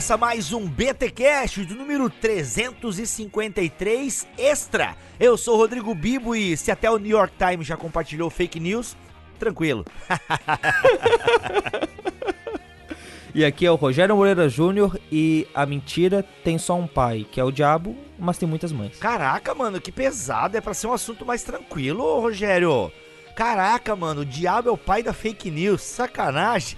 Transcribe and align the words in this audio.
Começa 0.00 0.16
mais 0.16 0.50
um 0.50 0.66
BTcast 0.66 1.62
do 1.66 1.74
número 1.74 2.08
353 2.08 4.26
extra. 4.38 4.96
Eu 5.20 5.36
sou 5.36 5.56
o 5.56 5.58
Rodrigo 5.58 5.94
Bibo 5.94 6.34
e 6.34 6.56
se 6.56 6.70
até 6.70 6.90
o 6.90 6.96
New 6.96 7.10
York 7.10 7.34
Times 7.36 7.66
já 7.66 7.76
compartilhou 7.76 8.30
fake 8.30 8.58
news, 8.58 8.96
tranquilo. 9.38 9.84
E 13.32 13.44
aqui 13.44 13.64
é 13.64 13.70
o 13.70 13.76
Rogério 13.76 14.16
Moreira 14.16 14.48
Júnior 14.48 14.98
e 15.12 15.46
a 15.54 15.64
mentira 15.64 16.24
tem 16.42 16.58
só 16.58 16.76
um 16.76 16.86
pai, 16.86 17.24
que 17.30 17.38
é 17.38 17.44
o 17.44 17.52
diabo, 17.52 17.96
mas 18.18 18.38
tem 18.38 18.48
muitas 18.48 18.72
mães. 18.72 18.98
Caraca, 18.98 19.54
mano, 19.54 19.80
que 19.80 19.92
pesado. 19.92 20.56
É 20.56 20.60
pra 20.60 20.74
ser 20.74 20.88
um 20.88 20.92
assunto 20.92 21.24
mais 21.24 21.44
tranquilo, 21.44 22.20
Rogério. 22.20 22.90
Caraca, 23.36 23.94
mano, 23.94 24.22
o 24.22 24.24
diabo 24.24 24.68
é 24.68 24.72
o 24.72 24.76
pai 24.76 25.02
da 25.02 25.12
fake 25.12 25.48
news. 25.48 25.82
Sacanagem. 25.82 26.76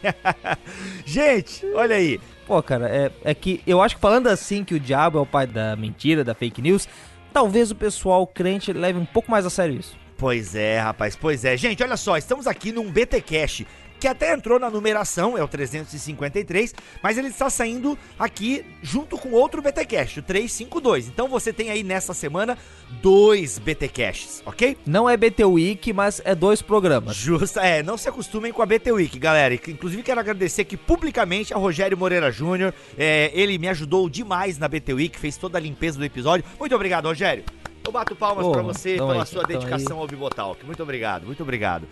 Gente, 1.07 1.65
olha 1.75 1.97
aí. 1.97 2.21
Pô, 2.47 2.63
cara, 2.63 2.89
é, 2.89 3.11
é 3.25 3.35
que 3.35 3.63
eu 3.67 3.81
acho 3.81 3.95
que 3.95 4.01
falando 4.01 4.27
assim 4.27 4.65
que 4.65 4.75
o 4.75 4.81
diabo 4.81 5.19
é 5.19 5.21
o 5.21 5.27
pai 5.27 5.47
da 5.47 5.77
mentira, 5.77 6.25
da 6.25 6.35
fake 6.35 6.61
news, 6.61 6.89
talvez 7.33 7.71
o 7.71 7.75
pessoal 7.75 8.27
crente 8.27 8.73
leve 8.73 8.99
um 8.99 9.05
pouco 9.05 9.31
mais 9.31 9.47
a 9.47 9.51
sério 9.51 9.77
isso. 9.77 9.97
Pois 10.17 10.55
é, 10.55 10.79
rapaz, 10.79 11.17
pois 11.17 11.45
é. 11.45 11.57
Gente, 11.57 11.83
olha 11.83 11.97
só, 11.97 12.17
estamos 12.17 12.47
aqui 12.47 12.71
num 12.71 12.91
BT 12.91 13.21
Cash 13.23 13.65
que 14.03 14.09
até 14.09 14.35
entrou 14.35 14.59
na 14.59 14.69
numeração, 14.69 15.39
é 15.39 15.45
o 15.45 15.47
353, 15.47 16.75
mas 17.01 17.17
ele 17.17 17.29
está 17.29 17.49
saindo 17.49 17.97
aqui 18.19 18.65
junto 18.83 19.17
com 19.17 19.31
outro 19.31 19.63
BT 19.63 19.87
Cash, 19.87 20.17
o 20.17 20.23
352. 20.23 21.07
Então 21.07 21.29
você 21.29 21.53
tem 21.53 21.71
aí 21.71 21.85
nessa 21.85 22.13
semana 22.13 22.59
dois 23.01 23.61
BT 23.61 23.87
Caches, 23.87 24.43
ok? 24.45 24.77
Não 24.85 25.09
é 25.09 25.17
BT 25.17 25.45
Week, 25.45 25.93
mas 25.93 26.21
é 26.25 26.35
dois 26.35 26.61
programas. 26.61 27.15
Justa, 27.15 27.61
é, 27.61 27.81
não 27.81 27.97
se 27.97 28.09
acostumem 28.09 28.53
com 28.53 28.61
a 28.61 28.67
BT 28.67 28.91
Week, 28.91 29.17
galera. 29.21 29.55
Inclusive 29.55 30.03
quero 30.03 30.19
agradecer 30.19 30.63
aqui 30.63 30.77
publicamente 30.77 31.55
a 31.55 31.57
Rogério 31.57 31.97
Moreira 31.97 32.33
Júnior. 32.33 32.75
É, 32.99 33.31
ele 33.33 33.57
me 33.57 33.69
ajudou 33.69 34.11
demais 34.11 34.59
na 34.59 34.67
BT 34.67 34.95
Week, 34.95 35.17
fez 35.17 35.37
toda 35.37 35.59
a 35.59 35.61
limpeza 35.61 35.97
do 35.97 36.05
episódio. 36.05 36.45
Muito 36.59 36.75
obrigado, 36.75 37.07
Rogério. 37.07 37.45
Eu 37.85 37.93
bato 37.93 38.17
palmas 38.17 38.47
Ô, 38.47 38.51
pra 38.51 38.63
você 38.63 38.95
pela 38.95 39.21
aí, 39.21 39.27
sua 39.27 39.45
dedicação 39.45 40.01
ao 40.01 40.09
Bibotalk. 40.09 40.67
Muito 40.67 40.83
obrigado, 40.83 41.25
muito 41.25 41.43
obrigado. 41.45 41.87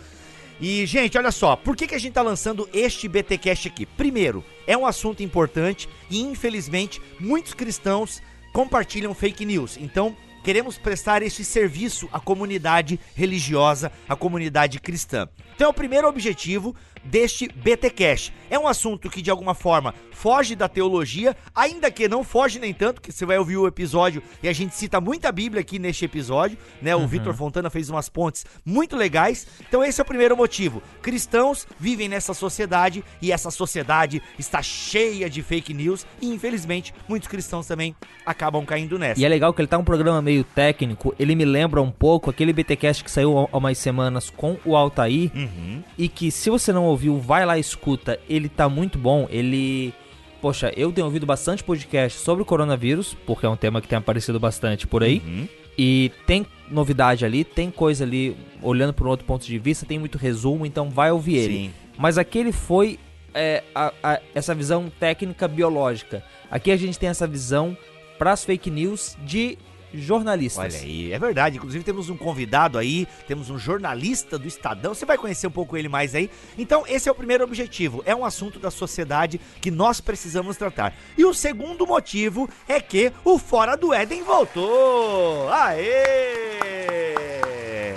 E, 0.61 0.84
gente, 0.84 1.16
olha 1.16 1.33
só, 1.33 1.56
por 1.56 1.75
que, 1.75 1.86
que 1.86 1.94
a 1.94 1.98
gente 1.98 2.12
tá 2.12 2.20
lançando 2.20 2.69
este 2.75 3.08
BTcast 3.08 3.66
aqui? 3.66 3.86
Primeiro, 3.86 4.44
é 4.66 4.77
um 4.77 4.84
assunto 4.84 5.22
importante 5.22 5.89
e, 6.11 6.20
infelizmente, 6.20 7.00
muitos 7.19 7.55
cristãos 7.55 8.20
compartilham 8.53 9.14
fake 9.14 9.47
news. 9.47 9.78
Então, 9.78 10.14
queremos 10.44 10.77
prestar 10.77 11.22
este 11.22 11.44
serviço 11.44 12.11
à 12.12 12.20
comunidade 12.20 13.00
religiosa, 13.14 13.91
à 14.06 14.14
comunidade 14.14 14.78
cristã. 14.78 15.27
Então, 15.55 15.69
é 15.69 15.70
o 15.70 15.75
primeiro 15.75 16.06
objetivo 16.06 16.77
deste 17.04 17.48
BTcast. 17.48 18.32
É 18.50 18.58
um 18.58 18.66
assunto 18.66 19.08
que, 19.08 19.22
de 19.22 19.30
alguma 19.30 19.54
forma, 19.54 19.94
foge 20.12 20.54
da 20.54 20.68
teologia, 20.68 21.36
ainda 21.54 21.90
que 21.90 22.06
não 22.08 22.22
foge 22.22 22.58
nem 22.58 22.74
tanto, 22.74 23.00
que 23.00 23.10
você 23.12 23.24
vai 23.24 23.38
ouvir 23.38 23.56
o 23.56 23.66
episódio 23.66 24.22
e 24.42 24.48
a 24.48 24.52
gente 24.52 24.74
cita 24.74 25.00
muita 25.00 25.32
Bíblia 25.32 25.60
aqui 25.62 25.78
neste 25.78 26.04
episódio, 26.04 26.58
né? 26.82 26.94
O 26.94 27.06
Vitor 27.06 27.32
Fontana 27.34 27.70
fez 27.70 27.88
umas 27.88 28.08
pontes 28.08 28.44
muito 28.64 28.96
legais. 28.96 29.46
Então 29.66 29.82
esse 29.82 30.00
é 30.00 30.02
o 30.02 30.06
primeiro 30.06 30.36
motivo. 30.36 30.82
Cristãos 31.00 31.66
vivem 31.78 32.08
nessa 32.08 32.34
sociedade 32.34 33.02
e 33.22 33.32
essa 33.32 33.50
sociedade 33.50 34.20
está 34.38 34.60
cheia 34.62 35.30
de 35.30 35.42
fake 35.42 35.72
news 35.72 36.04
e 36.20 36.26
infelizmente 36.28 36.92
muitos 37.08 37.28
cristãos 37.28 37.66
também 37.66 37.94
acabam 38.26 38.64
caindo 38.66 38.98
nessa. 38.98 39.20
E 39.20 39.25
é 39.25 39.28
legal 39.28 39.54
que 39.54 39.60
ele 39.62 39.69
tá 39.69 39.78
um 39.78 39.84
programa 39.84 40.20
meio 40.20 40.44
técnico, 40.44 41.14
ele 41.19 41.34
me 41.34 41.44
lembra 41.44 41.80
um 41.80 41.91
pouco 41.91 42.28
aquele 42.28 42.52
BTcast 42.52 43.02
que 43.02 43.10
saiu 43.10 43.48
há 43.50 43.56
umas 43.56 43.78
semanas 43.78 44.28
com 44.28 44.58
o 44.64 44.76
Altair, 44.76 45.30
Uhum. 45.34 45.82
e 45.96 46.08
que 46.08 46.30
se 46.30 46.50
você 46.50 46.72
não 46.72 46.84
ouviu, 46.90 47.18
vai 47.18 47.44
lá 47.46 47.56
e 47.56 47.60
escuta, 47.60 48.18
ele 48.28 48.48
tá 48.48 48.68
muito 48.68 48.98
bom, 48.98 49.26
ele... 49.30 49.92
Poxa, 50.40 50.72
eu 50.74 50.90
tenho 50.90 51.06
ouvido 51.06 51.26
bastante 51.26 51.62
podcast 51.62 52.18
sobre 52.20 52.42
o 52.42 52.46
coronavírus, 52.46 53.14
porque 53.26 53.44
é 53.44 53.48
um 53.48 53.56
tema 53.56 53.80
que 53.80 53.86
tem 53.88 53.98
aparecido 53.98 54.40
bastante 54.40 54.86
por 54.86 55.02
aí, 55.02 55.20
Uhum. 55.24 55.46
e 55.76 56.10
tem 56.26 56.46
novidade 56.70 57.24
ali, 57.26 57.44
tem 57.44 57.70
coisa 57.70 58.04
ali, 58.04 58.34
olhando 58.62 58.94
por 58.94 59.06
um 59.06 59.10
outro 59.10 59.26
ponto 59.26 59.44
de 59.44 59.58
vista, 59.58 59.84
tem 59.84 59.98
muito 59.98 60.16
resumo, 60.16 60.64
então 60.64 60.88
vai 60.88 61.10
ouvir 61.10 61.36
ele. 61.36 61.52
Sim. 61.54 61.70
Mas 61.98 62.16
aquele 62.16 62.52
foi 62.52 62.98
é, 63.34 63.62
a- 63.74 63.92
a- 64.02 64.20
essa 64.34 64.52
visão 64.54 64.90
técnica 64.98 65.46
biológica. 65.46 66.24
Aqui 66.50 66.72
a 66.72 66.76
gente 66.76 66.98
tem 66.98 67.08
essa 67.08 67.26
visão 67.28 67.76
para 68.18 68.32
as 68.32 68.42
fake 68.44 68.68
news 68.70 69.16
de 69.24 69.56
jornalistas. 69.92 70.74
Olha 70.74 70.82
aí, 70.84 71.12
é 71.12 71.18
verdade. 71.18 71.56
Inclusive 71.56 71.84
temos 71.84 72.08
um 72.10 72.16
convidado 72.16 72.78
aí, 72.78 73.06
temos 73.26 73.50
um 73.50 73.58
jornalista 73.58 74.38
do 74.38 74.46
Estadão. 74.46 74.94
Você 74.94 75.04
vai 75.04 75.18
conhecer 75.18 75.46
um 75.46 75.50
pouco 75.50 75.76
ele 75.76 75.88
mais 75.88 76.14
aí. 76.14 76.30
Então, 76.56 76.84
esse 76.86 77.08
é 77.08 77.12
o 77.12 77.14
primeiro 77.14 77.44
objetivo. 77.44 78.02
É 78.06 78.14
um 78.14 78.24
assunto 78.24 78.58
da 78.58 78.70
sociedade 78.70 79.40
que 79.60 79.70
nós 79.70 80.00
precisamos 80.00 80.56
tratar. 80.56 80.94
E 81.16 81.24
o 81.24 81.34
segundo 81.34 81.86
motivo 81.86 82.48
é 82.68 82.80
que 82.80 83.12
o 83.24 83.38
Fora 83.38 83.76
do 83.76 83.92
Éden 83.92 84.22
voltou. 84.22 85.48
Aê! 85.52 87.04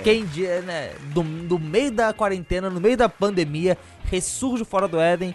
Quem 0.02 0.26
di- 0.26 0.42
né, 0.46 0.92
do, 1.14 1.22
do 1.22 1.58
meio 1.58 1.90
da 1.90 2.12
quarentena, 2.12 2.68
no 2.68 2.80
meio 2.80 2.96
da 2.96 3.08
pandemia, 3.08 3.78
ressurge 4.10 4.64
fora 4.64 4.86
do 4.86 5.00
Éden, 5.00 5.34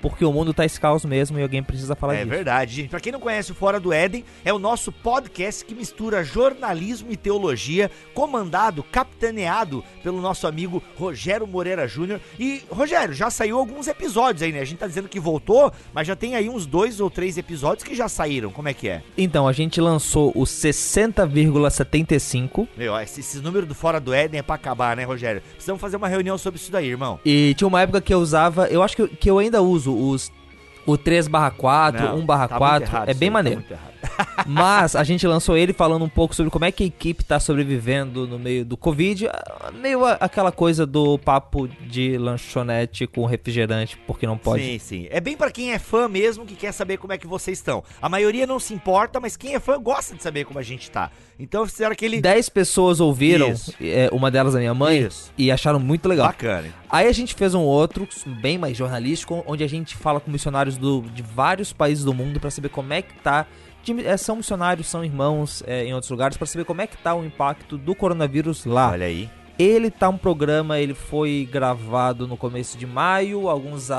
porque 0.00 0.24
o 0.24 0.32
mundo 0.32 0.54
tá 0.54 0.64
esse 0.64 0.80
caos 0.80 1.04
mesmo 1.04 1.38
e 1.38 1.42
alguém 1.42 1.62
precisa 1.62 1.94
falar 1.94 2.14
É 2.14 2.18
disso. 2.18 2.30
verdade, 2.30 2.74
gente. 2.74 2.88
Pra 2.90 3.00
quem 3.00 3.12
não 3.12 3.20
conhece 3.20 3.52
o 3.52 3.54
Fora 3.54 3.78
do 3.80 3.92
Éden, 3.92 4.24
é 4.44 4.52
o 4.52 4.58
nosso 4.58 4.90
podcast 4.92 5.64
que 5.64 5.74
mistura 5.74 6.22
jornalismo 6.24 7.08
e 7.10 7.16
teologia, 7.16 7.90
comandado, 8.14 8.82
capitaneado 8.82 9.82
pelo 10.02 10.20
nosso 10.20 10.46
amigo 10.46 10.82
Rogério 10.96 11.46
Moreira 11.46 11.86
Júnior. 11.88 12.20
E, 12.38 12.62
Rogério, 12.70 13.14
já 13.14 13.30
saiu 13.30 13.58
alguns 13.58 13.86
episódios 13.88 14.42
aí, 14.42 14.52
né? 14.52 14.60
A 14.60 14.64
gente 14.64 14.78
tá 14.78 14.86
dizendo 14.86 15.08
que 15.08 15.18
voltou, 15.20 15.72
mas 15.92 16.06
já 16.06 16.14
tem 16.16 16.34
aí 16.36 16.48
uns 16.48 16.64
dois 16.66 17.00
ou 17.00 17.10
três 17.10 17.36
episódios 17.38 17.84
que 17.84 17.94
já 17.94 18.08
saíram. 18.08 18.50
Como 18.50 18.68
é 18.68 18.74
que 18.74 18.88
é? 18.88 19.02
Então, 19.16 19.46
a 19.46 19.52
gente 19.52 19.80
lançou 19.80 20.32
o 20.34 20.42
60,75 20.44 22.66
Meu, 22.76 22.98
esse, 23.00 23.20
esse 23.20 23.38
número 23.38 23.66
do 23.66 23.74
Fora 23.74 24.00
do 24.00 24.12
Éden 24.12 24.40
é 24.40 24.42
pra 24.42 24.54
acabar, 24.54 24.96
né, 24.96 25.04
Rogério? 25.04 25.42
Precisamos 25.52 25.80
fazer 25.80 25.96
uma 25.96 26.08
reunião 26.08 26.36
sobre 26.38 26.58
isso 26.60 26.70
daí, 26.72 26.88
irmão. 26.88 27.18
e 27.24 27.54
tinha 27.54 27.68
uma 27.68 27.80
época 27.82 28.00
que 28.00 28.12
eu 28.12 28.18
usava, 28.20 28.66
eu 28.68 28.82
acho 28.82 28.96
que 28.96 29.02
eu, 29.02 29.08
que 29.08 29.30
eu 29.30 29.38
ainda 29.38 29.62
uso 29.62 29.89
os 29.94 30.32
o 30.86 30.96
3 30.96 31.28
4, 31.56 32.02
Não, 32.02 32.18
1 32.18 32.26
tá 32.26 32.48
4, 32.48 32.88
errado 32.88 33.08
é 33.08 33.10
isso 33.10 33.20
bem 33.20 33.28
aí, 33.28 33.30
tá 33.30 33.32
maneiro. 33.32 33.64
errado. 33.70 33.89
Mas 34.46 34.96
a 34.96 35.04
gente 35.04 35.26
lançou 35.26 35.56
ele 35.56 35.72
falando 35.72 36.04
um 36.04 36.08
pouco 36.08 36.34
sobre 36.34 36.50
como 36.50 36.64
é 36.64 36.72
que 36.72 36.82
a 36.82 36.86
equipe 36.86 37.24
tá 37.24 37.38
sobrevivendo 37.38 38.26
no 38.26 38.38
meio 38.38 38.64
do 38.64 38.76
Covid. 38.76 39.28
ah, 39.28 39.70
Meio 39.72 40.04
aquela 40.04 40.50
coisa 40.52 40.86
do 40.86 41.18
papo 41.18 41.68
de 41.68 42.16
lanchonete 42.18 43.06
com 43.06 43.24
refrigerante, 43.26 43.96
porque 44.06 44.26
não 44.26 44.36
pode. 44.38 44.62
Sim, 44.62 44.78
sim. 44.78 45.06
É 45.10 45.20
bem 45.20 45.36
pra 45.36 45.50
quem 45.50 45.72
é 45.72 45.78
fã 45.78 46.08
mesmo 46.08 46.44
que 46.46 46.54
quer 46.54 46.72
saber 46.72 46.96
como 46.96 47.12
é 47.12 47.18
que 47.18 47.26
vocês 47.26 47.58
estão. 47.58 47.82
A 48.00 48.08
maioria 48.08 48.46
não 48.46 48.58
se 48.58 48.72
importa, 48.74 49.20
mas 49.20 49.36
quem 49.36 49.54
é 49.54 49.60
fã 49.60 49.78
gosta 49.80 50.14
de 50.16 50.22
saber 50.22 50.44
como 50.44 50.58
a 50.58 50.62
gente 50.62 50.90
tá. 50.90 51.10
Então 51.38 51.66
fizeram 51.66 51.92
aquele 51.92 52.20
10 52.20 52.48
pessoas 52.50 53.00
ouviram, 53.00 53.54
é, 53.80 54.08
uma 54.12 54.30
delas 54.30 54.54
a 54.54 54.58
minha 54.58 54.74
mãe, 54.74 55.00
Isso. 55.06 55.32
e 55.38 55.50
acharam 55.50 55.78
muito 55.80 56.08
legal. 56.08 56.26
bacana. 56.26 56.68
Aí 56.90 57.06
a 57.06 57.12
gente 57.12 57.34
fez 57.34 57.54
um 57.54 57.60
outro, 57.62 58.06
bem 58.26 58.58
mais 58.58 58.76
jornalístico, 58.76 59.42
onde 59.46 59.64
a 59.64 59.68
gente 59.68 59.94
fala 59.96 60.20
com 60.20 60.30
missionários 60.30 60.76
do- 60.76 61.02
de 61.14 61.22
vários 61.22 61.72
países 61.72 62.04
do 62.04 62.12
mundo 62.12 62.38
pra 62.40 62.50
saber 62.50 62.68
como 62.68 62.92
é 62.92 63.00
que 63.02 63.14
tá. 63.22 63.46
É, 64.04 64.16
são 64.16 64.36
missionários, 64.36 64.86
são 64.86 65.04
irmãos 65.04 65.62
é, 65.66 65.84
em 65.84 65.94
outros 65.94 66.10
lugares, 66.10 66.36
pra 66.36 66.46
saber 66.46 66.64
como 66.64 66.80
é 66.80 66.86
que 66.86 66.96
tá 66.96 67.14
o 67.14 67.24
impacto 67.24 67.78
do 67.78 67.94
coronavírus 67.94 68.64
lá. 68.64 68.90
Olha 68.90 69.06
aí. 69.06 69.30
Ele 69.58 69.90
tá 69.90 70.08
um 70.08 70.16
programa, 70.16 70.78
ele 70.78 70.94
foi 70.94 71.46
gravado 71.50 72.26
no 72.26 72.36
começo 72.36 72.78
de 72.78 72.86
maio, 72.86 73.48
alguns 73.48 73.90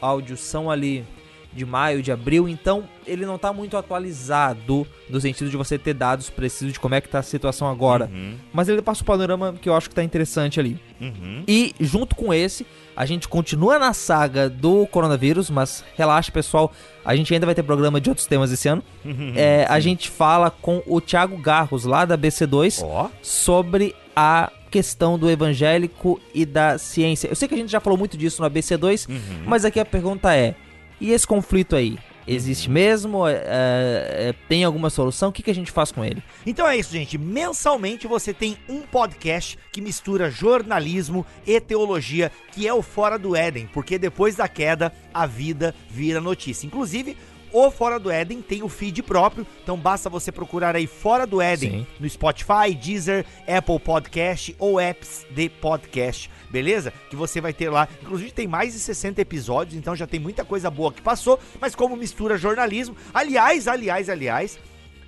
áudios 0.00 0.40
são 0.40 0.70
ali 0.70 1.04
de 1.54 1.66
maio, 1.66 2.02
de 2.02 2.10
abril, 2.10 2.48
então 2.48 2.84
ele 3.06 3.26
não 3.26 3.36
tá 3.36 3.52
muito 3.52 3.76
atualizado 3.76 4.86
no 5.08 5.20
sentido 5.20 5.50
de 5.50 5.56
você 5.56 5.78
ter 5.78 5.94
dados 5.94 6.30
precisos 6.30 6.72
de 6.72 6.80
como 6.80 6.94
é 6.94 7.00
que 7.00 7.08
tá 7.08 7.18
a 7.18 7.22
situação 7.22 7.68
agora. 7.68 8.08
Uhum, 8.12 8.36
Mas 8.52 8.68
ele 8.68 8.80
passa 8.80 9.02
um 9.02 9.04
panorama 9.06 9.54
que 9.60 9.68
eu 9.68 9.74
acho 9.76 9.88
que 9.88 9.94
tá 9.94 10.02
interessante 10.02 10.58
ali. 10.58 10.78
uhum. 11.00 11.42
E 11.46 11.74
junto 11.80 12.14
com 12.16 12.32
esse, 12.32 12.66
a 12.96 13.04
gente 13.04 13.28
continua 13.28 13.78
na 13.78 13.92
saga 13.92 14.48
do 14.48 14.86
coronavírus, 14.86 15.50
mas 15.50 15.84
relaxa, 15.96 16.30
pessoal, 16.32 16.72
a 17.04 17.14
gente 17.16 17.32
ainda 17.34 17.44
vai 17.46 17.54
ter 17.54 17.62
programa 17.62 18.00
de 18.00 18.08
outros 18.08 18.26
temas 18.26 18.50
esse 18.52 18.68
ano. 18.68 18.82
Uhum. 19.04 19.32
É, 19.36 19.66
a 19.68 19.78
gente 19.80 20.08
fala 20.10 20.50
com 20.50 20.82
o 20.86 21.00
Thiago 21.00 21.36
Garros, 21.36 21.84
lá 21.84 22.04
da 22.04 22.16
BC2, 22.16 22.82
Ó, 22.82 23.10
sobre 23.20 23.94
a 24.16 24.50
questão 24.70 25.18
do 25.18 25.28
evangélico 25.30 26.18
e 26.34 26.46
da 26.46 26.78
ciência. 26.78 27.28
Eu 27.28 27.36
sei 27.36 27.46
que 27.46 27.54
a 27.54 27.58
gente 27.58 27.70
já 27.70 27.80
falou 27.80 27.98
muito 27.98 28.16
disso 28.16 28.40
no 28.40 28.48
ABC2, 28.48 29.06
Uhum. 29.08 29.18
mas 29.44 29.64
aqui 29.66 29.78
a 29.78 29.84
pergunta 29.84 30.34
é: 30.34 30.54
e 31.02 31.12
esse 31.12 31.26
conflito 31.26 31.76
aí? 31.76 31.98
existe 32.26 32.70
mesmo? 32.70 33.26
É, 33.26 33.34
é, 33.34 34.34
tem 34.48 34.64
alguma 34.64 34.90
solução? 34.90 35.30
O 35.30 35.32
que, 35.32 35.42
que 35.42 35.50
a 35.50 35.54
gente 35.54 35.70
faz 35.70 35.90
com 35.90 36.04
ele? 36.04 36.22
Então 36.46 36.66
é 36.66 36.76
isso, 36.76 36.92
gente. 36.92 37.18
Mensalmente 37.18 38.06
você 38.06 38.32
tem 38.32 38.56
um 38.68 38.82
podcast 38.82 39.58
que 39.70 39.80
mistura 39.80 40.30
jornalismo 40.30 41.26
e 41.46 41.60
teologia, 41.60 42.30
que 42.52 42.66
é 42.66 42.72
o 42.72 42.82
Fora 42.82 43.18
do 43.18 43.34
Éden, 43.34 43.68
porque 43.72 43.98
depois 43.98 44.36
da 44.36 44.48
queda 44.48 44.92
a 45.12 45.26
vida 45.26 45.74
vira 45.90 46.20
notícia. 46.20 46.66
Inclusive, 46.66 47.16
o 47.52 47.70
Fora 47.70 47.98
do 47.98 48.10
Éden 48.10 48.40
tem 48.40 48.62
o 48.62 48.68
feed 48.68 49.02
próprio, 49.02 49.46
então 49.62 49.76
basta 49.76 50.08
você 50.08 50.32
procurar 50.32 50.74
aí 50.74 50.86
Fora 50.86 51.26
do 51.26 51.40
Éden 51.40 51.70
Sim. 51.70 51.86
no 52.00 52.08
Spotify, 52.08 52.74
Deezer, 52.74 53.26
Apple 53.46 53.78
Podcast 53.78 54.56
ou 54.58 54.80
apps 54.80 55.26
de 55.30 55.48
podcast, 55.48 56.30
beleza? 56.50 56.92
Que 57.10 57.16
você 57.16 57.40
vai 57.40 57.52
ter 57.52 57.68
lá. 57.68 57.88
Inclusive 58.02 58.32
tem 58.32 58.46
mais 58.46 58.72
de 58.72 58.78
60 58.78 59.20
episódios, 59.20 59.76
então 59.76 59.94
já 59.94 60.06
tem 60.06 60.18
muita 60.18 60.44
coisa 60.44 60.70
boa 60.70 60.92
que 60.92 61.02
passou, 61.02 61.38
mas 61.60 61.74
como 61.74 61.96
mistura 61.96 62.36
jornalismo, 62.38 62.96
aliás, 63.12 63.68
aliás, 63.68 64.08
aliás, 64.08 64.58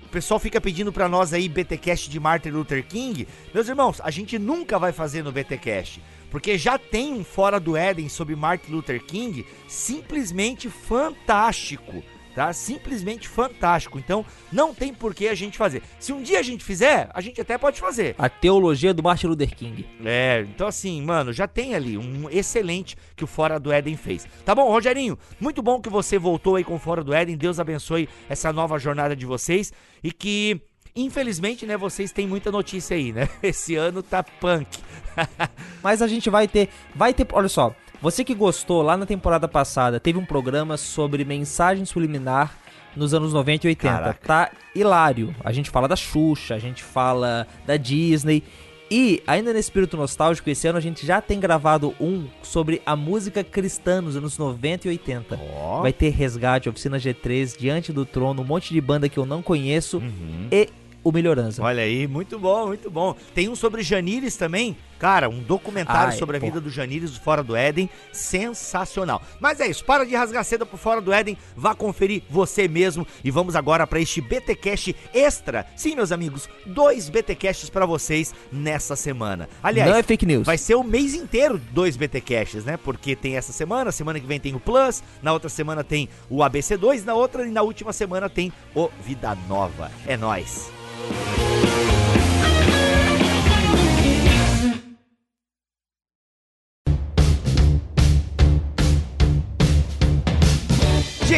o 0.05 0.09
pessoal 0.09 0.39
fica 0.39 0.61
pedindo 0.61 0.93
pra 0.93 1.09
nós 1.09 1.33
aí 1.33 1.49
BTcast 1.49 2.09
de 2.09 2.19
Martin 2.19 2.49
Luther 2.49 2.85
King. 2.85 3.27
Meus 3.53 3.67
irmãos, 3.67 3.99
a 4.03 4.11
gente 4.11 4.37
nunca 4.37 4.77
vai 4.77 4.91
fazer 4.91 5.23
no 5.23 5.31
BTcast, 5.31 6.01
porque 6.29 6.57
já 6.57 6.77
tem 6.77 7.13
um 7.13 7.23
Fora 7.23 7.59
do 7.59 7.75
Éden 7.75 8.07
sobre 8.07 8.35
Martin 8.35 8.71
Luther 8.71 9.03
King 9.03 9.45
simplesmente 9.67 10.69
fantástico. 10.69 12.03
Tá? 12.35 12.51
Simplesmente 12.51 13.29
fantástico. 13.29 13.97
Então, 13.97 14.25
não 14.51 14.73
tem 14.73 14.93
por 14.93 15.15
que 15.15 15.29
a 15.29 15.33
gente 15.33 15.57
fazer. 15.57 15.81
Se 15.97 16.11
um 16.11 16.21
dia 16.21 16.39
a 16.39 16.43
gente 16.43 16.65
fizer, 16.65 17.09
a 17.13 17.21
gente 17.21 17.39
até 17.39 17.57
pode 17.57 17.79
fazer. 17.79 18.13
A 18.17 18.27
teologia 18.27 18.93
do 18.93 19.01
Martin 19.01 19.27
Luther 19.27 19.55
King. 19.55 19.87
É, 20.03 20.45
então 20.47 20.67
assim, 20.67 21.01
mano, 21.01 21.31
já 21.31 21.47
tem 21.47 21.73
ali 21.73 21.97
um 21.97 22.29
excelente 22.29 22.97
que 23.15 23.23
o 23.23 23.27
Fora 23.27 23.57
do 23.57 23.71
Éden 23.71 23.95
fez. 23.95 24.27
Tá 24.43 24.53
bom, 24.53 24.69
Rogerinho? 24.69 25.17
Muito 25.39 25.61
bom 25.61 25.79
que 25.79 25.89
você 25.89 26.19
voltou 26.19 26.57
aí 26.57 26.63
com 26.65 26.75
o 26.75 26.79
Fora 26.79 27.03
do 27.03 27.13
Éden. 27.13 27.37
Deus 27.37 27.57
abençoe 27.57 28.09
essa 28.27 28.51
nova 28.51 28.77
jornada 28.77 29.15
de 29.15 29.25
vocês 29.25 29.71
e 30.03 30.11
que 30.11 30.61
Infelizmente, 30.97 31.65
né, 31.65 31.75
vocês 31.75 32.13
têm 32.13 32.25
muita 32.25 32.49
notícia 32.49 32.95
aí, 32.95 33.11
né? 33.11 33.27
Esse 33.43 33.75
ano 33.75 34.01
tá 34.01 34.23
punk. 34.23 34.79
Mas 35.83 36.01
a 36.01 36.07
gente 36.07 36.29
vai 36.29 36.47
ter, 36.47 36.69
vai 36.95 37.13
ter, 37.13 37.27
olha 37.33 37.49
só, 37.49 37.75
você 38.01 38.23
que 38.23 38.33
gostou 38.35 38.81
lá 38.81 38.95
na 38.97 39.05
temporada 39.05 39.47
passada, 39.47 39.99
teve 39.99 40.17
um 40.19 40.25
programa 40.25 40.77
sobre 40.77 41.23
mensagem 41.25 41.85
subliminar 41.85 42.55
nos 42.95 43.13
anos 43.13 43.33
90 43.33 43.67
e 43.67 43.69
80. 43.69 43.93
Caraca. 43.93 44.19
Tá 44.27 44.51
hilário. 44.73 45.35
A 45.43 45.51
gente 45.51 45.69
fala 45.69 45.87
da 45.87 45.95
Xuxa, 45.95 46.55
a 46.55 46.59
gente 46.59 46.81
fala 46.83 47.45
da 47.65 47.75
Disney. 47.77 48.43
E, 48.89 49.23
ainda 49.25 49.51
nesse 49.51 49.67
espírito 49.69 49.97
nostálgico, 49.97 50.47
esse 50.49 50.67
ano 50.67 50.77
a 50.77 50.81
gente 50.81 51.05
já 51.07 51.19
tem 51.19 51.39
gravado 51.39 51.95
um 51.99 52.27
sobre 52.43 52.81
a 52.85 52.95
música 52.95 53.43
cristã 53.43 53.99
nos 53.99 54.15
anos 54.15 54.37
90 54.37 54.87
e 54.87 54.91
80. 54.91 55.39
Ó. 55.57 55.81
Vai 55.81 55.91
ter 55.91 56.09
Resgate, 56.09 56.69
Oficina 56.69 56.97
G3, 56.97 57.57
Diante 57.57 57.91
do 57.91 58.05
Trono, 58.05 58.43
um 58.43 58.45
monte 58.45 58.71
de 58.71 58.79
banda 58.79 59.09
que 59.09 59.17
eu 59.17 59.25
não 59.25 59.41
conheço 59.41 59.97
Uhum. 59.97 60.47
e 60.51 60.69
o 61.05 61.11
Melhorança. 61.11 61.61
Olha 61.61 61.83
aí, 61.83 62.07
muito 62.07 62.39
bom, 62.39 62.65
muito 62.65 62.89
bom. 62.89 63.15
Tem 63.35 63.47
um 63.47 63.55
sobre 63.55 63.83
Janires 63.83 64.35
também. 64.35 64.75
Cara, 64.97 65.29
um 65.29 65.39
documentário 65.39 66.13
Ai, 66.13 66.17
sobre 66.17 66.37
a 66.37 66.39
pô. 66.39 66.47
vida 66.47 66.59
do 66.59 66.69
Janires 66.69 67.11
do 67.11 67.19
Fora 67.19 67.43
do 67.43 67.55
Éden. 67.55 67.87
Sensacional. 68.11 69.21
Mas 69.39 69.59
é 69.59 69.67
isso, 69.67 69.85
para 69.85 70.03
de 70.03 70.15
rasgar 70.15 70.43
seda 70.43 70.65
pro 70.65 70.77
Fora 70.77 70.99
do 70.99 71.13
Éden. 71.13 71.37
Vá 71.55 71.75
conferir 71.75 72.23
você 72.27 72.67
mesmo. 72.67 73.05
E 73.23 73.29
vamos 73.29 73.55
agora 73.55 73.85
para 73.85 73.99
este 73.99 74.19
BTcast 74.19 74.95
extra. 75.13 75.67
Sim, 75.75 75.95
meus 75.95 76.11
amigos, 76.11 76.49
dois 76.65 77.07
BTcasts 77.07 77.69
para 77.69 77.85
vocês 77.85 78.33
nessa 78.51 78.95
semana. 78.95 79.47
Aliás, 79.61 79.91
não 79.91 79.97
é 79.97 80.01
fake 80.01 80.25
news. 80.25 80.47
Vai 80.47 80.57
ser 80.57 80.73
o 80.73 80.83
mês 80.83 81.13
inteiro 81.13 81.61
dois 81.71 81.95
BTcasts, 81.95 82.65
né? 82.65 82.77
Porque 82.77 83.15
tem 83.15 83.37
essa 83.37 83.53
semana, 83.53 83.91
semana 83.91 84.19
que 84.19 84.25
vem 84.25 84.39
tem 84.39 84.55
o 84.55 84.59
Plus, 84.59 85.03
na 85.21 85.31
outra 85.33 85.49
semana 85.49 85.83
tem 85.83 86.09
o 86.27 86.37
ABC2, 86.37 87.03
na 87.03 87.13
outra 87.13 87.45
e 87.45 87.51
na 87.51 87.61
última 87.61 87.93
semana 87.93 88.27
tem 88.27 88.51
o 88.73 88.89
Vida 89.03 89.37
Nova. 89.47 89.91
É 90.07 90.17
nóis. 90.17 90.74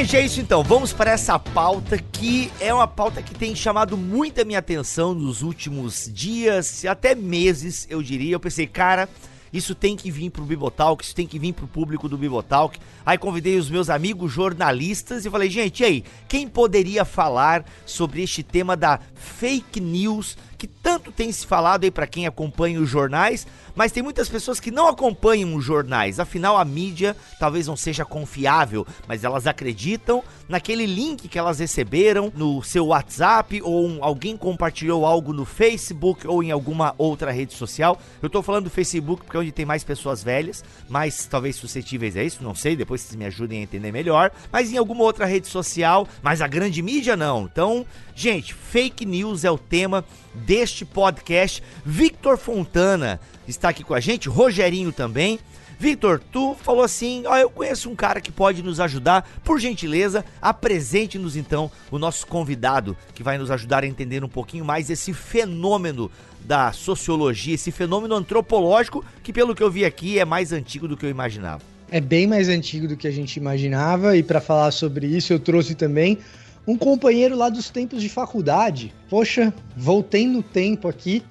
Gente, 0.08 0.16
é 0.16 0.22
isso 0.22 0.40
então. 0.40 0.64
Vamos 0.64 0.94
para 0.94 1.12
essa 1.12 1.40
pauta 1.40 1.98
que 1.98 2.52
é 2.60 2.74
uma 2.74 2.88
pauta 2.88 3.22
que 3.22 3.34
tem 3.34 3.56
chamado 3.56 3.98
muita 3.98 4.46
minha 4.46 4.60
atenção 4.60 5.14
nos 5.14 5.42
últimos 5.42 6.10
dias, 6.14 6.86
até 6.86 7.16
meses, 7.16 7.88
eu 7.90 8.04
diria. 8.04 8.36
Eu 8.36 8.40
pensei, 8.40 8.68
cara, 8.68 9.10
isso 9.52 9.74
tem 9.74 9.96
que 9.96 10.12
vir 10.12 10.30
pro 10.30 10.44
Bibotalk, 10.44 11.04
isso 11.04 11.16
tem 11.16 11.28
que 11.28 11.40
vir 11.40 11.54
pro 11.54 11.68
público 11.68 12.08
do 12.10 12.18
Bibotalk. 12.18 12.80
Aí 13.06 13.18
convidei 13.18 13.58
os 13.58 13.70
meus 13.70 13.90
amigos 13.90 14.32
jornalistas 14.32 15.26
e 15.26 15.30
falei, 15.30 15.50
gente, 15.50 15.82
e 15.82 15.86
aí, 15.86 16.04
quem 16.28 16.48
poderia 16.48 17.06
falar 17.06 17.66
sobre 17.86 18.22
este 18.22 18.44
tema 18.44 18.76
da 18.76 19.00
fake 19.16 19.80
news 19.80 20.38
que 20.58 20.68
tanto 20.68 21.12
tem 21.12 21.32
se 21.32 21.46
falado 21.46 21.84
aí 21.84 21.92
para 21.92 22.08
quem 22.08 22.26
acompanha 22.26 22.80
os 22.82 22.90
jornais, 22.90 23.46
mas 23.76 23.92
tem 23.92 24.02
muitas 24.02 24.28
pessoas 24.28 24.60
que 24.60 24.72
não 24.72 24.88
acompanham 24.88 25.54
os 25.56 25.64
jornais. 25.64 26.20
Afinal, 26.20 26.58
a 26.58 26.66
mídia 26.66 27.16
talvez 27.40 27.68
não 27.68 27.78
seja 27.78 28.04
confiável, 28.04 28.86
mas 29.08 29.24
elas 29.24 29.46
acreditam 29.46 30.24
naquele 30.50 30.86
link 30.86 31.28
que 31.28 31.38
elas 31.38 31.60
receberam 31.60 32.32
no 32.36 32.64
seu 32.64 32.88
WhatsApp 32.88 33.62
ou 33.62 33.86
um- 33.88 34.04
alguém 34.04 34.36
compartilhou 34.36 35.06
algo 35.06 35.32
no 35.32 35.46
Facebook 35.46 36.26
ou 36.28 36.42
em 36.42 36.50
alguma 36.52 36.96
outra 36.98 37.32
rede 37.32 37.54
social. 37.54 38.00
Eu 38.22 38.30
tô 38.30 38.42
falando 38.42 38.64
do 38.66 38.70
Facebook 38.72 39.24
porque 39.24 39.38
é 39.38 39.40
onde 39.42 39.52
tem 39.52 39.66
mais 39.66 39.84
pessoas 39.84 40.24
velhas, 40.24 40.64
mais 40.90 41.26
talvez 41.28 41.56
suscetíveis 41.56 42.18
a 42.18 42.24
isso, 42.24 42.44
não 42.44 42.56
sei, 42.56 42.76
depois 42.76 43.02
vocês 43.02 43.16
me 43.16 43.26
ajudem 43.26 43.60
a 43.60 43.64
entender 43.64 43.92
melhor, 43.92 44.32
mas 44.52 44.72
em 44.72 44.78
alguma 44.78 45.04
outra 45.04 45.26
rede 45.26 45.48
social, 45.48 46.08
mas 46.24 46.42
a 46.42 46.48
grande 46.48 46.82
mídia 46.82 47.16
não. 47.16 47.44
Então, 47.44 47.86
gente, 48.18 48.52
fake 48.52 49.06
news 49.06 49.46
é 49.46 49.52
o 49.52 49.60
tema 49.60 50.04
deste 50.34 50.84
podcast. 50.84 51.62
Victor 51.86 52.36
Fontana 52.36 53.20
está 53.48 53.70
aqui 53.70 53.84
com 53.84 53.94
a 53.94 54.00
gente, 54.00 54.28
Rogerinho 54.28 54.92
também. 54.92 55.40
Victor, 55.80 56.20
tu 56.32 56.56
falou 56.56 56.84
assim: 56.84 57.24
ó, 57.28 57.38
eu 57.38 57.52
conheço 57.52 57.88
um 57.88 57.96
cara 57.96 58.20
que 58.20 58.32
pode 58.32 58.64
nos 58.64 58.80
ajudar. 58.80 59.30
Por 59.44 59.60
gentileza, 59.60 60.26
apresente-nos 60.42 61.36
então 61.36 61.70
o 61.92 62.00
nosso 62.00 62.26
convidado 62.26 62.98
que 63.14 63.22
vai 63.22 63.38
nos 63.38 63.52
ajudar 63.52 63.84
a 63.84 63.88
entender 63.88 64.24
um 64.24 64.30
pouquinho 64.30 64.66
mais 64.66 64.90
esse 64.90 65.14
fenômeno 65.14 66.10
da 66.42 66.72
sociologia, 66.72 67.54
esse 67.54 67.72
fenômeno 67.72 68.16
antropológico 68.16 69.06
que, 69.22 69.32
pelo 69.32 69.54
que 69.54 69.62
eu 69.62 69.70
vi 69.70 69.86
aqui, 69.86 70.18
é 70.18 70.26
mais 70.26 70.52
antigo 70.52 70.88
do 70.88 70.98
que 70.98 71.06
eu 71.06 71.10
imaginava. 71.10 71.62
É 71.92 72.02
bem 72.02 72.26
mais 72.26 72.50
antigo 72.50 72.88
do 72.88 72.98
que 72.98 73.08
a 73.08 73.12
gente 73.12 73.38
imaginava 73.38 74.18
e 74.18 74.24
para 74.24 74.42
falar 74.42 74.72
sobre 74.72 75.06
isso 75.06 75.32
eu 75.32 75.40
trouxe 75.40 75.76
também 75.76 76.18
um 76.68 76.78
companheiro 76.78 77.36
lá 77.36 77.50
dos 77.50 77.70
tempos 77.70 78.02
de 78.02 78.10
faculdade. 78.10 78.94
Poxa, 79.10 79.54
voltei 79.76 80.28
no 80.28 80.44
tempo 80.44 80.88
aqui, 80.88 81.24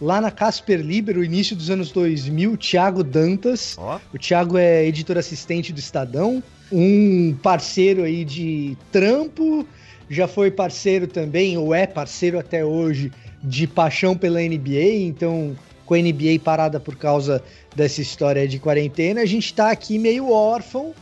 lá 0.00 0.20
na 0.20 0.30
Casper 0.30 0.80
Libero, 0.80 1.22
início 1.22 1.54
dos 1.54 1.70
anos 1.70 1.92
2000, 1.92 2.56
Thiago 2.56 3.04
Dantas. 3.04 3.76
Ó, 3.78 4.00
O 4.12 4.18
Thiago 4.18 4.58
é 4.58 4.84
editor 4.84 5.16
assistente 5.16 5.72
do 5.72 5.78
Estadão, 5.78 6.42
um 6.72 7.34
parceiro 7.40 8.02
aí 8.02 8.24
de 8.24 8.76
trampo, 8.90 9.66
já 10.10 10.26
foi 10.26 10.50
parceiro 10.50 11.06
também, 11.06 11.56
ou 11.56 11.72
é 11.72 11.86
parceiro 11.86 12.38
até 12.38 12.64
hoje, 12.64 13.12
de 13.42 13.66
paixão 13.66 14.16
pela 14.16 14.40
NBA, 14.40 14.94
então 15.02 15.56
com 15.86 15.94
a 15.94 15.98
NBA 15.98 16.40
parada 16.42 16.80
por 16.80 16.96
causa 16.96 17.42
dessa 17.74 18.00
história 18.00 18.46
de 18.46 18.58
quarentena, 18.58 19.20
a 19.20 19.26
gente 19.26 19.52
tá 19.52 19.70
aqui 19.70 19.98
meio 19.98 20.30
órfão. 20.30 20.94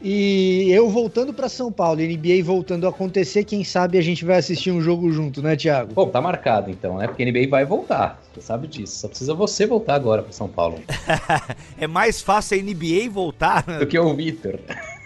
E 0.00 0.70
eu 0.70 0.88
voltando 0.88 1.32
para 1.34 1.48
São 1.48 1.72
Paulo, 1.72 2.00
NBA 2.00 2.42
voltando 2.44 2.86
a 2.86 2.90
acontecer, 2.90 3.44
quem 3.44 3.64
sabe 3.64 3.98
a 3.98 4.00
gente 4.00 4.24
vai 4.24 4.38
assistir 4.38 4.70
um 4.70 4.80
jogo 4.80 5.10
junto, 5.10 5.42
né, 5.42 5.56
Thiago? 5.56 5.92
Bom, 5.92 6.08
tá 6.08 6.20
marcado 6.20 6.70
então, 6.70 6.98
né? 6.98 7.08
Porque 7.08 7.22
a 7.22 7.26
NBA 7.26 7.48
vai 7.48 7.64
voltar. 7.64 8.22
Você 8.32 8.40
sabe 8.40 8.68
disso. 8.68 9.00
Só 9.00 9.08
precisa 9.08 9.34
você 9.34 9.66
voltar 9.66 9.96
agora 9.96 10.22
para 10.22 10.32
São 10.32 10.48
Paulo. 10.48 10.78
é 11.76 11.86
mais 11.86 12.22
fácil 12.22 12.58
a 12.58 12.62
NBA 12.62 13.10
voltar. 13.10 13.62
Do 13.62 13.86
que 13.86 13.98
o 13.98 14.14
Vitor. 14.14 14.58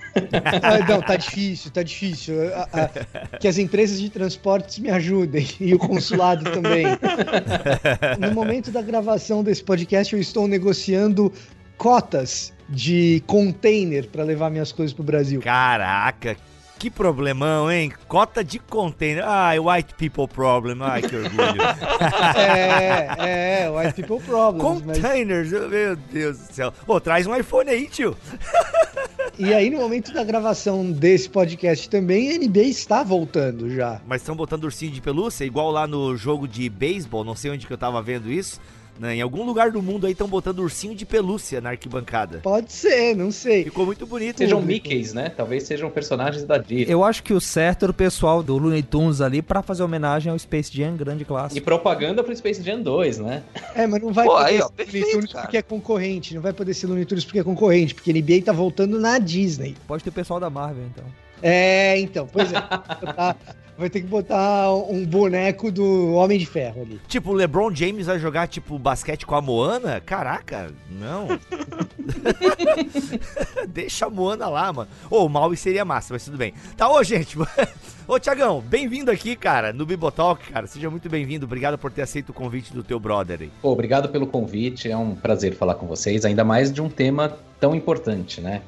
Ah, 0.63 0.87
não, 0.87 1.01
tá 1.01 1.17
difícil, 1.17 1.71
tá 1.71 1.83
difícil. 1.83 2.35
Ah, 2.55 2.69
ah, 2.75 3.39
que 3.39 3.49
as 3.49 3.57
empresas 3.57 3.99
de 3.99 4.11
transportes 4.11 4.79
me 4.79 4.91
ajudem 4.91 5.49
e 5.59 5.75
o 5.75 5.79
consulado 5.79 6.45
também. 6.51 6.85
No 8.19 8.31
momento 8.33 8.71
da 8.71 8.83
gravação 8.83 9.43
desse 9.43 9.65
podcast, 9.65 10.13
eu 10.15 10.21
estou 10.21 10.47
negociando 10.47 11.33
cotas 11.79 12.52
de 12.69 13.23
container 13.27 14.07
para 14.09 14.23
levar 14.25 14.51
minhas 14.51 14.73
coisas 14.73 14.93
pro 14.95 15.03
Brasil. 15.05 15.41
Caraca, 15.41 16.37
que 16.79 16.91
problemão, 16.91 17.71
hein? 17.71 17.93
Cota 18.09 18.43
de 18.43 18.59
container. 18.59 19.23
Ai, 19.25 19.59
white 19.59 19.95
people 19.95 20.27
problem. 20.27 20.79
Ai, 20.81 21.03
que 21.03 21.15
orgulho. 21.15 21.63
É, 22.37 23.63
é, 23.65 23.71
white 23.71 23.95
people 24.03 24.21
problems. 24.25 24.83
mas- 24.85 24.99
Containers, 24.99 25.51
meu 25.51 25.97
Deus 25.97 26.39
do 26.39 26.53
céu. 26.53 26.73
Ô, 26.87 26.99
traz 27.01 27.27
um 27.27 27.35
iPhone 27.37 27.71
aí, 27.71 27.87
tio. 27.89 28.17
E 29.39 29.53
aí, 29.55 29.71
no 29.71 29.79
momento 29.79 30.13
da 30.13 30.23
gravação 30.25 30.91
desse 30.93 31.29
podcast 31.29 31.89
também, 31.89 32.31
a 32.33 32.39
NBA 32.39 32.65
está 32.65 33.03
voltando 33.03 33.71
já. 33.75 34.01
Mas 34.07 34.21
estão 34.21 34.35
botando 34.37 34.65
ursinho 34.65 34.93
de 34.93 35.01
pelúcia, 35.01 35.45
igual 35.45 35.71
lá 35.71 35.87
no 35.87 36.17
jogo 36.17 36.47
de 36.47 36.69
beisebol, 36.69 37.25
não 37.25 37.35
sei 37.35 37.51
onde 37.51 37.67
que 37.67 37.73
eu 37.73 37.79
tava 37.79 38.03
vendo 38.03 38.31
isso. 38.31 38.61
Né? 39.01 39.17
Em 39.17 39.23
algum 39.23 39.43
lugar 39.45 39.71
do 39.73 39.83
mundo 39.83 40.07
aí 40.07 40.13
estão 40.13 40.29
botando 40.29 40.61
ursinho 40.61 40.95
de 40.95 41.05
pelúcia 41.07 41.61
na 41.61 41.71
arquibancada. 41.71 42.39
Pode 42.43 42.73
ser, 42.73 43.17
não 43.17 43.33
sei. 43.33 43.65
Ficou 43.65 43.87
muito 43.87 44.07
bonito. 44.07 44.39
Sejam 44.39 44.59
o- 44.59 44.63
Mickeys, 44.63 45.13
né? 45.15 45.29
Talvez 45.31 45.63
sejam 45.65 45.91
personagens 45.91 46.45
da 46.45 46.59
Disney. 46.59 46.93
Eu 46.93 47.03
acho 47.03 47.23
que 47.23 47.33
o 47.33 47.41
certo 47.41 47.85
era 47.85 47.91
o 47.91 47.95
pessoal 47.95 48.43
do 48.43 48.57
Looney 48.57 48.83
Tunes 48.83 49.21
ali 49.21 49.41
pra 49.43 49.63
fazer 49.63 49.83
homenagem 49.83 50.31
ao 50.31 50.39
Space 50.39 50.71
Jam, 50.77 50.95
grande 50.97 51.23
E 51.23 51.25
clássico. 51.25 51.65
propaganda 51.65 52.23
pro 52.23 52.37
Space 52.37 52.63
Jam 52.63 52.81
2, 52.83 53.19
né? 53.19 53.43
É, 53.75 53.87
mas 53.87 54.01
não 54.03 54.13
vai 54.13 54.27
Pô, 54.27 54.35
poder 54.37 54.45
aí, 54.47 54.61
ó, 54.61 54.67
ser 54.67 54.73
perfeito, 54.73 55.05
Looney 55.05 55.13
Tunes 55.21 55.33
cara. 55.33 55.45
porque 55.47 55.57
é 55.57 55.63
concorrente. 55.63 56.35
Não 56.35 56.43
vai 56.43 56.53
poder 56.53 56.75
ser 56.75 56.87
Looney 56.87 57.05
Tunes 57.05 57.25
porque 57.25 57.39
é 57.41 57.45
concorrente, 57.45 57.95
porque 57.95 58.13
NBA 58.13 58.43
tá 58.45 58.53
voltando 58.53 59.01
na 59.01 59.19
Disney. 59.19 59.75
Pode 59.89 60.05
ter 60.05 60.11
o 60.11 60.13
pessoal 60.13 60.39
da 60.39 60.51
Marvel, 60.51 60.85
então. 60.93 61.05
É, 61.43 61.99
então, 61.99 62.29
pois 62.31 62.53
é. 62.53 62.61
botar- 62.61 63.37
vai 63.77 63.89
ter 63.91 64.01
que 64.01 64.07
botar 64.07 64.73
um 64.75 65.05
boneco 65.05 65.71
do 65.71 66.13
Homem 66.13 66.39
de 66.39 66.47
Ferro 66.47 66.83
ali. 66.83 67.01
Tipo, 67.09 67.31
o 67.31 67.35
LeBron 67.35 67.75
James 67.75 68.07
vai 68.07 68.19
jogar, 68.19 68.47
tipo, 68.47 68.79
basquete 68.79 69.27
com 69.27 69.35
a 69.35 69.41
Moana? 69.41 70.01
Caraca, 70.01 70.73
não. 70.91 71.29
Deixa 73.69 74.07
a 74.07 74.11
Moana 74.11 74.49
lá, 74.49 74.73
mano. 74.73 74.89
Ô, 75.11 75.25
o 75.25 75.29
Maui 75.29 75.57
seria 75.57 75.85
massa, 75.85 76.15
mas 76.15 76.25
tudo 76.25 76.37
bem. 76.37 76.55
Tá, 76.77 76.91
ô, 76.91 77.03
gente. 77.03 77.37
ô, 78.07 78.19
Tiagão, 78.19 78.61
bem-vindo 78.61 79.11
aqui, 79.11 79.35
cara, 79.35 79.73
no 79.73 79.87
Bibotalk, 79.87 80.53
cara. 80.53 80.67
Seja 80.67 80.91
muito 80.91 81.09
bem-vindo. 81.09 81.47
Obrigado 81.47 81.79
por 81.79 81.91
ter 81.91 82.03
aceito 82.03 82.31
o 82.31 82.35
convite 82.35 82.73
do 82.73 82.83
teu 82.83 83.01
brother 83.01 83.41
aí. 83.41 83.51
Pô, 83.61 83.71
obrigado 83.71 84.09
pelo 84.09 84.27
convite. 84.27 84.91
É 84.91 84.97
um 84.97 85.15
prazer 85.15 85.55
falar 85.55 85.75
com 85.75 85.87
vocês, 85.87 86.25
ainda 86.25 86.45
mais 86.45 86.73
de 86.73 86.81
um 86.81 86.89
tema 86.89 87.37
tão 87.59 87.75
importante, 87.75 88.41
né? 88.41 88.63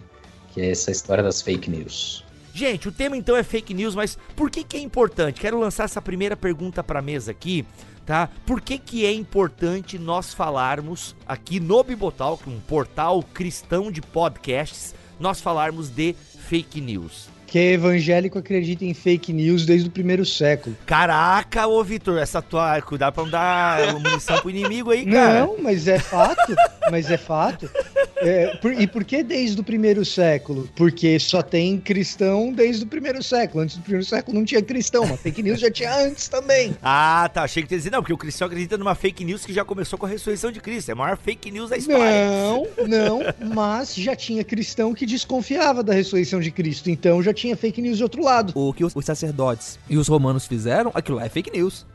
Que 0.53 0.61
é 0.61 0.71
essa 0.71 0.91
história 0.91 1.23
das 1.23 1.43
fake 1.43 1.71
news. 1.71 2.24
Gente, 2.55 2.89
o 2.89 2.93
tema 2.93 3.17
então 3.17 3.37
é 3.37 3.43
fake 3.43 3.75
news, 3.75 3.97
mas 3.97 4.17
por 4.37 4.49
que 4.49 4.63
que 4.63 4.77
é 4.77 4.81
importante? 4.81 5.41
Quero 5.41 5.59
lançar 5.59 5.83
essa 5.83 6.01
primeira 6.01 6.37
pergunta 6.37 6.85
pra 6.85 7.03
mesa 7.03 7.33
aqui, 7.33 7.67
tá? 8.07 8.29
Por 8.47 8.61
que 8.61 8.79
que 8.79 9.05
é 9.05 9.13
importante 9.13 9.99
nós 9.99 10.33
falarmos 10.33 11.17
aqui 11.27 11.59
no 11.59 11.83
Bibotalk, 11.83 12.49
um 12.49 12.61
portal 12.61 13.25
cristão 13.25 13.91
de 13.91 14.01
podcasts, 14.01 14.95
nós 15.19 15.41
falarmos 15.41 15.91
de 15.91 16.15
fake 16.49 16.81
news? 16.81 17.34
Que 17.55 17.75
evangélico 17.75 18.37
acredita 18.37 18.85
em 18.85 18.93
fake 18.93 19.33
news 19.33 19.65
desde 19.65 19.87
o 19.87 19.91
primeiro 19.93 20.27
século. 20.27 20.77
Caraca, 20.85 21.69
ô 21.69 21.85
Vitor, 21.85 22.19
essa 22.19 22.43
tua. 22.43 22.83
Cuidado 22.83 23.15
pra 23.15 23.23
não 23.23 23.31
dar 23.31 23.93
munição 24.01 24.41
pro 24.41 24.51
inimigo 24.51 24.91
aí, 24.91 25.07
cara. 25.07 25.47
Não, 25.47 25.55
mas 25.63 25.87
é 25.87 26.01
fato. 26.01 26.53
mas 26.91 27.09
é 27.09 27.17
fato. 27.17 27.71
É, 28.17 28.57
por- 28.57 28.73
e 28.73 28.89
por 28.89 29.05
que 29.05 29.23
desde 29.23 29.61
o 29.61 29.63
primeiro 29.63 30.05
século? 30.05 30.69
Porque 30.75 31.17
só 31.21 31.43
tem 31.43 31.79
cristão 31.79 32.53
desde 32.53 32.83
o 32.83 32.87
primeiro 32.89 33.23
século. 33.23 33.63
Antes 33.63 33.77
do 33.77 33.83
primeiro 33.83 34.05
século 34.05 34.37
não 34.37 34.45
tinha 34.45 34.61
cristão, 34.61 35.07
mas 35.07 35.21
fake 35.21 35.41
news 35.41 35.61
já 35.61 35.71
tinha 35.71 35.95
antes 35.95 36.27
também. 36.27 36.75
Ah, 36.83 37.31
tá. 37.33 37.45
Achei 37.45 37.63
que 37.63 37.69
tu 37.69 37.73
ia 37.73 37.79
dizer, 37.79 37.91
não, 37.93 38.01
porque 38.01 38.13
o 38.15 38.19
cristão 38.19 38.47
acredita 38.49 38.77
numa 38.77 38.97
fake 38.97 39.25
news 39.25 39.45
que 39.47 39.53
já 39.53 39.65
começou 39.65 39.97
com 39.97 40.07
a 40.07 40.09
ressurreição 40.09 40.51
de 40.51 40.59
Cristo. 40.59 40.89
É 40.89 40.93
a 40.93 40.97
maior 40.97 41.17
fake 41.17 41.53
news 41.53 41.71
da 41.71 41.77
história. 41.77 42.27
Não, 42.27 42.67
não, 42.89 43.21
mas 43.55 43.95
já 43.95 44.17
tinha 44.17 44.43
cristão 44.43 44.93
que 44.93 45.07
desconfiava 45.07 45.85
da 45.85 45.93
ressurreição 45.95 46.41
de 46.41 46.51
Cristo. 46.51 46.91
Então 46.91 47.23
já 47.23 47.33
tinha 47.33 47.44
fake 47.57 47.83
news 47.83 47.97
de 47.97 48.03
outro 48.03 48.23
lado. 48.23 48.53
O 48.55 48.73
que 48.73 48.85
os, 48.85 48.95
os 48.95 49.05
sacerdotes 49.05 49.79
e 49.89 49.97
os 49.99 50.09
romanos 50.09 50.47
fizeram, 50.47 50.91
aquilo 50.95 51.19
lá 51.19 51.27
é 51.27 51.29
fake 51.29 51.51
news. 51.51 51.85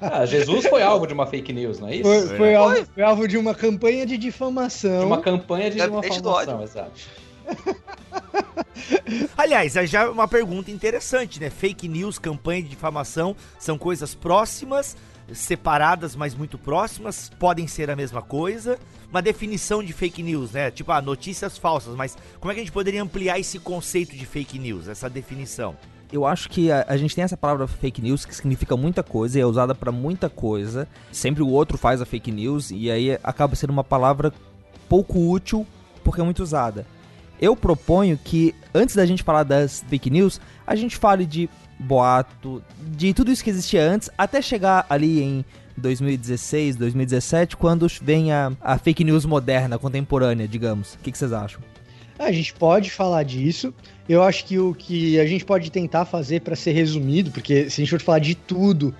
Ah, 0.00 0.24
Jesus 0.26 0.66
foi 0.66 0.82
alvo 0.82 1.06
de 1.06 1.12
uma 1.12 1.26
fake 1.26 1.52
news, 1.52 1.78
não 1.78 1.88
é 1.88 1.96
isso? 1.96 2.04
Foi, 2.04 2.36
foi 2.36 2.54
alvo, 2.54 2.86
foi 2.94 3.02
alvo 3.02 3.28
de 3.28 3.36
uma 3.36 3.54
campanha 3.54 4.06
de 4.06 4.16
difamação. 4.16 5.00
De 5.00 5.06
uma 5.06 5.20
campanha 5.20 5.70
de 5.70 5.76
difamação, 5.76 6.62
exato. 6.62 6.92
Aliás, 9.36 9.72
já 9.72 10.02
é 10.02 10.08
uma 10.08 10.28
pergunta 10.28 10.70
interessante, 10.70 11.40
né? 11.40 11.50
Fake 11.50 11.88
news, 11.88 12.18
campanha 12.18 12.62
de 12.62 12.68
difamação, 12.68 13.34
são 13.58 13.78
coisas 13.78 14.14
próximas, 14.14 14.96
separadas, 15.32 16.16
mas 16.16 16.34
muito 16.34 16.58
próximas, 16.58 17.30
podem 17.38 17.66
ser 17.66 17.90
a 17.90 17.96
mesma 17.96 18.22
coisa. 18.22 18.78
Uma 19.10 19.22
definição 19.22 19.82
de 19.82 19.92
fake 19.92 20.22
news, 20.22 20.52
né? 20.52 20.70
Tipo, 20.70 20.92
ah, 20.92 21.00
notícias 21.00 21.56
falsas, 21.56 21.94
mas 21.94 22.16
como 22.40 22.50
é 22.50 22.54
que 22.54 22.60
a 22.60 22.64
gente 22.64 22.72
poderia 22.72 23.02
ampliar 23.02 23.38
esse 23.38 23.58
conceito 23.58 24.16
de 24.16 24.26
fake 24.26 24.58
news, 24.58 24.88
essa 24.88 25.08
definição? 25.08 25.76
Eu 26.10 26.24
acho 26.24 26.48
que 26.48 26.72
a, 26.72 26.86
a 26.88 26.96
gente 26.96 27.14
tem 27.14 27.24
essa 27.24 27.36
palavra 27.36 27.66
fake 27.66 28.00
news 28.00 28.24
que 28.24 28.34
significa 28.34 28.76
muita 28.76 29.02
coisa 29.02 29.38
e 29.38 29.42
é 29.42 29.46
usada 29.46 29.74
pra 29.74 29.92
muita 29.92 30.30
coisa. 30.30 30.88
Sempre 31.12 31.42
o 31.42 31.48
outro 31.48 31.76
faz 31.76 32.00
a 32.00 32.06
fake 32.06 32.32
news 32.32 32.70
e 32.70 32.90
aí 32.90 33.18
acaba 33.22 33.54
sendo 33.54 33.70
uma 33.70 33.84
palavra 33.84 34.32
pouco 34.88 35.30
útil 35.30 35.66
porque 36.02 36.20
é 36.20 36.24
muito 36.24 36.42
usada. 36.42 36.86
Eu 37.40 37.54
proponho 37.54 38.18
que 38.18 38.54
antes 38.74 38.96
da 38.96 39.04
gente 39.04 39.22
falar 39.22 39.42
das 39.42 39.84
fake 39.88 40.10
news, 40.10 40.40
a 40.66 40.74
gente 40.74 40.96
fale 40.96 41.26
de 41.26 41.48
boato, 41.78 42.62
de 42.80 43.14
tudo 43.14 43.30
isso 43.30 43.42
que 43.44 43.50
existia 43.50 43.82
antes, 43.82 44.10
até 44.18 44.42
chegar 44.42 44.86
ali 44.88 45.22
em 45.22 45.44
2016, 45.76 46.76
2017, 46.76 47.56
quando 47.56 47.86
vem 48.02 48.32
a, 48.32 48.52
a 48.60 48.78
fake 48.78 49.04
news 49.04 49.24
moderna, 49.24 49.78
contemporânea, 49.78 50.48
digamos. 50.48 50.94
O 50.94 50.98
que, 50.98 51.12
que 51.12 51.18
vocês 51.18 51.32
acham? 51.32 51.60
A 52.18 52.32
gente 52.32 52.52
pode 52.52 52.90
falar 52.90 53.22
disso. 53.22 53.72
Eu 54.08 54.22
acho 54.24 54.44
que 54.44 54.58
o 54.58 54.74
que 54.74 55.20
a 55.20 55.26
gente 55.26 55.44
pode 55.44 55.70
tentar 55.70 56.04
fazer 56.04 56.40
para 56.40 56.56
ser 56.56 56.72
resumido, 56.72 57.30
porque 57.30 57.70
se 57.70 57.80
a 57.80 57.84
gente 57.84 57.90
for 57.90 58.00
falar 58.00 58.18
de 58.18 58.34
tudo, 58.34 58.92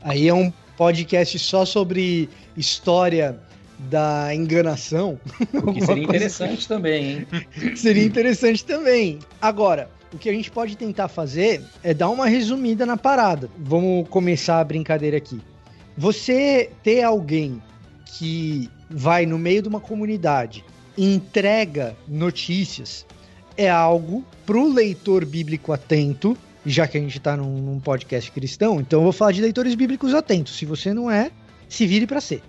aí 0.00 0.26
é 0.26 0.34
um 0.34 0.50
podcast 0.76 1.38
só 1.38 1.66
sobre 1.66 2.30
história 2.56 3.38
da 3.78 4.34
enganação. 4.34 5.20
O 5.52 5.72
que 5.72 5.82
seria 5.84 6.04
interessante 6.04 6.66
também, 6.66 7.04
hein? 7.04 7.26
Seria 7.76 8.04
interessante 8.04 8.64
também. 8.64 9.18
Agora, 9.40 9.90
o 10.12 10.18
que 10.18 10.28
a 10.28 10.32
gente 10.32 10.50
pode 10.50 10.76
tentar 10.76 11.08
fazer 11.08 11.62
é 11.82 11.94
dar 11.94 12.10
uma 12.10 12.26
resumida 12.26 12.84
na 12.84 12.96
parada. 12.96 13.48
Vamos 13.58 14.08
começar 14.08 14.60
a 14.60 14.64
brincadeira 14.64 15.16
aqui. 15.16 15.40
Você 15.96 16.70
ter 16.82 17.02
alguém 17.02 17.62
que 18.04 18.68
vai 18.88 19.24
no 19.24 19.38
meio 19.38 19.62
de 19.62 19.68
uma 19.68 19.80
comunidade 19.80 20.64
e 20.96 21.14
entrega 21.14 21.96
notícias 22.06 23.06
é 23.56 23.70
algo 23.70 24.24
pro 24.44 24.70
leitor 24.70 25.24
bíblico 25.24 25.72
atento, 25.72 26.36
já 26.64 26.86
que 26.86 26.98
a 26.98 27.00
gente 27.00 27.18
tá 27.18 27.36
num, 27.36 27.58
num 27.58 27.80
podcast 27.80 28.30
cristão, 28.30 28.80
então 28.80 29.00
eu 29.00 29.04
vou 29.04 29.12
falar 29.12 29.32
de 29.32 29.40
leitores 29.40 29.74
bíblicos 29.74 30.14
atentos. 30.14 30.56
Se 30.56 30.64
você 30.64 30.92
não 30.92 31.10
é, 31.10 31.30
se 31.68 31.86
vire 31.86 32.06
para 32.06 32.20
ser. 32.20 32.42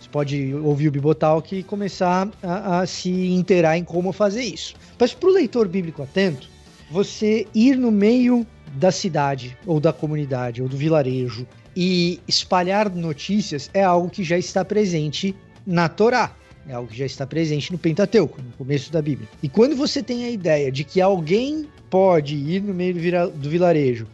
Você 0.00 0.08
pode 0.10 0.54
ouvir 0.54 0.88
o 0.88 0.90
Bibotalk 0.92 1.56
e 1.56 1.62
começar 1.62 2.28
a, 2.42 2.80
a 2.80 2.86
se 2.86 3.10
inteirar 3.10 3.76
em 3.76 3.84
como 3.84 4.12
fazer 4.12 4.42
isso. 4.42 4.74
Mas 4.98 5.12
para 5.12 5.28
o 5.28 5.32
leitor 5.32 5.68
bíblico 5.68 6.02
atento, 6.02 6.48
você 6.90 7.46
ir 7.54 7.76
no 7.76 7.90
meio 7.90 8.46
da 8.74 8.90
cidade, 8.90 9.56
ou 9.66 9.80
da 9.80 9.92
comunidade, 9.92 10.62
ou 10.62 10.68
do 10.68 10.76
vilarejo, 10.76 11.46
e 11.76 12.20
espalhar 12.26 12.90
notícias 12.90 13.70
é 13.72 13.84
algo 13.84 14.10
que 14.10 14.24
já 14.24 14.36
está 14.36 14.64
presente 14.64 15.34
na 15.66 15.88
Torá. 15.88 16.34
É 16.68 16.74
algo 16.74 16.90
que 16.90 16.98
já 16.98 17.06
está 17.06 17.26
presente 17.26 17.72
no 17.72 17.78
Pentateuco, 17.78 18.42
no 18.42 18.52
começo 18.52 18.92
da 18.92 19.00
Bíblia. 19.00 19.28
E 19.42 19.48
quando 19.48 19.74
você 19.74 20.02
tem 20.02 20.24
a 20.24 20.30
ideia 20.30 20.70
de 20.70 20.84
que 20.84 21.00
alguém 21.00 21.66
pode 21.88 22.34
ir 22.34 22.62
no 22.62 22.74
meio 22.74 22.94
do, 23.30 23.48
vilarejo 23.48 24.06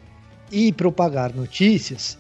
e 0.53 0.73
propagar 0.73 1.35
notícias, 1.35 2.17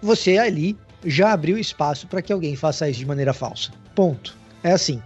você 0.00 0.38
ali 0.38 0.76
já 1.04 1.32
abriu 1.32 1.58
espaço 1.58 2.06
para 2.06 2.22
que 2.22 2.32
alguém 2.32 2.56
faça 2.56 2.88
isso 2.88 3.00
de 3.00 3.06
maneira 3.06 3.34
falsa. 3.34 3.70
Ponto. 3.94 4.34
É 4.62 4.72
assim. 4.72 5.02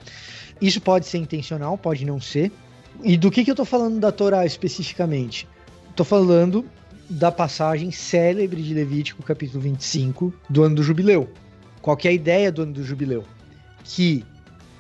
Isso 0.60 0.80
pode 0.80 1.06
ser 1.06 1.18
intencional, 1.18 1.76
pode 1.76 2.04
não 2.04 2.20
ser. 2.20 2.52
E 3.02 3.16
do 3.16 3.30
que, 3.30 3.44
que 3.44 3.50
eu 3.50 3.54
tô 3.54 3.64
falando 3.64 4.00
da 4.00 4.10
Torá 4.10 4.44
especificamente? 4.44 5.46
Tô 5.94 6.04
falando 6.04 6.64
da 7.08 7.30
passagem 7.30 7.90
célebre 7.90 8.60
de 8.62 8.74
Levítico, 8.74 9.22
capítulo 9.22 9.60
25, 9.60 10.34
do 10.50 10.64
ano 10.64 10.76
do 10.76 10.82
jubileu. 10.82 11.28
Qual 11.80 11.96
que 11.96 12.08
é 12.08 12.10
a 12.10 12.14
ideia 12.14 12.50
do 12.50 12.62
ano 12.62 12.72
do 12.72 12.84
jubileu? 12.84 13.24
Que 13.84 14.24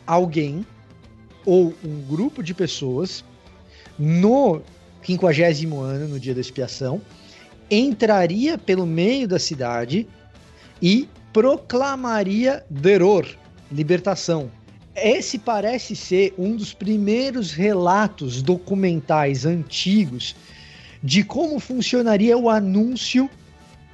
alguém 0.06 0.66
ou 1.46 1.72
um 1.84 2.02
grupo 2.02 2.42
de 2.42 2.52
pessoas 2.52 3.24
no 3.98 4.60
quinquagésimo 5.02 5.80
ano, 5.80 6.08
no 6.08 6.20
dia 6.20 6.34
da 6.34 6.40
expiação, 6.40 7.00
entraria 7.70 8.58
pelo 8.58 8.84
meio 8.84 9.28
da 9.28 9.38
cidade 9.38 10.08
e 10.82 11.08
proclamaria 11.32 12.64
deror, 12.68 13.26
libertação. 13.70 14.50
Esse 15.02 15.38
parece 15.38 15.94
ser 15.94 16.34
um 16.38 16.56
dos 16.56 16.72
primeiros 16.72 17.52
relatos 17.52 18.42
documentais 18.42 19.44
antigos 19.44 20.34
de 21.02 21.22
como 21.22 21.60
funcionaria 21.60 22.36
o 22.36 22.50
anúncio 22.50 23.30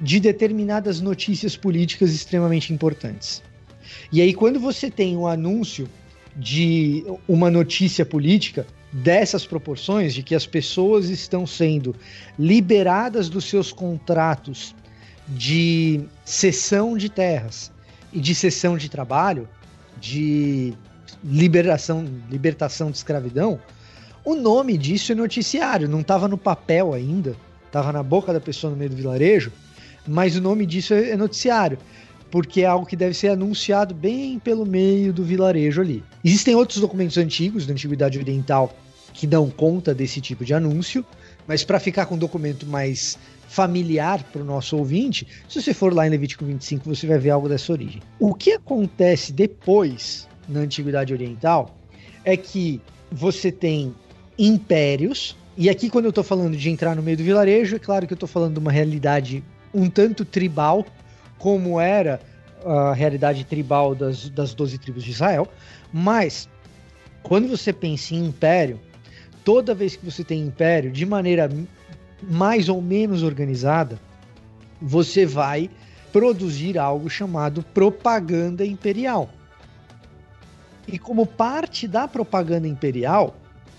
de 0.00 0.18
determinadas 0.18 1.00
notícias 1.00 1.56
políticas 1.56 2.12
extremamente 2.12 2.72
importantes. 2.72 3.42
E 4.10 4.20
aí, 4.20 4.32
quando 4.32 4.58
você 4.58 4.90
tem 4.90 5.16
um 5.16 5.26
anúncio 5.26 5.88
de 6.36 7.04
uma 7.28 7.50
notícia 7.50 8.04
política 8.04 8.66
dessas 8.92 9.46
proporções, 9.46 10.14
de 10.14 10.22
que 10.22 10.34
as 10.34 10.46
pessoas 10.46 11.08
estão 11.08 11.46
sendo 11.46 11.94
liberadas 12.38 13.28
dos 13.28 13.44
seus 13.44 13.72
contratos 13.72 14.74
de 15.28 16.04
cessão 16.24 16.96
de 16.96 17.08
terras 17.08 17.72
e 18.12 18.20
de 18.20 18.34
cessão 18.34 18.76
de 18.76 18.88
trabalho, 18.88 19.48
de 20.00 20.74
liberação, 21.24 22.06
libertação 22.30 22.90
de 22.90 22.98
escravidão, 22.98 23.58
o 24.24 24.34
nome 24.34 24.76
disso 24.76 25.12
é 25.12 25.14
noticiário, 25.14 25.88
não 25.88 26.00
estava 26.00 26.28
no 26.28 26.36
papel 26.38 26.92
ainda, 26.92 27.34
estava 27.66 27.92
na 27.92 28.02
boca 28.02 28.32
da 28.32 28.40
pessoa 28.40 28.70
no 28.70 28.76
meio 28.76 28.90
do 28.90 28.96
vilarejo, 28.96 29.50
mas 30.06 30.36
o 30.36 30.40
nome 30.40 30.66
disso 30.66 30.92
é 30.94 31.10
é 31.10 31.16
noticiário. 31.16 31.78
porque 32.30 32.62
é 32.62 32.66
algo 32.66 32.84
que 32.84 32.96
deve 32.96 33.14
ser 33.14 33.28
anunciado 33.28 33.94
bem 33.94 34.40
pelo 34.40 34.66
meio 34.66 35.12
do 35.12 35.22
vilarejo 35.22 35.80
ali. 35.80 36.02
Existem 36.24 36.56
outros 36.56 36.80
documentos 36.80 37.16
antigos 37.16 37.64
da 37.64 37.72
Antiguidade 37.72 38.18
Oriental 38.18 38.74
que 39.12 39.24
dão 39.24 39.48
conta 39.48 39.94
desse 39.94 40.20
tipo 40.20 40.44
de 40.44 40.52
anúncio, 40.52 41.04
mas 41.46 41.62
para 41.62 41.78
ficar 41.78 42.06
com 42.06 42.16
um 42.16 42.18
documento 42.18 42.66
mais 42.66 43.16
familiar 43.46 44.24
para 44.32 44.42
o 44.42 44.44
nosso 44.44 44.76
ouvinte, 44.76 45.24
se 45.48 45.62
você 45.62 45.72
for 45.72 45.94
lá 45.94 46.08
em 46.08 46.10
Levítico 46.10 46.44
25, 46.44 46.92
você 46.92 47.06
vai 47.06 47.18
ver 47.18 47.30
algo 47.30 47.48
dessa 47.48 47.70
origem. 47.70 48.02
O 48.18 48.34
que 48.34 48.50
acontece 48.50 49.32
depois 49.32 50.26
na 50.48 50.60
Antiguidade 50.60 51.12
Oriental 51.12 51.76
é 52.24 52.36
que 52.36 52.80
você 53.10 53.52
tem 53.52 53.94
impérios, 54.38 55.36
e 55.56 55.70
aqui 55.70 55.88
quando 55.88 56.06
eu 56.06 56.10
estou 56.10 56.24
falando 56.24 56.56
de 56.56 56.70
entrar 56.70 56.96
no 56.96 57.02
meio 57.02 57.16
do 57.16 57.22
vilarejo, 57.22 57.76
é 57.76 57.78
claro 57.78 58.06
que 58.06 58.12
eu 58.12 58.16
estou 58.16 58.28
falando 58.28 58.54
de 58.54 58.58
uma 58.58 58.72
realidade 58.72 59.44
um 59.72 59.90
tanto 59.90 60.24
tribal, 60.24 60.86
como 61.38 61.80
era 61.80 62.20
a 62.64 62.94
realidade 62.94 63.44
tribal 63.44 63.94
das, 63.94 64.30
das 64.30 64.54
12 64.54 64.78
tribos 64.78 65.04
de 65.04 65.10
Israel, 65.10 65.46
mas 65.92 66.48
quando 67.22 67.48
você 67.48 67.72
pensa 67.72 68.14
em 68.14 68.26
império, 68.26 68.80
toda 69.44 69.74
vez 69.74 69.96
que 69.96 70.04
você 70.04 70.24
tem 70.24 70.42
império, 70.42 70.90
de 70.90 71.04
maneira 71.04 71.50
mais 72.22 72.68
ou 72.68 72.80
menos 72.80 73.22
organizada, 73.22 73.98
você 74.80 75.26
vai 75.26 75.70
produzir 76.12 76.78
algo 76.78 77.10
chamado 77.10 77.62
propaganda 77.74 78.64
imperial. 78.64 79.28
E 80.86 80.98
como 80.98 81.26
parte 81.26 81.88
da 81.88 82.06
propaganda 82.06 82.68
imperial, 82.68 83.34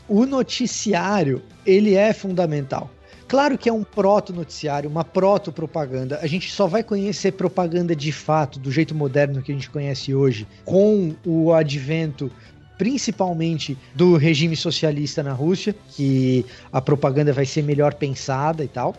o 0.08 0.26
noticiário 0.26 1.42
ele 1.66 1.96
é 1.96 2.14
fundamental. 2.14 2.90
Claro 3.28 3.58
que 3.58 3.68
é 3.68 3.74
um 3.74 3.84
proto-noticiário, 3.84 4.90
uma 4.90 5.04
proto-propaganda. 5.04 6.20
A 6.22 6.28
gente 6.28 6.52
só 6.52 6.68
vai 6.68 6.84
conhecer 6.84 7.32
propaganda 7.32 7.96
de 7.96 8.12
fato, 8.12 8.60
do 8.60 8.72
jeito 8.72 8.94
moderno 8.94 9.42
que 9.42 9.52
a 9.52 9.56
gente 9.56 9.70
conhece 9.70 10.14
hoje, 10.14 10.48
com 10.64 11.16
o 11.26 11.52
advento 11.52 12.32
principalmente 12.78 13.78
do 13.96 14.18
regime 14.18 14.56
socialista 14.56 15.24
na 15.24 15.34
Rússia, 15.34 15.74
que 15.92 16.46
a 16.72 16.82
propaganda 16.82 17.34
vai 17.34 17.46
ser 17.46 17.64
melhor 17.64 17.94
pensada 17.94 18.64
e 18.64 18.68
tal, 18.68 18.96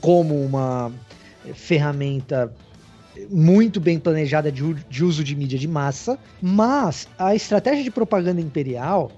como 0.00 0.44
uma 0.44 0.92
ferramenta 1.54 2.52
muito 3.30 3.80
bem 3.80 3.98
planejada 3.98 4.50
de, 4.50 4.74
de 4.88 5.04
uso 5.04 5.22
de 5.24 5.34
mídia 5.34 5.58
de 5.58 5.68
massa, 5.68 6.18
mas 6.40 7.08
a 7.18 7.34
estratégia 7.34 7.84
de 7.84 7.90
propaganda 7.90 8.40
imperial 8.40 9.10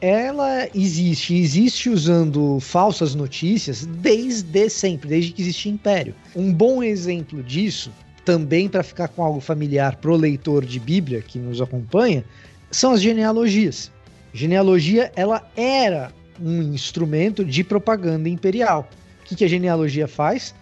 ela 0.00 0.68
existe, 0.74 1.34
existe 1.34 1.88
usando 1.88 2.60
falsas 2.60 3.14
notícias 3.14 3.86
desde 3.86 4.68
sempre, 4.68 5.08
desde 5.08 5.32
que 5.32 5.42
existe 5.42 5.68
império. 5.68 6.14
Um 6.34 6.52
bom 6.52 6.82
exemplo 6.82 7.42
disso, 7.42 7.90
também 8.24 8.68
para 8.68 8.82
ficar 8.82 9.08
com 9.08 9.22
algo 9.22 9.40
familiar 9.40 9.96
pro 9.96 10.14
leitor 10.16 10.64
de 10.64 10.78
Bíblia 10.78 11.22
que 11.22 11.38
nos 11.38 11.62
acompanha, 11.62 12.24
são 12.70 12.92
as 12.92 13.00
genealogias. 13.00 13.90
Genealogia, 14.34 15.10
ela 15.16 15.48
era 15.56 16.12
um 16.38 16.62
instrumento 16.62 17.44
de 17.44 17.64
propaganda 17.64 18.28
imperial. 18.28 18.90
O 19.22 19.24
que, 19.24 19.34
que 19.34 19.44
a 19.44 19.48
genealogia 19.48 20.06
faz? 20.06 20.54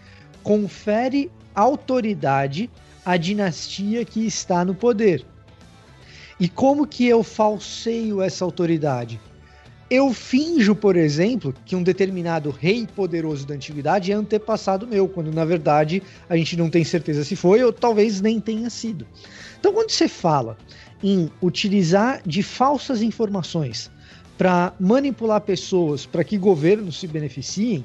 Confere 0.43 1.31
autoridade 1.55 2.71
à 3.05 3.17
dinastia 3.17 4.05
que 4.05 4.27
está 4.27 4.65
no 4.65 4.75
poder. 4.75 5.25
E 6.39 6.49
como 6.49 6.87
que 6.87 7.07
eu 7.07 7.23
falseio 7.23 8.21
essa 8.21 8.45
autoridade? 8.45 9.21
Eu 9.91 10.13
finjo, 10.13 10.75
por 10.75 10.97
exemplo, 10.97 11.55
que 11.65 11.77
um 11.77 11.83
determinado 11.83 12.51
rei 12.51 12.87
poderoso 12.87 13.47
da 13.47 13.55
antiguidade 13.55 14.11
é 14.11 14.15
antepassado 14.15 14.87
meu, 14.87 15.07
quando 15.07 15.31
na 15.31 15.45
verdade 15.45 16.03
a 16.29 16.37
gente 16.37 16.57
não 16.57 16.71
tem 16.71 16.83
certeza 16.83 17.23
se 17.23 17.37
foi 17.37 17.63
ou 17.63 17.73
talvez 17.73 18.21
nem 18.21 18.41
tenha 18.41 18.69
sido. 18.71 19.07
Então, 19.61 19.73
quando 19.73 19.91
você 19.91 20.09
fala 20.09 20.57
em 21.03 21.31
utilizar 21.41 22.23
de 22.27 22.43
falsas 22.43 23.03
informações 23.03 23.91
para 24.37 24.73
manipular 24.81 25.41
pessoas 25.43 26.07
para 26.07 26.25
que 26.25 26.39
governos 26.39 26.99
se 26.99 27.07
beneficiem, 27.07 27.85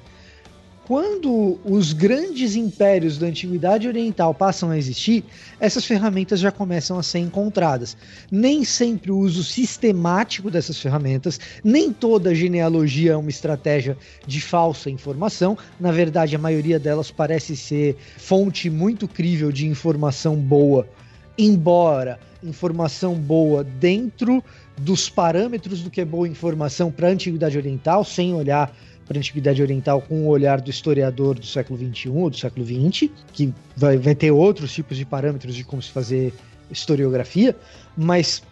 quando 0.89 1.60
os 1.63 1.93
grandes 1.93 2.55
impérios 2.55 3.19
da 3.19 3.27
antiguidade 3.27 3.88
oriental 3.88 4.34
passam 4.34 4.72
a 4.72 4.77
existir, 4.79 5.24
essas 5.60 5.86
ferramentas 5.86 6.39
já 6.39 6.51
começam 6.51 6.97
a 6.97 7.04
ser 7.04 7.19
encontradas. 7.19 7.95
Nem 8.32 8.65
sempre 8.65 9.12
o 9.12 9.19
uso 9.19 9.43
sistemático 9.43 10.49
dessas 10.49 10.82
ferramentas, 10.82 11.39
nem 11.63 11.93
toda 11.93 12.34
genealogia 12.34 13.12
é 13.12 13.15
uma 13.15 13.30
estratégia 13.30 13.95
de 14.25 14.41
falsa 14.41 14.89
informação. 14.89 15.56
Na 15.80 15.91
verdade, 15.91 16.36
a 16.36 16.39
maioria 16.39 16.80
delas 16.80 17.12
parece 17.12 17.56
ser 17.56 17.95
fonte 18.17 18.67
muito 18.67 19.08
crível 19.08 19.52
de 19.52 19.67
informação 19.67 20.38
boa, 20.38 20.89
embora 21.38 22.19
informação 22.43 23.13
boa 23.13 23.63
dentro 23.63 24.43
dos 24.75 25.08
parâmetros 25.08 25.84
do 25.84 25.91
que 25.91 26.02
é 26.02 26.06
boa 26.06 26.28
informação 26.28 26.89
para 26.89 27.10
a 27.10 27.12
Antiguidade 27.12 27.60
Oriental, 27.60 28.04
sem 28.04 28.34
olhar 28.34 28.75
para 29.10 29.17
a 29.17 29.22
Antiguidade 29.22 29.60
Oriental 29.60 30.04
com 30.04 30.22
o 30.22 30.28
olhar 30.28 30.62
do 30.62 30.69
historiador 30.69 31.34
do 31.34 31.45
século 31.45 31.80
XXI 31.80 32.10
ou 32.10 32.30
do 32.30 32.38
século 32.38 32.63
XX, 32.63 33.10
que 33.34 33.52
vai, 33.76 33.98
vai 33.98 34.13
ter 34.13 34.30
outros 34.30 34.72
tipos 34.72 34.95
de 34.98 35.04
parâmetros 35.04 35.56
de 35.56 35.63
como 35.63 35.82
se 35.82 35.89
fazer 35.89 36.32
historiografia, 36.69 37.58
mas 37.98 38.43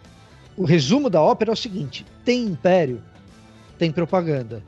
o 0.56 0.64
resumo 0.64 1.08
da 1.08 1.22
ópera 1.22 1.52
é 1.52 1.54
o 1.54 1.56
seguinte: 1.56 2.04
tem 2.24 2.44
império, 2.44 3.00
tem 3.78 3.92
propaganda. 3.92 4.60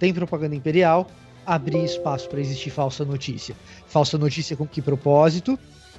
Tem 0.00 0.12
propaganda 0.12 0.56
imperial, 0.56 1.06
abrir 1.46 1.84
espaço 1.84 2.28
para 2.28 2.40
existir 2.40 2.70
falsa 2.70 3.04
notícia. 3.04 3.54
Falsa 3.86 4.18
notícia 4.18 4.56
com 4.56 4.66
que 4.66 4.82
propósito? 4.82 5.56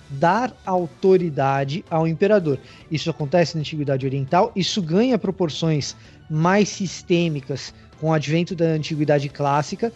dar 0.10 0.56
autoridade 0.66 1.84
ao 1.90 2.08
imperador. 2.08 2.60
Isso 2.92 3.10
acontece 3.10 3.56
na 3.56 3.62
Antiguidade 3.62 4.06
Oriental, 4.06 4.52
isso 4.56 4.82
ganha 4.82 5.18
proporções 5.18 5.96
mais 6.30 6.70
sistêmicas 6.70 7.74
com 8.00 8.10
o 8.10 8.14
advento 8.14 8.56
da 8.56 8.66
Antiguidade 8.66 9.30
Clássica. 9.30 9.92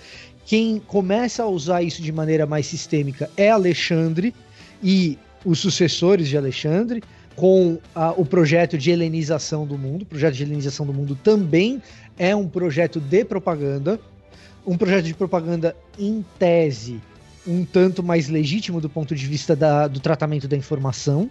Quem 0.45 0.79
começa 0.79 1.43
a 1.43 1.47
usar 1.47 1.83
isso 1.83 2.01
de 2.01 2.11
maneira 2.11 2.45
mais 2.45 2.65
sistêmica 2.65 3.29
é 3.37 3.49
Alexandre 3.49 4.33
e 4.81 5.17
os 5.45 5.59
sucessores 5.59 6.27
de 6.27 6.37
Alexandre, 6.37 7.03
com 7.35 7.77
a, 7.95 8.11
o 8.11 8.25
projeto 8.25 8.77
de 8.77 8.91
helenização 8.91 9.65
do 9.65 9.77
mundo. 9.77 10.01
O 10.01 10.05
projeto 10.05 10.35
de 10.35 10.43
helenização 10.43 10.85
do 10.85 10.93
mundo 10.93 11.17
também 11.23 11.81
é 12.17 12.35
um 12.35 12.47
projeto 12.47 12.99
de 12.99 13.23
propaganda, 13.23 13.99
um 14.65 14.75
projeto 14.75 15.05
de 15.05 15.13
propaganda 15.13 15.75
em 15.97 16.25
tese 16.37 16.99
um 17.49 17.65
tanto 17.65 18.03
mais 18.03 18.29
legítimo 18.29 18.79
do 18.79 18.89
ponto 18.89 19.15
de 19.15 19.25
vista 19.25 19.55
da, 19.55 19.87
do 19.87 19.99
tratamento 19.99 20.47
da 20.47 20.55
informação, 20.55 21.29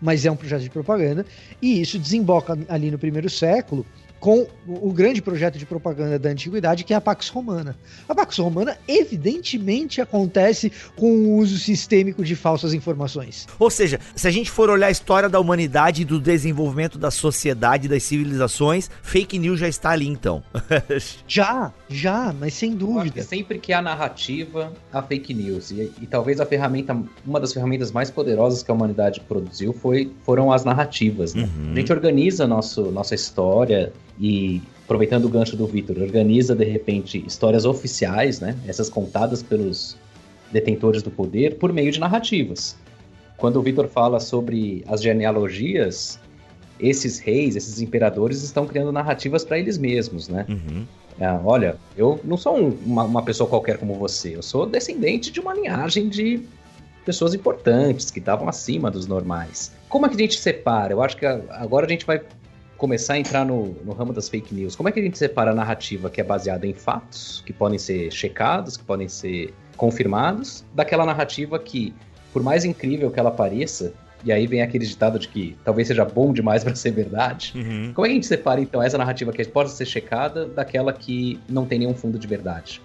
mas 0.00 0.24
é 0.24 0.30
um 0.30 0.36
projeto 0.36 0.62
de 0.62 0.70
propaganda, 0.70 1.26
e 1.60 1.80
isso 1.80 1.98
desemboca 1.98 2.56
ali 2.68 2.90
no 2.90 2.98
primeiro 2.98 3.28
século 3.28 3.84
com 4.20 4.46
o 4.68 4.92
grande 4.92 5.22
projeto 5.22 5.58
de 5.58 5.64
propaganda 5.64 6.18
da 6.18 6.28
antiguidade, 6.28 6.84
que 6.84 6.92
é 6.92 6.96
a 6.96 7.00
Pax 7.00 7.28
Romana. 7.28 7.74
A 8.06 8.14
Pax 8.14 8.36
Romana, 8.36 8.76
evidentemente, 8.86 10.00
acontece 10.00 10.70
com 10.94 11.10
o 11.10 11.36
uso 11.38 11.58
sistêmico 11.58 12.22
de 12.22 12.36
falsas 12.36 12.74
informações. 12.74 13.48
Ou 13.58 13.70
seja, 13.70 13.98
se 14.14 14.28
a 14.28 14.30
gente 14.30 14.50
for 14.50 14.68
olhar 14.68 14.88
a 14.88 14.90
história 14.90 15.28
da 15.28 15.40
humanidade 15.40 16.02
e 16.02 16.04
do 16.04 16.20
desenvolvimento 16.20 16.98
da 16.98 17.10
sociedade, 17.10 17.88
das 17.88 18.02
civilizações, 18.02 18.90
fake 19.02 19.38
news 19.38 19.58
já 19.58 19.68
está 19.68 19.90
ali, 19.90 20.06
então. 20.06 20.42
já, 21.26 21.72
já, 21.88 22.34
mas 22.38 22.52
sem 22.52 22.74
dúvida. 22.76 23.14
Que 23.14 23.22
sempre 23.22 23.58
que 23.58 23.72
há 23.72 23.80
narrativa, 23.80 24.72
há 24.92 25.02
fake 25.02 25.32
news. 25.32 25.70
E, 25.70 25.90
e, 26.00 26.06
talvez 26.06 26.40
a 26.40 26.46
ferramenta, 26.46 26.96
uma 27.26 27.40
das 27.40 27.54
ferramentas 27.54 27.90
mais 27.90 28.10
poderosas 28.10 28.62
que 28.62 28.70
a 28.70 28.74
humanidade 28.74 29.20
produziu 29.20 29.72
foi, 29.72 30.12
foram 30.24 30.52
as 30.52 30.62
narrativas. 30.62 31.34
Né? 31.34 31.44
Uhum. 31.44 31.72
A 31.72 31.76
gente 31.76 31.90
organiza 31.90 32.46
nosso, 32.46 32.82
nossa 32.90 33.14
história 33.14 33.90
e 34.20 34.60
aproveitando 34.84 35.24
o 35.24 35.28
gancho 35.28 35.56
do 35.56 35.66
Vitor, 35.66 35.98
organiza 35.98 36.54
de 36.54 36.64
repente 36.64 37.24
histórias 37.26 37.64
oficiais, 37.64 38.38
né? 38.38 38.54
Essas 38.66 38.90
contadas 38.90 39.42
pelos 39.42 39.96
detentores 40.52 41.02
do 41.02 41.10
poder 41.10 41.56
por 41.56 41.72
meio 41.72 41.90
de 41.90 41.98
narrativas. 41.98 42.76
Quando 43.36 43.56
o 43.56 43.62
Vitor 43.62 43.88
fala 43.88 44.20
sobre 44.20 44.84
as 44.86 45.00
genealogias, 45.00 46.20
esses 46.78 47.18
reis, 47.18 47.56
esses 47.56 47.80
imperadores 47.80 48.42
estão 48.42 48.66
criando 48.66 48.92
narrativas 48.92 49.44
para 49.44 49.58
eles 49.58 49.78
mesmos, 49.78 50.28
né? 50.28 50.44
Uhum. 50.48 50.84
É, 51.18 51.30
olha, 51.44 51.76
eu 51.96 52.20
não 52.24 52.36
sou 52.36 52.56
um, 52.58 52.76
uma, 52.84 53.04
uma 53.04 53.22
pessoa 53.22 53.48
qualquer 53.48 53.78
como 53.78 53.94
você, 53.94 54.36
eu 54.36 54.42
sou 54.42 54.66
descendente 54.66 55.30
de 55.30 55.40
uma 55.40 55.54
linhagem 55.54 56.08
de 56.08 56.42
pessoas 57.04 57.32
importantes 57.32 58.10
que 58.10 58.18
estavam 58.18 58.48
acima 58.48 58.90
dos 58.90 59.06
normais. 59.06 59.72
Como 59.88 60.04
é 60.04 60.08
que 60.08 60.16
a 60.16 60.18
gente 60.18 60.38
separa? 60.38 60.92
Eu 60.92 61.02
acho 61.02 61.16
que 61.16 61.24
agora 61.24 61.86
a 61.86 61.88
gente 61.88 62.04
vai 62.04 62.20
começar 62.80 63.12
a 63.12 63.18
entrar 63.18 63.44
no, 63.44 63.76
no 63.84 63.92
ramo 63.92 64.10
das 64.10 64.30
fake 64.30 64.54
news, 64.54 64.74
como 64.74 64.88
é 64.88 64.92
que 64.92 64.98
a 64.98 65.02
gente 65.02 65.18
separa 65.18 65.50
a 65.50 65.54
narrativa 65.54 66.08
que 66.08 66.18
é 66.18 66.24
baseada 66.24 66.66
em 66.66 66.72
fatos, 66.72 67.42
que 67.44 67.52
podem 67.52 67.78
ser 67.78 68.10
checados, 68.10 68.78
que 68.78 68.82
podem 68.82 69.06
ser 69.06 69.52
confirmados, 69.76 70.64
daquela 70.74 71.04
narrativa 71.04 71.58
que, 71.58 71.94
por 72.32 72.42
mais 72.42 72.64
incrível 72.64 73.10
que 73.10 73.20
ela 73.20 73.30
pareça, 73.30 73.92
e 74.24 74.32
aí 74.32 74.46
vem 74.46 74.62
aquele 74.62 74.86
ditado 74.86 75.18
de 75.18 75.28
que 75.28 75.54
talvez 75.62 75.88
seja 75.88 76.06
bom 76.06 76.32
demais 76.32 76.64
para 76.64 76.74
ser 76.74 76.92
verdade. 76.92 77.52
Uhum. 77.54 77.92
Como 77.92 78.06
é 78.06 78.08
que 78.08 78.12
a 78.12 78.14
gente 78.14 78.26
separa 78.26 78.62
então 78.62 78.82
essa 78.82 78.96
narrativa 78.96 79.30
que 79.30 79.44
pode 79.44 79.72
ser 79.72 79.84
checada 79.84 80.46
daquela 80.46 80.90
que 80.90 81.38
não 81.46 81.66
tem 81.66 81.80
nenhum 81.80 81.94
fundo 81.94 82.18
de 82.18 82.26
verdade? 82.26 82.80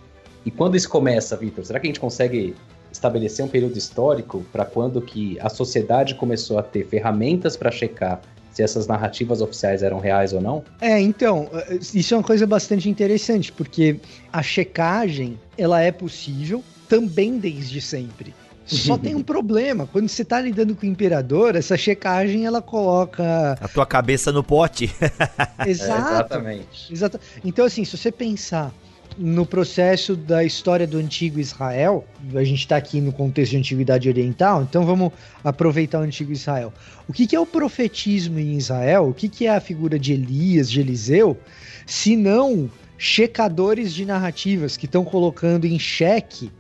E 0.46 0.52
quando 0.52 0.76
isso 0.76 0.90
começa, 0.90 1.38
Vitor, 1.38 1.64
será 1.64 1.80
que 1.80 1.88
a 1.88 1.90
gente 1.90 2.02
consegue 2.02 2.54
estabelecer 2.92 3.46
um 3.46 3.48
período 3.48 3.78
histórico 3.78 4.46
para 4.52 4.66
quando 4.66 5.02
que 5.02 5.40
a 5.40 5.48
sociedade 5.48 6.16
começou 6.16 6.60
a 6.60 6.64
ter 6.64 6.86
ferramentas 6.86 7.56
para 7.56 7.72
checar 7.72 8.22
se 8.56 8.64
essas 8.64 8.88
narrativas 8.88 9.42
oficiais 9.42 9.84
eram 9.84 10.00
reais 10.00 10.32
ou 10.32 10.40
não? 10.42 10.64
É, 10.80 10.98
então, 10.98 11.50
isso 11.94 12.14
é 12.14 12.18
uma 12.18 12.24
coisa 12.24 12.48
bastante 12.48 12.90
interessante, 12.90 13.52
porque 13.52 14.00
a 14.32 14.42
checagem, 14.42 15.38
ela 15.58 15.82
é 15.82 15.92
possível 15.92 16.64
também 16.88 17.38
desde 17.38 17.82
sempre. 17.82 18.34
Só 18.66 18.96
tem 18.98 19.14
um 19.14 19.22
problema. 19.22 19.90
Quando 19.92 20.08
você 20.08 20.22
está 20.22 20.40
lidando 20.40 20.74
com 20.74 20.86
o 20.86 20.90
imperador, 20.90 21.58
essa 21.58 21.76
checagem 21.76 22.46
ela 22.46 22.62
coloca. 22.62 23.58
A 23.60 23.68
tua 23.68 23.86
cabeça 23.86 24.32
no 24.32 24.42
pote. 24.42 24.86
Exato. 25.68 25.92
É, 25.92 25.98
exatamente. 25.98 26.94
Exato. 26.94 27.20
Então, 27.44 27.66
assim, 27.66 27.84
se 27.84 27.98
você 27.98 28.10
pensar 28.10 28.74
no 29.18 29.46
processo 29.46 30.16
da 30.16 30.44
história 30.44 30.86
do 30.86 30.98
antigo 30.98 31.40
Israel, 31.40 32.06
a 32.34 32.44
gente 32.44 32.60
está 32.60 32.76
aqui 32.76 33.00
no 33.00 33.14
contexto 33.14 33.52
de 33.52 33.58
antiguidade 33.58 34.10
oriental, 34.10 34.64
então 34.64 34.86
vamos 34.86 35.12
aproveitar 35.44 36.00
o 36.00 36.04
antigo 36.04 36.32
Israel. 36.32 36.74
O 37.08 37.14
que, 37.14 37.26
que 37.26 37.36
é 37.36 37.40
o 37.40 37.46
profetismo 37.46 38.40
em 38.40 38.58
Israel? 38.58 39.08
O 39.08 39.14
que, 39.14 39.30
que 39.30 39.48
é 39.48 39.56
a 39.56 39.60
figura 39.60 39.98
de 39.98 40.14
Elias, 40.14 40.70
de 40.70 40.82
Eliseu, 40.82 41.38
se 41.86 42.16
não 42.16 42.70
checadores 42.98 43.94
de 43.94 44.06
narrativas 44.06 44.76
que 44.78 44.86
estão 44.86 45.06
colocando 45.06 45.66
em 45.66 45.78
xeque 45.80 46.52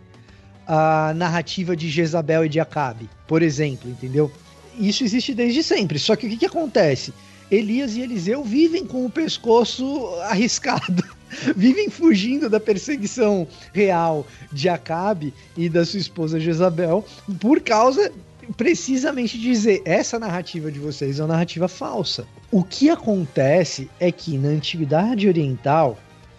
a 0.68 1.14
narrativa 1.16 1.76
de 1.76 1.90
Jezabel 1.90 2.46
e 2.46 2.50
de 2.50 2.60
Acabe, 2.60 3.10
por 3.28 3.42
exemplo, 3.42 3.90
entendeu? 3.90 4.32
Isso 4.78 5.04
existe 5.04 5.34
desde 5.34 5.62
sempre. 5.62 6.00
Só 6.00 6.16
que 6.16 6.26
o 6.26 6.30
que, 6.30 6.38
que 6.38 6.46
acontece? 6.46 7.14
Elias 7.52 7.96
e 7.96 8.02
Eliseu 8.02 8.44
vivem 8.44 8.86
com 8.86 9.06
o 9.06 9.10
pescoço 9.10 10.08
arriscado 10.26 11.15
vivem 11.56 11.90
fugindo 11.90 12.50
da 12.50 12.60
perseguição 12.60 13.48
real 13.74 14.26
de 14.52 14.70
Acabe 14.70 15.34
e 15.58 15.70
da 15.70 15.86
sua 15.86 16.00
esposa 16.00 16.40
Jezabel 16.40 17.06
por 17.40 17.62
causa 17.62 18.12
precisamente 18.58 19.40
dizer 19.40 19.82
essa 19.86 20.20
narrativa 20.20 20.72
de 20.72 20.80
vocês 20.80 21.20
é 21.20 21.24
uma 21.24 21.30
narrativa 21.30 21.68
falsa. 21.68 22.28
O 22.52 22.64
que 22.64 22.90
acontece 22.90 23.90
é 24.00 24.12
que 24.12 24.38
na 24.38 24.50
antiguidade 24.50 25.28
oriental 25.28 25.98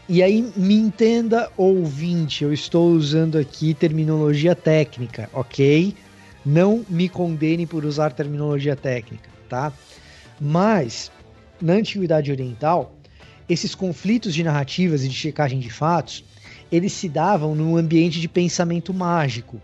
e 0.08 0.22
aí 0.22 0.52
me 0.56 0.74
entenda 0.74 1.50
ouvinte, 1.56 2.44
eu 2.44 2.52
estou 2.52 2.90
usando 2.90 3.36
aqui 3.36 3.74
terminologia 3.74 4.54
técnica, 4.54 5.28
ok? 5.32 5.96
Não 6.44 6.86
me 6.88 7.08
condene 7.08 7.66
por 7.66 7.84
usar 7.84 8.12
terminologia 8.12 8.76
técnica, 8.76 9.28
tá? 9.48 9.72
Mas 10.40 11.10
na 11.60 11.72
antiguidade 11.72 12.30
oriental 12.30 12.95
esses 13.48 13.74
conflitos 13.74 14.34
de 14.34 14.42
narrativas 14.42 15.04
e 15.04 15.08
de 15.08 15.14
checagem 15.14 15.58
de 15.58 15.70
fatos, 15.70 16.24
eles 16.70 16.92
se 16.92 17.08
davam 17.08 17.54
num 17.54 17.76
ambiente 17.76 18.20
de 18.20 18.28
pensamento 18.28 18.92
mágico. 18.92 19.60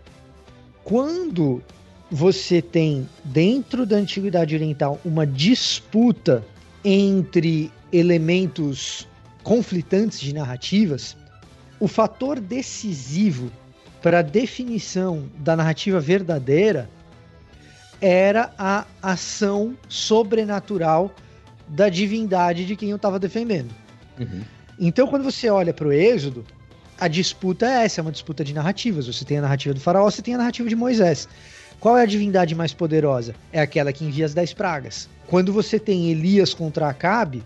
Quando 0.83 1.61
você 2.09 2.61
tem 2.61 3.07
dentro 3.23 3.85
da 3.85 3.97
antiguidade 3.97 4.55
oriental 4.55 4.99
uma 5.03 5.25
disputa 5.25 6.45
entre 6.83 7.71
elementos 7.91 9.07
conflitantes 9.43 10.19
de 10.19 10.33
narrativas, 10.33 11.17
o 11.79 11.87
fator 11.87 12.39
decisivo 12.39 13.51
para 14.01 14.19
a 14.19 14.21
definição 14.21 15.29
da 15.39 15.55
narrativa 15.55 15.99
verdadeira 15.99 16.89
era 17.99 18.53
a 18.57 18.85
ação 19.01 19.77
sobrenatural 19.87 21.13
da 21.73 21.89
divindade 21.89 22.65
de 22.65 22.75
quem 22.75 22.91
eu 22.91 22.97
estava 22.97 23.19
defendendo. 23.19 23.73
Uhum. 24.19 24.41
Então, 24.79 25.07
quando 25.07 25.23
você 25.23 25.49
olha 25.49 25.73
para 25.73 25.87
o 25.87 25.91
Êxodo, 25.91 26.45
a 26.99 27.07
disputa 27.07 27.65
é 27.65 27.85
essa, 27.85 27.99
é 27.99 28.01
uma 28.03 28.11
disputa 28.11 28.43
de 28.43 28.53
narrativas. 28.53 29.07
Você 29.07 29.25
tem 29.25 29.39
a 29.39 29.41
narrativa 29.41 29.73
do 29.73 29.79
faraó, 29.79 30.09
você 30.09 30.21
tem 30.21 30.35
a 30.35 30.37
narrativa 30.37 30.69
de 30.69 30.75
Moisés. 30.75 31.27
Qual 31.79 31.97
é 31.97 32.03
a 32.03 32.05
divindade 32.05 32.53
mais 32.53 32.73
poderosa? 32.73 33.33
É 33.51 33.59
aquela 33.59 33.91
que 33.91 34.05
envia 34.05 34.25
as 34.25 34.33
dez 34.33 34.53
pragas. 34.53 35.09
Quando 35.27 35.51
você 35.51 35.79
tem 35.79 36.11
Elias 36.11 36.53
contra 36.53 36.87
Acabe, 36.87 37.43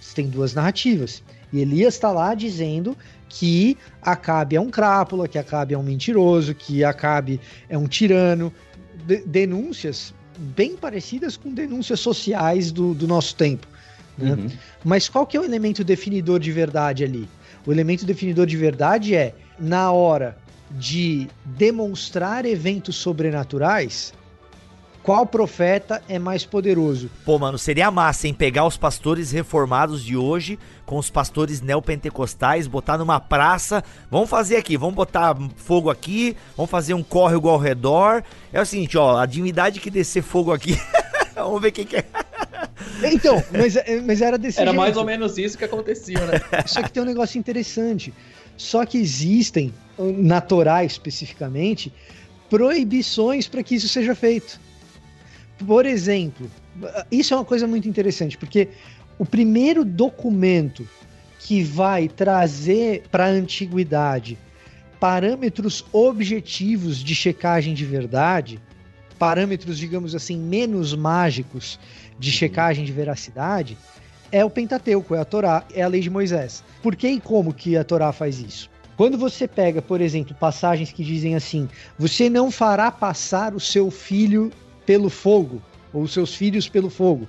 você 0.00 0.14
tem 0.14 0.28
duas 0.28 0.54
narrativas. 0.54 1.22
E 1.52 1.60
Elias 1.60 1.94
está 1.94 2.12
lá 2.12 2.32
dizendo 2.34 2.96
que 3.28 3.76
Acabe 4.00 4.54
é 4.54 4.60
um 4.60 4.70
crápula, 4.70 5.26
que 5.26 5.38
Acabe 5.38 5.74
é 5.74 5.78
um 5.78 5.82
mentiroso, 5.82 6.54
que 6.54 6.84
Acabe 6.84 7.40
é 7.68 7.76
um 7.76 7.88
tirano. 7.88 8.52
De 9.06 9.18
denúncias 9.26 10.14
bem 10.38 10.76
parecidas 10.76 11.36
com 11.36 11.52
denúncias 11.52 12.00
sociais 12.00 12.72
do, 12.72 12.94
do 12.94 13.06
nosso 13.06 13.34
tempo. 13.36 13.66
Né? 14.16 14.32
Uhum. 14.32 14.48
Mas 14.84 15.08
qual 15.08 15.26
que 15.26 15.36
é 15.36 15.40
o 15.40 15.44
elemento 15.44 15.82
definidor 15.82 16.38
de 16.38 16.52
verdade 16.52 17.04
ali? 17.04 17.28
O 17.66 17.72
elemento 17.72 18.04
definidor 18.04 18.46
de 18.46 18.56
verdade 18.56 19.14
é, 19.14 19.34
na 19.58 19.90
hora 19.90 20.36
de 20.70 21.28
demonstrar 21.44 22.44
eventos 22.44 22.96
sobrenaturais, 22.96 24.12
qual 25.04 25.26
profeta 25.26 26.02
é 26.08 26.18
mais 26.18 26.46
poderoso? 26.46 27.10
Pô, 27.26 27.38
mano, 27.38 27.58
seria 27.58 27.90
massa, 27.90 28.26
hein? 28.26 28.32
Pegar 28.32 28.66
os 28.66 28.78
pastores 28.78 29.30
reformados 29.30 30.02
de 30.02 30.16
hoje 30.16 30.58
com 30.86 30.96
os 30.96 31.10
pastores 31.10 31.60
neopentecostais, 31.60 32.66
botar 32.66 32.96
numa 32.96 33.20
praça. 33.20 33.84
Vamos 34.10 34.30
fazer 34.30 34.56
aqui, 34.56 34.78
vamos 34.78 34.94
botar 34.94 35.36
fogo 35.56 35.90
aqui, 35.90 36.34
vamos 36.56 36.70
fazer 36.70 36.94
um 36.94 37.02
córrego 37.02 37.50
ao 37.50 37.58
redor. 37.58 38.24
É 38.50 38.62
o 38.62 38.64
seguinte, 38.64 38.96
ó, 38.96 39.18
a 39.18 39.26
divindade 39.26 39.78
que 39.78 39.90
descer 39.90 40.22
fogo 40.22 40.50
aqui. 40.50 40.80
vamos 41.36 41.60
ver 41.60 41.72
quem 41.72 41.84
que 41.84 41.96
é. 41.96 42.06
Então, 43.02 43.42
mas, 43.52 43.74
mas 44.06 44.22
era 44.22 44.38
desse 44.38 44.58
Era 44.58 44.70
jeito. 44.70 44.80
mais 44.80 44.96
ou 44.96 45.04
menos 45.04 45.36
isso 45.36 45.58
que 45.58 45.66
acontecia, 45.66 46.24
né? 46.24 46.40
Só 46.64 46.82
que 46.82 46.90
tem 46.90 47.02
um 47.02 47.06
negócio 47.06 47.38
interessante. 47.38 48.14
Só 48.56 48.86
que 48.86 48.96
existem, 48.96 49.74
na 49.98 50.40
Torá 50.40 50.82
especificamente, 50.82 51.92
proibições 52.48 53.46
para 53.46 53.62
que 53.62 53.74
isso 53.74 53.88
seja 53.88 54.14
feito. 54.14 54.58
Por 55.66 55.86
exemplo, 55.86 56.50
isso 57.10 57.34
é 57.34 57.36
uma 57.36 57.44
coisa 57.44 57.66
muito 57.66 57.88
interessante, 57.88 58.36
porque 58.36 58.68
o 59.18 59.24
primeiro 59.24 59.84
documento 59.84 60.86
que 61.38 61.62
vai 61.62 62.08
trazer 62.08 63.04
para 63.10 63.26
a 63.26 63.28
antiguidade 63.28 64.38
parâmetros 64.98 65.84
objetivos 65.92 66.98
de 66.98 67.14
checagem 67.14 67.74
de 67.74 67.84
verdade, 67.84 68.58
parâmetros, 69.18 69.78
digamos 69.78 70.14
assim, 70.14 70.38
menos 70.38 70.94
mágicos 70.94 71.78
de 72.18 72.30
uhum. 72.30 72.36
checagem 72.36 72.84
de 72.84 72.92
veracidade, 72.92 73.76
é 74.32 74.44
o 74.44 74.50
Pentateuco, 74.50 75.14
é 75.14 75.20
a 75.20 75.24
Torá, 75.24 75.64
é 75.74 75.82
a 75.82 75.88
lei 75.88 76.00
de 76.00 76.10
Moisés. 76.10 76.64
Por 76.82 76.96
que 76.96 77.08
e 77.08 77.20
como 77.20 77.52
que 77.52 77.76
a 77.76 77.84
Torá 77.84 78.12
faz 78.12 78.40
isso? 78.40 78.70
Quando 78.96 79.18
você 79.18 79.46
pega, 79.46 79.82
por 79.82 80.00
exemplo, 80.00 80.34
passagens 80.34 80.92
que 80.92 81.04
dizem 81.04 81.34
assim: 81.34 81.68
você 81.98 82.30
não 82.30 82.50
fará 82.50 82.90
passar 82.90 83.54
o 83.54 83.60
seu 83.60 83.90
filho 83.90 84.50
pelo 84.86 85.10
fogo, 85.10 85.62
ou 85.92 86.06
seus 86.06 86.34
filhos 86.34 86.68
pelo 86.68 86.90
fogo, 86.90 87.28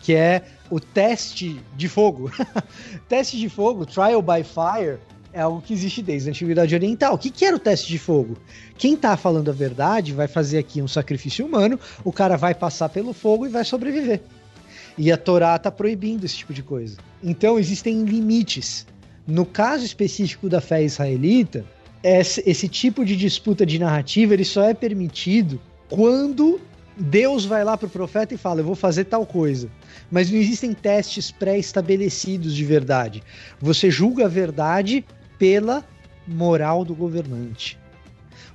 que 0.00 0.14
é 0.14 0.42
o 0.70 0.78
teste 0.80 1.60
de 1.76 1.88
fogo. 1.88 2.30
teste 3.08 3.38
de 3.38 3.48
fogo, 3.48 3.86
trial 3.86 4.22
by 4.22 4.44
fire, 4.44 4.98
é 5.32 5.40
algo 5.40 5.60
que 5.60 5.72
existe 5.72 6.00
desde 6.00 6.28
a 6.28 6.30
Antiguidade 6.30 6.74
Oriental. 6.74 7.14
O 7.14 7.18
que, 7.18 7.28
que 7.28 7.44
era 7.44 7.56
o 7.56 7.58
teste 7.58 7.88
de 7.88 7.98
fogo? 7.98 8.36
Quem 8.78 8.94
está 8.94 9.16
falando 9.16 9.50
a 9.50 9.52
verdade 9.52 10.12
vai 10.12 10.28
fazer 10.28 10.58
aqui 10.58 10.80
um 10.80 10.86
sacrifício 10.86 11.44
humano, 11.44 11.78
o 12.04 12.12
cara 12.12 12.36
vai 12.36 12.54
passar 12.54 12.88
pelo 12.88 13.12
fogo 13.12 13.44
e 13.44 13.48
vai 13.48 13.64
sobreviver. 13.64 14.20
E 14.96 15.10
a 15.10 15.16
Torá 15.16 15.56
está 15.56 15.72
proibindo 15.72 16.24
esse 16.24 16.36
tipo 16.36 16.54
de 16.54 16.62
coisa. 16.62 16.98
Então 17.20 17.58
existem 17.58 18.04
limites. 18.04 18.86
No 19.26 19.44
caso 19.44 19.84
específico 19.84 20.48
da 20.48 20.60
fé 20.60 20.84
israelita, 20.84 21.64
esse, 22.00 22.42
esse 22.46 22.68
tipo 22.68 23.04
de 23.04 23.16
disputa 23.16 23.66
de 23.66 23.78
narrativa 23.78 24.34
ele 24.34 24.44
só 24.44 24.62
é 24.62 24.74
permitido 24.74 25.60
quando 25.88 26.60
Deus 26.96 27.44
vai 27.44 27.64
lá 27.64 27.76
pro 27.76 27.88
profeta 27.88 28.34
e 28.34 28.38
fala: 28.38 28.60
Eu 28.60 28.64
vou 28.64 28.74
fazer 28.74 29.04
tal 29.04 29.26
coisa. 29.26 29.68
Mas 30.10 30.30
não 30.30 30.38
existem 30.38 30.72
testes 30.72 31.30
pré-estabelecidos 31.30 32.54
de 32.54 32.64
verdade. 32.64 33.22
Você 33.60 33.90
julga 33.90 34.26
a 34.26 34.28
verdade 34.28 35.04
pela 35.38 35.84
moral 36.26 36.84
do 36.84 36.94
governante. 36.94 37.78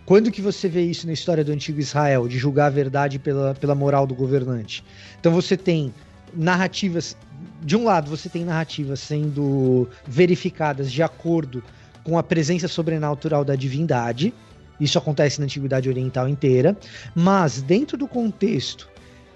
Quando 0.05 0.31
que 0.31 0.41
você 0.41 0.67
vê 0.67 0.81
isso 0.81 1.05
na 1.05 1.13
história 1.13 1.43
do 1.43 1.51
antigo 1.51 1.79
Israel, 1.79 2.27
de 2.27 2.37
julgar 2.37 2.67
a 2.67 2.69
verdade 2.71 3.19
pela, 3.19 3.53
pela 3.53 3.75
moral 3.75 4.07
do 4.07 4.15
governante? 4.15 4.83
Então 5.19 5.31
você 5.31 5.55
tem 5.55 5.93
narrativas. 6.33 7.15
De 7.61 7.75
um 7.75 7.83
lado, 7.83 8.09
você 8.09 8.29
tem 8.29 8.43
narrativas 8.43 9.01
sendo 9.01 9.87
verificadas 10.07 10.91
de 10.91 11.03
acordo 11.03 11.63
com 12.03 12.17
a 12.17 12.23
presença 12.23 12.67
sobrenatural 12.67 13.45
da 13.45 13.55
divindade, 13.55 14.33
isso 14.79 14.97
acontece 14.97 15.39
na 15.39 15.45
Antiguidade 15.45 15.89
Oriental 15.89 16.27
inteira, 16.27 16.77
mas 17.15 17.61
dentro 17.61 17.97
do 17.97 18.07
contexto 18.07 18.89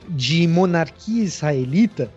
de 0.10 0.48
monarquia 0.48 1.24
israelita, 1.24 2.10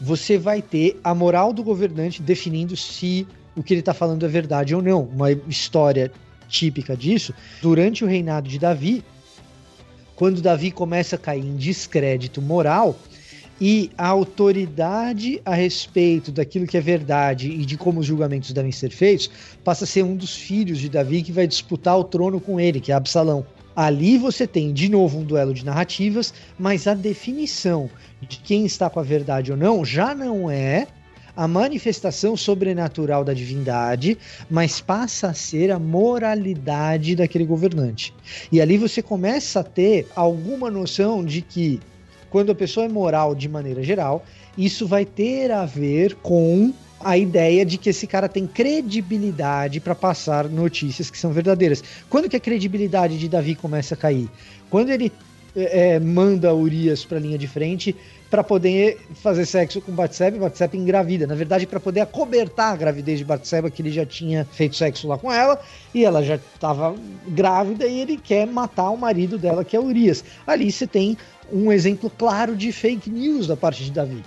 você 0.00 0.36
vai 0.36 0.60
ter 0.60 0.98
a 1.02 1.14
moral 1.14 1.52
do 1.52 1.62
governante 1.62 2.22
definindo 2.22 2.76
se 2.76 3.26
o 3.56 3.62
que 3.62 3.72
ele 3.72 3.80
está 3.80 3.94
falando 3.94 4.24
é 4.24 4.28
verdade 4.28 4.74
ou 4.74 4.82
não. 4.82 5.02
Uma 5.02 5.30
história 5.30 6.10
típica 6.48 6.96
disso, 6.96 7.32
durante 7.62 8.04
o 8.04 8.06
reinado 8.06 8.48
de 8.48 8.58
Davi, 8.58 9.04
quando 10.14 10.40
Davi 10.40 10.70
começa 10.70 11.16
a 11.16 11.18
cair 11.18 11.44
em 11.44 11.56
descrédito 11.56 12.40
moral, 12.40 12.96
e 13.60 13.90
a 13.96 14.08
autoridade 14.08 15.40
a 15.44 15.54
respeito 15.54 16.32
daquilo 16.32 16.66
que 16.66 16.76
é 16.76 16.80
verdade 16.80 17.48
e 17.50 17.64
de 17.64 17.76
como 17.76 18.00
os 18.00 18.06
julgamentos 18.06 18.52
devem 18.52 18.72
ser 18.72 18.90
feitos 18.90 19.30
passa 19.62 19.84
a 19.84 19.86
ser 19.86 20.02
um 20.02 20.16
dos 20.16 20.34
filhos 20.34 20.78
de 20.78 20.88
Davi 20.88 21.22
que 21.22 21.32
vai 21.32 21.46
disputar 21.46 21.98
o 21.98 22.04
trono 22.04 22.40
com 22.40 22.58
ele, 22.58 22.80
que 22.80 22.92
é 22.92 22.94
Absalão. 22.94 23.46
Ali 23.76 24.18
você 24.18 24.46
tem 24.46 24.72
de 24.72 24.88
novo 24.88 25.18
um 25.18 25.24
duelo 25.24 25.52
de 25.52 25.64
narrativas, 25.64 26.32
mas 26.58 26.86
a 26.86 26.94
definição 26.94 27.90
de 28.20 28.38
quem 28.38 28.64
está 28.64 28.88
com 28.88 29.00
a 29.00 29.02
verdade 29.02 29.50
ou 29.50 29.56
não 29.56 29.84
já 29.84 30.14
não 30.14 30.50
é 30.50 30.86
a 31.36 31.48
manifestação 31.48 32.36
sobrenatural 32.36 33.24
da 33.24 33.34
divindade, 33.34 34.16
mas 34.48 34.80
passa 34.80 35.28
a 35.28 35.34
ser 35.34 35.70
a 35.72 35.78
moralidade 35.78 37.16
daquele 37.16 37.44
governante. 37.44 38.14
E 38.52 38.60
ali 38.60 38.78
você 38.78 39.02
começa 39.02 39.60
a 39.60 39.64
ter 39.64 40.06
alguma 40.14 40.70
noção 40.70 41.24
de 41.24 41.42
que 41.42 41.80
quando 42.34 42.50
a 42.50 42.54
pessoa 42.56 42.84
é 42.84 42.88
moral 42.88 43.32
de 43.32 43.48
maneira 43.48 43.80
geral, 43.80 44.24
isso 44.58 44.88
vai 44.88 45.04
ter 45.04 45.52
a 45.52 45.64
ver 45.64 46.16
com 46.16 46.74
a 46.98 47.16
ideia 47.16 47.64
de 47.64 47.78
que 47.78 47.90
esse 47.90 48.08
cara 48.08 48.28
tem 48.28 48.44
credibilidade 48.44 49.78
para 49.78 49.94
passar 49.94 50.48
notícias 50.48 51.08
que 51.08 51.16
são 51.16 51.30
verdadeiras. 51.30 51.84
Quando 52.10 52.28
que 52.28 52.34
a 52.34 52.40
credibilidade 52.40 53.20
de 53.20 53.28
Davi 53.28 53.54
começa 53.54 53.94
a 53.94 53.96
cair? 53.96 54.28
Quando 54.68 54.90
ele 54.90 55.12
é, 55.54 56.00
manda 56.00 56.52
Urias 56.52 57.04
para 57.04 57.18
a 57.18 57.20
linha 57.20 57.38
de 57.38 57.46
frente 57.46 57.94
para 58.28 58.42
poder 58.42 58.98
fazer 59.14 59.46
sexo 59.46 59.80
com 59.80 59.92
Batseba 59.92 60.36
Batseba 60.36 60.76
engravida. 60.76 61.24
Na 61.28 61.36
verdade, 61.36 61.68
para 61.68 61.78
poder 61.78 62.00
acobertar 62.00 62.72
a 62.72 62.76
gravidez 62.76 63.20
de 63.20 63.24
Batseba, 63.24 63.70
que 63.70 63.80
ele 63.80 63.92
já 63.92 64.04
tinha 64.04 64.44
feito 64.44 64.74
sexo 64.74 65.06
lá 65.06 65.16
com 65.16 65.32
ela, 65.32 65.60
e 65.94 66.04
ela 66.04 66.20
já 66.20 66.34
estava 66.34 66.96
grávida 67.28 67.86
e 67.86 68.00
ele 68.00 68.16
quer 68.16 68.44
matar 68.44 68.90
o 68.90 68.96
marido 68.96 69.38
dela, 69.38 69.64
que 69.64 69.76
é 69.76 69.80
Urias. 69.80 70.24
Ali 70.44 70.72
você 70.72 70.84
tem 70.84 71.16
um 71.54 71.72
exemplo 71.72 72.10
claro 72.10 72.56
de 72.56 72.72
fake 72.72 73.08
news 73.08 73.46
da 73.46 73.56
parte 73.56 73.84
de 73.84 73.92
Davi. 73.92 74.24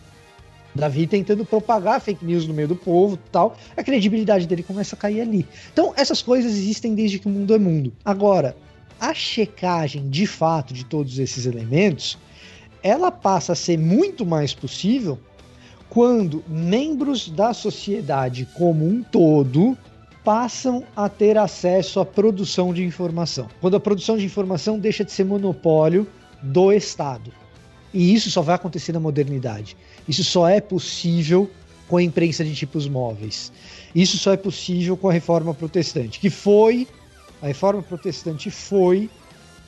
Davi 0.74 1.06
tentando 1.06 1.44
propagar 1.44 2.00
fake 2.00 2.24
news 2.24 2.48
no 2.48 2.54
meio 2.54 2.70
do 2.70 2.76
povo 2.76 3.18
tal, 3.32 3.58
a 3.76 3.84
credibilidade 3.84 4.48
dele 4.48 4.64
começa 4.64 4.96
a 4.96 4.98
cair 4.98 5.22
ali. 5.22 5.46
Então, 5.74 5.94
essas 5.98 6.22
coisas 6.22 6.54
existem 6.54 6.96
desde 6.96 7.20
que 7.20 7.28
o 7.28 7.30
mundo 7.30 7.54
é 7.54 7.58
mundo. 7.58 7.92
Agora, 8.06 8.56
a 9.00 9.14
checagem 9.14 10.10
de 10.10 10.26
fato 10.26 10.74
de 10.74 10.86
todos 10.86 11.20
esses 11.20 11.46
elementos, 11.46 12.18
ela 12.82 13.12
passa 13.12 13.52
a 13.52 13.56
ser 13.56 13.78
muito 13.78 14.26
mais 14.26 14.54
possível 14.54 15.20
quando 15.90 16.44
membros 16.48 17.28
da 17.28 17.54
sociedade 17.54 18.48
como 18.56 18.88
um 18.88 19.04
todo 19.04 19.78
passam 20.24 20.84
a 20.96 21.10
ter 21.10 21.38
acesso 21.38 22.00
à 22.00 22.06
produção 22.06 22.74
de 22.74 22.84
informação. 22.84 23.48
Quando 23.60 23.76
a 23.76 23.80
produção 23.80 24.18
de 24.18 24.26
informação 24.26 24.78
deixa 24.78 25.04
de 25.04 25.12
ser 25.12 25.26
monopólio 25.26 26.08
do 26.42 26.72
Estado. 26.72 27.32
E 27.94 28.14
isso 28.14 28.30
só 28.30 28.42
vai 28.42 28.56
acontecer 28.56 28.92
na 28.92 29.00
modernidade. 29.00 29.78
Isso 30.08 30.24
só 30.24 30.48
é 30.48 30.62
possível 30.62 31.50
com 31.88 31.98
a 31.98 32.04
imprensa 32.04 32.44
de 32.44 32.54
tipos 32.54 32.88
móveis. 32.88 33.52
Isso 33.96 34.18
só 34.18 34.34
é 34.34 34.38
possível 34.38 34.98
com 34.98 35.10
a 35.10 35.14
reforma 35.14 35.54
protestante, 35.54 36.20
que 36.20 36.30
foi 36.30 36.88
a 37.42 37.48
reforma 37.48 37.84
protestante 37.84 38.50
foi 38.50 39.10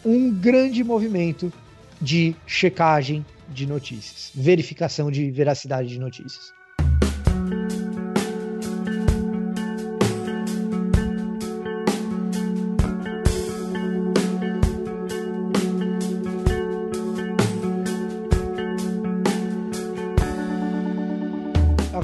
um 0.04 0.32
grande 0.32 0.84
movimento 0.84 1.52
de 2.02 2.36
checagem 2.48 3.26
de 3.50 3.66
notícias, 3.66 4.32
verificação 4.34 5.12
de 5.12 5.30
veracidade 5.30 5.90
de 5.90 6.00
notícias. 6.00 6.59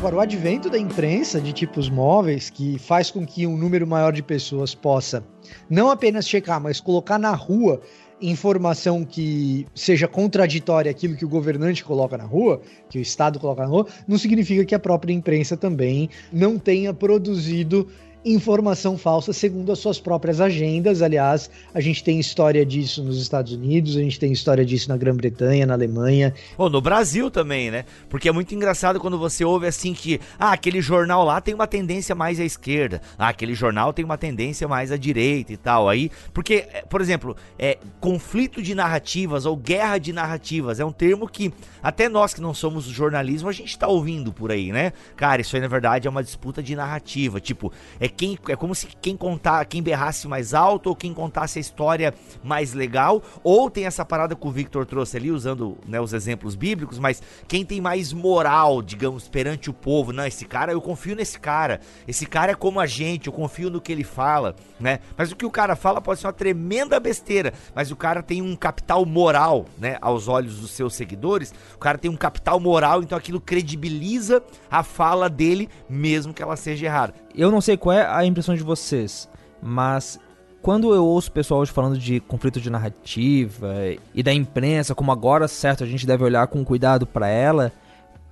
Agora, 0.05 0.17
o 0.17 0.19
advento 0.19 0.69
da 0.69 0.77
imprensa 0.77 1.41
de 1.41 1.51
tipos 1.51 1.89
móveis, 1.89 2.51
que 2.51 2.77
faz 2.77 3.09
com 3.09 3.25
que 3.25 3.47
um 3.47 3.57
número 3.57 3.87
maior 3.87 4.13
de 4.13 4.21
pessoas 4.21 4.75
possa 4.75 5.25
não 5.67 5.89
apenas 5.89 6.29
checar, 6.29 6.61
mas 6.61 6.79
colocar 6.79 7.17
na 7.17 7.31
rua 7.31 7.81
informação 8.21 9.03
que 9.03 9.65
seja 9.73 10.07
contraditória 10.07 10.91
àquilo 10.91 11.15
que 11.15 11.25
o 11.25 11.27
governante 11.27 11.83
coloca 11.83 12.15
na 12.19 12.23
rua, 12.23 12.61
que 12.87 12.99
o 12.99 13.01
Estado 13.01 13.39
coloca 13.39 13.63
na 13.63 13.67
rua, 13.67 13.87
não 14.07 14.19
significa 14.19 14.63
que 14.63 14.75
a 14.75 14.79
própria 14.79 15.11
imprensa 15.11 15.57
também 15.57 16.07
não 16.31 16.59
tenha 16.59 16.93
produzido 16.93 17.87
informação 18.25 18.97
falsa 18.97 19.31
segundo 19.31 19.71
as 19.71 19.77
suas 19.77 19.99
próprias 19.99 20.41
agendas. 20.41 21.03
Aliás, 21.03 21.49
a 21.73 21.79
gente 21.79 22.03
tem 22.03 22.19
história 22.19 22.65
disso 22.65 23.03
nos 23.03 23.21
Estados 23.21 23.53
Unidos, 23.53 23.95
a 23.95 23.99
gente 23.99 24.19
tem 24.19 24.31
história 24.31 24.65
disso 24.65 24.89
na 24.89 24.97
Grã-Bretanha, 24.97 25.65
na 25.65 25.75
Alemanha. 25.75 26.33
Ou 26.57 26.67
no 26.67 26.81
Brasil 26.81 27.29
também, 27.29 27.69
né? 27.69 27.85
Porque 28.09 28.27
é 28.27 28.31
muito 28.31 28.55
engraçado 28.55 28.99
quando 28.99 29.19
você 29.19 29.45
ouve 29.45 29.67
assim 29.67 29.93
que, 29.93 30.19
ah, 30.39 30.51
aquele 30.51 30.81
jornal 30.81 31.23
lá 31.23 31.39
tem 31.39 31.53
uma 31.53 31.67
tendência 31.67 32.15
mais 32.15 32.39
à 32.39 32.43
esquerda, 32.43 33.01
ah, 33.17 33.29
aquele 33.29 33.53
jornal 33.53 33.93
tem 33.93 34.03
uma 34.03 34.17
tendência 34.17 34.67
mais 34.67 34.91
à 34.91 34.97
direita 34.97 35.53
e 35.53 35.57
tal. 35.57 35.87
Aí, 35.87 36.09
porque, 36.33 36.65
é, 36.73 36.81
por 36.81 37.01
exemplo, 37.01 37.35
é, 37.59 37.77
conflito 37.99 38.61
de 38.61 38.73
narrativas 38.73 39.45
ou 39.45 39.55
guerra 39.55 39.99
de 39.99 40.11
narrativas 40.11 40.79
é 40.79 40.85
um 40.85 40.91
termo 40.91 41.27
que 41.27 41.53
até 41.83 42.09
nós 42.09 42.33
que 42.33 42.41
não 42.41 42.53
somos 42.53 42.85
jornalismo, 42.85 43.47
a 43.49 43.51
gente 43.51 43.77
tá 43.77 43.87
ouvindo 43.87 44.33
por 44.33 44.51
aí, 44.51 44.71
né? 44.71 44.93
Cara, 45.15 45.41
isso 45.41 45.55
aí 45.55 45.61
na 45.61 45.67
verdade 45.67 46.07
é 46.07 46.09
uma 46.09 46.23
disputa 46.23 46.63
de 46.63 46.75
narrativa. 46.75 47.39
Tipo, 47.39 47.71
é 47.99 48.07
quem 48.15 48.37
é 48.47 48.55
como 48.55 48.73
se 48.73 48.87
quem 49.01 49.15
contar, 49.15 49.65
quem 49.65 49.81
berrasse 49.81 50.27
mais 50.27 50.53
alto 50.53 50.87
ou 50.87 50.95
quem 50.95 51.13
contasse 51.13 51.59
a 51.59 51.61
história 51.61 52.13
mais 52.43 52.73
legal, 52.73 53.21
ou 53.43 53.69
tem 53.69 53.85
essa 53.85 54.05
parada 54.05 54.35
que 54.35 54.47
o 54.47 54.51
Victor 54.51 54.85
trouxe 54.85 55.17
ali 55.17 55.31
usando, 55.31 55.77
né, 55.87 55.99
os 55.99 56.13
exemplos 56.13 56.55
bíblicos, 56.55 56.99
mas 56.99 57.21
quem 57.47 57.65
tem 57.65 57.81
mais 57.81 58.13
moral, 58.13 58.81
digamos, 58.81 59.27
perante 59.27 59.69
o 59.69 59.73
povo, 59.73 60.13
não, 60.13 60.25
esse 60.25 60.45
cara, 60.45 60.71
eu 60.71 60.81
confio 60.81 61.15
nesse 61.15 61.39
cara. 61.39 61.79
Esse 62.07 62.25
cara 62.25 62.51
é 62.51 62.55
como 62.55 62.79
a 62.79 62.85
gente, 62.85 63.27
eu 63.27 63.33
confio 63.33 63.69
no 63.69 63.81
que 63.81 63.91
ele 63.91 64.03
fala, 64.03 64.55
né? 64.79 64.99
Mas 65.17 65.31
o 65.31 65.35
que 65.35 65.45
o 65.45 65.51
cara 65.51 65.75
fala 65.75 66.01
pode 66.01 66.19
ser 66.19 66.27
uma 66.27 66.33
tremenda 66.33 66.99
besteira, 66.99 67.53
mas 67.73 67.91
o 67.91 67.95
cara 67.95 68.21
tem 68.21 68.41
um 68.41 68.55
capital 68.55 69.05
moral, 69.05 69.65
né, 69.77 69.97
aos 70.01 70.27
olhos 70.27 70.59
dos 70.59 70.71
seus 70.71 70.95
seguidores. 70.95 71.53
O 71.75 71.79
cara 71.79 71.97
tem 71.97 72.09
um 72.09 72.17
capital 72.17 72.59
moral, 72.59 73.01
então 73.01 73.17
aquilo 73.17 73.41
credibiliza 73.41 74.43
a 74.69 74.83
fala 74.83 75.29
dele, 75.29 75.69
mesmo 75.89 76.33
que 76.33 76.41
ela 76.41 76.55
seja 76.55 76.85
errada. 76.85 77.13
Eu 77.33 77.51
não 77.51 77.59
sei 77.59 77.75
qual 77.75 77.93
é 77.93 78.04
a 78.05 78.25
impressão 78.25 78.55
de 78.55 78.63
vocês, 78.63 79.29
mas 79.61 80.19
quando 80.61 80.93
eu 80.95 81.05
ouço 81.05 81.31
pessoal 81.31 81.61
hoje 81.61 81.71
falando 81.71 81.97
de 81.97 82.19
conflito 82.19 82.59
de 82.59 82.69
narrativa 82.69 83.75
e 84.13 84.23
da 84.23 84.33
imprensa, 84.33 84.95
como 84.95 85.11
agora, 85.11 85.47
certo, 85.47 85.83
a 85.83 85.87
gente 85.87 86.07
deve 86.07 86.23
olhar 86.23 86.47
com 86.47 86.65
cuidado 86.65 87.05
para 87.05 87.27
ela, 87.27 87.71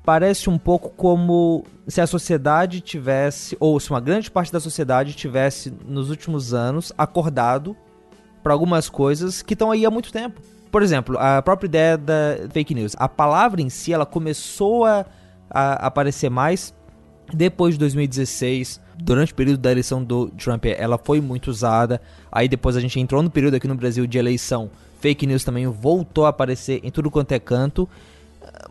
parece 0.03 0.49
um 0.49 0.57
pouco 0.57 0.89
como 0.89 1.63
se 1.87 2.01
a 2.01 2.07
sociedade 2.07 2.81
tivesse, 2.81 3.55
ou 3.59 3.79
se 3.79 3.89
uma 3.89 3.99
grande 3.99 4.31
parte 4.31 4.51
da 4.51 4.59
sociedade 4.59 5.13
tivesse, 5.13 5.71
nos 5.85 6.09
últimos 6.09 6.53
anos, 6.53 6.91
acordado 6.97 7.77
para 8.41 8.51
algumas 8.51 8.89
coisas 8.89 9.41
que 9.41 9.53
estão 9.53 9.71
aí 9.71 9.85
há 9.85 9.91
muito 9.91 10.11
tempo. 10.11 10.41
Por 10.71 10.81
exemplo, 10.81 11.17
a 11.19 11.39
própria 11.41 11.67
ideia 11.67 11.97
da 11.97 12.49
fake 12.51 12.73
news. 12.73 12.95
A 12.97 13.07
palavra 13.07 13.61
em 13.61 13.69
si, 13.69 13.93
ela 13.93 14.07
começou 14.07 14.85
a, 14.85 15.05
a 15.49 15.85
aparecer 15.85 16.31
mais 16.31 16.73
depois 17.31 17.75
de 17.75 17.79
2016, 17.79 18.81
durante 18.97 19.31
o 19.31 19.35
período 19.35 19.59
da 19.59 19.71
eleição 19.71 20.03
do 20.03 20.29
Trump, 20.29 20.65
ela 20.65 20.97
foi 20.97 21.21
muito 21.21 21.49
usada. 21.49 22.01
Aí 22.31 22.47
depois 22.47 22.75
a 22.75 22.79
gente 22.79 22.99
entrou 22.99 23.21
no 23.21 23.29
período 23.29 23.55
aqui 23.55 23.67
no 23.67 23.75
Brasil 23.75 24.05
de 24.05 24.17
eleição. 24.17 24.69
Fake 24.99 25.25
news 25.27 25.43
também 25.43 25.67
voltou 25.67 26.25
a 26.25 26.29
aparecer 26.29 26.79
em 26.83 26.91
tudo 26.91 27.11
quanto 27.11 27.31
é 27.31 27.39
canto. 27.39 27.87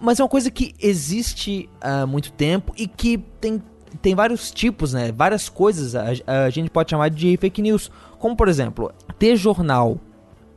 Mas 0.00 0.20
é 0.20 0.22
uma 0.22 0.28
coisa 0.28 0.50
que 0.50 0.74
existe 0.80 1.68
há 1.80 2.06
muito 2.06 2.32
tempo 2.32 2.72
e 2.76 2.86
que 2.86 3.18
tem, 3.40 3.62
tem 4.00 4.14
vários 4.14 4.50
tipos, 4.50 4.92
né? 4.92 5.12
Várias 5.12 5.48
coisas 5.48 5.94
a, 5.94 6.44
a 6.46 6.50
gente 6.50 6.70
pode 6.70 6.90
chamar 6.90 7.10
de 7.10 7.36
fake 7.36 7.62
news. 7.62 7.90
Como, 8.18 8.36
por 8.36 8.48
exemplo, 8.48 8.92
ter 9.18 9.36
jornal 9.36 9.98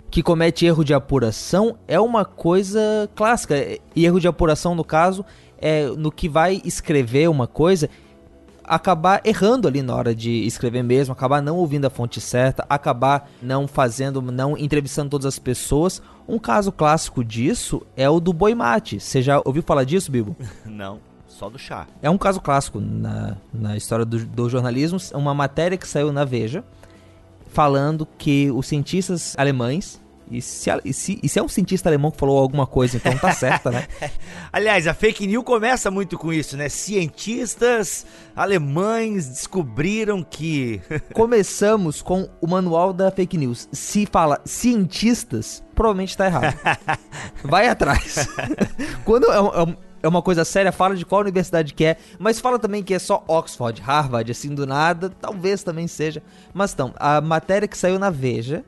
que 0.10 0.24
comete 0.24 0.66
erro 0.66 0.84
de 0.84 0.94
apuração 0.94 1.78
é 1.88 2.00
uma 2.00 2.24
coisa 2.24 3.10
clássica. 3.16 3.56
E 3.96 4.06
erro 4.06 4.20
de 4.20 4.28
apuração, 4.28 4.74
no 4.74 4.84
caso, 4.84 5.26
é 5.58 5.88
no 5.88 6.12
que 6.12 6.30
vai 6.30 6.62
escrever 6.64 7.30
uma 7.30 7.48
coisa 7.48 7.90
acabar 8.68 9.22
errando 9.24 9.68
ali 9.68 9.82
na 9.82 9.96
hora 9.96 10.16
de 10.16 10.46
escrever 10.46 10.84
mesmo, 10.84 11.14
acabar 11.14 11.42
não 11.42 11.58
ouvindo 11.58 11.86
a 11.86 11.90
fonte 11.90 12.20
certa, 12.20 12.66
acabar 12.70 13.30
não 13.42 13.68
fazendo, 13.68 14.22
não 14.22 14.58
entrevistando 14.58 15.10
todas 15.10 15.26
as 15.26 15.40
pessoas. 15.40 16.02
Um 16.28 16.40
caso 16.40 16.72
clássico 16.72 17.24
disso 17.24 17.82
é 17.96 18.10
o 18.10 18.20
do 18.20 18.34
boi 18.34 18.56
mate. 18.56 19.00
Você 19.00 19.22
já 19.22 19.42
ouviu 19.46 19.62
falar 19.62 19.84
disso, 19.84 20.12
Bibo? 20.12 20.36
Não, 20.66 21.00
só 21.28 21.50
do 21.50 21.60
chá. 21.60 21.86
É 22.02 22.10
um 22.10 22.18
caso 22.18 22.42
clássico 22.42 22.80
na, 22.80 23.38
na 23.54 23.78
história 23.78 24.04
do, 24.04 24.26
do 24.26 24.50
jornalismo, 24.50 24.98
uma 25.14 25.34
matéria 25.34 25.78
que 25.78 25.88
saiu 25.88 26.12
na 26.12 26.26
Veja 26.26 26.64
falando 27.56 28.06
que 28.18 28.52
os 28.52 28.68
cientistas 28.68 29.34
alemães 29.38 30.02
E 30.30 30.42
se, 30.42 30.70
e, 30.84 30.94
se, 30.94 31.20
e 31.22 31.30
se 31.30 31.40
é 31.40 31.44
um 31.44 31.48
cientista 31.48 31.88
alemão 31.88 32.10
que 32.10 32.18
falou 32.18 32.40
alguma 32.40 32.66
coisa, 32.66 32.98
então 32.98 33.16
tá 33.18 33.32
certa, 33.32 33.70
né? 33.70 33.88
Aliás, 34.52 34.88
a 34.88 34.94
fake 34.94 35.28
news 35.28 35.44
começa 35.44 35.92
muito 35.92 36.18
com 36.18 36.34
isso, 36.34 36.58
né? 36.58 36.68
Cientistas 36.68 38.06
alemães 38.36 39.28
descobriram 39.28 40.24
que. 40.24 40.82
Começamos 41.14 42.02
com 42.02 42.28
o 42.42 42.48
manual 42.48 42.92
da 42.92 43.12
fake 43.12 43.38
news. 43.38 43.70
Se 43.72 44.08
fala 44.08 44.42
cientistas, 44.46 45.64
provavelmente 45.76 46.18
tá 46.18 46.26
errado. 46.26 46.58
Vai 47.44 47.68
atrás. 47.68 48.28
Quando 49.04 49.32
é, 49.32 49.38
é, 49.38 49.78
é 50.04 50.08
uma 50.08 50.22
coisa 50.22 50.44
séria, 50.44 50.72
fala 50.72 50.96
de 50.96 51.06
qual 51.06 51.22
universidade 51.22 51.74
que 51.74 51.86
é, 51.86 51.98
mas 52.18 52.40
fala 52.40 52.58
também 52.58 52.84
que 52.84 52.94
é 52.94 53.00
só 53.00 53.24
Oxford, 53.28 53.80
Harvard, 53.82 54.32
assim 54.32 54.54
do 54.54 54.66
nada, 54.66 55.10
talvez 55.10 55.64
também 55.64 55.88
seja. 55.88 56.24
Mas 56.54 56.74
então, 56.74 56.94
a 56.96 57.22
matéria 57.22 57.68
que 57.68 57.78
saiu 57.78 58.00
na 58.00 58.10
Veja 58.10 58.66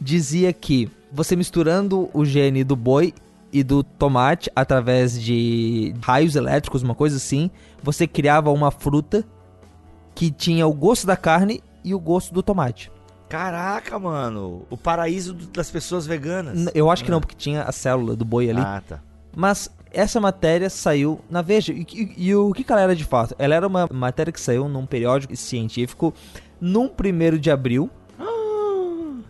dizia 0.00 0.52
que 0.52 0.90
você 1.12 1.36
misturando 1.36 2.08
o 2.12 2.24
gene 2.24 2.64
do 2.64 2.74
boi 2.74 3.14
e 3.52 3.62
do 3.62 3.82
tomate 3.82 4.50
através 4.56 5.20
de 5.20 5.94
raios 6.00 6.34
elétricos, 6.34 6.82
uma 6.82 6.94
coisa 6.94 7.16
assim, 7.16 7.50
você 7.82 8.06
criava 8.06 8.50
uma 8.50 8.70
fruta 8.70 9.24
que 10.14 10.30
tinha 10.30 10.66
o 10.66 10.72
gosto 10.72 11.06
da 11.06 11.16
carne 11.16 11.62
e 11.84 11.94
o 11.94 12.00
gosto 12.00 12.32
do 12.32 12.42
tomate. 12.42 12.90
Caraca, 13.28 13.98
mano, 13.98 14.66
o 14.70 14.76
paraíso 14.76 15.34
das 15.34 15.70
pessoas 15.70 16.06
veganas. 16.06 16.66
Eu 16.74 16.90
acho 16.90 17.04
que 17.04 17.10
não, 17.10 17.20
porque 17.20 17.34
tinha 17.34 17.62
a 17.62 17.72
célula 17.72 18.14
do 18.14 18.24
boi 18.24 18.50
ali. 18.50 18.60
Ah, 18.60 18.82
tá. 18.86 19.00
Mas 19.34 19.70
essa 19.90 20.20
matéria 20.20 20.68
saiu 20.68 21.20
na 21.30 21.40
Veja. 21.40 21.72
E, 21.72 21.86
e, 21.94 22.28
e, 22.28 22.34
o 22.34 22.52
que 22.52 22.70
ela 22.70 22.82
era 22.82 22.96
de 22.96 23.04
fato? 23.04 23.34
Ela 23.38 23.54
era 23.54 23.66
uma 23.66 23.88
matéria 23.90 24.32
que 24.32 24.40
saiu 24.40 24.68
num 24.68 24.86
periódico 24.86 25.34
científico 25.36 26.12
num 26.60 26.88
primeiro 26.88 27.38
de 27.38 27.50
abril 27.50 27.90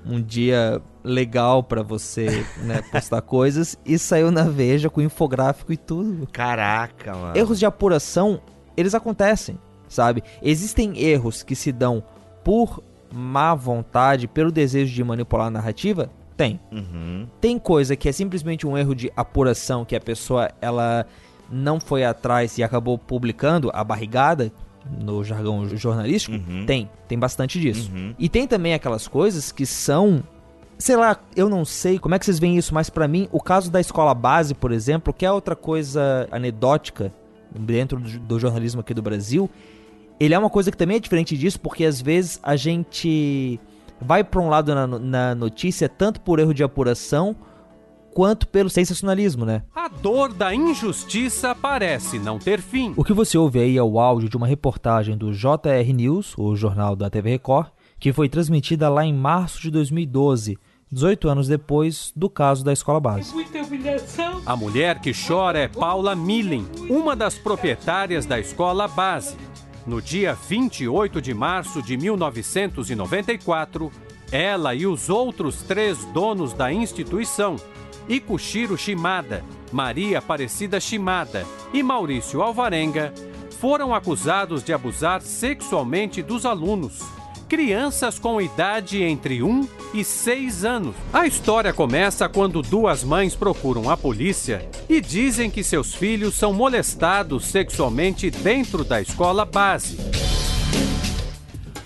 um 0.04 0.20
dia 0.20 0.80
legal 1.04 1.62
para 1.62 1.82
você 1.82 2.44
né, 2.58 2.82
postar 2.90 3.20
coisas 3.22 3.78
e 3.84 3.98
saiu 3.98 4.30
na 4.30 4.44
Veja 4.44 4.90
com 4.90 5.00
infográfico 5.00 5.72
e 5.72 5.76
tudo. 5.76 6.26
Caraca, 6.32 7.14
mano. 7.14 7.36
Erros 7.36 7.58
de 7.58 7.66
apuração, 7.66 8.40
eles 8.76 8.94
acontecem, 8.94 9.58
sabe? 9.88 10.22
Existem 10.42 10.98
erros 10.98 11.42
que 11.42 11.54
se 11.54 11.72
dão 11.72 12.02
por 12.44 12.82
má 13.12 13.54
vontade, 13.54 14.26
pelo 14.26 14.50
desejo 14.50 14.92
de 14.92 15.04
manipular 15.04 15.48
a 15.48 15.50
narrativa? 15.50 16.10
Tem. 16.36 16.58
Uhum. 16.72 17.28
Tem 17.40 17.58
coisa 17.58 17.94
que 17.94 18.08
é 18.08 18.12
simplesmente 18.12 18.66
um 18.66 18.76
erro 18.76 18.94
de 18.94 19.12
apuração, 19.14 19.84
que 19.84 19.94
a 19.94 20.00
pessoa 20.00 20.50
ela 20.60 21.06
não 21.50 21.78
foi 21.78 22.04
atrás 22.04 22.56
e 22.56 22.62
acabou 22.62 22.96
publicando 22.96 23.70
a 23.74 23.84
barrigada, 23.84 24.50
no 24.90 25.22
jargão 25.22 25.68
jornalístico, 25.76 26.36
uhum. 26.36 26.66
tem. 26.66 26.90
Tem 27.08 27.18
bastante 27.18 27.60
disso. 27.60 27.90
Uhum. 27.92 28.14
E 28.18 28.28
tem 28.28 28.46
também 28.46 28.74
aquelas 28.74 29.06
coisas 29.06 29.52
que 29.52 29.66
são. 29.66 30.22
Sei 30.78 30.96
lá, 30.96 31.16
eu 31.36 31.48
não 31.48 31.64
sei 31.64 31.98
como 31.98 32.14
é 32.14 32.18
que 32.18 32.24
vocês 32.24 32.38
veem 32.38 32.56
isso, 32.56 32.74
mas 32.74 32.90
para 32.90 33.06
mim, 33.06 33.28
o 33.30 33.40
caso 33.40 33.70
da 33.70 33.80
escola 33.80 34.14
base, 34.14 34.54
por 34.54 34.72
exemplo, 34.72 35.12
que 35.12 35.24
é 35.24 35.30
outra 35.30 35.54
coisa 35.54 36.26
anedótica 36.30 37.12
dentro 37.54 38.00
do, 38.00 38.38
jornalismo 38.40 38.80
aqui 38.80 38.92
do 38.92 39.02
Brasil, 39.02 39.48
ele 40.18 40.34
é 40.34 40.38
uma 40.38 40.50
coisa 40.50 40.70
que 40.70 40.76
também 40.76 40.96
é 40.96 41.00
diferente 41.00 41.36
disso, 41.36 41.60
porque 41.60 41.84
às 41.84 42.00
vezes 42.00 42.40
a 42.42 42.56
gente 42.56 43.60
vai 44.00 44.24
para 44.24 44.40
um 44.40 44.48
lado 44.48 44.74
na, 44.74 44.86
na 44.86 45.34
notícia 45.34 45.88
tanto 45.88 46.20
por 46.20 46.40
erro 46.40 46.52
de 46.52 46.64
apuração 46.64 47.36
quanto 48.12 48.46
pelo 48.46 48.70
sensacionalismo, 48.70 49.44
né? 49.44 49.62
A 49.74 49.88
dor 49.88 50.32
da 50.32 50.54
injustiça 50.54 51.54
parece 51.54 52.18
não 52.18 52.38
ter 52.38 52.60
fim. 52.60 52.92
O 52.96 53.04
que 53.04 53.12
você 53.12 53.36
ouve 53.36 53.58
aí 53.58 53.76
é 53.76 53.82
o 53.82 53.98
áudio 53.98 54.28
de 54.28 54.36
uma 54.36 54.46
reportagem 54.46 55.16
do 55.16 55.32
JR 55.32 55.92
News, 55.94 56.34
o 56.36 56.54
jornal 56.54 56.94
da 56.94 57.10
TV 57.10 57.30
Record, 57.30 57.68
que 57.98 58.12
foi 58.12 58.28
transmitida 58.28 58.88
lá 58.88 59.04
em 59.04 59.14
março 59.14 59.60
de 59.60 59.70
2012. 59.70 60.58
18 60.90 61.28
anos 61.28 61.48
depois 61.48 62.12
do 62.14 62.28
caso 62.28 62.62
da 62.62 62.70
escola 62.70 63.00
base. 63.00 63.32
A 64.44 64.54
mulher 64.54 65.00
que 65.00 65.12
chora 65.14 65.58
é 65.58 65.66
Paula 65.66 66.14
Millen, 66.14 66.66
uma 66.90 67.16
das 67.16 67.38
proprietárias 67.38 68.26
da 68.26 68.38
escola 68.38 68.86
base. 68.86 69.36
No 69.86 70.02
dia 70.02 70.34
28 70.34 71.22
de 71.22 71.32
março 71.32 71.82
de 71.82 71.96
1994, 71.96 73.90
ela 74.30 74.74
e 74.74 74.86
os 74.86 75.08
outros 75.08 75.62
três 75.62 76.04
donos 76.12 76.52
da 76.52 76.70
instituição 76.70 77.56
Ikushiro 78.08 78.76
Shimada, 78.76 79.44
Maria 79.70 80.18
Aparecida 80.18 80.80
Shimada 80.80 81.46
e 81.72 81.82
Maurício 81.82 82.42
Alvarenga 82.42 83.12
foram 83.60 83.94
acusados 83.94 84.62
de 84.64 84.72
abusar 84.72 85.22
sexualmente 85.22 86.20
dos 86.20 86.44
alunos, 86.44 87.00
crianças 87.48 88.18
com 88.18 88.40
idade 88.40 89.02
entre 89.02 89.42
1 89.42 89.68
e 89.94 90.02
6 90.02 90.64
anos. 90.64 90.96
A 91.12 91.26
história 91.26 91.72
começa 91.72 92.28
quando 92.28 92.60
duas 92.60 93.04
mães 93.04 93.36
procuram 93.36 93.88
a 93.88 93.96
polícia 93.96 94.68
e 94.88 95.00
dizem 95.00 95.50
que 95.50 95.62
seus 95.62 95.94
filhos 95.94 96.34
são 96.34 96.52
molestados 96.52 97.44
sexualmente 97.44 98.30
dentro 98.30 98.82
da 98.82 99.00
escola 99.00 99.44
base. 99.44 99.96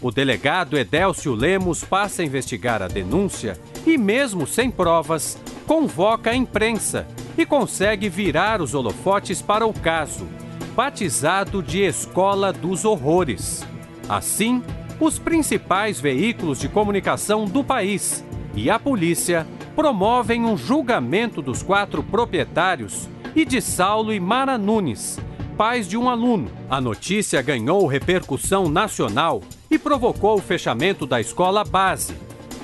O 0.01 0.11
delegado 0.11 0.79
Edélcio 0.79 1.35
Lemos 1.35 1.83
passa 1.83 2.23
a 2.23 2.25
investigar 2.25 2.81
a 2.81 2.89
denúncia 2.89 3.59
e, 3.87 3.99
mesmo 3.99 4.47
sem 4.47 4.71
provas, 4.71 5.37
convoca 5.67 6.31
a 6.31 6.37
imprensa 6.37 7.07
e 7.37 7.45
consegue 7.45 8.09
virar 8.09 8.63
os 8.63 8.75
holofotes 8.75 9.43
para 9.43 9.67
o 9.67 9.73
caso, 9.73 10.27
batizado 10.75 11.63
de 11.63 11.83
Escola 11.83 12.53
dos 12.53 12.85
Horrores. 12.85 13.67
Assim, 14.09 14.63
os 15.01 15.19
principais 15.19 16.01
veículos 16.01 16.61
de 16.61 16.69
comunicação 16.69 17.45
do 17.45 17.63
país 17.63 18.25
e 18.55 18.71
a 18.71 18.79
polícia 18.79 19.47
promovem 19.75 20.45
um 20.45 20.57
julgamento 20.57 21.43
dos 21.43 21.63
quatro 21.63 22.03
proprietários 22.03 23.09
e 23.35 23.45
de 23.45 23.61
Saulo 23.61 24.15
e 24.15 24.21
Mara 24.21 24.57
Nunes, 24.57 25.19
pais 25.59 25.87
de 25.87 25.99
um 25.99 26.09
aluno. 26.09 26.51
A 26.71 26.81
notícia 26.81 27.43
ganhou 27.43 27.87
repercussão 27.87 28.69
nacional 28.69 29.43
e 29.71 29.79
provocou 29.79 30.37
o 30.37 30.43
fechamento 30.43 31.05
da 31.05 31.21
escola 31.21 31.63
base. 31.65 32.15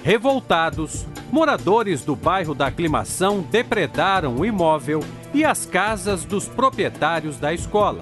Revoltados, 0.03 1.07
moradores 1.31 2.05
do 2.05 2.17
bairro 2.17 2.57
da 2.57 2.67
Aclimação 2.67 3.41
depredaram 3.41 4.35
o 4.35 4.45
imóvel 4.45 4.99
e 5.33 5.45
as 5.45 5.65
casas 5.65 6.25
dos 6.25 6.49
proprietários 6.49 7.39
da 7.39 7.55
escola. 7.55 8.01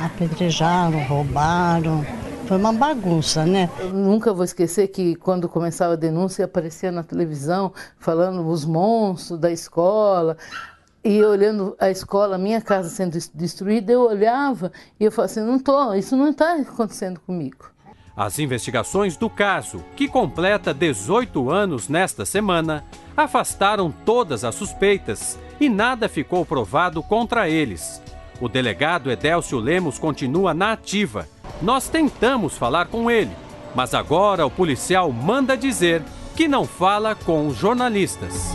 Apedrejaram, 0.00 1.02
roubaram. 1.02 2.06
Foi 2.46 2.56
uma 2.56 2.72
bagunça, 2.72 3.44
né? 3.44 3.68
Eu 3.80 3.92
nunca 3.92 4.32
vou 4.32 4.44
esquecer 4.44 4.86
que 4.88 5.16
quando 5.16 5.48
começava 5.48 5.94
a 5.94 5.96
denúncia 5.96 6.44
aparecia 6.44 6.92
na 6.92 7.02
televisão 7.02 7.72
falando 7.98 8.46
os 8.48 8.64
monstros 8.64 9.40
da 9.40 9.50
escola. 9.50 10.36
E 11.02 11.24
olhando 11.24 11.76
a 11.80 11.90
escola, 11.90 12.36
a 12.36 12.38
minha 12.38 12.60
casa 12.60 12.88
sendo 12.88 13.18
destruída, 13.34 13.90
eu 13.90 14.02
olhava 14.02 14.70
e 15.00 15.04
eu 15.04 15.10
falava 15.10 15.32
assim, 15.32 15.40
não 15.40 15.58
tô, 15.58 15.92
isso 15.94 16.16
não 16.16 16.28
está 16.28 16.54
acontecendo 16.54 17.18
comigo. 17.18 17.72
As 18.16 18.38
investigações 18.38 19.16
do 19.16 19.30
caso, 19.30 19.82
que 19.96 20.06
completa 20.06 20.74
18 20.74 21.50
anos 21.50 21.88
nesta 21.88 22.26
semana, 22.26 22.84
afastaram 23.16 23.90
todas 23.90 24.44
as 24.44 24.54
suspeitas 24.54 25.38
e 25.58 25.68
nada 25.68 26.08
ficou 26.08 26.44
provado 26.44 27.02
contra 27.02 27.48
eles. 27.48 28.02
O 28.40 28.48
delegado 28.48 29.10
Edélcio 29.10 29.58
Lemos 29.58 29.98
continua 29.98 30.52
na 30.52 30.72
ativa. 30.72 31.26
Nós 31.62 31.88
tentamos 31.88 32.58
falar 32.58 32.86
com 32.86 33.10
ele, 33.10 33.30
mas 33.74 33.94
agora 33.94 34.44
o 34.44 34.50
policial 34.50 35.10
manda 35.10 35.56
dizer 35.56 36.02
que 36.36 36.46
não 36.46 36.66
fala 36.66 37.14
com 37.14 37.46
os 37.46 37.56
jornalistas. 37.56 38.52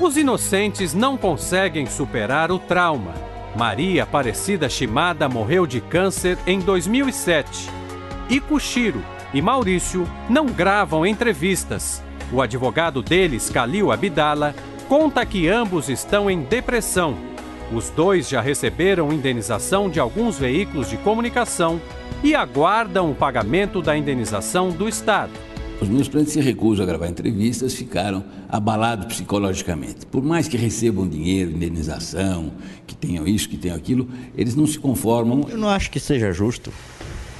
Os 0.00 0.16
inocentes 0.16 0.94
não 0.94 1.16
conseguem 1.16 1.86
superar 1.86 2.50
o 2.50 2.58
trauma. 2.58 3.12
Maria 3.56 4.02
Aparecida 4.04 4.68
Shimada 4.68 5.28
morreu 5.28 5.66
de 5.66 5.80
câncer 5.80 6.38
em 6.46 6.58
2007 6.58 7.83
Ikushiro 8.28 9.02
e 9.34 9.42
Maurício 9.42 10.08
não 10.30 10.46
gravam 10.46 11.04
entrevistas. 11.04 12.02
O 12.32 12.40
advogado 12.40 13.02
deles, 13.02 13.50
Kalil 13.50 13.92
Abdala, 13.92 14.54
conta 14.88 15.24
que 15.26 15.46
ambos 15.48 15.90
estão 15.90 16.30
em 16.30 16.42
depressão. 16.42 17.16
Os 17.72 17.90
dois 17.90 18.28
já 18.28 18.40
receberam 18.40 19.12
indenização 19.12 19.90
de 19.90 20.00
alguns 20.00 20.38
veículos 20.38 20.88
de 20.88 20.96
comunicação 20.98 21.80
e 22.22 22.34
aguardam 22.34 23.10
o 23.10 23.14
pagamento 23.14 23.82
da 23.82 23.96
indenização 23.96 24.70
do 24.70 24.88
Estado. 24.88 25.32
Os 25.80 25.88
meus 25.88 26.08
clientes 26.08 26.32
se 26.32 26.40
recusam 26.40 26.84
a 26.84 26.86
gravar 26.86 27.08
entrevistas, 27.08 27.74
ficaram 27.74 28.24
abalados 28.48 29.06
psicologicamente. 29.06 30.06
Por 30.06 30.22
mais 30.22 30.48
que 30.48 30.56
recebam 30.56 31.06
dinheiro, 31.06 31.50
indenização, 31.50 32.52
que 32.86 32.94
tenham 32.94 33.26
isso, 33.26 33.48
que 33.48 33.56
tenham 33.56 33.76
aquilo, 33.76 34.08
eles 34.34 34.54
não 34.54 34.66
se 34.66 34.78
conformam. 34.78 35.46
Eu 35.48 35.58
não 35.58 35.68
acho 35.68 35.90
que 35.90 36.00
seja 36.00 36.32
justo 36.32 36.72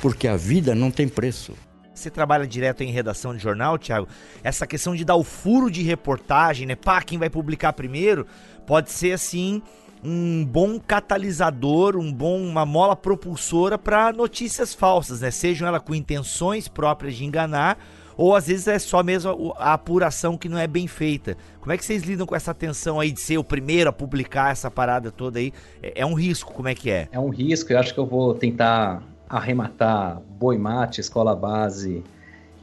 porque 0.05 0.29
a 0.29 0.37
vida 0.37 0.75
não 0.75 0.91
tem 0.91 1.09
preço. 1.09 1.55
Você 1.95 2.11
trabalha 2.11 2.47
direto 2.47 2.83
em 2.83 2.91
redação 2.91 3.35
de 3.35 3.43
jornal, 3.43 3.79
Thiago? 3.79 4.07
Essa 4.43 4.67
questão 4.67 4.95
de 4.95 5.03
dar 5.03 5.17
o 5.17 5.25
furo 5.25 5.71
de 5.71 5.81
reportagem, 5.81 6.67
né? 6.67 6.77
Pá, 6.77 7.01
quem 7.01 7.17
vai 7.17 7.31
publicar 7.31 7.73
primeiro, 7.73 8.27
pode 8.67 8.91
ser 8.91 9.13
assim 9.13 9.63
um 10.05 10.45
bom 10.45 10.79
catalisador, 10.79 11.97
um 11.97 12.13
bom 12.13 12.39
uma 12.39 12.67
mola 12.67 12.95
propulsora 12.95 13.79
para 13.79 14.13
notícias 14.13 14.75
falsas, 14.75 15.23
né? 15.23 15.31
Sejam 15.31 15.67
elas 15.67 15.81
com 15.81 15.95
intenções 15.95 16.69
próprias 16.69 17.15
de 17.17 17.25
enganar 17.25 17.79
Ou 18.15 18.37
às 18.37 18.47
vezes 18.47 18.69
é 18.69 18.79
só 18.79 19.03
mesmo 19.03 19.55
a, 19.57 19.71
a 19.71 19.73
apuração 19.73 20.37
que 20.37 20.51
não 20.51 20.59
é 20.59 20.67
bem 20.67 20.87
feita. 20.87 21.35
Como 21.61 21.73
é 21.73 21.79
que 21.79 21.85
vocês 21.85 22.03
lidam 22.03 22.27
com 22.27 22.37
essa 22.37 22.53
tensão 22.53 23.01
aí 23.01 23.11
de 23.11 23.21
ser 23.21 23.39
o 23.39 23.43
primeiro 23.43 23.89
a 23.89 23.93
publicar 23.93 24.53
essa 24.53 24.71
parada 24.71 25.11
toda 25.11 25.39
aí? 25.39 25.51
É, 25.83 26.03
é 26.03 26.05
um 26.05 26.13
risco, 26.13 26.53
como 26.53 26.69
é 26.69 26.75
que 26.75 26.91
é? 26.91 27.09
É 27.11 27.19
um 27.19 27.31
risco, 27.31 27.73
eu 27.73 27.79
acho 27.79 27.95
que 27.95 27.99
eu 27.99 28.05
vou 28.05 28.35
tentar 28.35 29.03
arrematar 29.37 30.21
boi 30.39 30.57
mate, 30.57 31.01
escola 31.01 31.35
base 31.35 32.03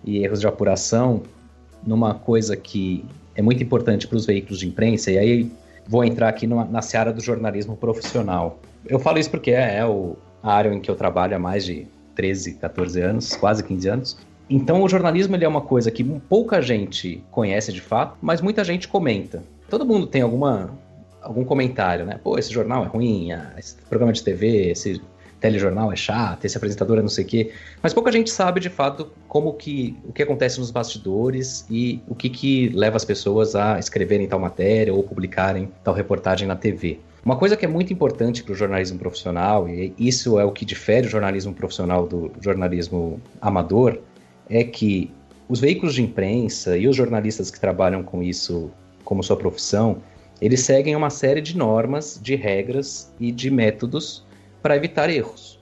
e 0.05 0.23
erros 0.23 0.39
de 0.39 0.47
apuração 0.47 1.21
numa 1.85 2.13
coisa 2.13 2.55
que 2.55 3.03
é 3.35 3.41
muito 3.41 3.61
importante 3.61 4.07
para 4.07 4.15
os 4.17 4.25
veículos 4.25 4.59
de 4.59 4.67
imprensa, 4.67 5.11
e 5.11 5.17
aí 5.17 5.51
vou 5.87 6.03
entrar 6.03 6.29
aqui 6.29 6.47
numa, 6.47 6.63
na 6.65 6.81
seara 6.81 7.11
do 7.11 7.21
jornalismo 7.21 7.75
profissional. 7.75 8.59
Eu 8.85 8.99
falo 8.99 9.19
isso 9.19 9.29
porque 9.29 9.51
é, 9.51 9.77
é 9.77 9.85
o, 9.85 10.15
a 10.41 10.53
área 10.53 10.73
em 10.73 10.79
que 10.79 10.89
eu 10.89 10.95
trabalho 10.95 11.35
há 11.35 11.39
mais 11.39 11.65
de 11.65 11.87
13, 12.15 12.53
14 12.55 13.01
anos, 13.01 13.35
quase 13.35 13.63
15 13.63 13.89
anos. 13.89 14.17
Então 14.49 14.81
o 14.83 14.89
jornalismo 14.89 15.35
ele 15.35 15.45
é 15.45 15.47
uma 15.47 15.61
coisa 15.61 15.91
que 15.91 16.03
pouca 16.03 16.61
gente 16.61 17.23
conhece 17.31 17.71
de 17.73 17.81
fato, 17.81 18.17
mas 18.21 18.41
muita 18.41 18.63
gente 18.63 18.87
comenta. 18.87 19.43
Todo 19.69 19.85
mundo 19.85 20.07
tem 20.07 20.21
alguma 20.21 20.71
algum 21.21 21.45
comentário, 21.45 22.05
né? 22.05 22.19
Pô, 22.21 22.37
esse 22.37 22.51
jornal 22.51 22.83
é 22.83 22.87
ruim, 22.87 23.31
ah, 23.31 23.53
esse 23.57 23.75
programa 23.75 24.11
de 24.11 24.23
TV, 24.23 24.71
esse 24.71 25.01
telejornal 25.41 25.91
é 25.91 25.95
chato, 25.95 26.45
esse 26.45 26.55
apresentador 26.55 26.99
é 26.99 27.01
não 27.01 27.09
sei 27.09 27.25
o 27.25 27.27
quê. 27.27 27.51
Mas 27.81 27.93
pouca 27.93 28.11
gente 28.11 28.29
sabe 28.29 28.59
de 28.61 28.69
fato 28.69 29.11
como 29.27 29.53
que 29.53 29.97
o 30.05 30.13
que 30.13 30.21
acontece 30.21 30.59
nos 30.59 30.71
bastidores 30.71 31.65
e 31.69 31.99
o 32.07 32.15
que 32.15 32.29
que 32.29 32.69
leva 32.69 32.95
as 32.95 33.03
pessoas 33.03 33.55
a 33.55 33.79
escreverem 33.79 34.27
tal 34.27 34.39
matéria 34.39 34.93
ou 34.93 35.03
publicarem 35.03 35.69
tal 35.83 35.93
reportagem 35.93 36.47
na 36.47 36.55
TV. 36.55 36.99
Uma 37.25 37.35
coisa 37.35 37.57
que 37.57 37.65
é 37.65 37.67
muito 37.67 37.91
importante 37.91 38.43
para 38.43 38.53
o 38.53 38.55
jornalismo 38.55 38.97
profissional, 38.97 39.67
e 39.67 39.93
isso 39.97 40.39
é 40.39 40.45
o 40.45 40.51
que 40.51 40.63
difere 40.63 41.07
o 41.07 41.09
jornalismo 41.09 41.53
profissional 41.53 42.07
do 42.07 42.31
jornalismo 42.39 43.21
amador, 43.39 43.99
é 44.49 44.63
que 44.63 45.11
os 45.47 45.59
veículos 45.59 45.93
de 45.93 46.01
imprensa 46.01 46.77
e 46.77 46.87
os 46.87 46.95
jornalistas 46.95 47.51
que 47.51 47.59
trabalham 47.59 48.01
com 48.01 48.23
isso 48.23 48.71
como 49.03 49.23
sua 49.23 49.35
profissão, 49.35 49.97
eles 50.39 50.61
seguem 50.61 50.95
uma 50.95 51.11
série 51.11 51.41
de 51.41 51.55
normas, 51.55 52.19
de 52.21 52.35
regras 52.35 53.13
e 53.19 53.31
de 53.31 53.51
métodos 53.51 54.23
para 54.61 54.75
evitar 54.75 55.09
erros. 55.09 55.59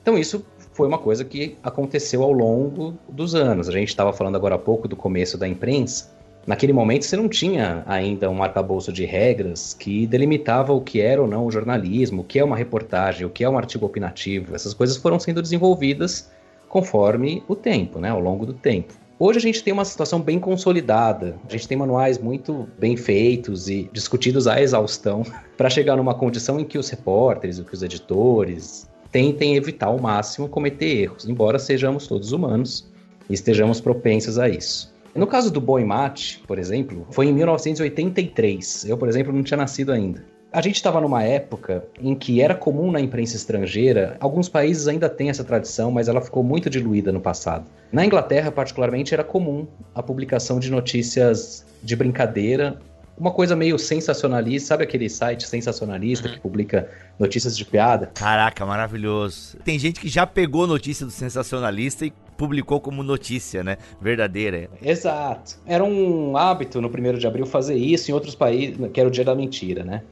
Então, 0.00 0.18
isso 0.18 0.44
foi 0.72 0.88
uma 0.88 0.98
coisa 0.98 1.24
que 1.24 1.56
aconteceu 1.62 2.22
ao 2.22 2.32
longo 2.32 2.94
dos 3.08 3.34
anos. 3.34 3.68
A 3.68 3.72
gente 3.72 3.88
estava 3.88 4.12
falando 4.12 4.36
agora 4.36 4.56
há 4.56 4.58
pouco 4.58 4.88
do 4.88 4.96
começo 4.96 5.38
da 5.38 5.46
imprensa. 5.46 6.10
Naquele 6.46 6.72
momento, 6.72 7.04
você 7.04 7.16
não 7.16 7.28
tinha 7.28 7.84
ainda 7.86 8.28
um 8.28 8.42
arcabouço 8.42 8.92
de 8.92 9.04
regras 9.04 9.74
que 9.74 10.06
delimitava 10.06 10.72
o 10.72 10.80
que 10.80 11.00
era 11.00 11.22
ou 11.22 11.28
não 11.28 11.46
o 11.46 11.52
jornalismo, 11.52 12.22
o 12.22 12.24
que 12.24 12.38
é 12.38 12.44
uma 12.44 12.56
reportagem, 12.56 13.24
o 13.24 13.30
que 13.30 13.44
é 13.44 13.48
um 13.48 13.56
artigo 13.56 13.86
opinativo. 13.86 14.54
Essas 14.54 14.74
coisas 14.74 14.96
foram 14.96 15.20
sendo 15.20 15.40
desenvolvidas 15.40 16.30
conforme 16.68 17.44
o 17.46 17.54
tempo, 17.54 18.00
né, 18.00 18.08
ao 18.08 18.18
longo 18.18 18.44
do 18.44 18.54
tempo. 18.54 18.94
Hoje 19.24 19.38
a 19.38 19.40
gente 19.40 19.62
tem 19.62 19.72
uma 19.72 19.84
situação 19.84 20.20
bem 20.20 20.40
consolidada. 20.40 21.36
A 21.48 21.52
gente 21.52 21.68
tem 21.68 21.78
manuais 21.78 22.18
muito 22.18 22.68
bem 22.76 22.96
feitos 22.96 23.68
e 23.68 23.88
discutidos 23.92 24.48
à 24.48 24.60
exaustão 24.60 25.22
para 25.56 25.70
chegar 25.70 25.94
numa 25.94 26.12
condição 26.12 26.58
em 26.58 26.64
que 26.64 26.76
os 26.76 26.90
repórteres, 26.90 27.60
que 27.60 27.72
os 27.72 27.84
editores 27.84 28.90
tentem 29.12 29.54
evitar 29.54 29.86
ao 29.86 30.00
máximo 30.00 30.48
cometer 30.48 31.02
erros, 31.02 31.28
embora 31.28 31.56
sejamos 31.60 32.08
todos 32.08 32.32
humanos 32.32 32.90
e 33.30 33.34
estejamos 33.34 33.80
propensos 33.80 34.40
a 34.40 34.48
isso. 34.48 34.92
No 35.14 35.28
caso 35.28 35.52
do 35.52 35.60
Boi 35.60 35.84
Mate, 35.84 36.42
por 36.44 36.58
exemplo, 36.58 37.06
foi 37.12 37.26
em 37.26 37.32
1983. 37.32 38.86
Eu, 38.86 38.98
por 38.98 39.08
exemplo, 39.08 39.32
não 39.32 39.44
tinha 39.44 39.58
nascido 39.58 39.92
ainda. 39.92 40.31
A 40.52 40.60
gente 40.60 40.76
estava 40.76 41.00
numa 41.00 41.22
época 41.22 41.82
em 41.98 42.14
que 42.14 42.42
era 42.42 42.54
comum 42.54 42.92
na 42.92 43.00
imprensa 43.00 43.36
estrangeira, 43.36 44.18
alguns 44.20 44.50
países 44.50 44.86
ainda 44.86 45.08
têm 45.08 45.30
essa 45.30 45.42
tradição, 45.42 45.90
mas 45.90 46.08
ela 46.08 46.20
ficou 46.20 46.44
muito 46.44 46.68
diluída 46.68 47.10
no 47.10 47.22
passado. 47.22 47.64
Na 47.90 48.04
Inglaterra, 48.04 48.52
particularmente, 48.52 49.14
era 49.14 49.24
comum 49.24 49.66
a 49.94 50.02
publicação 50.02 50.60
de 50.60 50.70
notícias 50.70 51.64
de 51.82 51.96
brincadeira, 51.96 52.78
uma 53.16 53.30
coisa 53.30 53.56
meio 53.56 53.78
sensacionalista, 53.78 54.68
sabe 54.68 54.84
aquele 54.84 55.08
site 55.08 55.46
sensacionalista 55.46 56.28
que 56.28 56.38
publica 56.38 56.86
notícias 57.18 57.56
de 57.56 57.64
piada? 57.64 58.10
Caraca, 58.12 58.66
maravilhoso. 58.66 59.56
Tem 59.64 59.78
gente 59.78 60.00
que 60.00 60.08
já 60.08 60.26
pegou 60.26 60.66
notícia 60.66 61.06
do 61.06 61.12
sensacionalista 61.12 62.04
e 62.04 62.12
publicou 62.36 62.78
como 62.78 63.02
notícia, 63.02 63.62
né? 63.62 63.78
Verdadeira. 64.00 64.68
Exato. 64.82 65.58
Era 65.66 65.84
um 65.84 66.36
hábito 66.36 66.80
no 66.80 66.90
primeiro 66.90 67.18
de 67.18 67.26
abril 67.26 67.46
fazer 67.46 67.76
isso 67.76 68.10
em 68.10 68.14
outros 68.14 68.34
países, 68.34 68.76
que 68.92 69.00
era 69.00 69.08
o 69.08 69.12
dia 69.12 69.24
da 69.24 69.34
mentira, 69.34 69.82
né? 69.84 70.02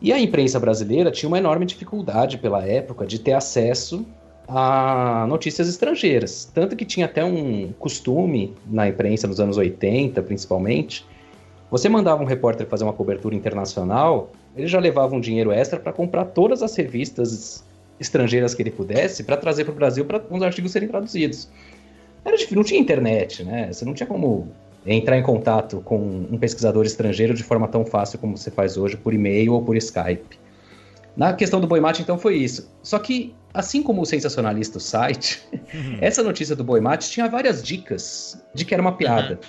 E 0.00 0.12
a 0.12 0.20
imprensa 0.20 0.60
brasileira 0.60 1.10
tinha 1.10 1.28
uma 1.28 1.38
enorme 1.38 1.64
dificuldade 1.64 2.38
pela 2.38 2.64
época 2.64 3.06
de 3.06 3.18
ter 3.18 3.32
acesso 3.32 4.04
a 4.46 5.26
notícias 5.28 5.68
estrangeiras. 5.68 6.50
Tanto 6.52 6.76
que 6.76 6.84
tinha 6.84 7.06
até 7.06 7.24
um 7.24 7.72
costume 7.78 8.54
na 8.66 8.88
imprensa 8.88 9.26
nos 9.26 9.40
anos 9.40 9.56
80, 9.56 10.22
principalmente. 10.22 11.04
Você 11.70 11.88
mandava 11.88 12.22
um 12.22 12.26
repórter 12.26 12.66
fazer 12.66 12.84
uma 12.84 12.92
cobertura 12.92 13.34
internacional, 13.34 14.30
ele 14.56 14.68
já 14.68 14.78
levava 14.78 15.14
um 15.14 15.20
dinheiro 15.20 15.50
extra 15.50 15.80
para 15.80 15.92
comprar 15.92 16.26
todas 16.26 16.62
as 16.62 16.76
revistas 16.76 17.64
estrangeiras 17.98 18.54
que 18.54 18.62
ele 18.62 18.70
pudesse 18.70 19.24
para 19.24 19.36
trazer 19.36 19.64
para 19.64 19.72
o 19.72 19.74
Brasil 19.74 20.04
para 20.04 20.22
os 20.30 20.42
artigos 20.42 20.70
serem 20.70 20.88
traduzidos. 20.88 21.48
Era 22.24 22.36
difícil, 22.36 22.56
não 22.56 22.64
tinha 22.64 22.80
internet, 22.80 23.42
né? 23.42 23.72
Você 23.72 23.84
não 23.84 23.94
tinha 23.94 24.06
como 24.06 24.48
entrar 24.86 25.18
em 25.18 25.22
contato 25.22 25.80
com 25.80 25.98
um 25.98 26.38
pesquisador 26.38 26.84
estrangeiro 26.84 27.34
de 27.34 27.42
forma 27.42 27.66
tão 27.66 27.84
fácil 27.84 28.18
como 28.18 28.36
você 28.36 28.50
faz 28.50 28.76
hoje 28.76 28.96
por 28.96 29.12
e-mail 29.12 29.54
ou 29.54 29.62
por 29.62 29.76
Skype. 29.76 30.38
Na 31.16 31.32
questão 31.32 31.60
do 31.60 31.66
Boimate, 31.66 32.02
então, 32.02 32.18
foi 32.18 32.36
isso. 32.36 32.70
Só 32.82 32.98
que, 32.98 33.34
assim 33.54 33.82
como 33.82 34.02
o 34.02 34.06
sensacionalista 34.06 34.76
o 34.76 34.80
site, 34.80 35.42
uhum. 35.52 35.98
essa 36.00 36.22
notícia 36.22 36.54
do 36.54 36.62
Boimate 36.62 37.10
tinha 37.10 37.26
várias 37.28 37.62
dicas 37.62 38.40
de 38.54 38.64
que 38.64 38.74
era 38.74 38.82
uma 38.82 38.92
piada. 38.92 39.40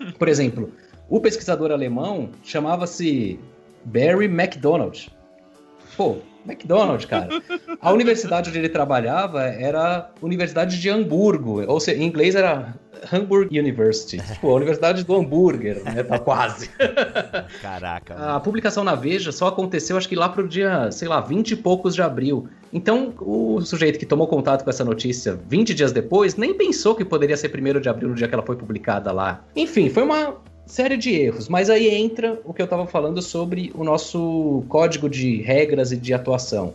Uhum. 0.00 0.12
Por 0.12 0.28
exemplo, 0.28 0.72
o 1.08 1.20
pesquisador 1.20 1.70
alemão 1.70 2.30
chamava-se 2.42 3.38
Barry 3.84 4.26
McDonald. 4.26 5.12
Pô, 5.96 6.16
McDonald's, 6.46 7.06
cara. 7.06 7.28
A 7.80 7.92
universidade 7.92 8.50
onde 8.50 8.58
ele 8.58 8.68
trabalhava 8.68 9.42
era 9.42 10.10
Universidade 10.20 10.80
de 10.80 10.90
Hamburgo, 10.90 11.64
ou 11.66 11.80
seja, 11.80 12.00
em 12.00 12.06
inglês 12.06 12.34
era 12.34 12.74
Hamburg 13.12 13.58
University. 13.58 14.18
Tipo, 14.18 14.50
a 14.50 14.54
Universidade 14.54 15.04
do 15.04 15.14
Hambúrguer, 15.14 15.82
né? 15.84 16.02
Tá 16.02 16.18
quase. 16.18 16.70
Caraca. 17.60 18.14
A 18.14 18.40
publicação 18.40 18.84
na 18.84 18.94
Veja 18.94 19.32
só 19.32 19.48
aconteceu, 19.48 19.96
acho 19.96 20.08
que 20.08 20.14
lá 20.14 20.28
pro 20.28 20.46
dia, 20.46 20.90
sei 20.92 21.08
lá, 21.08 21.20
20 21.20 21.52
e 21.52 21.56
poucos 21.56 21.94
de 21.94 22.02
abril. 22.02 22.48
Então, 22.72 23.12
o 23.20 23.60
sujeito 23.60 23.98
que 23.98 24.06
tomou 24.06 24.26
contato 24.26 24.64
com 24.64 24.70
essa 24.70 24.84
notícia 24.84 25.38
20 25.48 25.74
dias 25.74 25.92
depois 25.92 26.36
nem 26.36 26.54
pensou 26.54 26.94
que 26.94 27.04
poderia 27.04 27.36
ser 27.36 27.50
1 27.54 27.80
de 27.80 27.88
abril 27.88 28.08
no 28.10 28.14
dia 28.14 28.28
que 28.28 28.34
ela 28.34 28.44
foi 28.44 28.56
publicada 28.56 29.12
lá. 29.12 29.44
Enfim, 29.56 29.88
foi 29.88 30.02
uma 30.02 30.36
série 30.66 30.96
de 30.96 31.10
erros, 31.14 31.48
mas 31.48 31.68
aí 31.68 31.88
entra 31.88 32.40
o 32.44 32.52
que 32.54 32.62
eu 32.62 32.64
estava 32.64 32.86
falando 32.86 33.20
sobre 33.20 33.70
o 33.74 33.84
nosso 33.84 34.64
código 34.68 35.08
de 35.08 35.42
regras 35.42 35.92
e 35.92 35.96
de 35.96 36.14
atuação. 36.14 36.74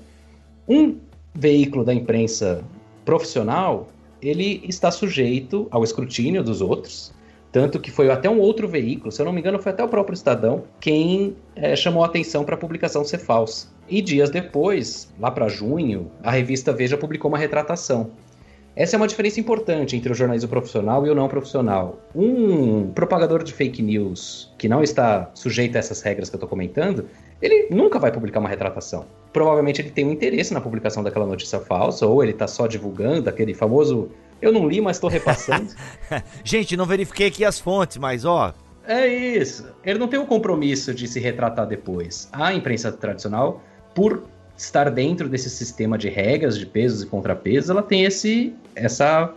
Um 0.68 0.98
veículo 1.34 1.84
da 1.84 1.94
imprensa 1.94 2.64
profissional, 3.06 3.90
ele 4.22 4.62
está 4.68 4.92
sujeito 4.92 5.68
ao 5.72 5.84
escrutínio 5.84 6.44
dos 6.44 6.62
outros, 6.62 7.14
tanto 7.52 7.80
que 7.80 7.90
foi 7.90 8.12
até 8.12 8.30
um 8.30 8.40
outro 8.40 8.68
veículo, 8.68 9.12
se 9.12 9.22
eu 9.22 9.26
não 9.26 9.32
me 9.32 9.40
engano, 9.40 9.60
foi 9.60 9.72
até 9.72 9.84
o 9.84 9.88
próprio 9.88 10.14
Estadão 10.14 10.64
quem 10.80 11.36
é, 11.56 11.76
chamou 11.76 12.04
a 12.04 12.08
atenção 12.08 12.44
para 12.44 12.56
a 12.56 12.58
publicação 12.58 13.04
ser 13.06 13.20
falsa. 13.20 13.68
E 13.90 14.02
dias 14.02 14.30
depois, 14.30 15.12
lá 15.20 15.32
para 15.32 15.48
junho, 15.48 16.12
a 16.22 16.30
revista 16.30 16.74
Veja 16.74 16.98
publicou 16.98 17.30
uma 17.32 17.38
retratação. 17.38 18.12
Essa 18.78 18.96
é 18.96 18.98
uma 18.98 19.08
diferença 19.08 19.40
importante 19.40 19.96
entre 19.96 20.12
o 20.12 20.14
jornalismo 20.14 20.48
profissional 20.48 21.04
e 21.08 21.10
o 21.10 21.16
não 21.16 21.28
profissional. 21.28 22.00
Um 22.14 22.92
propagador 22.92 23.44
de 23.44 23.52
fake 23.52 23.82
news 23.82 24.54
que 24.56 24.70
não 24.70 24.84
está 24.84 25.32
sujeito 25.34 25.76
a 25.78 25.80
essas 25.80 26.00
regras 26.04 26.30
que 26.30 26.36
eu 26.36 26.38
estou 26.38 26.48
comentando, 26.48 27.10
ele 27.42 27.70
nunca 27.72 27.98
vai 27.98 28.12
publicar 28.12 28.40
uma 28.40 28.48
retratação. 28.48 29.08
Provavelmente 29.34 29.82
ele 29.82 29.90
tem 29.90 30.06
um 30.06 30.12
interesse 30.12 30.54
na 30.54 30.62
publicação 30.62 31.02
daquela 31.02 31.26
notícia 31.26 31.60
falsa, 31.60 32.06
ou 32.06 32.22
ele 32.22 32.34
está 32.34 32.46
só 32.46 32.68
divulgando 32.68 33.28
aquele 33.28 33.56
famoso. 33.56 34.12
Eu 34.40 34.52
não 34.52 34.70
li, 34.70 34.80
mas 34.80 34.98
estou 34.98 35.10
repassando. 35.10 35.74
Gente, 36.46 36.78
não 36.78 36.86
verifiquei 36.86 37.30
aqui 37.30 37.44
as 37.44 37.60
fontes, 37.60 37.98
mas 37.98 38.26
ó. 38.26 38.54
É 38.86 39.08
isso. 39.08 39.66
Ele 39.84 39.98
não 39.98 40.08
tem 40.08 40.20
o 40.20 40.28
compromisso 40.28 40.94
de 40.94 41.08
se 41.08 41.20
retratar 41.20 41.66
depois. 41.66 42.30
A 42.32 42.54
imprensa 42.54 42.92
tradicional, 42.92 43.60
por 43.96 44.22
estar 44.58 44.90
dentro 44.90 45.30
desse 45.30 45.50
sistema 45.50 45.98
de 45.98 46.10
regras, 46.10 46.58
de 46.58 46.66
pesos 46.66 47.04
e 47.04 47.06
contrapesos, 47.06 47.70
ela 47.70 47.84
tem 47.84 48.04
esse, 48.04 48.54
essa 48.76 49.32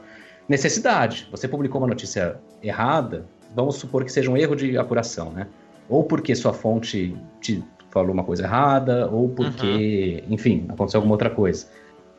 necessidade. 0.48 1.28
Você 1.30 1.46
publicou 1.46 1.80
uma 1.80 1.86
notícia 1.86 2.36
errada, 2.62 3.26
vamos 3.54 3.76
supor 3.76 4.04
que 4.04 4.10
seja 4.10 4.30
um 4.30 4.36
erro 4.36 4.56
de 4.56 4.76
apuração, 4.78 5.30
né? 5.30 5.46
Ou 5.88 6.04
porque 6.04 6.34
sua 6.34 6.52
fonte 6.52 7.16
te 7.40 7.62
falou 7.90 8.12
uma 8.12 8.24
coisa 8.24 8.44
errada, 8.44 9.08
ou 9.10 9.28
porque, 9.28 10.22
uhum. 10.26 10.34
enfim, 10.34 10.66
aconteceu 10.68 10.98
alguma 10.98 11.14
outra 11.14 11.28
coisa. 11.28 11.66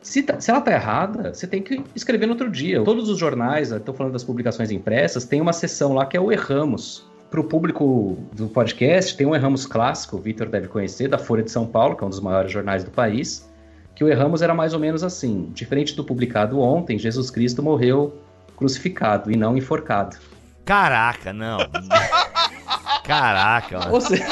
Se, 0.00 0.22
tá, 0.22 0.40
se, 0.40 0.50
ela 0.50 0.60
tá 0.60 0.72
errada, 0.72 1.32
você 1.32 1.46
tem 1.46 1.62
que 1.62 1.82
escrever 1.94 2.26
no 2.26 2.32
outro 2.32 2.50
dia. 2.50 2.82
Todos 2.82 3.08
os 3.08 3.18
jornais, 3.18 3.70
estou 3.70 3.94
falando 3.94 4.12
das 4.12 4.24
publicações 4.24 4.70
impressas, 4.70 5.24
tem 5.24 5.40
uma 5.40 5.52
seção 5.52 5.94
lá 5.94 6.04
que 6.04 6.16
é 6.16 6.20
o 6.20 6.30
Erramos 6.30 7.04
para 7.32 7.40
o 7.40 7.44
público 7.44 8.18
do 8.34 8.46
podcast, 8.46 9.16
tem 9.16 9.26
um 9.26 9.34
Erramos 9.34 9.64
clássico, 9.64 10.16
o 10.18 10.20
Vitor 10.20 10.48
deve 10.50 10.68
conhecer, 10.68 11.08
da 11.08 11.16
Folha 11.18 11.42
de 11.42 11.50
São 11.50 11.66
Paulo, 11.66 11.96
que 11.96 12.04
é 12.04 12.06
um 12.06 12.10
dos 12.10 12.20
maiores 12.20 12.52
jornais 12.52 12.84
do 12.84 12.90
país, 12.90 13.50
que 13.94 14.04
o 14.04 14.08
Erramos 14.08 14.42
era 14.42 14.54
mais 14.54 14.74
ou 14.74 14.78
menos 14.78 15.02
assim. 15.02 15.50
Diferente 15.54 15.96
do 15.96 16.04
publicado 16.04 16.60
ontem, 16.60 16.98
Jesus 16.98 17.30
Cristo 17.30 17.62
morreu 17.62 18.18
crucificado 18.54 19.32
e 19.32 19.36
não 19.36 19.56
enforcado. 19.56 20.18
Caraca, 20.66 21.32
não. 21.32 21.56
Caraca, 23.02 23.78
mano. 23.78 23.94
Ou 23.94 24.00
seja, 24.02 24.26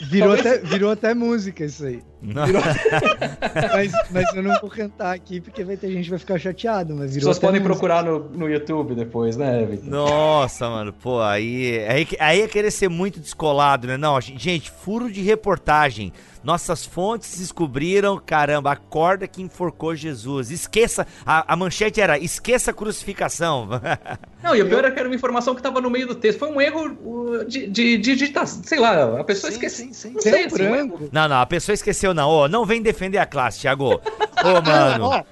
Virou, 0.00 0.34
Talvez- 0.34 0.56
até, 0.56 0.66
virou 0.66 0.90
até 0.90 1.14
música 1.14 1.64
isso 1.64 1.84
aí. 1.86 2.02
Não. 2.22 2.44
Mas, 3.72 3.92
mas 4.10 4.34
eu 4.34 4.42
não 4.42 4.60
vou 4.60 4.70
cantar 4.70 5.12
aqui 5.12 5.40
porque 5.40 5.64
vai 5.64 5.76
ter 5.76 5.90
gente 5.90 6.04
que 6.04 6.10
vai 6.10 6.18
ficar 6.18 6.38
chateado. 6.38 6.94
Mas 6.94 7.06
as 7.10 7.14
virou 7.14 7.30
até 7.32 7.40
podem 7.40 7.60
música. 7.60 7.74
procurar 7.74 8.04
no, 8.04 8.20
no 8.30 8.48
YouTube 8.48 8.94
depois, 8.94 9.36
né, 9.36 9.64
Vitor? 9.64 9.88
Nossa, 9.88 10.68
mano, 10.68 10.92
pô, 10.92 11.20
aí, 11.20 11.84
aí, 11.88 12.06
aí 12.20 12.42
é 12.42 12.48
querer 12.48 12.70
ser 12.70 12.88
muito 12.88 13.18
descolado, 13.18 13.86
né? 13.86 13.96
Não, 13.96 14.20
gente, 14.20 14.70
furo 14.70 15.10
de 15.10 15.20
reportagem. 15.22 16.12
Nossas 16.42 16.84
fontes 16.84 17.38
descobriram, 17.38 18.18
caramba, 18.18 18.72
a 18.72 18.76
corda 18.76 19.28
que 19.28 19.40
enforcou 19.40 19.94
Jesus. 19.94 20.50
Esqueça, 20.50 21.06
a, 21.24 21.52
a 21.52 21.56
manchete 21.56 22.00
era 22.00 22.18
esqueça 22.18 22.72
a 22.72 22.74
crucificação. 22.74 23.68
Não, 24.42 24.56
e 24.56 24.60
o 24.60 24.68
pior 24.68 24.84
é 24.84 24.90
que 24.90 24.98
era 24.98 25.08
uma 25.08 25.14
informação 25.14 25.54
que 25.54 25.60
estava 25.60 25.80
no 25.80 25.88
meio 25.88 26.08
do 26.08 26.16
texto. 26.16 26.40
Foi 26.40 26.50
um 26.50 26.60
erro 26.60 27.44
de, 27.44 27.68
de, 27.68 27.96
de 27.96 28.16
digitação. 28.16 28.60
Sei 28.64 28.80
lá, 28.80 29.20
a 29.20 29.24
pessoa 29.24 29.52
esqueceu. 29.52 29.86
Não 29.86 29.92
sei, 29.92 30.10
Tem 30.32 30.42
um 30.42 30.46
assim, 30.46 30.56
branco. 30.56 31.08
Não, 31.12 31.28
não, 31.28 31.36
a 31.36 31.46
pessoa 31.46 31.74
esqueceu, 31.74 32.11
não. 32.14 32.28
Ô, 32.28 32.48
não 32.48 32.64
vem 32.64 32.82
defender 32.82 33.18
a 33.18 33.26
classe, 33.26 33.60
Thiago. 33.60 33.94
Ô, 33.94 34.62
mano. 34.64 35.04
Ó, 35.06 35.24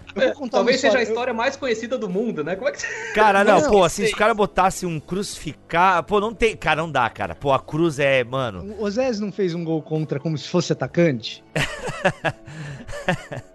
Talvez 0.51 0.81
seja 0.81 0.99
a 0.99 1.03
história. 1.03 1.33
mais 1.33 1.57
conhecida 1.57 1.97
do 1.97 2.09
mundo, 2.09 2.43
né? 2.43 2.57
Como 2.57 2.69
é 2.69 2.73
que 2.73 2.83
Cara, 3.15 3.45
não, 3.45 3.61
Não, 3.61 3.71
pô, 3.71 3.85
assim, 3.85 4.07
se 4.07 4.13
o 4.13 4.17
cara 4.17 4.35
botasse 4.35 4.85
um 4.85 4.99
crucificar. 4.99 6.03
Pô, 6.03 6.21
não 6.21 6.35
tem. 6.35 6.57
Cara, 6.57 6.83
não 6.83 6.91
dá, 6.91 7.09
cara. 7.09 7.35
Pô, 7.35 7.53
a 7.53 7.61
cruz 7.61 7.99
é, 7.99 8.25
mano. 8.25 8.75
O 8.79 8.85
Osés 8.85 9.21
não 9.21 9.31
fez 9.31 9.55
um 9.55 9.65
gol 9.65 9.83
contra 9.83 10.19
como 10.19 10.37
se 10.37 10.49
fosse 10.49 10.73
atacante? 10.73 11.45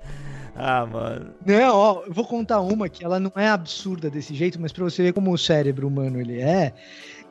Ah, 0.55 0.85
mano. 0.85 1.33
Não, 1.45 1.75
ó, 1.75 2.03
eu 2.05 2.13
vou 2.13 2.25
contar 2.25 2.61
uma 2.61 2.87
que 2.87 3.03
ela 3.03 3.19
não 3.19 3.31
é 3.35 3.49
absurda 3.49 4.09
desse 4.09 4.33
jeito, 4.33 4.59
mas 4.59 4.71
pra 4.71 4.85
você 4.85 5.03
ver 5.03 5.11
como 5.11 5.33
o 5.33 5.37
cérebro 5.37 5.85
humano 5.85 6.19
ele 6.19 6.39
é, 6.39 6.71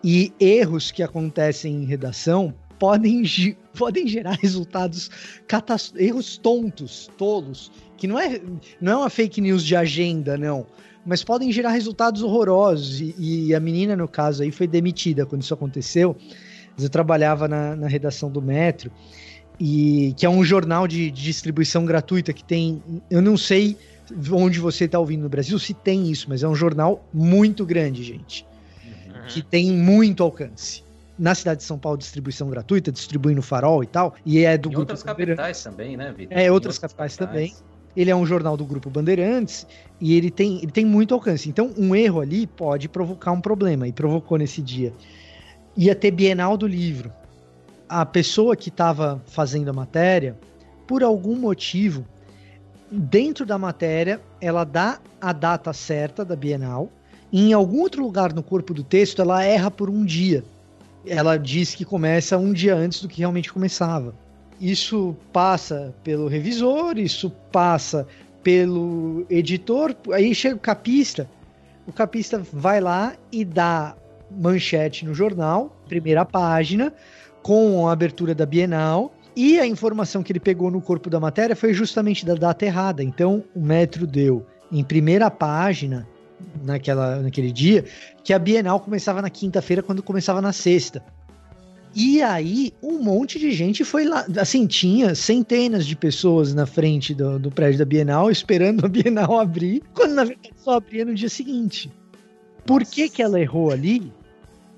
e 0.03 0.31
erros 0.39 0.93
que 0.93 1.03
acontecem 1.03 1.75
em 1.75 1.87
redação 1.87 2.55
podem, 2.79 3.23
podem 3.77 4.07
gerar 4.07 4.39
resultados 4.41 5.11
erros 5.97 6.37
tontos, 6.39 7.11
tolos, 7.17 7.71
que 7.97 8.07
não 8.07 8.19
é, 8.19 8.41
não 8.81 8.93
é 8.93 8.97
uma 8.97 9.11
fake 9.11 9.41
news 9.41 9.65
de 9.65 9.77
agenda, 9.77 10.37
não, 10.37 10.67
mas 11.05 11.23
podem 11.23 11.53
gerar 11.53 11.71
resultados 11.71 12.23
horrorosos. 12.23 13.01
E, 13.01 13.15
e 13.19 13.55
a 13.55 13.61
menina, 13.61 13.95
no 13.97 14.09
caso 14.09 14.43
aí, 14.43 14.51
foi 14.51 14.67
demitida 14.67 15.27
quando 15.27 15.43
isso 15.43 15.55
aconteceu. 15.55 16.17
Eu 16.81 16.89
trabalhava 16.89 17.47
na, 17.47 17.77
na 17.77 17.87
redação 17.87 18.31
do 18.31 18.43
Metro 18.43 18.91
e 19.61 20.15
que 20.17 20.27
é 20.27 20.29
um 20.29 20.43
jornal 20.43 20.89
de, 20.89 21.11
de 21.11 21.23
distribuição 21.23 21.85
gratuita 21.85 22.33
que 22.33 22.43
tem, 22.43 22.83
eu 23.11 23.23
não 23.23 23.37
sei 23.37 23.77
onde 24.33 24.59
você 24.59 24.85
está 24.85 24.99
ouvindo 24.99 25.23
no 25.23 25.29
Brasil 25.29 25.59
se 25.59 25.73
tem 25.73 26.11
isso, 26.11 26.27
mas 26.29 26.43
é 26.43 26.49
um 26.49 26.55
jornal 26.55 27.07
muito 27.13 27.65
grande, 27.65 28.03
gente, 28.03 28.47
que 29.29 29.43
tem 29.43 29.71
muito 29.71 30.23
alcance. 30.23 30.83
Na 31.19 31.35
cidade 31.35 31.59
de 31.59 31.65
São 31.65 31.79
Paulo, 31.79 31.97
distribuição 31.97 32.51
gratuita, 32.51 32.91
distribui 32.91 33.35
no 33.35 33.43
Farol 33.43 33.85
e 33.85 33.87
tal, 33.87 34.15
e 34.27 34.45
é 34.45 34.59
do 34.59 34.71
Em 34.73 34.77
outras 34.77 35.03
capitais 35.03 35.63
também, 35.63 35.97
né, 35.97 36.13
Vitor? 36.13 36.37
É, 36.37 36.47
Em 36.47 36.51
outras 36.51 36.79
capitais 36.79 37.17
também. 37.17 37.55
Ele 37.97 38.11
é 38.11 38.17
um 38.17 38.27
jornal 38.27 38.57
do 38.57 38.65
grupo 38.65 38.91
Bandeirantes 38.91 39.65
e 40.01 40.17
ele 40.17 40.29
tem, 40.29 40.57
ele 40.59 40.73
tem 40.73 40.85
muito 40.85 41.15
alcance. 41.15 41.49
Então, 41.49 41.73
um 41.79 41.95
erro 41.95 42.21
ali 42.21 42.45
pode 42.45 42.89
provocar 42.89 43.31
um 43.31 43.41
problema, 43.41 43.87
e 43.87 43.93
provocou 43.93 44.37
nesse 44.37 44.61
dia. 44.61 44.93
Ia 45.77 45.95
ter 45.95 46.11
Bienal 46.11 46.57
do 46.57 46.67
Livro. 46.67 47.13
A 47.89 48.05
pessoa 48.05 48.57
que 48.57 48.69
estava 48.69 49.23
fazendo 49.27 49.69
a 49.69 49.73
matéria, 49.73 50.37
por 50.89 51.05
algum 51.05 51.37
motivo, 51.37 52.05
dentro 52.91 53.47
da 53.47 53.57
matéria, 53.57 54.21
ela 54.41 54.65
dá 54.65 54.99
a 55.21 55.33
data 55.33 55.73
certa 55.73 56.25
da 56.25 56.35
Bienal, 56.35 56.91
e 57.33 57.51
em 57.51 57.53
algum 57.53 57.81
outro 57.81 58.03
lugar 58.03 58.33
no 58.33 58.43
corpo 58.43 58.75
do 58.75 58.83
texto, 58.83 59.23
ela 59.23 59.45
erra 59.45 59.71
por 59.71 59.89
um 59.89 60.05
dia. 60.05 60.45
Ela 61.07 61.37
diz 61.37 61.75
que 61.75 61.85
começa 61.85 62.39
um 62.39 62.53
dia 62.53 62.75
antes 62.75 63.01
do 63.01 63.09
que 63.09 63.19
realmente 63.19 63.53
começava. 63.53 64.15
Isso 64.61 65.17
passa 65.33 65.95
pelo 66.03 66.29
revisor, 66.29 66.99
isso 66.99 67.31
passa 67.53 68.07
pelo 68.43 69.27
editor, 69.29 69.95
aí 70.13 70.35
chega 70.35 70.57
o 70.57 70.61
capista. 70.61 71.29
O 71.87 71.93
capista 71.93 72.43
vai 72.53 72.81
lá 72.81 73.15
e 73.33 73.45
dá 73.45 73.97
manchete 74.31 75.05
no 75.05 75.15
jornal, 75.15 75.77
primeira 75.89 76.25
página, 76.25 76.93
com 77.43 77.87
a 77.89 77.93
abertura 77.93 78.35
da 78.35 78.47
Bienal, 78.47 79.15
e 79.37 79.59
a 79.59 79.67
informação 79.67 80.23
que 80.23 80.33
ele 80.33 80.41
pegou 80.41 80.71
no 80.71 80.81
corpo 80.81 81.11
da 81.11 81.19
matéria 81.19 81.57
foi 81.57 81.75
justamente 81.75 82.25
da 82.25 82.35
data 82.35 82.65
errada. 82.65 83.03
Então, 83.03 83.45
o 83.55 83.61
metro 83.61 84.07
deu 84.07 84.47
em 84.71 84.85
primeira 84.85 85.31
página, 85.31 86.07
naquela, 86.63 87.21
naquele 87.21 87.53
dia, 87.53 87.85
que 88.23 88.33
a 88.33 88.39
Bienal 88.39 88.81
começava 88.81 89.21
na 89.23 89.31
quinta-feira, 89.31 89.83
quando 89.83 90.03
começava 90.03 90.41
na 90.41 90.53
sexta. 90.53 91.03
E 91.95 92.21
aí, 92.21 92.73
um 92.83 92.99
monte 92.99 93.39
de 93.39 93.53
gente 93.53 93.85
foi 93.85 94.05
lá. 94.05 94.27
Assim, 94.41 94.67
tinha 94.67 95.15
centenas 95.15 95.87
de 95.87 95.95
pessoas 95.95 96.53
na 96.53 96.67
frente 96.67 97.15
do, 97.15 97.39
do 97.39 97.53
prédio 97.53 97.79
da 97.79 97.85
Bienal, 97.85 98.31
esperando 98.31 98.85
a 98.85 98.89
Bienal 98.89 99.39
abrir, 99.39 99.81
quando 99.95 100.15
na 100.15 100.25
verdade 100.25 100.53
só 100.57 100.73
abria 100.73 101.05
no 101.05 101.15
dia 101.15 101.29
seguinte. 101.29 101.93
Por 102.67 102.85
que, 102.85 103.09
que 103.09 103.23
ela 103.23 103.41
errou 103.41 103.71
ali? 103.71 104.13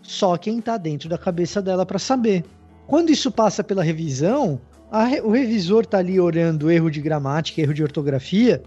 Só 0.03 0.37
quem 0.37 0.61
tá 0.61 0.77
dentro 0.77 1.09
da 1.09 1.17
cabeça 1.17 1.63
dela 1.63 1.87
para 1.87 1.99
saber. 1.99 2.45
Quando 2.87 3.11
isso 3.11 3.31
passa 3.31 3.65
pela 3.65 3.83
revisão, 3.83 4.61
a 4.91 5.07
o 5.25 5.31
revisor 5.31 5.87
tá 5.87 5.99
ali 5.99 6.21
olhando 6.21 6.71
erro 6.71 6.91
de 6.91 7.01
gramática, 7.01 7.61
erro 7.61 7.75
de 7.75 7.83
ortografia, 7.83 8.63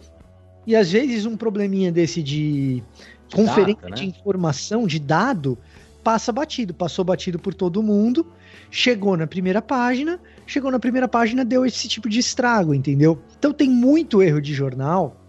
e 0.69 0.75
às 0.75 0.91
vezes 0.91 1.25
um 1.25 1.35
probleminha 1.35 1.91
desse 1.91 2.21
de 2.21 2.83
conferência 3.33 3.81
data, 3.81 3.89
né? 3.89 3.95
de 3.95 4.05
informação, 4.05 4.85
de 4.85 4.99
dado, 4.99 5.57
passa 6.03 6.31
batido, 6.31 6.75
passou 6.75 7.03
batido 7.03 7.39
por 7.39 7.55
todo 7.55 7.81
mundo, 7.81 8.23
chegou 8.69 9.17
na 9.17 9.25
primeira 9.25 9.63
página, 9.63 10.19
chegou 10.45 10.69
na 10.69 10.77
primeira 10.77 11.07
página, 11.07 11.43
deu 11.43 11.65
esse 11.65 11.87
tipo 11.87 12.07
de 12.07 12.19
estrago, 12.19 12.71
entendeu? 12.71 13.19
Então 13.39 13.51
tem 13.51 13.67
muito 13.67 14.21
erro 14.21 14.39
de 14.39 14.53
jornal 14.53 15.19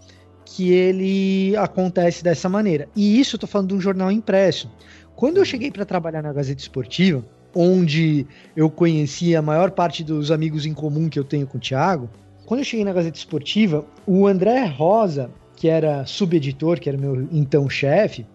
que 0.45 0.71
ele 0.71 1.55
acontece 1.57 2.23
dessa 2.23 2.47
maneira. 2.47 2.87
E 2.95 3.19
isso 3.19 3.35
eu 3.35 3.39
tô 3.39 3.47
falando 3.47 3.69
de 3.69 3.73
um 3.73 3.81
jornal 3.81 4.11
impresso. 4.11 4.69
Quando 5.15 5.37
eu 5.37 5.45
cheguei 5.45 5.71
para 5.71 5.85
trabalhar 5.85 6.21
na 6.21 6.31
Gazeta 6.31 6.61
Esportiva, 6.61 7.25
onde 7.55 8.27
eu 8.55 8.69
conheci 8.69 9.35
a 9.35 9.41
maior 9.41 9.71
parte 9.71 10.03
dos 10.03 10.29
amigos 10.29 10.67
em 10.67 10.73
comum 10.75 11.09
que 11.09 11.17
eu 11.17 11.23
tenho 11.23 11.47
com 11.47 11.57
o 11.57 11.61
Thiago, 11.61 12.11
quando 12.51 12.59
eu 12.59 12.65
cheguei 12.65 12.83
na 12.83 12.91
Gazeta 12.91 13.17
Esportiva, 13.17 13.85
o 14.05 14.27
André 14.27 14.65
Rosa, 14.65 15.31
que 15.55 15.69
era 15.69 16.05
subeditor, 16.05 16.81
que 16.81 16.89
era 16.89 16.97
meu 16.97 17.25
então 17.31 17.69
chefe, 17.69 18.25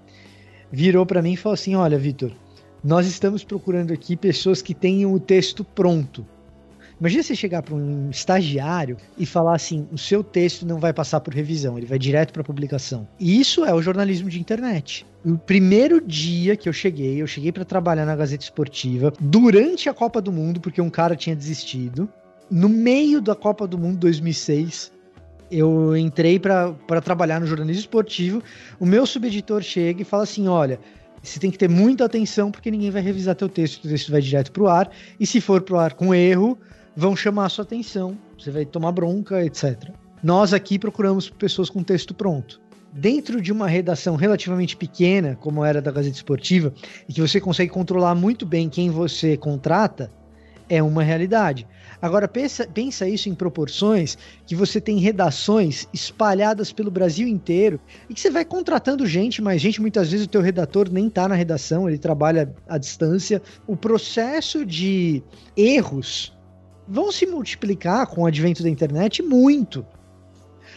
virou 0.73 1.05
para 1.05 1.21
mim 1.21 1.35
e 1.35 1.37
falou 1.37 1.53
assim: 1.53 1.75
Olha, 1.75 1.99
Vitor, 1.99 2.33
nós 2.83 3.07
estamos 3.07 3.45
procurando 3.45 3.93
aqui 3.93 4.17
pessoas 4.17 4.63
que 4.63 4.73
tenham 4.73 5.13
o 5.13 5.21
texto 5.21 5.63
pronto. 5.63 6.27
Imagina 6.99 7.23
você 7.23 7.37
chegar 7.37 7.61
para 7.61 7.75
um 7.75 8.09
estagiário 8.09 8.97
e 9.19 9.27
falar 9.27 9.55
assim: 9.55 9.87
o 9.93 9.99
seu 9.99 10.25
texto 10.25 10.65
não 10.65 10.79
vai 10.79 10.95
passar 10.95 11.21
por 11.21 11.35
revisão, 11.35 11.77
ele 11.77 11.87
vai 11.87 11.99
direto 11.99 12.33
para 12.33 12.43
publicação. 12.43 13.07
E 13.21 13.39
isso 13.39 13.67
é 13.67 13.75
o 13.75 13.83
jornalismo 13.83 14.31
de 14.31 14.41
internet. 14.41 15.05
O 15.27 15.37
primeiro 15.37 16.01
dia 16.01 16.57
que 16.57 16.71
eu 16.71 16.73
cheguei, 16.73 17.21
eu 17.21 17.27
cheguei 17.27 17.53
para 17.53 17.67
trabalhar 17.67 18.07
na 18.07 18.17
Gazeta 18.17 18.45
Esportiva 18.45 19.13
durante 19.21 19.91
a 19.91 19.93
Copa 19.93 20.23
do 20.23 20.33
Mundo, 20.33 20.59
porque 20.59 20.81
um 20.81 20.89
cara 20.89 21.15
tinha 21.15 21.37
desistido. 21.37 22.09
No 22.51 22.69
meio 22.69 23.21
da 23.21 23.35
Copa 23.35 23.67
do 23.67 23.77
Mundo 23.77 23.99
2006, 23.99 24.93
eu 25.51 25.97
entrei 25.97 26.39
para 26.39 27.01
trabalhar 27.03 27.41
no 27.41 27.47
jornalismo 27.47 27.81
esportivo. 27.81 28.43
O 28.79 28.87
meu 28.87 29.05
subeditor 29.05 29.63
chega 29.63 30.03
e 30.03 30.05
fala 30.05 30.23
assim: 30.23 30.47
olha, 30.47 30.79
você 31.23 31.41
tem 31.41 31.51
que 31.51 31.59
ter 31.59 31.69
muita 31.69 32.05
atenção 32.05 32.51
porque 32.53 32.71
ninguém 32.71 32.91
vai 32.91 33.03
revisar 33.03 33.35
teu 33.35 33.49
texto, 33.49 33.83
teu 33.83 33.91
texto 33.91 34.13
vai 34.13 34.21
direto 34.21 34.53
pro 34.53 34.69
ar. 34.69 34.91
E 35.19 35.27
se 35.27 35.41
for 35.41 35.61
pro 35.63 35.79
ar 35.79 35.95
com 35.95 36.15
erro, 36.15 36.57
vão 36.95 37.17
chamar 37.17 37.47
a 37.47 37.49
sua 37.49 37.65
atenção, 37.65 38.17
você 38.39 38.51
vai 38.51 38.65
tomar 38.65 38.93
bronca, 38.93 39.45
etc. 39.45 39.91
Nós 40.23 40.53
aqui 40.53 40.79
procuramos 40.79 41.29
pessoas 41.29 41.69
com 41.69 41.83
texto 41.83 42.15
pronto. 42.15 42.61
Dentro 42.93 43.43
de 43.43 43.53
uma 43.53 43.67
redação 43.67 44.17
relativamente 44.17 44.77
pequena, 44.77 45.37
como 45.37 45.65
era 45.65 45.83
da 45.83 45.91
Gazeta 45.91 46.17
Esportiva, 46.17 46.73
e 47.09 47.13
que 47.13 47.21
você 47.21 47.41
consegue 47.41 47.71
controlar 47.71 48.15
muito 48.15 48.47
bem 48.47 48.71
quem 48.71 48.89
você 48.89 49.37
contrata, 49.37 50.11
é 50.69 50.83
uma 50.83 51.03
realidade. 51.03 51.67
Agora, 52.01 52.29
pensa, 52.29 52.67
pensa 52.67 53.09
isso 53.09 53.29
em 53.29 53.35
proporções 53.35 54.19
que 54.47 54.55
você 54.55 54.81
tem 54.81 54.99
redações 54.99 55.89
espalhadas 55.93 56.73
pelo 56.73 56.91
Brasil 56.91 57.27
inteiro 57.27 57.81
e 58.09 58.15
que 58.15 58.21
você 58.21 58.31
vai 58.31 58.45
contratando 58.45 59.07
gente, 59.07 59.41
mas 59.41 59.61
gente, 59.61 59.81
muitas 59.81 60.11
vezes 60.11 60.27
o 60.27 60.29
teu 60.29 60.41
redator 60.41 60.91
nem 60.91 61.09
tá 61.09 61.27
na 61.27 61.35
redação, 61.35 61.89
ele 61.89 61.99
trabalha 61.99 62.55
à 62.69 62.79
distância. 62.79 63.41
O 63.67 63.77
processo 63.77 64.65
de 64.65 65.23
erros 65.57 66.37
vão 66.87 67.11
se 67.11 67.27
multiplicar 67.27 68.07
com 68.07 68.23
o 68.23 68.27
advento 68.27 68.63
da 68.63 68.69
internet 68.69 69.23
muito. 69.23 69.85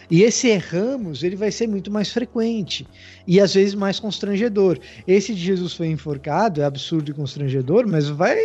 E 0.10 0.24
esse 0.24 0.48
erramos, 0.48 1.24
ele 1.24 1.36
vai 1.36 1.52
ser 1.52 1.68
muito 1.68 1.92
mais 1.92 2.12
frequente 2.12 2.88
e 3.28 3.40
às 3.40 3.54
vezes 3.54 3.76
mais 3.76 4.00
constrangedor. 4.00 4.80
Esse 5.08 5.36
de 5.36 5.40
Jesus 5.40 5.74
foi 5.74 5.88
enforcado 5.88 6.62
é 6.62 6.66
absurdo 6.66 7.12
e 7.12 7.14
constrangedor, 7.14 7.86
mas 7.88 8.10
vai, 8.10 8.36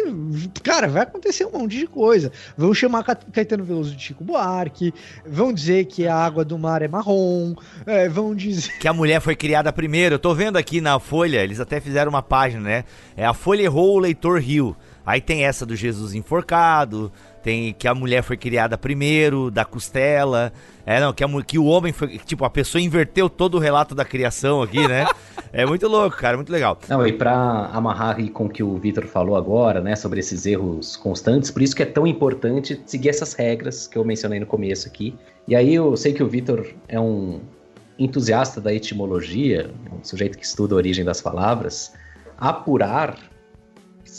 cara, 0.63 0.87
vai 0.87 1.03
acontecer 1.03 1.47
um 1.47 1.53
monte 1.53 1.79
de 1.79 1.87
coisa. 1.87 2.31
Vão 2.57 2.75
chamar 2.75 3.03
Caetano 3.03 3.65
Veloso 3.65 3.97
de 3.97 4.03
Chico 4.03 4.23
Buarque, 4.23 4.93
vão 5.27 5.53
dizer 5.53 5.87
que 5.87 6.07
a 6.07 6.15
água 6.15 6.45
do 6.45 6.59
mar 6.59 6.83
é 6.83 6.89
marrom, 6.89 7.55
é, 7.87 8.09
vão 8.09 8.35
dizer 8.35 8.79
que 8.79 8.87
a 8.87 8.93
mulher 8.93 9.21
foi 9.21 9.35
criada 9.35 9.73
primeiro. 9.73 10.17
Eu 10.17 10.19
tô 10.19 10.35
vendo 10.35 10.59
aqui 10.59 10.83
na 10.83 11.01
Folha, 11.01 11.43
eles 11.43 11.61
até 11.61 11.81
fizeram 11.81 12.11
uma 12.11 12.23
página, 12.23 12.63
né? 12.63 12.85
É 13.17 13.25
a 13.25 13.33
Folha 13.33 13.63
errou, 13.63 13.97
o 13.97 13.99
leitor 13.99 14.39
riu. 14.39 14.77
Aí 15.07 15.21
tem 15.21 15.45
essa 15.45 15.67
do 15.67 15.77
Jesus 15.77 16.15
enforcado, 16.15 17.13
tem 17.45 17.75
que 17.75 17.87
a 17.87 17.95
mulher 17.95 18.23
foi 18.23 18.39
criada 18.39 18.79
primeiro, 18.79 19.51
da 19.51 19.67
costela. 19.67 20.51
É, 20.87 20.99
não, 20.99 21.13
que, 21.13 21.23
a, 21.23 21.29
que 21.43 21.59
o 21.59 21.67
homem 21.67 21.93
foi. 21.93 22.19
Tipo, 22.19 22.47
a 22.47 22.51
pessoa 22.51 22.81
inverteu 22.81 23.29
todo 23.29 23.57
o 23.57 23.59
relato 23.59 23.95
da 23.95 24.05
criação 24.05 24.63
aqui, 24.63 24.89
né? 24.89 25.07
é 25.53 25.67
muito 25.67 25.87
louco, 25.87 26.17
cara, 26.17 26.39
muito 26.39 26.51
legal. 26.51 26.79
Não, 26.89 27.07
e 27.07 27.13
pra 27.13 27.67
amarrar 27.73 28.17
com 28.31 28.47
o 28.47 28.49
que 28.49 28.63
o 28.63 28.79
Vitor 28.79 29.07
falou 29.07 29.37
agora, 29.37 29.83
né, 29.83 29.95
sobre 29.95 30.21
esses 30.21 30.47
erros 30.47 30.97
constantes, 30.97 31.51
por 31.51 31.61
isso 31.61 31.77
que 31.77 31.83
é 31.83 31.87
tão 31.87 32.07
importante 32.07 32.81
seguir 32.87 33.11
essas 33.11 33.35
regras 33.35 33.87
que 33.87 33.99
eu 33.99 34.05
mencionei 34.05 34.41
no 34.41 34.47
começo 34.47 34.89
aqui. 34.89 35.15
E 35.47 35.55
aí 35.55 35.75
eu 35.75 35.95
sei 35.99 36.15
que 36.15 36.23
o 36.23 36.29
Vitor 36.29 36.67
é 36.89 36.99
um 36.99 37.41
entusiasta 37.99 38.59
da 38.59 38.73
etimologia, 38.73 39.71
um 39.93 40.03
sujeito 40.03 40.39
que 40.39 40.45
estuda 40.47 40.75
a 40.75 40.79
origem 40.79 41.05
das 41.05 41.21
palavras. 41.21 41.93
Apurar 42.39 43.17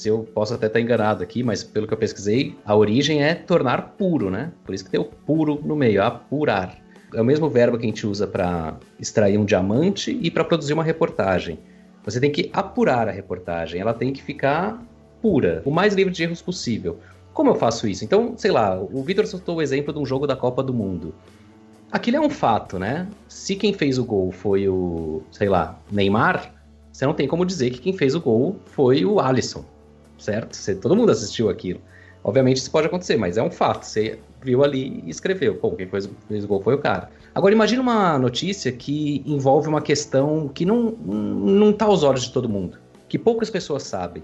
se 0.05 0.09
eu 0.09 0.19
posso 0.19 0.53
até 0.53 0.67
estar 0.67 0.79
enganado 0.79 1.23
aqui, 1.23 1.41
mas 1.41 1.63
pelo 1.63 1.87
que 1.87 1.93
eu 1.93 1.97
pesquisei, 1.97 2.55
a 2.63 2.75
origem 2.75 3.23
é 3.23 3.33
tornar 3.33 3.95
puro, 3.97 4.29
né? 4.29 4.51
Por 4.63 4.75
isso 4.75 4.85
que 4.85 4.91
tem 4.91 4.99
o 4.99 5.03
puro 5.03 5.59
no 5.65 5.75
meio, 5.75 6.03
apurar. 6.03 6.77
É 7.11 7.19
o 7.19 7.25
mesmo 7.25 7.49
verbo 7.49 7.75
que 7.75 7.85
a 7.85 7.89
gente 7.89 8.05
usa 8.05 8.27
para 8.27 8.77
extrair 8.99 9.35
um 9.39 9.43
diamante 9.43 10.15
e 10.21 10.29
para 10.29 10.43
produzir 10.43 10.73
uma 10.73 10.83
reportagem. 10.83 11.57
Você 12.03 12.19
tem 12.19 12.31
que 12.31 12.51
apurar 12.53 13.07
a 13.07 13.11
reportagem, 13.11 13.81
ela 13.81 13.95
tem 13.95 14.13
que 14.13 14.21
ficar 14.21 14.79
pura, 15.23 15.63
o 15.65 15.71
mais 15.71 15.95
livre 15.95 16.13
de 16.13 16.21
erros 16.21 16.39
possível. 16.39 16.99
Como 17.33 17.49
eu 17.49 17.55
faço 17.55 17.87
isso? 17.87 18.05
Então, 18.05 18.35
sei 18.37 18.51
lá, 18.51 18.79
o 18.79 19.01
Vitor 19.01 19.25
soltou 19.25 19.55
o 19.55 19.61
exemplo 19.61 19.91
de 19.91 19.97
um 19.97 20.05
jogo 20.05 20.27
da 20.27 20.35
Copa 20.35 20.61
do 20.61 20.71
Mundo. 20.71 21.15
Aquilo 21.91 22.17
é 22.17 22.21
um 22.21 22.29
fato, 22.29 22.77
né? 22.77 23.07
Se 23.27 23.55
quem 23.55 23.73
fez 23.73 23.97
o 23.97 24.05
gol 24.05 24.31
foi 24.31 24.69
o, 24.69 25.23
sei 25.31 25.49
lá, 25.49 25.79
Neymar, 25.91 26.53
você 26.91 27.07
não 27.07 27.13
tem 27.15 27.27
como 27.27 27.43
dizer 27.43 27.71
que 27.71 27.79
quem 27.79 27.93
fez 27.93 28.13
o 28.13 28.21
gol 28.21 28.59
foi 28.65 29.03
o 29.03 29.19
Alisson 29.19 29.65
certo? 30.17 30.55
Você, 30.55 30.75
todo 30.75 30.95
mundo 30.95 31.11
assistiu 31.11 31.49
aquilo. 31.49 31.81
Obviamente 32.23 32.57
isso 32.57 32.71
pode 32.71 32.87
acontecer, 32.87 33.17
mas 33.17 33.37
é 33.37 33.43
um 33.43 33.51
fato. 33.51 33.85
Você 33.85 34.17
viu 34.41 34.63
ali 34.63 35.03
e 35.05 35.09
escreveu. 35.09 35.55
Pô, 35.55 35.71
quem 35.71 35.87
fez, 35.87 36.09
fez 36.27 36.43
o 36.43 36.47
gol 36.47 36.61
foi 36.61 36.75
o 36.75 36.79
cara. 36.79 37.09
Agora 37.33 37.53
imagine 37.53 37.79
uma 37.79 38.17
notícia 38.17 38.71
que 38.71 39.21
envolve 39.25 39.67
uma 39.67 39.81
questão 39.81 40.47
que 40.47 40.65
não, 40.65 40.91
não 40.91 41.73
tá 41.73 41.85
aos 41.85 42.03
olhos 42.03 42.23
de 42.23 42.31
todo 42.31 42.47
mundo, 42.47 42.77
que 43.09 43.19
poucas 43.19 43.49
pessoas 43.49 43.83
sabem. 43.83 44.23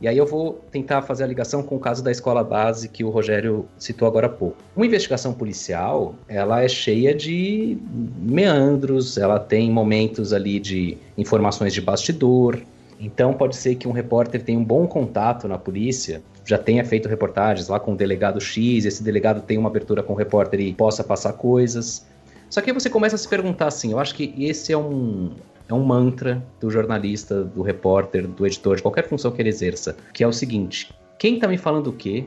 E 0.00 0.06
aí 0.06 0.18
eu 0.18 0.26
vou 0.26 0.60
tentar 0.70 1.02
fazer 1.02 1.24
a 1.24 1.26
ligação 1.26 1.62
com 1.62 1.76
o 1.76 1.80
caso 1.80 2.04
da 2.04 2.10
escola 2.10 2.44
base 2.44 2.88
que 2.88 3.02
o 3.02 3.08
Rogério 3.08 3.66
citou 3.78 4.06
agora 4.06 4.26
há 4.26 4.30
pouco. 4.30 4.56
Uma 4.76 4.84
investigação 4.84 5.32
policial, 5.32 6.14
ela 6.28 6.62
é 6.62 6.68
cheia 6.68 7.14
de 7.14 7.78
meandros, 8.18 9.16
ela 9.16 9.38
tem 9.38 9.70
momentos 9.70 10.34
ali 10.34 10.60
de 10.60 10.98
informações 11.16 11.72
de 11.72 11.80
bastidor, 11.80 12.60
então 12.98 13.34
pode 13.34 13.56
ser 13.56 13.74
que 13.74 13.86
um 13.86 13.92
repórter 13.92 14.42
tenha 14.42 14.58
um 14.58 14.64
bom 14.64 14.86
contato 14.86 15.46
na 15.46 15.58
polícia, 15.58 16.22
já 16.44 16.56
tenha 16.56 16.84
feito 16.84 17.08
reportagens 17.08 17.68
lá 17.68 17.78
com 17.78 17.92
o 17.92 17.96
delegado 17.96 18.40
X, 18.40 18.84
esse 18.84 19.02
delegado 19.02 19.42
tenha 19.42 19.60
uma 19.60 19.68
abertura 19.68 20.02
com 20.02 20.12
o 20.12 20.16
repórter 20.16 20.60
e 20.60 20.72
possa 20.72 21.04
passar 21.04 21.32
coisas. 21.34 22.06
Só 22.48 22.60
que 22.60 22.70
aí 22.70 22.74
você 22.74 22.88
começa 22.88 23.16
a 23.16 23.18
se 23.18 23.28
perguntar 23.28 23.66
assim, 23.66 23.92
eu 23.92 23.98
acho 23.98 24.14
que 24.14 24.32
esse 24.38 24.72
é 24.72 24.78
um, 24.78 25.32
é 25.68 25.74
um 25.74 25.84
mantra 25.84 26.42
do 26.60 26.70
jornalista, 26.70 27.42
do 27.44 27.62
repórter, 27.62 28.26
do 28.26 28.46
editor, 28.46 28.76
de 28.76 28.82
qualquer 28.82 29.08
função 29.08 29.30
que 29.32 29.42
ele 29.42 29.48
exerça, 29.48 29.96
que 30.12 30.22
é 30.22 30.26
o 30.26 30.32
seguinte: 30.32 30.94
quem 31.18 31.34
está 31.34 31.48
me 31.48 31.58
falando 31.58 31.88
o 31.88 31.92
quê 31.92 32.24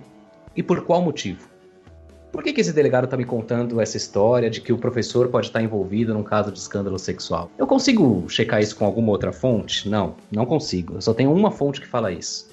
e 0.55 0.61
por 0.61 0.83
qual 0.83 1.01
motivo? 1.01 1.47
Por 2.31 2.43
que, 2.43 2.53
que 2.53 2.61
esse 2.61 2.71
delegado 2.71 3.05
está 3.05 3.17
me 3.17 3.25
contando 3.25 3.81
essa 3.81 3.97
história 3.97 4.49
de 4.49 4.61
que 4.61 4.71
o 4.71 4.77
professor 4.77 5.29
pode 5.29 5.47
estar 5.47 5.61
envolvido 5.61 6.13
num 6.13 6.23
caso 6.23 6.51
de 6.51 6.59
escândalo 6.59 6.99
sexual? 6.99 7.49
Eu 7.57 7.65
consigo 7.65 8.29
checar 8.29 8.61
isso 8.61 8.75
com 8.75 8.85
alguma 8.85 9.09
outra 9.11 9.33
fonte? 9.33 9.89
Não, 9.89 10.15
não 10.31 10.45
consigo. 10.45 10.95
Eu 10.95 11.01
só 11.01 11.13
tenho 11.13 11.33
uma 11.33 11.49
fonte 11.49 11.81
que 11.81 11.87
fala 11.87 12.11
isso. 12.11 12.47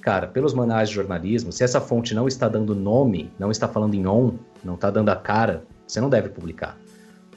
Cara, 0.00 0.26
pelos 0.26 0.54
manuais 0.54 0.88
de 0.88 0.94
jornalismo, 0.94 1.52
se 1.52 1.62
essa 1.62 1.80
fonte 1.80 2.14
não 2.14 2.26
está 2.26 2.48
dando 2.48 2.74
nome, 2.74 3.30
não 3.38 3.50
está 3.50 3.68
falando 3.68 3.94
em 3.94 4.06
on, 4.06 4.34
não 4.64 4.74
está 4.74 4.90
dando 4.90 5.10
a 5.10 5.16
cara, 5.16 5.62
você 5.86 6.00
não 6.00 6.08
deve 6.08 6.30
publicar. 6.30 6.78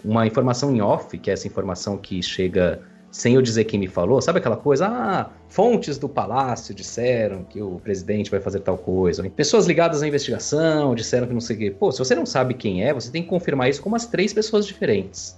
Uma 0.04 0.26
informação 0.26 0.74
em 0.74 0.82
off, 0.82 1.18
que 1.18 1.30
é 1.30 1.34
essa 1.34 1.48
informação 1.48 1.98
que 1.98 2.24
chega 2.24 2.82
sem 3.12 3.36
eu 3.36 3.42
dizer 3.42 3.66
quem 3.66 3.78
me 3.80 3.88
falou, 3.88 4.22
sabe 4.22 4.40
aquela 4.40 4.56
coisa? 4.56 4.88
Ah, 4.88 5.30
fontes 5.50 5.98
do 5.98 6.08
palácio 6.08 6.74
disseram 6.74 7.44
que 7.44 7.62
o 7.62 7.80
presidente 7.84 8.32
vai 8.32 8.40
fazer 8.40 8.62
tal 8.62 8.78
coisa. 8.78 9.30
Pessoas 9.30 9.68
ligadas 9.68 10.02
à 10.02 10.08
investigação 10.08 10.96
disseram 10.96 11.28
que 11.28 11.34
não 11.34 11.42
sei 11.42 11.56
o 11.58 11.60
quê. 11.60 11.72
Pô, 11.72 11.92
se 11.92 12.00
você 12.00 12.16
não 12.16 12.26
sabe 12.26 12.54
quem 12.54 12.84
é, 12.84 12.94
você 12.94 13.12
tem 13.12 13.22
que 13.22 13.28
confirmar 13.28 13.70
isso 13.70 13.82
com 13.82 13.90
umas 13.90 14.06
três 14.06 14.34
pessoas 14.34 14.66
diferentes. 14.66 15.38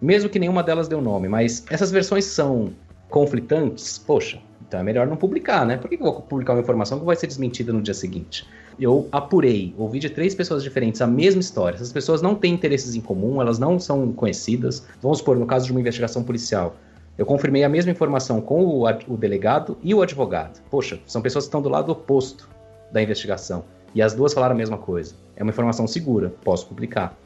Mesmo 0.00 0.30
que 0.30 0.38
nenhuma 0.38 0.62
delas 0.62 0.88
deu 0.88 1.02
nome, 1.02 1.28
mas 1.28 1.64
essas 1.70 1.90
versões 1.90 2.24
são 2.24 2.72
conflitantes, 3.10 3.98
poxa, 3.98 4.40
então 4.66 4.80
é 4.80 4.82
melhor 4.82 5.06
não 5.06 5.16
publicar, 5.16 5.66
né? 5.66 5.76
Por 5.76 5.90
que 5.90 5.96
eu 5.96 5.98
vou 5.98 6.22
publicar 6.22 6.54
uma 6.54 6.62
informação 6.62 6.98
que 6.98 7.04
vai 7.04 7.14
ser 7.14 7.26
desmentida 7.26 7.74
no 7.74 7.82
dia 7.82 7.92
seguinte? 7.92 8.48
Eu 8.80 9.06
apurei, 9.12 9.74
ouvi 9.76 9.98
de 9.98 10.08
três 10.08 10.34
pessoas 10.34 10.62
diferentes 10.62 11.02
a 11.02 11.06
mesma 11.06 11.42
história. 11.42 11.76
Essas 11.76 11.92
pessoas 11.92 12.22
não 12.22 12.34
têm 12.34 12.54
interesses 12.54 12.94
em 12.94 13.02
comum, 13.02 13.40
elas 13.40 13.58
não 13.58 13.78
são 13.78 14.12
conhecidas. 14.14 14.86
Vamos 15.02 15.18
supor, 15.18 15.36
no 15.36 15.44
caso 15.44 15.66
de 15.66 15.72
uma 15.72 15.80
investigação 15.80 16.24
policial, 16.24 16.74
eu 17.16 17.26
confirmei 17.26 17.62
a 17.62 17.68
mesma 17.68 17.92
informação 17.92 18.40
com 18.40 18.64
o, 18.64 18.86
o, 18.86 19.16
delegado 19.16 19.76
e 19.82 19.94
o 19.94 20.00
advogado. 20.00 20.60
Poxa, 20.70 20.98
são 21.06 21.20
pessoas 21.20 21.44
que 21.44 21.48
estão 21.48 21.60
do 21.60 21.68
lado 21.68 21.92
oposto 21.92 22.48
da 22.90 23.02
investigação. 23.02 23.64
E 23.94 24.00
as 24.00 24.14
duas 24.14 24.32
falaram 24.32 24.54
a 24.54 24.58
mesma 24.58 24.78
coisa. 24.78 25.14
É 25.36 25.42
uma 25.42 25.50
informação 25.50 25.86
segura, 25.86 26.32
posso 26.42 26.66
publicar. 26.66 27.16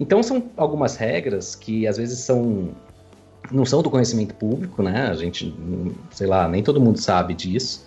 Então 0.00 0.22
são 0.22 0.50
algumas 0.56 0.96
regras 0.96 1.54
que 1.54 1.86
às 1.86 1.96
vezes 1.96 2.18
são 2.18 2.70
não 3.50 3.64
são 3.64 3.82
do 3.82 3.90
conhecimento 3.90 4.34
público, 4.34 4.82
né? 4.82 5.08
A 5.08 5.14
gente, 5.14 5.54
sei 6.10 6.26
lá, 6.26 6.48
nem 6.48 6.62
todo 6.62 6.80
mundo 6.80 6.98
sabe 6.98 7.34
disso, 7.34 7.86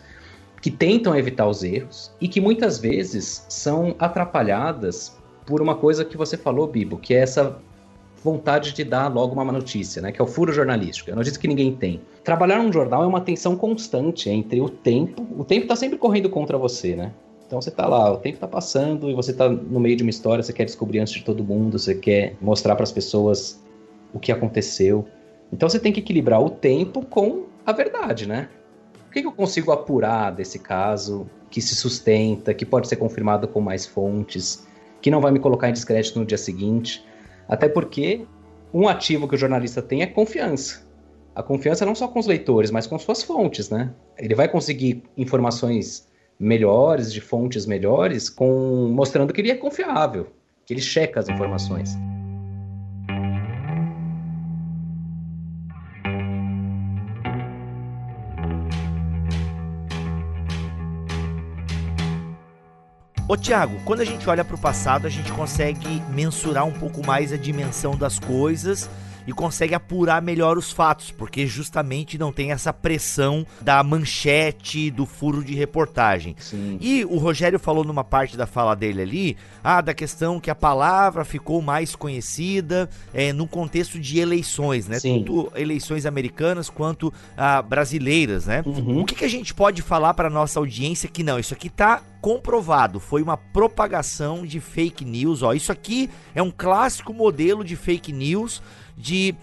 que 0.62 0.70
tentam 0.70 1.16
evitar 1.16 1.48
os 1.48 1.64
erros 1.64 2.12
e 2.20 2.28
que 2.28 2.42
muitas 2.42 2.78
vezes 2.78 3.46
são 3.50 3.96
atrapalhadas 4.00 5.18
por 5.46 5.62
uma 5.62 5.76
coisa 5.76 6.04
que 6.04 6.18
você 6.18 6.36
falou, 6.38 6.68
Bibo, 6.68 6.98
que 6.98 7.14
é 7.14 7.20
essa 7.20 7.58
vontade 8.26 8.74
de 8.74 8.84
dar 8.84 9.08
logo 9.14 9.40
uma 9.40 9.52
notícia, 9.52 10.02
né? 10.02 10.12
Que 10.12 10.20
é 10.20 10.24
o 10.24 10.28
furo 10.28 10.52
jornalístico, 10.52 11.12
é 11.12 11.14
a 11.14 11.16
notícia 11.16 11.40
que 11.40 11.48
ninguém 11.48 11.76
tem. 11.76 12.02
Trabalhar 12.24 12.58
num 12.58 12.74
jornal 12.74 13.04
é 13.04 13.06
uma 13.06 13.22
tensão 13.22 13.56
constante 13.56 14.32
entre 14.32 14.60
o 14.60 14.68
tempo, 14.68 15.28
o 15.38 15.44
tempo 15.44 15.66
está 15.66 15.76
sempre 15.76 16.00
correndo 16.00 16.28
contra 16.28 16.58
você, 16.58 16.96
né? 16.96 17.12
Então 17.46 17.62
você 17.62 17.70
tá 17.70 17.88
lá, 17.88 18.12
o 18.12 18.18
tempo 18.18 18.40
tá 18.40 18.48
passando 18.48 19.12
e 19.12 19.14
você 19.14 19.32
tá 19.32 19.48
no 19.48 19.80
meio 19.80 19.96
de 19.96 20.02
uma 20.02 20.10
história, 20.10 20.44
você 20.44 20.52
quer 20.52 20.66
descobrir 20.66 20.98
antes 20.98 21.14
de 21.14 21.24
todo 21.24 21.44
mundo, 21.44 21.78
você 21.78 21.94
quer 21.94 22.36
mostrar 22.42 22.74
para 22.76 22.82
as 22.82 22.92
pessoas 22.92 23.64
o 24.12 24.18
que 24.18 24.32
aconteceu. 24.32 25.06
Então 25.54 25.70
você 25.70 25.78
tem 25.78 25.94
que 25.94 26.00
equilibrar 26.00 26.42
o 26.42 26.50
tempo 26.50 27.06
com 27.06 27.44
a 27.64 27.72
verdade, 27.72 28.28
né? 28.28 28.50
O 29.08 29.12
que, 29.12 29.22
que 29.22 29.28
eu 29.28 29.32
consigo 29.32 29.72
apurar 29.72 30.32
desse 30.32 30.58
caso 30.58 31.30
que 31.52 31.62
se 31.62 31.76
sustenta, 31.76 32.56
que 32.56 32.66
pode 32.66 32.88
ser 32.88 32.96
confirmado 32.96 33.48
com 33.48 33.62
mais 33.62 33.86
fontes, 33.86 34.66
que 35.00 35.12
não 35.12 35.22
vai 35.22 35.32
me 35.32 35.38
colocar 35.38 35.70
em 35.70 35.74
descrédito 35.74 36.20
no 36.20 36.26
dia 36.26 36.40
seguinte? 36.40 37.06
Até 37.48 37.70
porque 37.70 38.26
um 38.74 38.88
ativo 38.88 39.28
que 39.28 39.36
o 39.36 39.38
jornalista 39.38 39.82
tem 39.82 40.02
é 40.02 40.08
confiança. 40.08 40.86
A 41.34 41.44
confiança 41.44 41.86
não 41.86 41.96
só 41.96 42.08
com 42.08 42.20
os 42.20 42.28
leitores, 42.28 42.72
mas 42.72 42.88
com 42.88 42.98
suas 42.98 43.22
fontes, 43.22 43.70
né? 43.70 43.94
Ele 44.18 44.34
vai 44.34 44.48
conseguir 44.48 45.04
informações 45.18 46.08
melhores, 46.40 47.12
de 47.12 47.22
fontes 47.22 47.66
melhores, 47.66 48.30
com 48.30 48.90
mostrando 48.94 49.34
que 49.34 49.42
ele 49.42 49.52
é 49.52 49.56
confiável, 49.56 50.28
que 50.66 50.74
ele 50.74 50.82
checa 50.82 51.20
as 51.20 51.30
informações. 51.30 51.98
Ô 63.28 63.36
Tiago, 63.36 63.80
quando 63.84 64.02
a 64.02 64.06
gente 64.06 64.30
olha 64.30 64.46
para 64.46 64.56
o 64.56 64.60
passado, 64.60 65.08
a 65.08 65.10
gente 65.10 65.32
consegue 65.32 66.00
mensurar 66.12 66.64
um 66.64 66.72
pouco 66.72 67.04
mais 67.04 67.34
a 67.34 67.38
dimensão 67.38 67.98
das 67.98 68.20
coisas 68.20 68.88
e 69.28 69.34
consegue 69.34 69.74
apurar 69.74 70.22
melhor 70.22 70.58
os 70.58 70.72
fatos, 70.72 71.12
porque 71.12 71.48
justamente 71.48 72.18
não 72.18 72.32
tem 72.32 72.52
essa 72.52 72.72
pressão 72.72 73.46
da 73.62 73.84
manchete, 73.84 74.92
do 74.92 75.06
furo 75.06 75.44
de 75.44 75.54
reportagem. 75.54 76.36
Sim. 76.40 76.78
E 76.80 77.06
o 77.06 77.18
Rogério 77.18 77.60
falou 77.60 77.84
numa 77.84 78.04
parte 78.04 78.38
da 78.38 78.46
fala 78.46 78.76
dele 78.76 79.02
ali, 79.02 79.38
ah, 79.64 79.82
da 79.82 79.94
questão 79.94 80.40
que 80.40 80.50
a 80.50 80.56
palavra 80.56 81.26
ficou 81.26 81.62
mais 81.62 81.96
conhecida 81.96 82.90
é, 83.14 83.34
no 83.34 83.48
contexto 83.48 84.00
de 84.00 84.20
eleições, 84.20 84.88
né? 84.88 85.00
Sim. 85.00 85.20
Tanto 85.20 85.52
eleições 85.56 86.06
americanas 86.06 86.70
quanto 86.70 87.12
ah, 87.38 87.62
brasileiras, 87.62 88.46
né? 88.46 88.64
Uhum. 88.66 89.02
O 89.02 89.06
que, 89.06 89.16
que 89.16 89.26
a 89.26 89.30
gente 89.30 89.54
pode 89.54 89.82
falar 89.82 90.14
para 90.14 90.30
nossa 90.30 90.60
audiência 90.60 91.10
que 91.10 91.24
não, 91.24 91.40
isso 91.40 91.54
aqui 91.54 91.70
tá 91.70 92.02
comprovado, 92.26 93.00
foi 93.00 93.22
uma 93.22 93.38
propagação 93.38 94.48
de 94.48 94.60
fake 94.60 95.06
news. 95.06 95.44
Ó, 95.44 95.54
isso 95.54 95.72
aqui 95.72 96.10
é 96.34 96.42
um 96.42 96.50
clássico 96.50 97.14
modelo 97.14 97.64
de 97.64 97.76
fake 97.76 98.12
news 98.12 98.64
de 98.98 99.36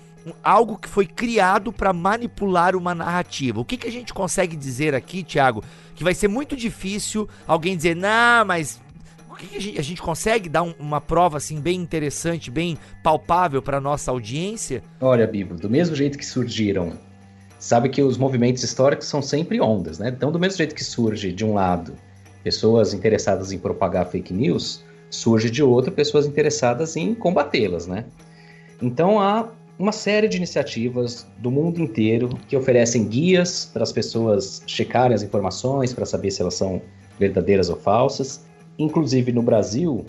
algo 0.42 0.76
que 0.76 0.88
foi 0.88 1.06
criado 1.06 1.72
para 1.72 1.92
manipular 1.92 2.76
uma 2.76 2.94
narrativa. 2.94 3.60
O 3.60 3.64
que, 3.64 3.76
que 3.76 3.88
a 3.88 3.92
gente 3.92 4.14
consegue 4.14 4.56
dizer 4.56 4.94
aqui, 4.94 5.22
Thiago? 5.22 5.64
Que 5.94 6.04
vai 6.04 6.14
ser 6.14 6.28
muito 6.28 6.56
difícil 6.56 7.28
alguém 7.46 7.76
dizer, 7.76 7.96
não, 7.96 8.44
mas 8.44 8.80
o 9.28 9.34
que, 9.34 9.46
que 9.46 9.56
a, 9.56 9.60
gente, 9.60 9.78
a, 9.78 9.82
gente, 9.82 10.02
consegue 10.02 10.48
dar 10.48 10.62
um, 10.62 10.74
uma 10.78 11.00
prova 11.00 11.38
assim 11.38 11.60
bem 11.60 11.80
interessante, 11.80 12.50
bem 12.50 12.78
palpável 13.02 13.60
para 13.60 13.80
nossa 13.80 14.10
audiência? 14.10 14.82
Olha, 15.00 15.26
Bibo, 15.26 15.54
do 15.54 15.68
mesmo 15.68 15.96
jeito 15.96 16.16
que 16.16 16.24
surgiram, 16.24 16.92
sabe 17.58 17.88
que 17.88 18.02
os 18.02 18.16
movimentos 18.16 18.62
históricos 18.62 19.06
são 19.08 19.20
sempre 19.20 19.60
ondas, 19.60 19.98
né? 19.98 20.08
Então, 20.08 20.30
do 20.30 20.38
mesmo 20.38 20.58
jeito 20.58 20.74
que 20.74 20.84
surge 20.84 21.32
de 21.32 21.44
um 21.44 21.54
lado 21.54 21.94
pessoas 22.44 22.92
interessadas 22.92 23.52
em 23.52 23.58
propagar 23.58 24.06
fake 24.06 24.32
news, 24.32 24.84
surge 25.08 25.50
de 25.50 25.62
outro 25.62 25.92
pessoas 25.92 26.26
interessadas 26.26 26.96
em 26.96 27.14
combatê-las, 27.14 27.86
né? 27.86 28.04
Então 28.82 29.20
há 29.20 29.48
uma 29.78 29.92
série 29.92 30.28
de 30.28 30.36
iniciativas 30.36 31.26
do 31.38 31.50
mundo 31.50 31.80
inteiro 31.80 32.28
que 32.48 32.56
oferecem 32.56 33.06
guias 33.06 33.70
para 33.72 33.84
as 33.84 33.92
pessoas 33.92 34.62
checarem 34.66 35.14
as 35.14 35.22
informações 35.22 35.94
para 35.94 36.04
saber 36.04 36.30
se 36.32 36.42
elas 36.42 36.54
são 36.54 36.82
verdadeiras 37.18 37.70
ou 37.70 37.76
falsas. 37.76 38.44
Inclusive 38.78 39.32
no 39.32 39.42
Brasil, 39.42 40.04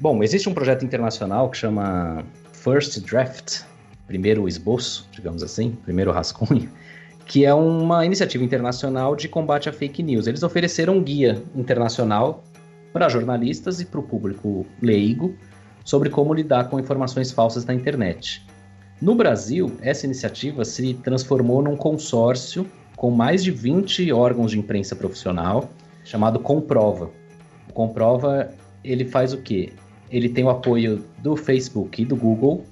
bom, 0.00 0.22
existe 0.22 0.48
um 0.48 0.54
projeto 0.54 0.84
internacional 0.84 1.50
que 1.50 1.58
chama 1.58 2.24
First 2.52 3.00
Draft, 3.00 3.62
primeiro 4.06 4.46
esboço, 4.46 5.08
digamos 5.10 5.42
assim, 5.42 5.72
primeiro 5.84 6.12
rascunho, 6.12 6.70
que 7.26 7.44
é 7.44 7.52
uma 7.52 8.06
iniciativa 8.06 8.44
internacional 8.44 9.16
de 9.16 9.28
combate 9.28 9.68
a 9.68 9.72
fake 9.72 10.02
news. 10.02 10.26
Eles 10.26 10.42
ofereceram 10.42 10.98
um 10.98 11.02
guia 11.02 11.42
internacional 11.56 12.44
para 12.92 13.08
jornalistas 13.08 13.80
e 13.80 13.86
para 13.86 13.98
o 13.98 14.02
público 14.02 14.64
leigo 14.80 15.34
sobre 15.84 16.10
como 16.10 16.34
lidar 16.34 16.68
com 16.68 16.78
informações 16.78 17.32
falsas 17.32 17.64
na 17.64 17.74
internet. 17.74 18.46
No 19.00 19.14
Brasil, 19.14 19.72
essa 19.80 20.06
iniciativa 20.06 20.64
se 20.64 20.94
transformou 20.94 21.60
num 21.62 21.76
consórcio 21.76 22.66
com 22.96 23.10
mais 23.10 23.42
de 23.42 23.50
20 23.50 24.12
órgãos 24.12 24.52
de 24.52 24.58
imprensa 24.58 24.94
profissional, 24.94 25.68
chamado 26.04 26.38
Comprova. 26.38 27.10
O 27.68 27.72
Comprova, 27.72 28.50
ele 28.84 29.04
faz 29.04 29.32
o 29.32 29.38
quê? 29.38 29.72
Ele 30.10 30.28
tem 30.28 30.44
o 30.44 30.50
apoio 30.50 31.04
do 31.18 31.34
Facebook 31.34 32.00
e 32.00 32.04
do 32.04 32.14
Google 32.14 32.64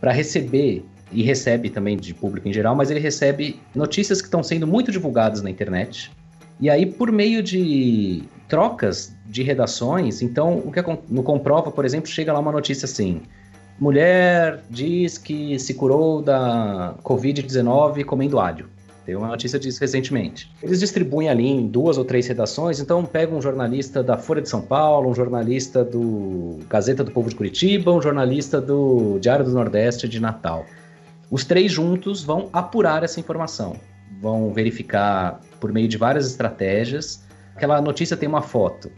para 0.00 0.12
receber 0.12 0.84
e 1.10 1.22
recebe 1.22 1.70
também 1.70 1.96
de 1.96 2.12
público 2.12 2.48
em 2.48 2.52
geral, 2.52 2.74
mas 2.74 2.90
ele 2.90 3.00
recebe 3.00 3.60
notícias 3.74 4.20
que 4.20 4.26
estão 4.26 4.42
sendo 4.42 4.66
muito 4.66 4.92
divulgadas 4.92 5.40
na 5.40 5.48
internet. 5.48 6.10
E 6.60 6.68
aí, 6.68 6.84
por 6.84 7.10
meio 7.12 7.42
de 7.42 8.24
trocas 8.48 9.14
de 9.26 9.42
redações, 9.42 10.22
então, 10.22 10.58
o 10.58 10.72
que 10.72 10.80
no 11.08 11.22
Comprova, 11.22 11.70
por 11.70 11.84
exemplo, 11.84 12.08
chega 12.08 12.32
lá 12.32 12.38
uma 12.38 12.52
notícia 12.52 12.86
assim: 12.86 13.22
Mulher 13.78 14.62
diz 14.70 15.18
que 15.18 15.58
se 15.58 15.74
curou 15.74 16.22
da 16.22 16.94
Covid-19 17.02 18.04
comendo 18.04 18.38
alho. 18.38 18.68
Teve 19.04 19.18
uma 19.18 19.28
notícia 19.28 19.56
disso 19.56 19.78
recentemente. 19.80 20.50
Eles 20.60 20.80
distribuem 20.80 21.28
ali 21.28 21.46
em 21.46 21.68
duas 21.68 21.96
ou 21.96 22.04
três 22.04 22.26
redações, 22.26 22.80
então 22.80 23.04
pega 23.04 23.32
um 23.32 23.40
jornalista 23.40 24.02
da 24.02 24.18
Folha 24.18 24.42
de 24.42 24.48
São 24.48 24.60
Paulo, 24.60 25.10
um 25.10 25.14
jornalista 25.14 25.84
do 25.84 26.58
Gazeta 26.68 27.04
do 27.04 27.12
Povo 27.12 27.28
de 27.28 27.36
Curitiba, 27.36 27.92
um 27.92 28.02
jornalista 28.02 28.60
do 28.60 29.18
Diário 29.20 29.44
do 29.44 29.52
Nordeste 29.52 30.08
de 30.08 30.18
Natal. 30.18 30.66
Os 31.30 31.44
três 31.44 31.70
juntos 31.70 32.24
vão 32.24 32.48
apurar 32.52 33.04
essa 33.04 33.20
informação, 33.20 33.76
vão 34.20 34.52
verificar 34.52 35.40
por 35.60 35.72
meio 35.72 35.86
de 35.86 35.96
várias 35.96 36.26
estratégias. 36.26 37.24
Aquela 37.56 37.80
notícia 37.80 38.18
tem 38.18 38.28
uma 38.28 38.42
foto. 38.42 38.92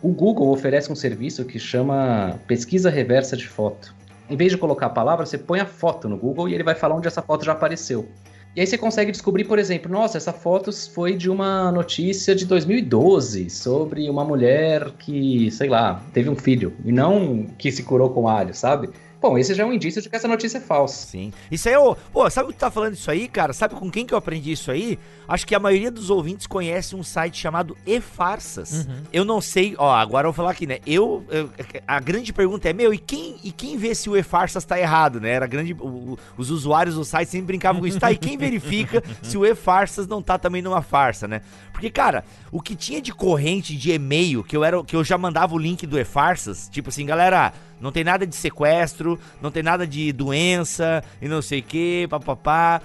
O 0.00 0.10
Google 0.10 0.52
oferece 0.52 0.90
um 0.92 0.94
serviço 0.94 1.44
que 1.44 1.58
chama 1.58 2.38
pesquisa 2.46 2.88
reversa 2.88 3.36
de 3.36 3.48
foto. 3.48 3.92
Em 4.30 4.36
vez 4.36 4.52
de 4.52 4.56
colocar 4.56 4.86
a 4.86 4.90
palavra, 4.90 5.26
você 5.26 5.36
põe 5.36 5.58
a 5.58 5.66
foto 5.66 6.08
no 6.08 6.16
Google 6.16 6.48
e 6.48 6.54
ele 6.54 6.62
vai 6.62 6.76
falar 6.76 6.94
onde 6.94 7.08
essa 7.08 7.20
foto 7.20 7.44
já 7.44 7.50
apareceu. 7.50 8.08
E 8.54 8.60
aí 8.60 8.66
você 8.66 8.78
consegue 8.78 9.10
descobrir, 9.10 9.44
por 9.44 9.58
exemplo, 9.58 9.90
nossa, 9.90 10.16
essa 10.16 10.32
foto 10.32 10.70
foi 10.92 11.16
de 11.16 11.28
uma 11.28 11.72
notícia 11.72 12.36
de 12.36 12.46
2012 12.46 13.50
sobre 13.50 14.08
uma 14.08 14.24
mulher 14.24 14.92
que, 14.92 15.50
sei 15.50 15.68
lá, 15.68 16.00
teve 16.12 16.30
um 16.30 16.36
filho 16.36 16.74
e 16.84 16.92
não 16.92 17.46
que 17.58 17.72
se 17.72 17.82
curou 17.82 18.10
com 18.10 18.28
alho, 18.28 18.54
sabe? 18.54 18.90
Bom, 19.22 19.38
esse 19.38 19.54
já 19.54 19.62
é 19.62 19.66
um 19.66 19.72
indício 19.72 20.02
de 20.02 20.10
que 20.10 20.16
essa 20.16 20.26
notícia 20.26 20.58
é 20.58 20.60
falsa. 20.60 21.06
Sim. 21.06 21.32
Isso 21.48 21.68
aí, 21.68 21.76
ô, 21.76 21.94
pô, 21.94 22.28
sabe 22.28 22.50
o 22.50 22.52
que 22.52 22.58
tá 22.58 22.72
falando 22.72 22.94
isso 22.94 23.08
aí, 23.08 23.28
cara? 23.28 23.52
Sabe 23.52 23.76
com 23.76 23.88
quem 23.88 24.04
que 24.04 24.12
eu 24.12 24.18
aprendi 24.18 24.50
isso 24.50 24.68
aí? 24.68 24.98
Acho 25.28 25.46
que 25.46 25.54
a 25.54 25.60
maioria 25.60 25.92
dos 25.92 26.10
ouvintes 26.10 26.48
conhece 26.48 26.96
um 26.96 27.04
site 27.04 27.38
chamado 27.38 27.76
E-Farsas. 27.86 28.84
Uhum. 28.84 29.02
Eu 29.12 29.24
não 29.24 29.40
sei, 29.40 29.76
ó, 29.78 29.94
agora 29.94 30.26
eu 30.26 30.32
vou 30.32 30.36
falar 30.36 30.50
aqui, 30.50 30.66
né? 30.66 30.80
Eu, 30.84 31.24
eu, 31.30 31.48
a 31.86 32.00
grande 32.00 32.32
pergunta 32.32 32.68
é, 32.68 32.72
meu, 32.72 32.92
e 32.92 32.98
quem, 32.98 33.36
e 33.44 33.52
quem 33.52 33.76
vê 33.76 33.94
se 33.94 34.10
o 34.10 34.16
E-Farsas 34.16 34.64
tá 34.64 34.76
errado, 34.76 35.20
né? 35.20 35.30
Era 35.30 35.46
grande, 35.46 35.72
o, 35.72 36.18
os 36.36 36.50
usuários 36.50 36.96
do 36.96 37.04
site 37.04 37.28
sempre 37.28 37.46
brincavam 37.46 37.80
com 37.80 37.86
isso. 37.86 38.00
Tá, 38.00 38.10
e 38.10 38.16
quem 38.16 38.36
verifica 38.36 39.04
se 39.22 39.38
o 39.38 39.46
E-Farsas 39.46 40.08
não 40.08 40.20
tá 40.20 40.36
também 40.36 40.62
numa 40.62 40.82
farsa, 40.82 41.28
né? 41.28 41.42
Porque, 41.72 41.90
cara, 41.90 42.24
o 42.50 42.60
que 42.60 42.74
tinha 42.74 43.00
de 43.00 43.12
corrente 43.12 43.76
de 43.76 43.92
e-mail, 43.92 44.42
que 44.42 44.56
eu 44.56 44.64
era 44.64 44.82
que 44.82 44.96
eu 44.96 45.04
já 45.04 45.16
mandava 45.16 45.54
o 45.54 45.58
link 45.58 45.86
do 45.86 45.98
E-Farsas, 45.98 46.68
tipo 46.68 46.88
assim, 46.88 47.06
galera, 47.06 47.52
não 47.82 47.90
tem 47.90 48.04
nada 48.04 48.26
de 48.26 48.34
sequestro, 48.34 49.18
não 49.40 49.50
tem 49.50 49.62
nada 49.62 49.86
de 49.86 50.12
doença 50.12 51.02
e 51.20 51.28
não 51.28 51.42
sei 51.42 51.58
o 51.58 51.62
que, 51.62 52.06
papapá. 52.08 52.80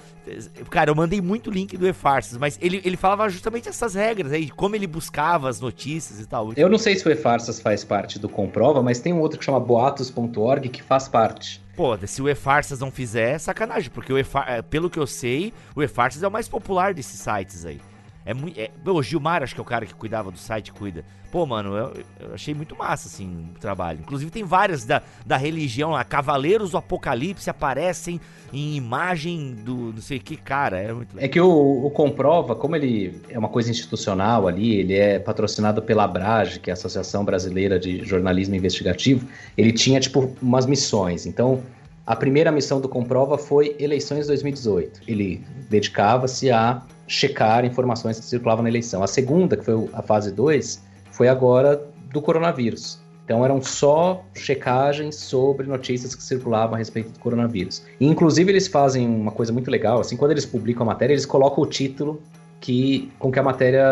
Cara, 0.68 0.90
eu 0.90 0.94
mandei 0.94 1.20
muito 1.20 1.50
link 1.50 1.76
do 1.76 1.86
E-Farsas, 1.86 2.36
mas 2.36 2.58
ele, 2.60 2.82
ele 2.84 2.96
falava 2.96 3.28
justamente 3.30 3.68
essas 3.68 3.94
regras 3.94 4.32
aí, 4.32 4.46
de 4.46 4.52
como 4.52 4.74
ele 4.74 4.86
buscava 4.86 5.48
as 5.48 5.60
notícias 5.60 6.20
e 6.20 6.26
tal. 6.26 6.52
Eu 6.56 6.68
não 6.68 6.76
sei 6.76 6.96
se 6.96 7.06
o 7.06 7.10
E-Farsas 7.10 7.60
faz 7.60 7.84
parte 7.84 8.18
do 8.18 8.28
Comprova, 8.28 8.82
mas 8.82 8.98
tem 8.98 9.12
um 9.12 9.20
outro 9.20 9.38
que 9.38 9.44
chama 9.44 9.60
boatos.org 9.60 10.68
que 10.68 10.82
faz 10.82 11.08
parte. 11.08 11.62
Pô, 11.76 11.96
se 12.06 12.20
o 12.20 12.28
E-Farsas 12.28 12.80
não 12.80 12.90
fizer, 12.90 13.36
é 13.36 13.38
sacanagem, 13.38 13.90
porque 13.90 14.12
o 14.12 14.18
é, 14.18 14.62
pelo 14.68 14.90
que 14.90 14.98
eu 14.98 15.06
sei, 15.06 15.54
o 15.76 15.82
E-Farsas 15.82 16.22
é 16.24 16.28
o 16.28 16.30
mais 16.30 16.48
popular 16.48 16.92
desses 16.92 17.20
sites 17.20 17.64
aí. 17.64 17.80
É 18.28 18.34
muito. 18.34 18.60
É, 18.60 18.70
o 18.84 19.02
Gilmar, 19.02 19.42
acho 19.42 19.54
que 19.54 19.60
é 19.60 19.62
o 19.62 19.64
cara 19.64 19.86
que 19.86 19.94
cuidava 19.94 20.30
do 20.30 20.36
site, 20.36 20.70
cuida. 20.70 21.02
Pô, 21.32 21.46
mano, 21.46 21.74
eu, 21.74 21.92
eu, 22.20 22.34
achei 22.34 22.52
muito 22.52 22.76
massa, 22.76 23.08
assim, 23.08 23.48
o 23.56 23.58
trabalho. 23.58 24.00
Inclusive 24.00 24.30
tem 24.30 24.44
várias 24.44 24.84
da, 24.84 25.00
da 25.24 25.38
religião 25.38 25.92
lá. 25.92 26.04
Cavaleiros 26.04 26.72
do 26.72 26.76
Apocalipse 26.76 27.48
aparecem 27.48 28.20
em 28.52 28.76
imagem 28.76 29.54
do 29.54 29.94
não 29.94 30.02
sei 30.02 30.18
que, 30.18 30.36
cara. 30.36 30.78
É, 30.78 30.92
muito 30.92 31.18
é 31.18 31.26
que 31.26 31.40
o, 31.40 31.86
o, 31.86 31.90
Comprova, 31.90 32.54
como 32.54 32.76
ele 32.76 33.18
é 33.30 33.38
uma 33.38 33.48
coisa 33.48 33.70
institucional 33.70 34.46
ali, 34.46 34.74
ele 34.74 34.94
é 34.94 35.18
patrocinado 35.18 35.80
pela 35.80 36.04
Abrage, 36.04 36.60
que 36.60 36.68
é 36.68 36.72
a 36.72 36.74
Associação 36.74 37.24
Brasileira 37.24 37.78
de 37.80 38.04
Jornalismo 38.04 38.54
Investigativo, 38.54 39.26
ele 39.56 39.72
tinha, 39.72 39.98
tipo, 40.00 40.36
umas 40.42 40.66
missões. 40.66 41.24
Então, 41.24 41.62
a 42.06 42.14
primeira 42.14 42.52
missão 42.52 42.78
do 42.78 42.90
Comprova 42.90 43.38
foi 43.38 43.74
eleições 43.78 44.26
2018. 44.26 45.00
Ele 45.08 45.42
dedicava-se 45.70 46.50
a 46.50 46.82
checar 47.08 47.64
informações 47.64 48.20
que 48.20 48.26
circulavam 48.26 48.62
na 48.62 48.68
eleição. 48.68 49.02
A 49.02 49.06
segunda, 49.08 49.56
que 49.56 49.64
foi 49.64 49.88
a 49.92 50.02
fase 50.02 50.30
2, 50.30 50.80
foi 51.10 51.26
agora 51.26 51.82
do 52.12 52.22
coronavírus. 52.22 53.00
Então 53.24 53.44
eram 53.44 53.60
só 53.60 54.24
checagens 54.34 55.16
sobre 55.16 55.66
notícias 55.66 56.14
que 56.14 56.22
circulavam 56.22 56.76
a 56.76 56.78
respeito 56.78 57.10
do 57.10 57.18
coronavírus. 57.18 57.82
E, 58.00 58.06
inclusive 58.06 58.50
eles 58.50 58.68
fazem 58.68 59.06
uma 59.06 59.32
coisa 59.32 59.52
muito 59.52 59.70
legal, 59.70 60.00
assim, 60.00 60.16
quando 60.16 60.30
eles 60.30 60.46
publicam 60.46 60.84
a 60.84 60.86
matéria, 60.86 61.12
eles 61.12 61.26
colocam 61.26 61.62
o 61.62 61.66
título 61.66 62.22
que 62.60 63.10
com 63.18 63.30
que 63.30 63.38
a 63.38 63.42
matéria 63.42 63.84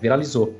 viralizou. 0.00 0.54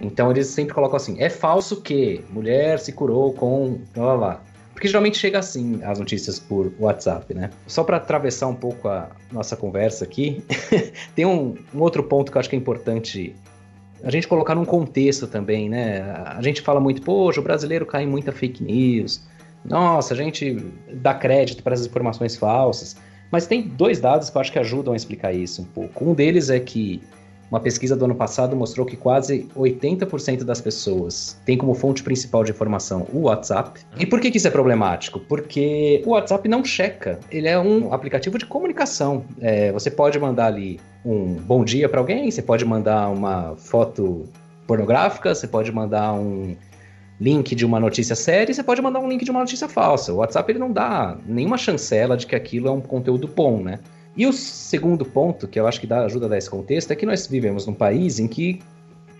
Então 0.00 0.30
eles 0.30 0.46
sempre 0.46 0.74
colocam 0.74 0.96
assim: 0.96 1.16
é 1.20 1.28
falso 1.28 1.82
que 1.82 2.24
mulher 2.30 2.78
se 2.78 2.92
curou 2.92 3.32
com 3.32 3.78
lá, 3.94 4.14
lá. 4.14 4.40
Porque 4.76 4.88
geralmente 4.88 5.16
chega 5.16 5.38
assim 5.38 5.80
as 5.82 5.98
notícias 5.98 6.38
por 6.38 6.70
WhatsApp, 6.78 7.32
né? 7.32 7.48
Só 7.66 7.82
para 7.82 7.96
atravessar 7.96 8.46
um 8.46 8.54
pouco 8.54 8.86
a 8.88 9.08
nossa 9.32 9.56
conversa 9.56 10.04
aqui, 10.04 10.44
tem 11.16 11.24
um, 11.24 11.54
um, 11.74 11.80
outro 11.80 12.02
ponto 12.02 12.30
que 12.30 12.36
eu 12.36 12.40
acho 12.40 12.50
que 12.50 12.54
é 12.54 12.58
importante 12.58 13.34
a 14.04 14.10
gente 14.10 14.28
colocar 14.28 14.54
num 14.54 14.66
contexto 14.66 15.26
também, 15.26 15.70
né? 15.70 16.02
A 16.26 16.42
gente 16.42 16.60
fala 16.60 16.78
muito, 16.78 17.00
poxa, 17.00 17.40
o 17.40 17.42
brasileiro 17.42 17.86
cai 17.86 18.04
em 18.04 18.06
muita 18.06 18.32
fake 18.32 18.62
news. 18.62 19.22
Nossa, 19.64 20.12
a 20.12 20.16
gente 20.16 20.62
dá 20.92 21.14
crédito 21.14 21.62
para 21.62 21.72
as 21.72 21.86
informações 21.86 22.36
falsas. 22.36 22.98
Mas 23.32 23.46
tem 23.46 23.62
dois 23.62 23.98
dados 23.98 24.28
que 24.28 24.36
eu 24.36 24.40
acho 24.42 24.52
que 24.52 24.58
ajudam 24.58 24.92
a 24.92 24.96
explicar 24.96 25.32
isso 25.32 25.62
um 25.62 25.64
pouco. 25.64 26.04
Um 26.04 26.12
deles 26.12 26.50
é 26.50 26.60
que 26.60 27.00
uma 27.50 27.60
pesquisa 27.60 27.94
do 27.94 28.04
ano 28.04 28.14
passado 28.14 28.56
mostrou 28.56 28.84
que 28.86 28.96
quase 28.96 29.48
80% 29.56 30.42
das 30.44 30.60
pessoas 30.60 31.40
têm 31.44 31.56
como 31.56 31.74
fonte 31.74 32.02
principal 32.02 32.42
de 32.42 32.50
informação 32.50 33.06
o 33.12 33.22
WhatsApp. 33.22 33.80
E 33.98 34.04
por 34.04 34.20
que, 34.20 34.30
que 34.30 34.38
isso 34.38 34.48
é 34.48 34.50
problemático? 34.50 35.20
Porque 35.20 36.02
o 36.04 36.10
WhatsApp 36.10 36.48
não 36.48 36.64
checa. 36.64 37.20
Ele 37.30 37.48
é 37.48 37.58
um 37.58 37.92
aplicativo 37.92 38.38
de 38.38 38.46
comunicação. 38.46 39.24
É, 39.40 39.70
você 39.70 39.90
pode 39.90 40.18
mandar 40.18 40.46
ali 40.46 40.80
um 41.04 41.34
bom 41.34 41.64
dia 41.64 41.88
para 41.88 42.00
alguém, 42.00 42.30
você 42.30 42.42
pode 42.42 42.64
mandar 42.64 43.08
uma 43.08 43.54
foto 43.56 44.24
pornográfica, 44.66 45.34
você 45.34 45.46
pode 45.46 45.70
mandar 45.70 46.12
um 46.14 46.56
link 47.20 47.54
de 47.54 47.64
uma 47.64 47.80
notícia 47.80 48.14
séria, 48.14 48.52
você 48.52 48.62
pode 48.62 48.82
mandar 48.82 49.00
um 49.00 49.08
link 49.08 49.24
de 49.24 49.30
uma 49.30 49.40
notícia 49.40 49.68
falsa. 49.68 50.12
O 50.12 50.16
WhatsApp 50.16 50.50
ele 50.50 50.58
não 50.58 50.72
dá 50.72 51.16
nenhuma 51.26 51.56
chancela 51.56 52.16
de 52.16 52.26
que 52.26 52.34
aquilo 52.34 52.68
é 52.68 52.70
um 52.70 52.80
conteúdo 52.80 53.28
bom, 53.28 53.62
né? 53.62 53.78
E 54.16 54.26
o 54.26 54.32
segundo 54.32 55.04
ponto, 55.04 55.46
que 55.46 55.60
eu 55.60 55.66
acho 55.66 55.80
que 55.80 55.86
dá, 55.86 56.04
ajuda 56.04 56.26
a 56.26 56.28
dar 56.30 56.38
esse 56.38 56.48
contexto, 56.48 56.90
é 56.90 56.96
que 56.96 57.04
nós 57.04 57.26
vivemos 57.26 57.66
num 57.66 57.74
país 57.74 58.18
em 58.18 58.26
que 58.26 58.60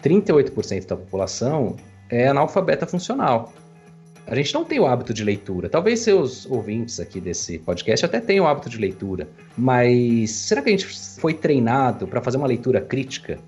38% 0.03 0.87
da 0.87 0.97
população 0.97 1.77
é 2.09 2.29
analfabeta 2.29 2.87
funcional. 2.87 3.53
A 4.27 4.35
gente 4.35 4.53
não 4.55 4.65
tem 4.65 4.81
o 4.81 4.87
hábito 4.87 5.15
de 5.15 5.23
leitura. 5.23 5.69
Talvez 5.69 6.01
seus 6.01 6.47
ouvintes 6.47 6.99
aqui 6.99 7.21
desse 7.21 7.59
podcast 7.59 8.05
até 8.07 8.21
tenham 8.21 8.45
o 8.45 8.49
hábito 8.49 8.69
de 8.69 8.79
leitura, 8.79 9.29
mas 9.57 10.31
será 10.31 10.63
que 10.63 10.69
a 10.69 10.73
gente 10.73 10.87
foi 10.87 11.35
treinado 11.35 12.09
para 12.09 12.21
fazer 12.21 12.37
uma 12.37 12.47
leitura 12.47 12.81
crítica? 12.81 13.39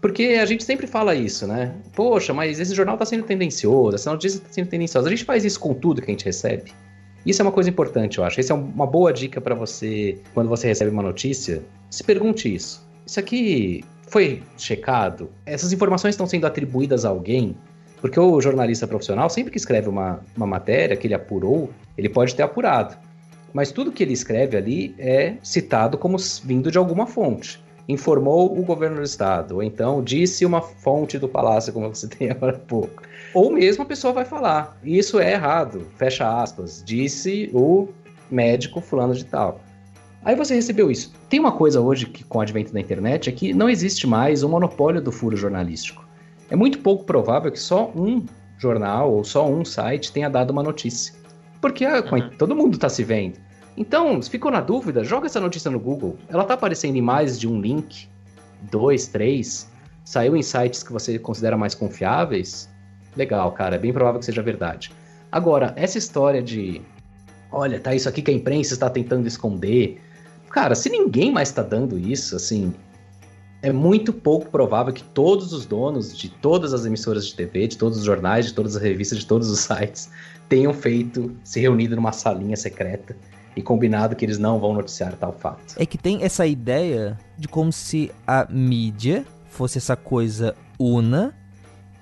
Porque 0.00 0.38
a 0.40 0.46
gente 0.46 0.64
sempre 0.64 0.86
fala 0.86 1.14
isso, 1.14 1.46
né? 1.46 1.74
Poxa, 1.94 2.32
mas 2.32 2.60
esse 2.60 2.74
jornal 2.74 2.94
está 2.94 3.04
sendo 3.04 3.24
tendencioso, 3.24 3.96
essa 3.96 4.10
notícia 4.10 4.38
está 4.38 4.48
sendo 4.50 4.68
tendenciosa. 4.68 5.08
A 5.08 5.10
gente 5.10 5.24
faz 5.24 5.44
isso 5.44 5.58
com 5.60 5.74
tudo 5.74 6.00
que 6.00 6.10
a 6.10 6.12
gente 6.12 6.24
recebe. 6.24 6.72
Isso 7.26 7.42
é 7.42 7.44
uma 7.44 7.50
coisa 7.50 7.68
importante, 7.68 8.18
eu 8.18 8.24
acho. 8.24 8.38
Essa 8.38 8.52
é 8.52 8.56
uma 8.56 8.86
boa 8.86 9.12
dica 9.12 9.40
para 9.40 9.52
você, 9.52 10.16
quando 10.32 10.48
você 10.48 10.68
recebe 10.68 10.92
uma 10.92 11.02
notícia, 11.02 11.60
se 11.90 12.04
pergunte 12.04 12.54
isso. 12.54 12.86
Isso 13.04 13.18
aqui 13.18 13.84
foi 14.06 14.44
checado? 14.56 15.28
Essas 15.44 15.72
informações 15.72 16.12
estão 16.12 16.26
sendo 16.26 16.46
atribuídas 16.46 17.04
a 17.04 17.08
alguém? 17.08 17.56
Porque 18.00 18.20
o 18.20 18.40
jornalista 18.40 18.86
profissional, 18.86 19.28
sempre 19.28 19.50
que 19.50 19.58
escreve 19.58 19.88
uma, 19.88 20.20
uma 20.36 20.46
matéria 20.46 20.96
que 20.96 21.08
ele 21.08 21.14
apurou, 21.14 21.70
ele 21.98 22.08
pode 22.08 22.32
ter 22.32 22.44
apurado. 22.44 22.96
Mas 23.52 23.72
tudo 23.72 23.90
que 23.90 24.04
ele 24.04 24.12
escreve 24.12 24.56
ali 24.56 24.94
é 24.96 25.34
citado 25.42 25.98
como 25.98 26.16
vindo 26.44 26.70
de 26.70 26.78
alguma 26.78 27.08
fonte. 27.08 27.60
Informou 27.88 28.56
o 28.56 28.62
governo 28.62 28.96
do 28.96 29.02
estado, 29.02 29.56
ou 29.56 29.62
então 29.62 30.02
disse 30.02 30.44
uma 30.46 30.60
fonte 30.60 31.18
do 31.18 31.28
palácio, 31.28 31.72
como 31.72 31.88
você 31.88 32.06
tem 32.08 32.30
agora 32.30 32.54
há 32.54 32.58
pouco. 32.60 33.02
Ou 33.36 33.50
mesmo 33.50 33.82
a 33.82 33.86
pessoa 33.86 34.14
vai 34.14 34.24
falar, 34.24 34.78
isso 34.82 35.20
é 35.20 35.34
errado, 35.34 35.86
fecha 35.96 36.40
aspas, 36.40 36.82
disse 36.82 37.50
o 37.52 37.86
médico 38.30 38.80
fulano 38.80 39.12
de 39.12 39.26
tal. 39.26 39.60
Aí 40.24 40.34
você 40.34 40.54
recebeu 40.54 40.90
isso. 40.90 41.12
Tem 41.28 41.38
uma 41.38 41.52
coisa 41.52 41.78
hoje 41.78 42.06
que, 42.06 42.24
com 42.24 42.38
o 42.38 42.40
advento 42.40 42.72
da 42.72 42.80
internet, 42.80 43.28
é 43.28 43.32
que 43.32 43.52
não 43.52 43.68
existe 43.68 44.06
mais 44.06 44.42
o 44.42 44.48
monopólio 44.48 45.02
do 45.02 45.12
furo 45.12 45.36
jornalístico. 45.36 46.02
É 46.48 46.56
muito 46.56 46.78
pouco 46.78 47.04
provável 47.04 47.52
que 47.52 47.60
só 47.60 47.92
um 47.94 48.24
jornal 48.56 49.12
ou 49.12 49.22
só 49.22 49.46
um 49.46 49.66
site 49.66 50.12
tenha 50.12 50.30
dado 50.30 50.50
uma 50.50 50.62
notícia. 50.62 51.12
Porque 51.60 51.84
ah, 51.84 52.02
uhum. 52.10 52.30
todo 52.38 52.56
mundo 52.56 52.76
está 52.76 52.88
se 52.88 53.04
vendo. 53.04 53.38
Então, 53.76 54.22
se 54.22 54.30
ficou 54.30 54.50
na 54.50 54.62
dúvida, 54.62 55.04
joga 55.04 55.26
essa 55.26 55.42
notícia 55.42 55.70
no 55.70 55.78
Google. 55.78 56.16
Ela 56.30 56.40
está 56.40 56.54
aparecendo 56.54 56.96
em 56.96 57.02
mais 57.02 57.38
de 57.38 57.46
um 57.46 57.60
link, 57.60 58.08
dois, 58.70 59.06
três. 59.08 59.70
Saiu 60.06 60.34
em 60.34 60.42
sites 60.42 60.82
que 60.82 60.90
você 60.90 61.18
considera 61.18 61.54
mais 61.54 61.74
confiáveis. 61.74 62.74
Legal, 63.16 63.50
cara, 63.52 63.76
é 63.76 63.78
bem 63.78 63.92
provável 63.92 64.20
que 64.20 64.26
seja 64.26 64.42
verdade. 64.42 64.92
Agora, 65.32 65.72
essa 65.76 65.98
história 65.98 66.42
de, 66.42 66.82
olha, 67.50 67.80
tá 67.80 67.94
isso 67.94 68.08
aqui 68.08 68.22
que 68.22 68.30
a 68.30 68.34
imprensa 68.34 68.74
está 68.74 68.90
tentando 68.90 69.26
esconder. 69.26 70.00
Cara, 70.50 70.74
se 70.74 70.88
ninguém 70.88 71.32
mais 71.32 71.48
está 71.48 71.62
dando 71.62 71.98
isso, 71.98 72.36
assim, 72.36 72.72
é 73.62 73.72
muito 73.72 74.12
pouco 74.12 74.50
provável 74.50 74.92
que 74.92 75.02
todos 75.02 75.52
os 75.52 75.66
donos 75.66 76.16
de 76.16 76.28
todas 76.28 76.72
as 76.72 76.84
emissoras 76.84 77.26
de 77.26 77.34
TV, 77.34 77.66
de 77.66 77.76
todos 77.76 77.98
os 77.98 78.04
jornais, 78.04 78.46
de 78.46 78.54
todas 78.54 78.76
as 78.76 78.82
revistas, 78.82 79.18
de 79.18 79.26
todos 79.26 79.50
os 79.50 79.60
sites 79.60 80.10
tenham 80.48 80.72
feito, 80.72 81.34
se 81.42 81.60
reunido 81.60 81.96
numa 81.96 82.12
salinha 82.12 82.56
secreta 82.56 83.16
e 83.56 83.62
combinado 83.62 84.14
que 84.14 84.24
eles 84.24 84.38
não 84.38 84.60
vão 84.60 84.74
noticiar 84.74 85.14
tal 85.16 85.32
fato. 85.32 85.74
É 85.76 85.86
que 85.86 85.98
tem 85.98 86.22
essa 86.22 86.46
ideia 86.46 87.18
de 87.36 87.48
como 87.48 87.72
se 87.72 88.12
a 88.26 88.46
mídia 88.48 89.24
fosse 89.48 89.78
essa 89.78 89.96
coisa 89.96 90.54
una 90.78 91.34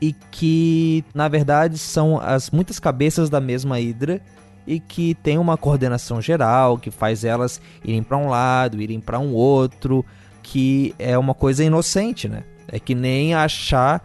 e 0.04 0.14
que 0.30 1.02
na 1.14 1.28
verdade 1.28 1.78
são 1.78 2.20
as 2.20 2.50
muitas 2.50 2.78
cabeças 2.78 3.30
da 3.30 3.40
mesma 3.40 3.80
hidra 3.80 4.20
e 4.66 4.78
que 4.78 5.14
tem 5.14 5.38
uma 5.38 5.56
coordenação 5.56 6.20
geral 6.20 6.76
que 6.76 6.90
faz 6.90 7.24
elas 7.24 7.58
irem 7.82 8.02
para 8.02 8.18
um 8.18 8.28
lado, 8.28 8.82
irem 8.82 9.00
para 9.00 9.18
um 9.18 9.32
outro 9.32 10.04
que 10.42 10.94
é 10.98 11.16
uma 11.16 11.32
coisa 11.32 11.64
inocente, 11.64 12.28
né? 12.28 12.44
É 12.68 12.78
que 12.78 12.94
nem 12.94 13.34
achar 13.34 14.02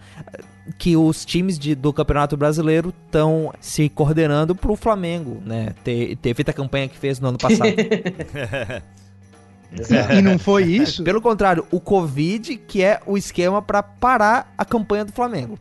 que 0.77 0.95
os 0.95 1.25
times 1.25 1.59
de, 1.59 1.75
do 1.75 1.91
Campeonato 1.91 2.37
Brasileiro 2.37 2.93
estão 3.05 3.51
se 3.59 3.89
coordenando 3.89 4.55
pro 4.55 4.75
Flamengo, 4.77 5.41
né? 5.45 5.73
Ter, 5.83 6.15
ter 6.17 6.33
feito 6.33 6.49
a 6.49 6.53
campanha 6.53 6.87
que 6.87 6.97
fez 6.97 7.19
no 7.19 7.27
ano 7.27 7.37
passado. 7.37 7.73
e 10.17 10.21
não 10.21 10.39
foi 10.39 10.63
isso? 10.63 11.03
Pelo 11.03 11.21
contrário, 11.21 11.65
o 11.71 11.79
Covid 11.79 12.55
que 12.55 12.81
é 12.81 13.01
o 13.05 13.17
esquema 13.17 13.61
para 13.61 13.83
parar 13.83 14.53
a 14.57 14.63
campanha 14.63 15.03
do 15.03 15.11
Flamengo. 15.11 15.59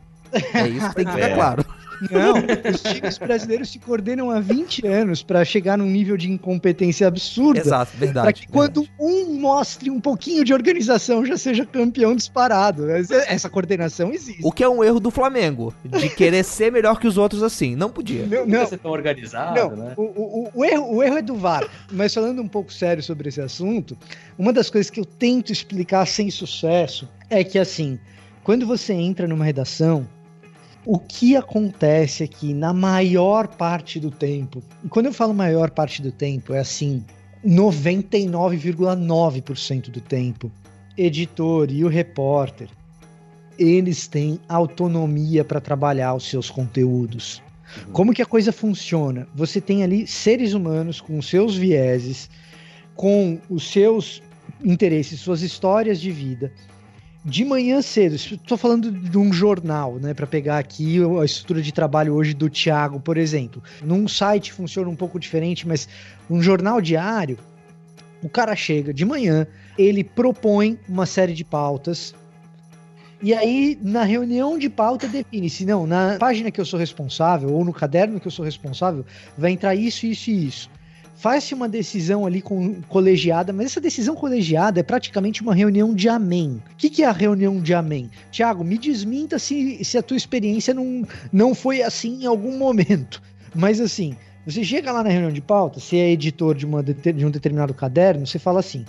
É 0.54 0.68
isso 0.68 0.88
que 0.90 0.96
tem 0.96 1.04
que 1.04 1.12
ficar 1.12 1.30
é. 1.30 1.34
claro. 1.34 1.64
Não, 2.10 2.34
os 2.72 2.82
times 2.82 3.18
brasileiros 3.18 3.70
se 3.70 3.78
coordenam 3.78 4.30
há 4.30 4.40
20 4.40 4.86
anos 4.86 5.22
para 5.22 5.44
chegar 5.44 5.76
num 5.76 5.86
nível 5.86 6.16
de 6.16 6.30
incompetência 6.30 7.06
absurda. 7.06 7.60
Exato, 7.60 7.96
verdade. 7.96 8.24
Para 8.24 8.32
que 8.32 8.48
quando 8.48 8.86
um 8.98 9.34
mostre 9.34 9.90
um 9.90 10.00
pouquinho 10.00 10.44
de 10.44 10.52
organização 10.52 11.24
já 11.24 11.36
seja 11.36 11.66
campeão 11.66 12.14
disparado. 12.14 12.88
Essa 12.90 13.48
coordenação 13.48 14.12
existe. 14.12 14.40
O 14.44 14.52
que 14.52 14.62
é 14.62 14.68
um 14.68 14.82
erro 14.84 15.00
do 15.00 15.10
Flamengo, 15.10 15.74
de 15.84 16.08
querer 16.08 16.44
ser 16.44 16.70
melhor 16.70 16.98
que 16.98 17.06
os 17.06 17.18
outros 17.18 17.42
assim. 17.42 17.74
Não 17.74 17.90
podia. 17.90 18.26
Não, 18.26 18.46
não 18.46 18.66
ser 18.66 18.78
tão 18.78 18.90
organizado, 18.90 19.58
não, 19.58 19.76
né? 19.76 19.94
O, 19.96 20.02
o, 20.02 20.50
o, 20.54 20.64
erro, 20.64 20.96
o 20.96 21.02
erro 21.02 21.18
é 21.18 21.22
do 21.22 21.34
VAR. 21.34 21.68
Mas 21.90 22.14
falando 22.14 22.40
um 22.40 22.48
pouco 22.48 22.72
sério 22.72 23.02
sobre 23.02 23.28
esse 23.28 23.40
assunto, 23.40 23.96
uma 24.38 24.52
das 24.52 24.70
coisas 24.70 24.90
que 24.90 25.00
eu 25.00 25.04
tento 25.04 25.52
explicar 25.52 26.06
sem 26.06 26.30
sucesso 26.30 27.08
é 27.30 27.42
que 27.42 27.58
assim, 27.58 27.98
quando 28.42 28.66
você 28.66 28.92
entra 28.92 29.26
numa 29.26 29.44
redação, 29.44 30.08
o 30.90 30.98
que 30.98 31.36
acontece 31.36 32.22
aqui 32.22 32.54
na 32.54 32.72
maior 32.72 33.46
parte 33.46 34.00
do 34.00 34.10
tempo, 34.10 34.62
e 34.82 34.88
quando 34.88 35.04
eu 35.04 35.12
falo 35.12 35.34
maior 35.34 35.68
parte 35.68 36.00
do 36.00 36.10
tempo, 36.10 36.54
é 36.54 36.60
assim, 36.60 37.04
99,9% 37.46 39.90
do 39.90 40.00
tempo, 40.00 40.50
editor 40.96 41.70
e 41.70 41.84
o 41.84 41.88
repórter, 41.88 42.70
eles 43.58 44.08
têm 44.08 44.40
autonomia 44.48 45.44
para 45.44 45.60
trabalhar 45.60 46.14
os 46.14 46.26
seus 46.26 46.48
conteúdos. 46.48 47.42
Uhum. 47.84 47.92
Como 47.92 48.14
que 48.14 48.22
a 48.22 48.26
coisa 48.26 48.50
funciona? 48.50 49.28
Você 49.34 49.60
tem 49.60 49.82
ali 49.82 50.06
seres 50.06 50.54
humanos 50.54 51.02
com 51.02 51.20
seus 51.20 51.54
vieses, 51.54 52.30
com 52.94 53.38
os 53.50 53.70
seus 53.70 54.22
interesses, 54.64 55.20
suas 55.20 55.42
histórias 55.42 56.00
de 56.00 56.10
vida, 56.10 56.50
de 57.24 57.44
manhã 57.44 57.82
cedo, 57.82 58.14
estou 58.14 58.56
falando 58.56 58.90
de 58.90 59.18
um 59.18 59.32
jornal, 59.32 59.96
né, 59.96 60.14
para 60.14 60.26
pegar 60.26 60.58
aqui 60.58 60.98
a 61.20 61.24
estrutura 61.24 61.60
de 61.60 61.72
trabalho 61.72 62.14
hoje 62.14 62.32
do 62.32 62.48
Thiago, 62.48 63.00
por 63.00 63.16
exemplo. 63.16 63.62
Num 63.82 64.06
site 64.06 64.52
funciona 64.52 64.88
um 64.88 64.96
pouco 64.96 65.18
diferente, 65.18 65.66
mas 65.66 65.88
um 66.30 66.40
jornal 66.40 66.80
diário, 66.80 67.38
o 68.22 68.28
cara 68.28 68.54
chega 68.56 68.94
de 68.94 69.04
manhã, 69.04 69.46
ele 69.76 70.02
propõe 70.02 70.78
uma 70.88 71.06
série 71.06 71.34
de 71.34 71.44
pautas, 71.44 72.14
e 73.20 73.34
aí, 73.34 73.76
na 73.82 74.04
reunião 74.04 74.56
de 74.56 74.68
pauta, 74.70 75.08
define 75.08 75.50
se 75.50 75.66
não, 75.66 75.88
na 75.88 76.16
página 76.20 76.52
que 76.52 76.60
eu 76.60 76.64
sou 76.64 76.78
responsável, 76.78 77.52
ou 77.52 77.64
no 77.64 77.72
caderno 77.72 78.20
que 78.20 78.28
eu 78.28 78.30
sou 78.30 78.44
responsável, 78.44 79.04
vai 79.36 79.50
entrar 79.50 79.74
isso, 79.74 80.06
isso 80.06 80.30
e 80.30 80.46
isso 80.46 80.70
faz-se 81.18 81.52
uma 81.52 81.68
decisão 81.68 82.24
ali 82.24 82.40
com 82.40 82.80
colegiada, 82.82 83.52
mas 83.52 83.66
essa 83.66 83.80
decisão 83.80 84.14
colegiada 84.14 84.80
é 84.80 84.82
praticamente 84.84 85.42
uma 85.42 85.54
reunião 85.54 85.92
de 85.92 86.08
amém. 86.08 86.62
O 86.72 86.76
que, 86.76 86.88
que 86.88 87.02
é 87.02 87.06
a 87.06 87.12
reunião 87.12 87.60
de 87.60 87.74
amém? 87.74 88.08
Tiago, 88.30 88.62
me 88.64 88.78
desminta 88.78 89.38
se, 89.38 89.84
se 89.84 89.98
a 89.98 90.02
tua 90.02 90.16
experiência 90.16 90.72
não, 90.72 91.06
não 91.32 91.54
foi 91.54 91.82
assim 91.82 92.22
em 92.22 92.26
algum 92.26 92.56
momento. 92.56 93.20
Mas 93.54 93.80
assim, 93.80 94.16
você 94.46 94.62
chega 94.62 94.92
lá 94.92 95.02
na 95.02 95.10
reunião 95.10 95.32
de 95.32 95.40
pauta, 95.40 95.80
você 95.80 95.96
é 95.96 96.10
editor 96.12 96.54
de, 96.54 96.64
uma, 96.64 96.82
de 96.82 97.26
um 97.26 97.30
determinado 97.30 97.74
caderno, 97.74 98.24
você 98.24 98.38
fala 98.38 98.60
assim: 98.60 98.84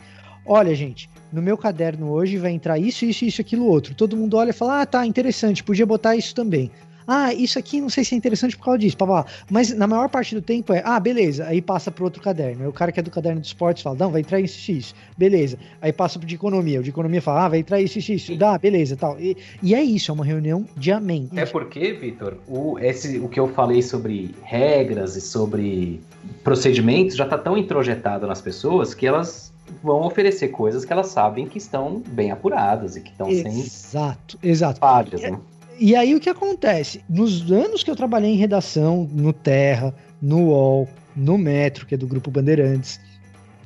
olha, 0.45 0.75
gente, 0.75 1.09
no 1.34 1.41
meu 1.41 1.57
caderno 1.57 2.11
hoje 2.11 2.38
vai 2.38 2.51
entrar 2.51 2.77
isso, 2.77 3.05
isso, 3.05 3.25
isso, 3.25 3.41
aquilo, 3.41 3.65
outro. 3.65 3.95
Todo 3.95 4.15
mundo 4.15 4.38
olha 4.38 4.51
e 4.51 4.53
fala: 4.53 4.82
ah, 4.82 4.86
tá, 4.86 5.03
interessante, 5.03 5.63
podia 5.63 5.86
botar 5.86 6.15
isso 6.15 6.36
também 6.36 6.69
ah, 7.10 7.34
isso 7.34 7.57
aqui 7.57 7.82
não 7.82 7.89
sei 7.89 8.03
se 8.03 8.14
é 8.14 8.18
interessante 8.18 8.55
por 8.55 8.66
causa 8.66 8.78
disso, 8.78 8.95
blá, 8.97 9.26
mas 9.49 9.74
na 9.74 9.88
maior 9.88 10.07
parte 10.10 10.36
do 10.36 10.41
tempo 10.41 10.72
é, 10.74 10.82
ah, 10.86 10.99
beleza, 10.99 11.45
aí 11.45 11.60
passa 11.62 11.89
para 11.89 12.03
outro 12.03 12.22
caderno. 12.22 12.62
Aí 12.62 12.68
o 12.68 12.74
cara 12.74 12.91
que 12.91 12.99
é 12.99 13.03
do 13.03 13.10
caderno 13.10 13.41
de 13.41 13.47
esportes 13.47 13.82
fala, 13.82 13.95
não, 13.97 14.12
vai 14.12 14.22
entrar 14.22 14.39
isso, 14.39 14.72
isso, 14.72 14.93
beleza. 15.18 15.57
Aí 15.82 15.91
passa 15.91 16.20
pro 16.20 16.28
de 16.28 16.36
economia, 16.36 16.80
o 16.80 16.84
de 16.84 16.91
economia 16.91 17.22
fala, 17.22 17.45
ah, 17.45 17.49
vai 17.49 17.60
entrar 17.60 17.82
isso, 17.82 17.97
isso, 17.97 18.12
isso, 18.12 18.36
dá, 18.38 18.57
beleza, 18.57 18.95
tal. 18.95 19.20
E, 19.20 19.36
e 19.64 19.74
é 19.74 19.82
isso, 19.82 20.12
é 20.12 20.14
uma 20.14 20.26
reunião 20.26 20.66
de 20.78 20.91
amém. 20.91 21.28
É 21.36 21.45
porque, 21.45 21.93
Vitor, 21.93 22.38
o, 22.47 22.78
esse, 22.78 23.18
o 23.18 23.28
que 23.28 23.39
eu 23.39 23.47
falei 23.47 23.82
sobre 23.82 24.36
regras 24.43 25.16
e 25.16 25.22
sobre 25.22 25.99
procedimentos 26.43 27.16
já 27.16 27.26
tá 27.26 27.38
tão 27.38 27.57
introjetado 27.57 28.28
nas 28.28 28.39
pessoas 28.39 28.93
que 28.93 29.07
elas 29.07 29.51
vão 29.84 30.01
oferecer 30.05 30.49
coisas 30.49 30.84
que 30.84 30.91
elas 30.91 31.07
sabem 31.07 31.47
que 31.47 31.57
estão 31.57 32.01
bem 32.07 32.32
apuradas 32.32 32.95
e 32.95 33.01
que 33.01 33.12
estão 33.12 33.28
sem 33.28 33.60
exato, 33.60 34.38
exato. 34.41 34.80
falhas, 34.80 35.22
né? 35.22 35.39
E 35.80 35.95
aí 35.95 36.13
o 36.13 36.19
que 36.19 36.30
acontece? 36.30 37.01
Nos 37.09 37.49
anos 37.51 37.84
que 37.84 37.89
eu 37.89 37.95
trabalhei 37.95 38.32
em 38.32 38.38
redação, 38.38 39.09
no 39.11 39.32
Terra, 39.32 39.95
no 40.21 40.47
UOL, 40.47 40.89
no 41.15 41.38
Metro, 41.38 41.86
que 41.86 41.95
é 41.95 41.97
do 41.97 42.05
Grupo 42.05 42.30
Bandeirantes, 42.30 42.99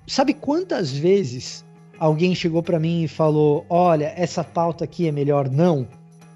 sabe 0.06 0.34
quantas 0.34 0.92
vezes 0.92 1.66
alguém 1.98 2.36
chegou 2.36 2.62
para 2.62 2.80
mim 2.80 3.04
e 3.04 3.08
falou: 3.08 3.66
Olha, 3.68 4.14
essa 4.16 4.44
pauta 4.44 4.84
aqui 4.84 5.08
é 5.08 5.12
melhor 5.12 5.50
não? 5.50 5.88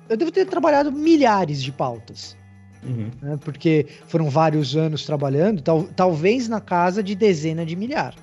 Eu 0.10 0.18
devo 0.18 0.32
ter 0.32 0.46
trabalhado 0.46 0.92
milhares 0.92 1.62
de 1.62 1.72
pautas. 1.72 2.36
Uhum. 2.84 3.10
Né, 3.22 3.38
porque 3.42 3.86
foram 4.08 4.30
vários 4.30 4.76
anos 4.76 5.06
trabalhando, 5.06 5.62
tal, 5.62 5.84
talvez 5.96 6.48
na 6.48 6.62
casa 6.62 7.04
de 7.04 7.16
dezena 7.16 7.66
de 7.66 7.76
milhar. 7.76 8.16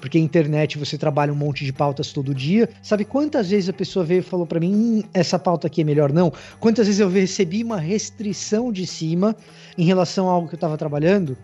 Porque 0.00 0.18
a 0.18 0.20
internet 0.20 0.78
você 0.78 0.96
trabalha 0.96 1.32
um 1.32 1.36
monte 1.36 1.64
de 1.64 1.72
pautas 1.72 2.12
todo 2.12 2.34
dia. 2.34 2.68
Sabe 2.82 3.04
quantas 3.04 3.50
vezes 3.50 3.68
a 3.68 3.72
pessoa 3.72 4.04
veio 4.04 4.20
e 4.20 4.22
falou 4.22 4.46
para 4.46 4.60
mim, 4.60 4.74
hum, 4.74 5.02
essa 5.12 5.38
pauta 5.38 5.66
aqui 5.66 5.80
é 5.80 5.84
melhor 5.84 6.12
não? 6.12 6.32
Quantas 6.60 6.86
vezes 6.86 7.00
eu 7.00 7.08
recebi 7.08 7.62
uma 7.62 7.78
restrição 7.78 8.72
de 8.72 8.86
cima 8.86 9.36
em 9.76 9.84
relação 9.84 10.28
a 10.28 10.32
algo 10.32 10.48
que 10.48 10.54
eu 10.54 10.58
estava 10.58 10.76
trabalhando? 10.76 11.36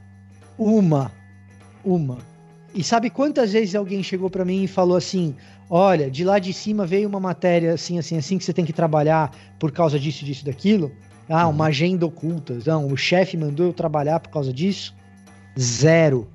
Uma. 0.59 1.11
Uma. 1.85 2.19
E 2.75 2.83
sabe 2.83 3.09
quantas 3.09 3.53
vezes 3.53 3.75
alguém 3.75 4.03
chegou 4.03 4.29
para 4.29 4.45
mim 4.45 4.65
e 4.65 4.69
falou 4.69 4.97
assim: 4.97 5.35
olha, 5.71 6.11
de 6.11 6.25
lá 6.25 6.39
de 6.39 6.53
cima 6.53 6.85
veio 6.85 7.09
uma 7.09 7.21
matéria 7.21 7.73
assim, 7.73 7.99
assim, 7.99 8.17
assim, 8.17 8.37
que 8.37 8.45
você 8.45 8.53
tem 8.53 8.65
que 8.65 8.73
trabalhar 8.73 9.31
por 9.59 9.71
causa 9.71 9.99
disso, 9.99 10.25
disso, 10.25 10.45
daquilo? 10.45 10.91
Ah, 11.29 11.47
uma 11.47 11.67
agenda 11.67 12.05
oculta. 12.05 12.59
Não, 12.67 12.89
o 12.89 12.97
chefe 12.97 13.37
mandou 13.37 13.67
eu 13.67 13.73
trabalhar 13.73 14.21
por 14.21 14.31
causa 14.31 14.53
disso? 14.53 14.95
Zero. 15.59 16.29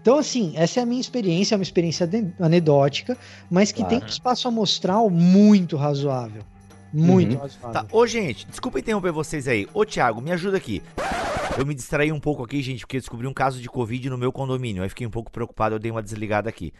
Então, 0.00 0.18
assim, 0.18 0.52
essa 0.56 0.80
é 0.80 0.82
a 0.82 0.86
minha 0.86 1.00
experiência, 1.00 1.54
é 1.54 1.56
uma 1.56 1.62
experiência 1.62 2.08
anedótica, 2.38 3.16
mas 3.50 3.72
que 3.72 3.80
claro. 3.80 3.96
tem 3.96 4.04
um 4.04 4.06
espaço 4.06 4.48
amostral 4.48 5.10
muito 5.10 5.76
razoável. 5.76 6.42
Muito 6.92 7.34
uhum. 7.34 7.40
razoável. 7.40 7.72
Tá. 7.72 7.86
Ô, 7.92 8.06
gente, 8.06 8.46
desculpa 8.46 8.78
interromper 8.78 9.12
vocês 9.12 9.48
aí. 9.48 9.68
Ô, 9.74 9.84
Thiago, 9.84 10.20
me 10.20 10.32
ajuda 10.32 10.56
aqui. 10.56 10.82
Eu 11.58 11.64
me 11.64 11.74
distraí 11.74 12.12
um 12.12 12.20
pouco 12.20 12.42
aqui, 12.42 12.62
gente, 12.62 12.80
porque 12.80 12.98
descobri 12.98 13.26
um 13.26 13.32
caso 13.32 13.60
de 13.60 13.68
Covid 13.68 14.10
no 14.10 14.18
meu 14.18 14.30
condomínio. 14.30 14.82
Aí 14.82 14.88
fiquei 14.88 15.06
um 15.06 15.10
pouco 15.10 15.30
preocupado, 15.30 15.74
eu 15.74 15.78
dei 15.78 15.90
uma 15.90 16.02
desligada 16.02 16.48
aqui. 16.48 16.72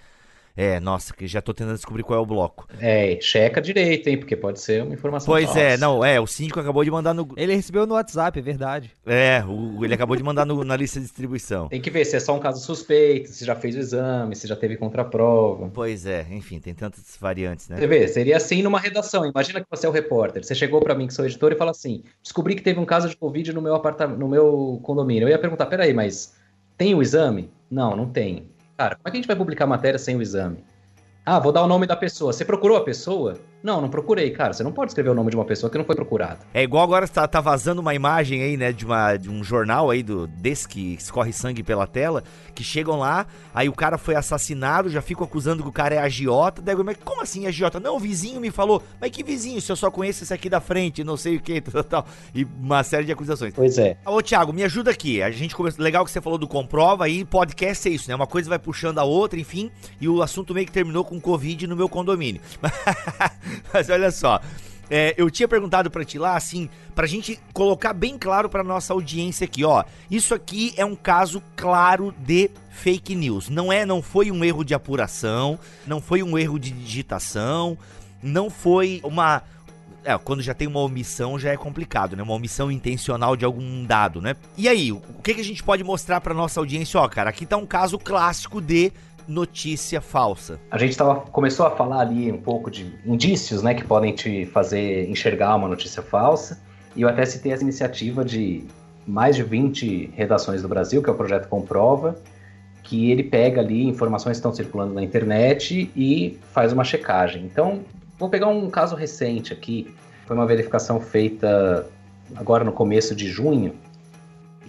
É, 0.57 0.81
nossa, 0.81 1.13
que 1.13 1.27
já 1.27 1.43
tô 1.43 1.53
tentando 1.53 1.75
descobrir 1.75 2.03
qual 2.03 2.19
é 2.19 2.23
o 2.23 2.27
bloco. 2.27 2.67
É, 2.81 3.19
checa 3.21 3.61
direito, 3.61 4.09
hein? 4.09 4.17
Porque 4.17 4.35
pode 4.35 4.59
ser 4.59 4.83
uma 4.83 4.95
informação 4.95 5.27
Pois 5.27 5.45
falsa. 5.45 5.61
é, 5.61 5.77
não, 5.77 6.03
é, 6.03 6.19
o 6.19 6.27
síndico 6.27 6.59
acabou 6.59 6.83
de 6.83 6.91
mandar 6.91 7.13
no. 7.13 7.29
Ele 7.37 7.55
recebeu 7.55 7.87
no 7.87 7.95
WhatsApp, 7.95 8.39
é 8.39 8.43
verdade. 8.43 8.91
É, 9.05 9.45
o, 9.47 9.85
ele 9.85 9.93
acabou 9.93 10.17
de 10.17 10.23
mandar 10.23 10.47
no, 10.47 10.65
na 10.65 10.75
lista 10.75 10.99
de 10.99 11.05
distribuição. 11.05 11.69
Tem 11.69 11.81
que 11.81 11.91
ver 11.91 12.07
se 12.07 12.17
é 12.17 12.21
só 12.21 12.35
um 12.35 12.41
caso 12.41 12.65
suspeito, 12.65 13.29
se 13.29 13.45
já 13.45 13.55
fez 13.55 13.77
o 13.77 13.81
exame, 13.81 14.35
se 14.35 14.47
já 14.47 14.57
teve 14.57 14.77
contraprova. 14.77 15.71
Pois 15.75 16.07
é, 16.07 16.27
enfim, 16.31 16.59
tem 16.59 16.73
tantas 16.73 17.17
variantes, 17.21 17.69
né? 17.69 17.77
Você 17.77 17.87
vê, 17.87 18.09
seria 18.09 18.39
assim 18.39 18.63
numa 18.63 18.81
redação. 18.81 19.27
Imagina 19.27 19.61
que 19.61 19.67
você 19.71 19.87
é 19.87 19.89
o 19.89 19.93
repórter. 19.93 20.43
Você 20.43 20.55
chegou 20.55 20.81
para 20.81 20.95
mim, 20.95 21.07
que 21.07 21.13
sou 21.13 21.27
editor, 21.27 21.53
e 21.53 21.57
fala 21.57 21.73
assim: 21.73 22.03
descobri 22.23 22.55
que 22.55 22.63
teve 22.63 22.81
um 22.81 22.87
caso 22.87 23.09
de 23.11 23.17
Covid 23.17 23.53
no 23.53 23.61
meu 23.61 23.75
apartamento, 23.75 24.19
no 24.19 24.29
meu 24.29 24.81
condomínio. 24.83 25.25
Eu 25.25 25.29
ia 25.29 25.39
perguntar: 25.39 25.67
peraí, 25.67 25.93
mas 25.93 26.35
tem 26.79 26.95
o 26.95 27.03
exame? 27.03 27.51
Não, 27.71 27.95
não 27.95 28.09
tem. 28.09 28.49
Cara, 28.77 28.97
como 28.97 29.09
é 29.09 29.11
que 29.11 29.17
a 29.17 29.21
gente 29.21 29.27
vai 29.27 29.37
publicar 29.37 29.67
matéria 29.67 29.99
sem 29.99 30.17
o 30.17 30.23
exame? 30.23 30.65
Ah, 31.25 31.39
vou 31.39 31.51
dar 31.51 31.63
o 31.63 31.67
nome 31.67 31.87
da 31.87 31.97
pessoa. 31.97 32.33
Você 32.33 32.45
procurou 32.45 32.77
a 32.77 32.85
pessoa? 32.85 33.39
Não, 33.63 33.81
não 33.81 33.89
procurei, 33.89 34.31
cara. 34.31 34.53
Você 34.53 34.63
não 34.63 34.73
pode 34.73 34.91
escrever 34.91 35.11
o 35.11 35.15
nome 35.15 35.31
de 35.31 35.37
uma 35.37 35.45
pessoa 35.45 35.71
que 35.71 35.77
não 35.77 35.85
foi 35.85 35.97
procurada. 35.97 36.39
É 36.55 36.63
igual 36.63 36.85
agora 36.85 37.09
tá, 37.09 37.27
tá 37.27 37.41
vazando 37.41 37.81
uma 37.81 37.95
imagem 37.95 38.43
aí, 38.43 38.57
né, 38.57 38.73
de, 38.73 38.85
uma, 38.85 39.17
de 39.17 39.29
um 39.29 39.43
jornal 39.43 39.91
aí 39.91 40.03
do 40.03 40.27
desse 40.27 40.69
que 40.69 40.95
escorre 40.95 41.33
sangue 41.33 41.63
pela 41.63 41.87
tela, 41.87 42.23
que 42.55 42.63
chegam 42.63 42.99
lá, 42.99 43.27
aí 43.53 43.69
o 43.69 43.73
cara 43.73 43.99
foi 43.99 44.15
assassinado, 44.15 44.89
já 44.89 45.03
ficam 45.03 45.25
acusando 45.25 45.63
que 45.63 45.69
o 45.69 45.73
cara 45.73 45.95
é 45.95 45.99
agiota. 45.99 46.63
Daí, 46.63 46.77
mas 46.77 46.97
como 47.05 47.23
assim 47.23 47.47
agiota? 47.47 47.81
Não, 47.81 47.97
o 47.97 47.99
vizinho 47.99 48.41
me 48.41 48.51
falou. 48.51 48.83
Mas 49.01 49.11
que 49.11 49.25
vizinho? 49.25 49.61
Se 49.61 49.73
eu 49.73 49.77
só 49.77 49.91
conheço 49.91 50.23
esse 50.23 50.33
aqui 50.33 50.49
da 50.49 50.61
frente, 50.61 51.03
não 51.03 51.17
sei 51.17 51.37
o 51.37 51.41
que, 51.41 51.61
tal, 51.63 51.83
tal. 51.83 52.07
E 52.35 52.45
uma 52.45 52.85
série 52.85 53.05
de 53.05 53.13
acusações. 53.13 53.53
Pois 53.55 53.79
é. 53.79 53.97
Ô, 54.05 54.23
Thiago, 54.23 54.53
me 54.53 54.63
ajuda 54.63 54.91
aqui. 54.91 55.23
A 55.23 55.31
gente 55.31 55.55
começou. 55.57 55.83
Legal 55.83 56.05
que 56.05 56.11
você 56.11 56.21
falou 56.21 56.39
do 56.39 56.49
comprova 56.49 57.05
aí, 57.05 57.25
podcast 57.25 57.89
é 57.89 57.93
isso, 57.93 58.09
né? 58.09 58.15
Uma 58.15 58.27
coisa 58.27 58.49
vai 58.49 58.59
puxando 58.59 58.99
a 58.99 59.05
outra, 59.05 59.39
enfim. 59.39 59.71
E 60.01 60.09
o 60.09 60.23
assunto 60.23 60.55
meio 60.55 60.67
que 60.67 60.73
terminou 60.73 61.05
com 61.05 61.21
Covid 61.21 61.67
no 61.67 61.77
meu 61.77 61.89
condomínio. 61.89 62.41
mas 63.73 63.89
olha 63.89 64.11
só. 64.11 64.41
É, 64.89 65.15
eu 65.17 65.29
tinha 65.29 65.49
perguntado 65.49 65.91
para 65.91 66.05
ti 66.05 66.19
lá, 66.19 66.37
assim, 66.37 66.69
pra 66.95 67.07
gente 67.07 67.41
colocar 67.53 67.93
bem 67.93 68.17
claro 68.17 68.49
pra 68.49 68.63
nossa 68.63 68.93
audiência 68.93 69.45
aqui, 69.45 69.65
ó. 69.65 69.83
Isso 70.11 70.33
aqui 70.33 70.73
é 70.77 70.85
um 70.85 70.95
caso 70.95 71.43
claro 71.57 72.15
de 72.19 72.51
fake 72.71 73.15
news. 73.15 73.49
Não 73.49 73.73
é, 73.73 73.85
não 73.85 74.01
foi 74.01 74.31
um 74.31 74.45
erro 74.45 74.65
de 74.65 74.75
apuração, 74.75 75.59
não 75.87 76.01
foi 76.01 76.23
um 76.23 76.39
erro 76.39 76.59
de 76.59 76.71
digitação, 76.71 77.77
não 78.23 78.49
foi 78.49 79.01
uma 79.03 79.43
é, 80.05 80.17
quando 80.17 80.41
já 80.41 80.55
tem 80.55 80.69
uma 80.69 80.79
omissão 80.79 81.37
já 81.37 81.51
é 81.51 81.57
complicado, 81.57 82.15
né? 82.15 82.23
Uma 82.23 82.35
omissão 82.35 82.71
intencional 82.71 83.37
de 83.37 83.45
algum 83.45 83.85
dado, 83.85 84.23
né? 84.23 84.37
E 84.57 84.69
aí, 84.69 84.93
o 84.93 85.01
que, 85.23 85.35
que 85.35 85.41
a 85.41 85.45
gente 85.45 85.65
pode 85.65 85.83
mostrar 85.83 86.21
para 86.21 86.33
nossa 86.33 86.61
audiência? 86.61 87.01
Ó, 87.01 87.09
cara, 87.09 87.29
aqui 87.29 87.45
tá 87.45 87.57
um 87.57 87.67
caso 87.67 87.99
clássico 87.99 88.61
de 88.61 88.93
notícia 89.29 90.01
falsa? 90.01 90.61
A 90.71 90.79
gente 90.79 90.97
tava, 90.97 91.21
começou 91.21 91.67
a 91.67 91.71
falar 91.71 92.01
ali 92.01 92.31
um 92.31 92.41
pouco 92.41 92.71
de 92.71 92.93
indícios, 93.05 93.63
né, 93.63 93.75
que 93.75 93.85
podem 93.85 94.15
te 94.15 94.47
fazer 94.47 95.09
enxergar 95.09 95.55
uma 95.57 95.69
notícia 95.69 96.03
falsa. 96.03 96.61
E 96.95 97.03
eu 97.03 97.09
até 97.09 97.25
citei 97.27 97.53
essa 97.53 97.63
iniciativa 97.63 98.25
de 98.25 98.65
mais 99.07 99.37
de 99.37 99.43
20 99.43 100.13
redações 100.15 100.63
do 100.63 100.69
Brasil, 100.69 101.03
que 101.03 101.09
é 101.09 101.13
o 101.13 101.17
projeto 101.17 101.49
Comprova, 101.49 102.17
que 102.83 103.11
ele 103.11 103.23
pega 103.23 103.61
ali 103.61 103.87
informações 103.87 104.33
que 104.33 104.39
estão 104.39 104.55
circulando 104.55 104.95
na 104.95 105.03
internet 105.03 105.91
e 105.95 106.39
faz 106.53 106.73
uma 106.73 106.85
checagem. 106.85 107.45
Então, 107.45 107.81
vou 108.19 108.29
pegar 108.29 108.49
um 108.49 108.71
caso 108.71 108.97
recente 108.97 109.53
aqui. 109.53 109.95
Foi 110.25 110.37
uma 110.37 110.47
verificação 110.47 111.01
feita 111.01 111.87
agora 112.35 112.65
no 112.65 112.73
começo 112.73 113.15
de 113.15 113.29
junho 113.29 113.75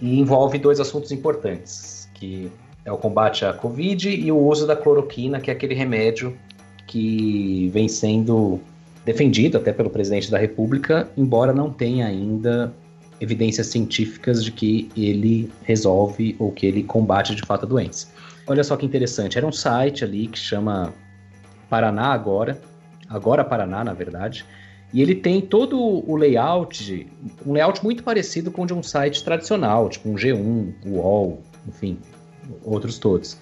e 0.00 0.20
envolve 0.20 0.58
dois 0.58 0.78
assuntos 0.78 1.10
importantes, 1.10 2.08
que 2.14 2.50
é 2.88 2.92
o 2.92 2.96
combate 2.96 3.44
à 3.44 3.52
Covid 3.52 4.08
e 4.08 4.32
o 4.32 4.38
uso 4.38 4.66
da 4.66 4.74
cloroquina, 4.74 5.38
que 5.38 5.50
é 5.50 5.52
aquele 5.52 5.74
remédio 5.74 6.36
que 6.86 7.68
vem 7.72 7.86
sendo 7.86 8.58
defendido 9.04 9.58
até 9.58 9.72
pelo 9.72 9.90
presidente 9.90 10.30
da 10.30 10.38
República, 10.38 11.06
embora 11.16 11.52
não 11.52 11.70
tenha 11.70 12.06
ainda 12.06 12.72
evidências 13.20 13.66
científicas 13.66 14.42
de 14.42 14.50
que 14.50 14.90
ele 14.96 15.50
resolve 15.64 16.34
ou 16.38 16.50
que 16.50 16.66
ele 16.66 16.82
combate 16.82 17.34
de 17.34 17.42
fato 17.42 17.66
a 17.66 17.68
doença. 17.68 18.08
Olha 18.46 18.64
só 18.64 18.74
que 18.74 18.86
interessante, 18.86 19.36
era 19.36 19.46
um 19.46 19.52
site 19.52 20.02
ali 20.02 20.26
que 20.26 20.38
chama 20.38 20.94
Paraná 21.68 22.06
Agora, 22.12 22.58
Agora 23.06 23.44
Paraná, 23.44 23.84
na 23.84 23.92
verdade, 23.92 24.46
e 24.94 25.02
ele 25.02 25.14
tem 25.14 25.42
todo 25.42 25.78
o 25.78 26.16
layout, 26.16 27.06
um 27.44 27.52
layout 27.52 27.84
muito 27.84 28.02
parecido 28.02 28.50
com 28.50 28.62
o 28.62 28.66
de 28.66 28.72
um 28.72 28.82
site 28.82 29.22
tradicional, 29.22 29.90
tipo 29.90 30.08
um 30.08 30.14
G1, 30.14 30.72
UOL, 30.86 31.42
enfim, 31.66 31.98
outros 32.64 32.98
todos. 32.98 33.38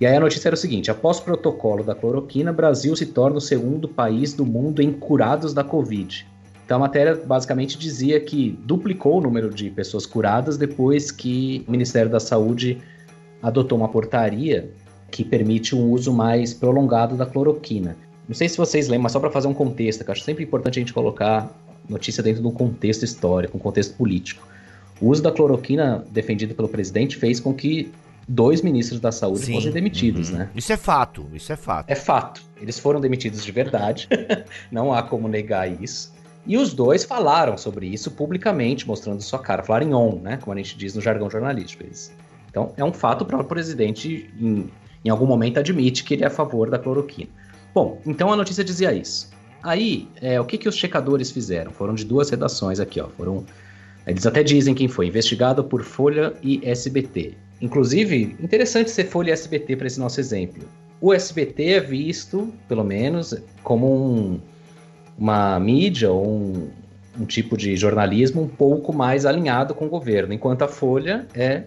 E 0.00 0.06
aí 0.06 0.16
a 0.16 0.20
notícia 0.20 0.48
era 0.48 0.54
o 0.54 0.58
seguinte: 0.58 0.90
após 0.90 1.18
o 1.18 1.22
protocolo 1.22 1.82
da 1.82 1.94
cloroquina, 1.94 2.52
Brasil 2.52 2.94
se 2.94 3.06
torna 3.06 3.38
o 3.38 3.40
segundo 3.40 3.88
país 3.88 4.32
do 4.32 4.46
mundo 4.46 4.80
em 4.80 4.92
curados 4.92 5.52
da 5.52 5.64
Covid. 5.64 6.26
Então 6.64 6.76
a 6.76 6.80
matéria 6.80 7.14
basicamente 7.14 7.78
dizia 7.78 8.20
que 8.20 8.58
duplicou 8.62 9.18
o 9.18 9.20
número 9.20 9.48
de 9.48 9.70
pessoas 9.70 10.04
curadas 10.04 10.58
depois 10.58 11.10
que 11.10 11.64
o 11.66 11.70
Ministério 11.70 12.10
da 12.10 12.20
Saúde 12.20 12.78
adotou 13.42 13.78
uma 13.78 13.88
portaria 13.88 14.70
que 15.10 15.24
permite 15.24 15.74
um 15.74 15.90
uso 15.90 16.12
mais 16.12 16.52
prolongado 16.52 17.16
da 17.16 17.24
cloroquina. 17.24 17.96
Não 18.28 18.34
sei 18.34 18.48
se 18.48 18.58
vocês 18.58 18.88
lembram, 18.88 19.04
mas 19.04 19.12
só 19.12 19.20
para 19.20 19.30
fazer 19.30 19.48
um 19.48 19.54
contexto, 19.54 20.04
que 20.04 20.10
acho 20.10 20.22
sempre 20.22 20.44
importante 20.44 20.78
a 20.78 20.82
gente 20.82 20.92
colocar 20.92 21.50
notícia 21.88 22.22
dentro 22.22 22.42
de 22.42 22.48
um 22.48 22.52
contexto 22.52 23.02
histórico, 23.02 23.56
um 23.56 23.60
contexto 23.60 23.96
político. 23.96 24.46
O 25.00 25.08
uso 25.08 25.22
da 25.22 25.32
cloroquina 25.32 26.04
defendido 26.10 26.54
pelo 26.54 26.68
presidente 26.68 27.16
fez 27.16 27.40
com 27.40 27.54
que 27.54 27.90
dois 28.28 28.60
ministros 28.60 29.00
da 29.00 29.10
saúde 29.10 29.46
Sim. 29.46 29.54
fossem 29.54 29.72
demitidos, 29.72 30.30
uhum. 30.30 30.38
né? 30.38 30.50
Isso 30.54 30.72
é 30.72 30.76
fato, 30.76 31.26
isso 31.32 31.50
é 31.50 31.56
fato. 31.56 31.88
É 31.88 31.94
fato. 31.94 32.42
Eles 32.60 32.78
foram 32.78 33.00
demitidos 33.00 33.42
de 33.42 33.50
verdade, 33.50 34.06
não 34.70 34.92
há 34.92 35.02
como 35.02 35.26
negar 35.26 35.66
isso. 35.82 36.12
E 36.46 36.56
os 36.56 36.72
dois 36.72 37.04
falaram 37.04 37.58
sobre 37.58 37.86
isso 37.86 38.10
publicamente, 38.10 38.86
mostrando 38.86 39.20
sua 39.22 39.38
cara. 39.38 39.62
Falaram 39.62 39.88
em 39.88 39.94
on, 39.94 40.20
né? 40.20 40.38
Como 40.38 40.52
a 40.52 40.56
gente 40.56 40.76
diz 40.78 40.94
no 40.94 41.00
jargão 41.00 41.28
jornalístico. 41.28 41.82
Eles. 41.82 42.12
Então, 42.50 42.72
é 42.76 42.84
um 42.84 42.92
fato, 42.92 43.22
o 43.22 43.26
próprio 43.26 43.48
presidente, 43.48 44.30
em, 44.40 44.70
em 45.04 45.10
algum 45.10 45.26
momento, 45.26 45.58
admite 45.58 46.04
que 46.04 46.14
ele 46.14 46.24
é 46.24 46.26
a 46.26 46.30
favor 46.30 46.70
da 46.70 46.78
cloroquina. 46.78 47.28
Bom, 47.74 48.00
então 48.06 48.32
a 48.32 48.36
notícia 48.36 48.64
dizia 48.64 48.92
isso. 48.92 49.30
Aí, 49.62 50.08
é, 50.22 50.40
o 50.40 50.44
que, 50.44 50.56
que 50.56 50.68
os 50.68 50.76
checadores 50.76 51.30
fizeram? 51.30 51.70
Foram 51.70 51.94
de 51.94 52.04
duas 52.04 52.30
redações 52.30 52.80
aqui, 52.80 53.00
ó. 53.00 53.08
Foram. 53.08 53.44
Eles 54.06 54.26
até 54.26 54.42
dizem 54.42 54.74
quem 54.74 54.88
foi, 54.88 55.06
investigado 55.06 55.62
por 55.62 55.82
Folha 55.82 56.32
e 56.42 56.60
SBT. 56.64 57.36
Inclusive, 57.60 58.36
interessante 58.40 58.90
ser 58.90 59.04
Folha 59.04 59.30
e 59.30 59.32
SBT 59.32 59.76
para 59.76 59.86
esse 59.86 59.98
nosso 59.98 60.20
exemplo. 60.20 60.62
O 61.00 61.12
SBT 61.12 61.64
é 61.70 61.80
visto, 61.80 62.52
pelo 62.68 62.84
menos, 62.84 63.34
como 63.62 63.86
um, 63.86 64.40
uma 65.16 65.58
mídia 65.60 66.10
ou 66.10 66.28
um, 66.28 66.70
um 67.20 67.24
tipo 67.24 67.56
de 67.56 67.76
jornalismo 67.76 68.42
um 68.42 68.48
pouco 68.48 68.92
mais 68.92 69.26
alinhado 69.26 69.74
com 69.74 69.86
o 69.86 69.88
governo, 69.88 70.32
enquanto 70.32 70.62
a 70.62 70.68
Folha 70.68 71.26
é 71.34 71.64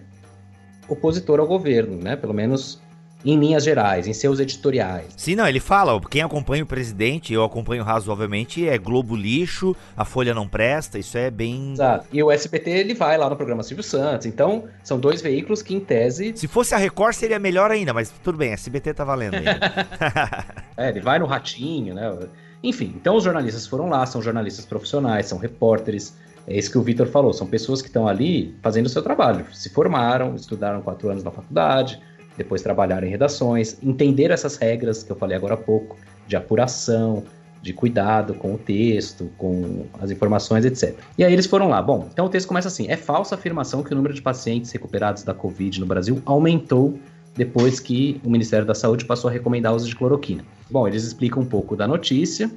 opositor 0.88 1.40
ao 1.40 1.46
governo, 1.46 1.96
né? 1.96 2.16
Pelo 2.16 2.34
menos 2.34 2.81
em 3.24 3.38
linhas 3.38 3.64
gerais, 3.64 4.06
em 4.06 4.12
seus 4.12 4.40
editoriais. 4.40 5.06
Sim, 5.16 5.34
não, 5.34 5.46
ele 5.46 5.60
fala, 5.60 6.00
quem 6.00 6.22
acompanha 6.22 6.64
o 6.64 6.66
presidente, 6.66 7.32
eu 7.32 7.44
acompanho 7.44 7.82
razoavelmente, 7.82 8.68
é 8.68 8.76
Globo 8.78 9.14
lixo, 9.14 9.76
a 9.96 10.04
Folha 10.04 10.34
não 10.34 10.48
presta, 10.48 10.98
isso 10.98 11.16
é 11.16 11.30
bem... 11.30 11.72
Exato, 11.72 12.06
e 12.12 12.22
o 12.22 12.30
SBT 12.30 12.70
ele 12.70 12.94
vai 12.94 13.16
lá 13.16 13.30
no 13.30 13.36
programa 13.36 13.62
Silvio 13.62 13.84
Santos, 13.84 14.26
então 14.26 14.64
são 14.82 14.98
dois 14.98 15.22
veículos 15.22 15.62
que 15.62 15.74
em 15.74 15.80
tese... 15.80 16.32
Se 16.36 16.48
fosse 16.48 16.74
a 16.74 16.78
Record 16.78 17.14
seria 17.14 17.38
melhor 17.38 17.70
ainda, 17.70 17.92
mas 17.92 18.10
tudo 18.22 18.38
bem, 18.38 18.52
SBT 18.52 18.94
tá 18.94 19.04
valendo 19.04 19.32
é, 20.76 20.88
ele 20.88 21.00
vai 21.00 21.18
no 21.18 21.26
Ratinho, 21.26 21.94
né, 21.94 22.18
enfim, 22.62 22.92
então 22.96 23.16
os 23.16 23.24
jornalistas 23.24 23.66
foram 23.66 23.88
lá, 23.88 24.04
são 24.06 24.20
jornalistas 24.22 24.64
profissionais, 24.64 25.26
são 25.26 25.38
repórteres, 25.38 26.16
é 26.46 26.56
isso 26.56 26.70
que 26.70 26.78
o 26.78 26.82
Vitor 26.82 27.06
falou, 27.06 27.32
são 27.32 27.46
pessoas 27.46 27.80
que 27.80 27.88
estão 27.88 28.08
ali 28.08 28.54
fazendo 28.62 28.86
o 28.86 28.88
seu 28.88 29.02
trabalho, 29.02 29.46
se 29.52 29.70
formaram, 29.70 30.34
estudaram 30.34 30.82
quatro 30.82 31.08
anos 31.08 31.22
na 31.22 31.30
faculdade 31.30 32.00
depois 32.36 32.62
trabalharam 32.62 33.06
em 33.06 33.10
redações, 33.10 33.76
entenderam 33.82 34.34
essas 34.34 34.56
regras 34.56 35.02
que 35.02 35.10
eu 35.10 35.16
falei 35.16 35.36
agora 35.36 35.54
há 35.54 35.56
pouco, 35.56 35.96
de 36.26 36.36
apuração, 36.36 37.24
de 37.62 37.72
cuidado 37.72 38.34
com 38.34 38.54
o 38.54 38.58
texto, 38.58 39.30
com 39.38 39.86
as 40.00 40.10
informações, 40.10 40.64
etc. 40.64 40.98
E 41.16 41.24
aí 41.24 41.32
eles 41.32 41.46
foram 41.46 41.68
lá. 41.68 41.80
Bom, 41.80 42.08
então 42.12 42.26
o 42.26 42.28
texto 42.28 42.48
começa 42.48 42.68
assim: 42.68 42.88
é 42.88 42.96
falsa 42.96 43.34
a 43.34 43.38
afirmação 43.38 43.82
que 43.82 43.92
o 43.92 43.96
número 43.96 44.12
de 44.12 44.20
pacientes 44.20 44.70
recuperados 44.72 45.22
da 45.22 45.32
Covid 45.32 45.78
no 45.78 45.86
Brasil 45.86 46.20
aumentou 46.26 46.98
depois 47.34 47.80
que 47.80 48.20
o 48.24 48.30
Ministério 48.30 48.66
da 48.66 48.74
Saúde 48.74 49.04
passou 49.04 49.30
a 49.30 49.32
recomendar 49.32 49.72
o 49.72 49.76
uso 49.76 49.88
de 49.88 49.96
cloroquina. 49.96 50.44
Bom, 50.70 50.86
eles 50.86 51.04
explicam 51.04 51.42
um 51.42 51.46
pouco 51.46 51.76
da 51.76 51.86
notícia 51.86 52.50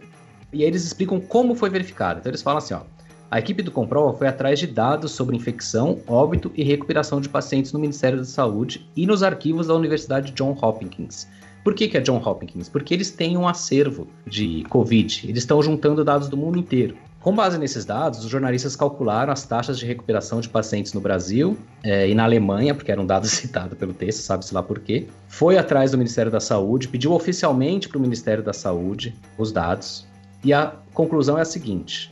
e 0.51 0.63
aí 0.63 0.67
eles 0.67 0.83
explicam 0.83 1.19
como 1.19 1.55
foi 1.55 1.69
verificado. 1.69 2.19
Então 2.19 2.29
eles 2.29 2.41
falam 2.41 2.57
assim, 2.57 2.73
ó, 2.73 2.81
a 3.29 3.39
equipe 3.39 3.63
do 3.63 3.71
Comprova 3.71 4.15
foi 4.17 4.27
atrás 4.27 4.59
de 4.59 4.67
dados 4.67 5.11
sobre 5.11 5.35
infecção, 5.35 5.99
óbito 6.07 6.51
e 6.55 6.63
recuperação 6.63 7.19
de 7.19 7.27
pacientes 7.27 7.73
no 7.73 7.79
Ministério 7.79 8.19
da 8.19 8.25
Saúde 8.25 8.87
e 8.95 9.05
nos 9.05 9.23
arquivos 9.23 9.67
da 9.67 9.73
Universidade 9.73 10.31
John 10.31 10.57
Hopkins. 10.61 11.27
Por 11.63 11.73
que, 11.73 11.87
que 11.87 11.97
é 11.97 12.01
John 12.01 12.21
Hopkins? 12.23 12.69
Porque 12.69 12.93
eles 12.93 13.09
têm 13.09 13.35
um 13.35 13.47
acervo 13.47 14.07
de 14.27 14.63
Covid, 14.69 15.27
eles 15.27 15.43
estão 15.43 15.61
juntando 15.63 16.05
dados 16.05 16.29
do 16.29 16.37
mundo 16.37 16.59
inteiro. 16.59 16.95
Com 17.25 17.35
base 17.35 17.57
nesses 17.57 17.83
dados, 17.83 18.23
os 18.23 18.29
jornalistas 18.29 18.75
calcularam 18.75 19.33
as 19.33 19.47
taxas 19.47 19.79
de 19.79 19.85
recuperação 19.87 20.39
de 20.39 20.47
pacientes 20.47 20.93
no 20.93 21.01
Brasil 21.01 21.57
é, 21.83 22.07
e 22.07 22.13
na 22.13 22.23
Alemanha, 22.23 22.75
porque 22.75 22.91
era 22.91 23.01
um 23.01 23.05
dado 23.05 23.25
citado 23.27 23.75
pelo 23.75 23.95
texto, 23.95 24.19
sabe-se 24.19 24.53
lá 24.53 24.61
por 24.61 24.77
quê. 24.77 25.07
Foi 25.27 25.57
atrás 25.57 25.89
do 25.89 25.97
Ministério 25.97 26.31
da 26.31 26.39
Saúde, 26.39 26.87
pediu 26.87 27.13
oficialmente 27.13 27.89
para 27.89 27.97
o 27.97 28.01
Ministério 28.01 28.43
da 28.43 28.53
Saúde 28.53 29.15
os 29.39 29.51
dados, 29.51 30.05
e 30.43 30.53
a 30.53 30.75
conclusão 30.93 31.35
é 31.35 31.41
a 31.41 31.45
seguinte: 31.45 32.11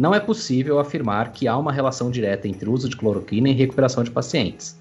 não 0.00 0.14
é 0.14 0.18
possível 0.18 0.78
afirmar 0.78 1.30
que 1.30 1.46
há 1.46 1.58
uma 1.58 1.70
relação 1.70 2.10
direta 2.10 2.48
entre 2.48 2.66
o 2.66 2.72
uso 2.72 2.88
de 2.88 2.96
cloroquina 2.96 3.50
e 3.50 3.52
recuperação 3.52 4.02
de 4.02 4.10
pacientes. 4.10 4.80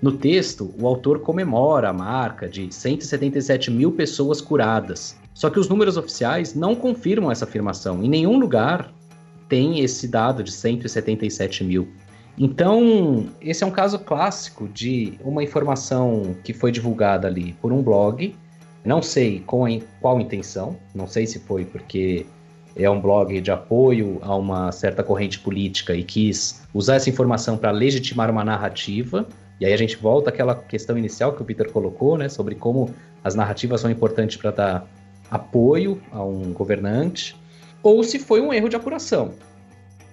No 0.00 0.12
texto, 0.12 0.72
o 0.80 0.86
autor 0.86 1.18
comemora 1.18 1.88
a 1.88 1.92
marca 1.92 2.48
de 2.48 2.72
177 2.72 3.68
mil 3.68 3.90
pessoas 3.90 4.40
curadas. 4.40 5.18
Só 5.34 5.50
que 5.50 5.58
os 5.58 5.68
números 5.68 5.96
oficiais 5.96 6.54
não 6.54 6.76
confirmam 6.76 7.32
essa 7.32 7.46
afirmação. 7.46 8.00
Em 8.04 8.08
nenhum 8.08 8.38
lugar 8.38 8.94
tem 9.48 9.80
esse 9.80 10.06
dado 10.06 10.40
de 10.44 10.52
177 10.52 11.64
mil. 11.64 11.88
Então, 12.38 13.26
esse 13.40 13.64
é 13.64 13.66
um 13.66 13.72
caso 13.72 13.98
clássico 13.98 14.68
de 14.68 15.14
uma 15.24 15.42
informação 15.42 16.36
que 16.44 16.52
foi 16.52 16.70
divulgada 16.70 17.26
ali 17.26 17.56
por 17.60 17.72
um 17.72 17.82
blog. 17.82 18.36
Não 18.84 19.02
sei 19.02 19.40
com 19.40 19.66
qual 20.00 20.20
intenção, 20.20 20.76
não 20.94 21.08
sei 21.08 21.26
se 21.26 21.40
foi 21.40 21.64
porque 21.64 22.24
é 22.76 22.88
um 22.88 23.00
blog 23.00 23.40
de 23.40 23.50
apoio 23.50 24.18
a 24.22 24.34
uma 24.34 24.72
certa 24.72 25.02
corrente 25.02 25.38
política 25.38 25.94
e 25.94 26.02
quis 26.02 26.62
usar 26.72 26.96
essa 26.96 27.10
informação 27.10 27.56
para 27.56 27.70
legitimar 27.70 28.30
uma 28.30 28.44
narrativa, 28.44 29.26
e 29.60 29.66
aí 29.66 29.72
a 29.72 29.76
gente 29.76 29.96
volta 29.96 30.30
àquela 30.30 30.54
questão 30.54 30.96
inicial 30.96 31.32
que 31.32 31.42
o 31.42 31.44
Peter 31.44 31.70
colocou, 31.70 32.16
né, 32.16 32.28
sobre 32.28 32.54
como 32.54 32.94
as 33.22 33.34
narrativas 33.34 33.80
são 33.80 33.90
importantes 33.90 34.36
para 34.36 34.50
dar 34.50 34.86
apoio 35.30 36.00
a 36.10 36.24
um 36.24 36.52
governante, 36.52 37.36
ou 37.82 38.02
se 38.02 38.18
foi 38.18 38.40
um 38.40 38.52
erro 38.52 38.68
de 38.68 38.76
apuração. 38.76 39.32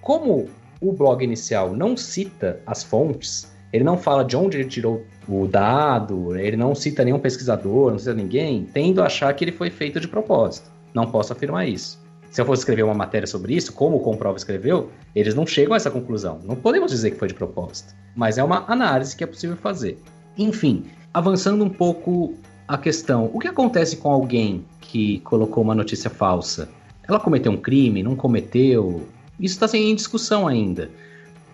Como 0.01 0.49
o 0.81 0.93
blog 0.93 1.23
inicial 1.23 1.73
não 1.73 1.97
cita 1.97 2.59
as 2.65 2.83
fontes, 2.83 3.51
ele 3.71 3.83
não 3.83 3.97
fala 3.97 4.23
de 4.23 4.35
onde 4.35 4.57
ele 4.57 4.69
tirou 4.69 5.03
o 5.27 5.45
dado, 5.45 6.37
ele 6.37 6.55
não 6.55 6.73
cita 6.73 7.03
nenhum 7.03 7.19
pesquisador, 7.19 7.91
não 7.91 7.99
cita 7.99 8.13
ninguém, 8.13 8.67
tendo 8.73 9.01
a 9.01 9.07
achar 9.07 9.33
que 9.33 9.43
ele 9.43 9.51
foi 9.51 9.69
feito 9.69 9.99
de 9.99 10.07
propósito. 10.07 10.71
Não 10.93 11.11
posso 11.11 11.33
afirmar 11.33 11.67
isso. 11.67 11.99
Se 12.29 12.41
eu 12.41 12.45
fosse 12.45 12.61
escrever 12.61 12.83
uma 12.83 12.93
matéria 12.93 13.27
sobre 13.27 13.55
isso, 13.55 13.73
como 13.73 13.97
o 13.97 13.99
Comprova 13.99 14.37
escreveu, 14.37 14.91
eles 15.15 15.33
não 15.33 15.45
chegam 15.47 15.73
a 15.73 15.77
essa 15.77 15.89
conclusão. 15.89 16.39
Não 16.43 16.55
podemos 16.55 16.91
dizer 16.91 17.11
que 17.11 17.17
foi 17.17 17.27
de 17.27 17.33
propósito 17.33 17.95
mas 18.17 18.39
é 18.39 18.43
uma 18.43 18.65
análise 18.67 19.15
que 19.15 19.23
é 19.23 19.27
possível 19.27 19.55
fazer. 19.55 19.99
Enfim, 20.35 20.85
avançando 21.13 21.63
um 21.63 21.69
pouco 21.69 22.33
a 22.67 22.75
questão: 22.75 23.29
o 23.31 23.39
que 23.39 23.47
acontece 23.47 23.95
com 23.95 24.11
alguém 24.11 24.65
que 24.81 25.19
colocou 25.19 25.63
uma 25.63 25.75
notícia 25.75 26.09
falsa? 26.09 26.67
Ela 27.07 27.19
cometeu 27.19 27.51
um 27.51 27.57
crime? 27.57 28.01
Não 28.01 28.15
cometeu? 28.15 29.07
Isso 29.39 29.53
está 29.53 29.67
sem 29.67 29.93
discussão 29.95 30.47
ainda. 30.47 30.89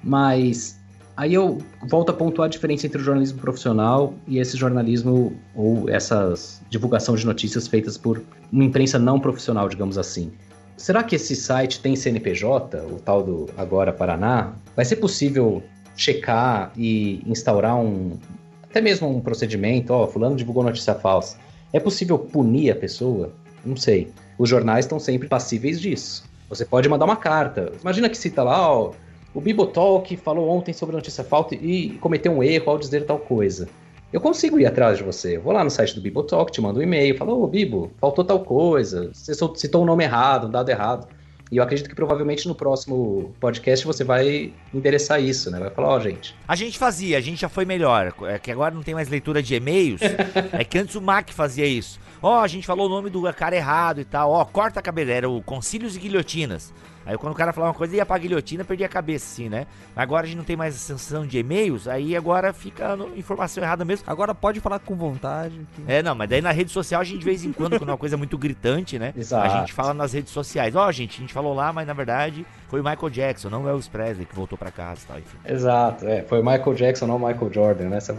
Mas 0.01 0.79
aí 1.17 1.33
eu 1.33 1.57
volto 1.89 2.09
a 2.11 2.13
pontuar 2.13 2.45
a 2.47 2.49
diferença 2.49 2.87
entre 2.87 2.99
o 2.99 3.03
jornalismo 3.03 3.39
profissional 3.39 4.13
e 4.25 4.39
esse 4.39 4.55
jornalismo 4.55 5.37
ou 5.53 5.89
essas 5.89 6.61
divulgação 6.69 7.13
de 7.15 7.25
notícias 7.25 7.67
feitas 7.67 7.97
por 7.97 8.23
uma 8.51 8.63
imprensa 8.63 8.97
não 8.97 9.19
profissional, 9.19 9.67
digamos 9.67 9.97
assim. 9.97 10.31
Será 10.77 11.03
que 11.03 11.15
esse 11.15 11.35
site 11.35 11.79
tem 11.79 11.95
CNPJ, 11.95 12.77
o 12.79 12.99
tal 12.99 13.23
do 13.23 13.49
Agora 13.57 13.93
Paraná? 13.93 14.53
Vai 14.75 14.85
ser 14.85 14.97
possível 14.97 15.63
checar 15.95 16.71
e 16.75 17.21
instaurar 17.25 17.77
um 17.77 18.17
até 18.63 18.81
mesmo 18.81 19.07
um 19.07 19.21
procedimento, 19.21 19.93
ó, 19.93 20.07
fulano 20.07 20.35
divulgou 20.35 20.63
notícia 20.63 20.95
falsa. 20.95 21.37
É 21.71 21.79
possível 21.79 22.17
punir 22.17 22.71
a 22.71 22.75
pessoa? 22.75 23.31
Não 23.63 23.77
sei. 23.77 24.11
Os 24.35 24.49
jornais 24.49 24.85
estão 24.85 24.99
sempre 24.99 25.27
passíveis 25.27 25.79
disso. 25.79 26.23
Você 26.49 26.65
pode 26.65 26.89
mandar 26.89 27.05
uma 27.05 27.15
carta. 27.15 27.71
Imagina 27.79 28.09
que 28.09 28.17
cita 28.17 28.41
lá, 28.41 28.71
ó, 28.71 28.91
o 29.31 29.39
Bibotalk 29.39 30.17
falou 30.17 30.49
ontem 30.49 30.73
sobre 30.73 30.95
notícia 30.95 31.23
falsa 31.23 31.53
e 31.53 31.91
cometeu 32.01 32.31
um 32.31 32.43
erro 32.43 32.71
ao 32.71 32.79
dizer 32.79 33.05
tal 33.05 33.19
coisa. 33.19 33.69
Eu 34.13 34.21
consigo 34.21 34.59
ir 34.59 34.67
atrás 34.67 34.99
de 34.99 35.03
você. 35.03 35.37
Eu 35.37 35.41
vou 35.41 35.51
lá 35.51 35.63
no 35.63 35.71
site 35.71 35.95
do 35.95 36.01
Bibotalk, 36.01 36.51
te 36.51 36.61
mando 36.61 36.79
um 36.79 36.83
e-mail, 36.83 37.17
falo, 37.17 37.43
ô 37.43 37.47
Bibo, 37.47 37.91
faltou 37.99 38.23
tal 38.23 38.41
coisa, 38.41 39.09
você 39.11 39.33
citou 39.55 39.81
um 39.81 39.85
nome 39.85 40.03
errado, 40.03 40.45
um 40.45 40.51
dado 40.51 40.69
errado. 40.69 41.07
E 41.51 41.57
eu 41.57 41.63
acredito 41.63 41.89
que 41.89 41.95
provavelmente 41.95 42.47
no 42.47 42.53
próximo 42.53 43.33
podcast 43.39 43.85
você 43.85 44.03
vai 44.03 44.53
endereçar 44.71 45.21
isso, 45.21 45.49
né? 45.49 45.59
Vai 45.59 45.71
falar, 45.71 45.89
ó, 45.89 45.97
oh, 45.97 45.99
gente. 45.99 46.35
A 46.47 46.55
gente 46.55 46.77
fazia, 46.77 47.17
a 47.17 47.21
gente 47.21 47.41
já 47.41 47.49
foi 47.49 47.65
melhor. 47.65 48.13
É 48.23 48.37
que 48.37 48.51
agora 48.51 48.73
não 48.73 48.83
tem 48.83 48.93
mais 48.93 49.09
leitura 49.09 49.41
de 49.41 49.55
e-mails. 49.55 50.01
é 50.53 50.63
que 50.63 50.77
antes 50.77 50.95
o 50.95 51.01
Mac 51.01 51.31
fazia 51.31 51.65
isso. 51.65 51.99
Ó, 52.23 52.39
oh, 52.39 52.39
a 52.39 52.47
gente 52.47 52.65
falou 52.65 52.85
o 52.85 52.89
nome 52.89 53.09
do 53.09 53.21
cara 53.33 53.53
errado 53.53 53.99
e 53.99 54.05
tal. 54.05 54.31
Ó, 54.31 54.41
oh, 54.41 54.45
corta 54.45 54.79
a 54.79 54.83
cabeleira, 54.83 55.17
era 55.17 55.29
o 55.29 55.41
Concílios 55.41 55.97
e 55.97 55.99
Guilhotinas. 55.99 56.73
Aí 57.05 57.17
quando 57.17 57.33
o 57.33 57.35
cara 57.35 57.51
falava 57.51 57.71
uma 57.71 57.77
coisa, 57.77 57.95
ia 57.97 58.05
pra 58.05 58.17
guilhotina, 58.17 58.63
perdia 58.63 58.85
a 58.85 58.89
cabeça, 58.89 59.25
assim, 59.25 59.49
né? 59.49 59.67
Agora 59.93 60.23
a 60.23 60.25
gente 60.25 60.37
não 60.37 60.43
tem 60.43 60.55
mais 60.55 60.73
ascensão 60.73 61.27
de 61.27 61.37
e-mails, 61.37 61.85
aí 61.87 62.15
agora 62.15 62.53
fica 62.53 62.97
informação 63.15 63.61
errada 63.61 63.83
mesmo. 63.83 64.05
Agora 64.07 64.33
pode 64.33 64.61
falar 64.61 64.79
com 64.79 64.95
vontade. 64.95 65.67
Que... 65.75 65.83
É, 65.85 66.01
não, 66.01 66.15
mas 66.15 66.29
daí 66.29 66.41
na 66.41 66.51
rede 66.51 66.71
social 66.71 67.01
a 67.01 67.03
gente 67.03 67.19
de 67.19 67.25
vez 67.25 67.43
em 67.43 67.51
quando, 67.51 67.77
quando 67.77 67.89
é 67.89 67.91
uma 67.91 67.97
coisa 67.97 68.15
muito 68.15 68.37
gritante, 68.37 68.97
né? 68.97 69.13
Exato. 69.17 69.45
A 69.45 69.59
gente 69.59 69.73
fala 69.73 69.93
nas 69.93 70.13
redes 70.13 70.31
sociais, 70.31 70.75
ó, 70.75 70.87
oh, 70.87 70.91
gente, 70.91 71.17
a 71.17 71.19
gente 71.19 71.33
falou 71.33 71.53
lá, 71.53 71.73
mas 71.73 71.85
na 71.85 71.93
verdade 71.93 72.45
foi 72.69 72.79
o 72.79 72.83
Michael 72.83 73.09
Jackson, 73.09 73.49
não 73.49 73.63
o 73.63 73.67
Elvis 73.67 73.89
Presley 73.89 74.25
que 74.25 74.33
voltou 74.33 74.57
pra 74.57 74.71
casa 74.71 75.01
e 75.03 75.07
tal, 75.07 75.19
enfim. 75.19 75.37
Exato, 75.45 76.07
é, 76.07 76.21
foi 76.23 76.39
o 76.39 76.45
Michael 76.45 76.73
Jackson, 76.73 77.05
não 77.05 77.17
o 77.17 77.27
Michael 77.27 77.51
Jordan, 77.51 77.89
né? 77.89 77.97
Essa 77.97 78.13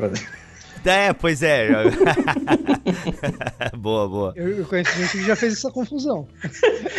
É, 0.84 1.12
pois 1.12 1.42
é. 1.42 1.68
boa, 3.76 4.08
boa. 4.08 4.32
Eu, 4.36 4.58
eu 4.58 4.64
conheço 4.66 4.96
gente 4.98 5.12
que 5.12 5.24
já 5.24 5.34
fez 5.34 5.54
essa 5.54 5.70
confusão. 5.70 6.28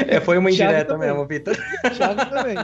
É, 0.08 0.20
foi 0.20 0.38
uma 0.38 0.50
indireta 0.50 0.98
mesmo, 0.98 1.26
Vitor. 1.26 1.56
Thiago 1.96 2.26
também. 2.26 2.56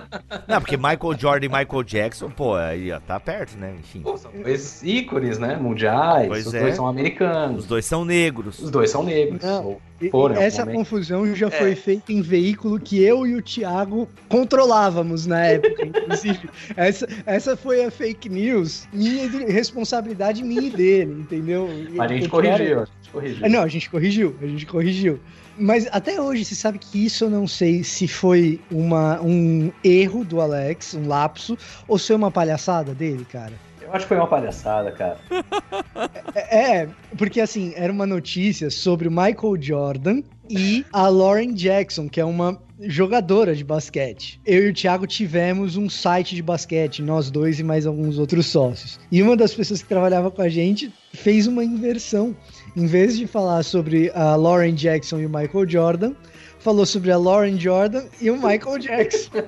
Não, 0.48 0.60
porque 0.60 0.78
Michael 0.78 1.18
Jordan 1.18 1.46
e 1.46 1.50
Michael 1.50 1.84
Jackson, 1.84 2.30
pô, 2.30 2.56
aí 2.56 2.92
ó, 2.92 3.00
tá 3.00 3.20
perto, 3.20 3.58
né? 3.58 3.76
Enfim. 3.80 4.02
Pô, 4.02 4.18
são 4.18 4.32
dois 4.32 4.82
ícones, 4.84 5.38
né? 5.38 5.56
Mundiais. 5.56 6.28
Pois 6.28 6.48
os 6.48 6.54
é. 6.54 6.62
dois 6.62 6.76
são 6.76 6.88
americanos. 6.88 7.60
Os 7.60 7.68
dois 7.68 7.86
são 7.86 8.04
negros. 8.04 8.60
Os 8.60 8.72
dois 8.72 8.90
são 8.90 9.04
negros. 9.04 9.44
Não. 9.44 9.78
Foram, 10.10 10.36
essa 10.36 10.66
confusão 10.66 11.36
já 11.36 11.48
é. 11.48 11.52
foi 11.52 11.76
feita 11.76 12.12
em 12.12 12.22
veículo 12.22 12.80
que 12.80 13.02
eu 13.02 13.28
e 13.28 13.36
o 13.36 13.42
Thiago 13.42 14.08
controlávamos 14.28 15.26
na 15.26 15.46
época, 15.46 15.86
inclusive. 15.86 16.50
essa, 16.76 17.08
essa 17.26 17.58
foi 17.58 17.86
a 17.86 17.92
fake 17.92 18.30
news, 18.30 18.88
minha 18.94 19.28
responsabilidade 19.48 20.44
minha 20.44 20.62
e 20.62 20.70
dele, 20.70 21.22
entendeu? 21.22 21.70
Mas 21.92 22.12
a 22.12 22.14
gente 22.14 22.30
corrigiu, 22.30 22.80
a 22.80 22.86
gente 22.86 23.10
corrigiu. 23.12 23.50
Não, 23.50 23.62
a 23.62 23.68
gente 23.68 23.90
corrigiu, 23.90 24.36
a 24.42 24.46
gente 24.46 24.66
corrigiu. 24.66 25.20
Mas 25.58 25.88
até 25.92 26.20
hoje, 26.20 26.46
você 26.46 26.56
sabe 26.56 26.80
que 26.80 27.06
isso 27.06 27.26
eu 27.26 27.30
não 27.30 27.48
sei 27.48 27.84
se 27.84 28.08
foi 28.08 28.60
uma, 28.72 29.22
um 29.22 29.72
erro 29.84 30.24
do 30.24 30.40
Alex, 30.40 30.94
um 30.94 31.08
lapso, 31.08 31.58
ou 31.88 31.98
se 31.98 32.08
foi 32.08 32.16
uma 32.16 32.32
palhaçada 32.32 32.94
dele, 32.94 33.26
cara. 33.26 33.54
Eu 33.92 33.96
acho 33.98 34.06
que 34.06 34.10
foi 34.10 34.18
uma 34.18 34.28
palhaçada, 34.28 34.92
cara. 34.92 35.18
É, 36.34 36.78
é, 36.78 36.90
porque 37.18 37.42
assim, 37.42 37.74
era 37.76 37.92
uma 37.92 38.06
notícia 38.06 38.70
sobre 38.70 39.08
o 39.08 39.12
Michael 39.12 39.62
Jordan 39.62 40.22
e 40.50 40.86
a 40.94 41.10
Lauren 41.10 41.54
Jackson, 41.54 42.08
que 42.08 42.22
é 42.22 42.26
uma 42.26 42.58
jogadora 42.80 43.54
de 43.54 43.64
basquete. 43.64 44.40
Eu 44.46 44.68
e 44.68 44.70
o 44.70 44.74
Thiago 44.74 45.06
tivemos 45.06 45.76
um 45.76 45.90
site 45.90 46.34
de 46.36 46.42
basquete, 46.42 47.02
nós 47.02 47.30
dois 47.30 47.60
e 47.60 47.64
mais 47.64 47.86
alguns 47.86 48.18
outros 48.18 48.46
sócios. 48.46 48.98
E 49.12 49.22
uma 49.22 49.36
das 49.36 49.54
pessoas 49.54 49.82
que 49.82 49.90
trabalhava 49.90 50.32
com 50.32 50.42
a 50.42 50.50
gente 50.50 50.92
fez 51.14 51.46
uma 51.46 51.64
inversão. 51.64 52.36
Em 52.76 52.86
vez 52.86 53.18
de 53.18 53.28
falar 53.28 53.62
sobre 53.64 54.10
a 54.16 54.36
Lauren 54.36 54.74
Jackson 54.74 55.20
e 55.20 55.26
o 55.26 55.30
Michael 55.30 55.70
Jordan, 55.70 56.14
falou 56.62 56.86
sobre 56.86 57.12
a 57.12 57.18
Lauren 57.18 57.60
Jordan 57.60 58.04
e 58.20 58.30
o 58.30 58.36
Michael 58.36 58.78
Jackson. 58.80 59.32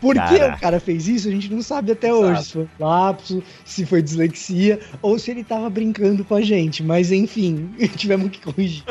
Por 0.00 0.14
que 0.14 0.34
o 0.34 0.60
cara 0.60 0.80
fez 0.80 1.06
isso? 1.06 1.28
A 1.28 1.30
gente 1.30 1.52
não 1.52 1.62
sabe 1.62 1.92
até 1.92 2.12
hoje. 2.12 2.44
Se 2.44 2.52
foi 2.52 2.68
lapso, 2.78 3.42
se 3.64 3.86
foi 3.86 4.02
dislexia 4.02 4.80
ou 5.02 5.18
se 5.18 5.30
ele 5.30 5.44
tava 5.44 5.68
brincando 5.70 6.24
com 6.24 6.34
a 6.34 6.40
gente. 6.40 6.82
Mas 6.82 7.12
enfim, 7.12 7.70
tivemos 7.96 8.30
que 8.30 8.40
corrigir. 8.40 8.82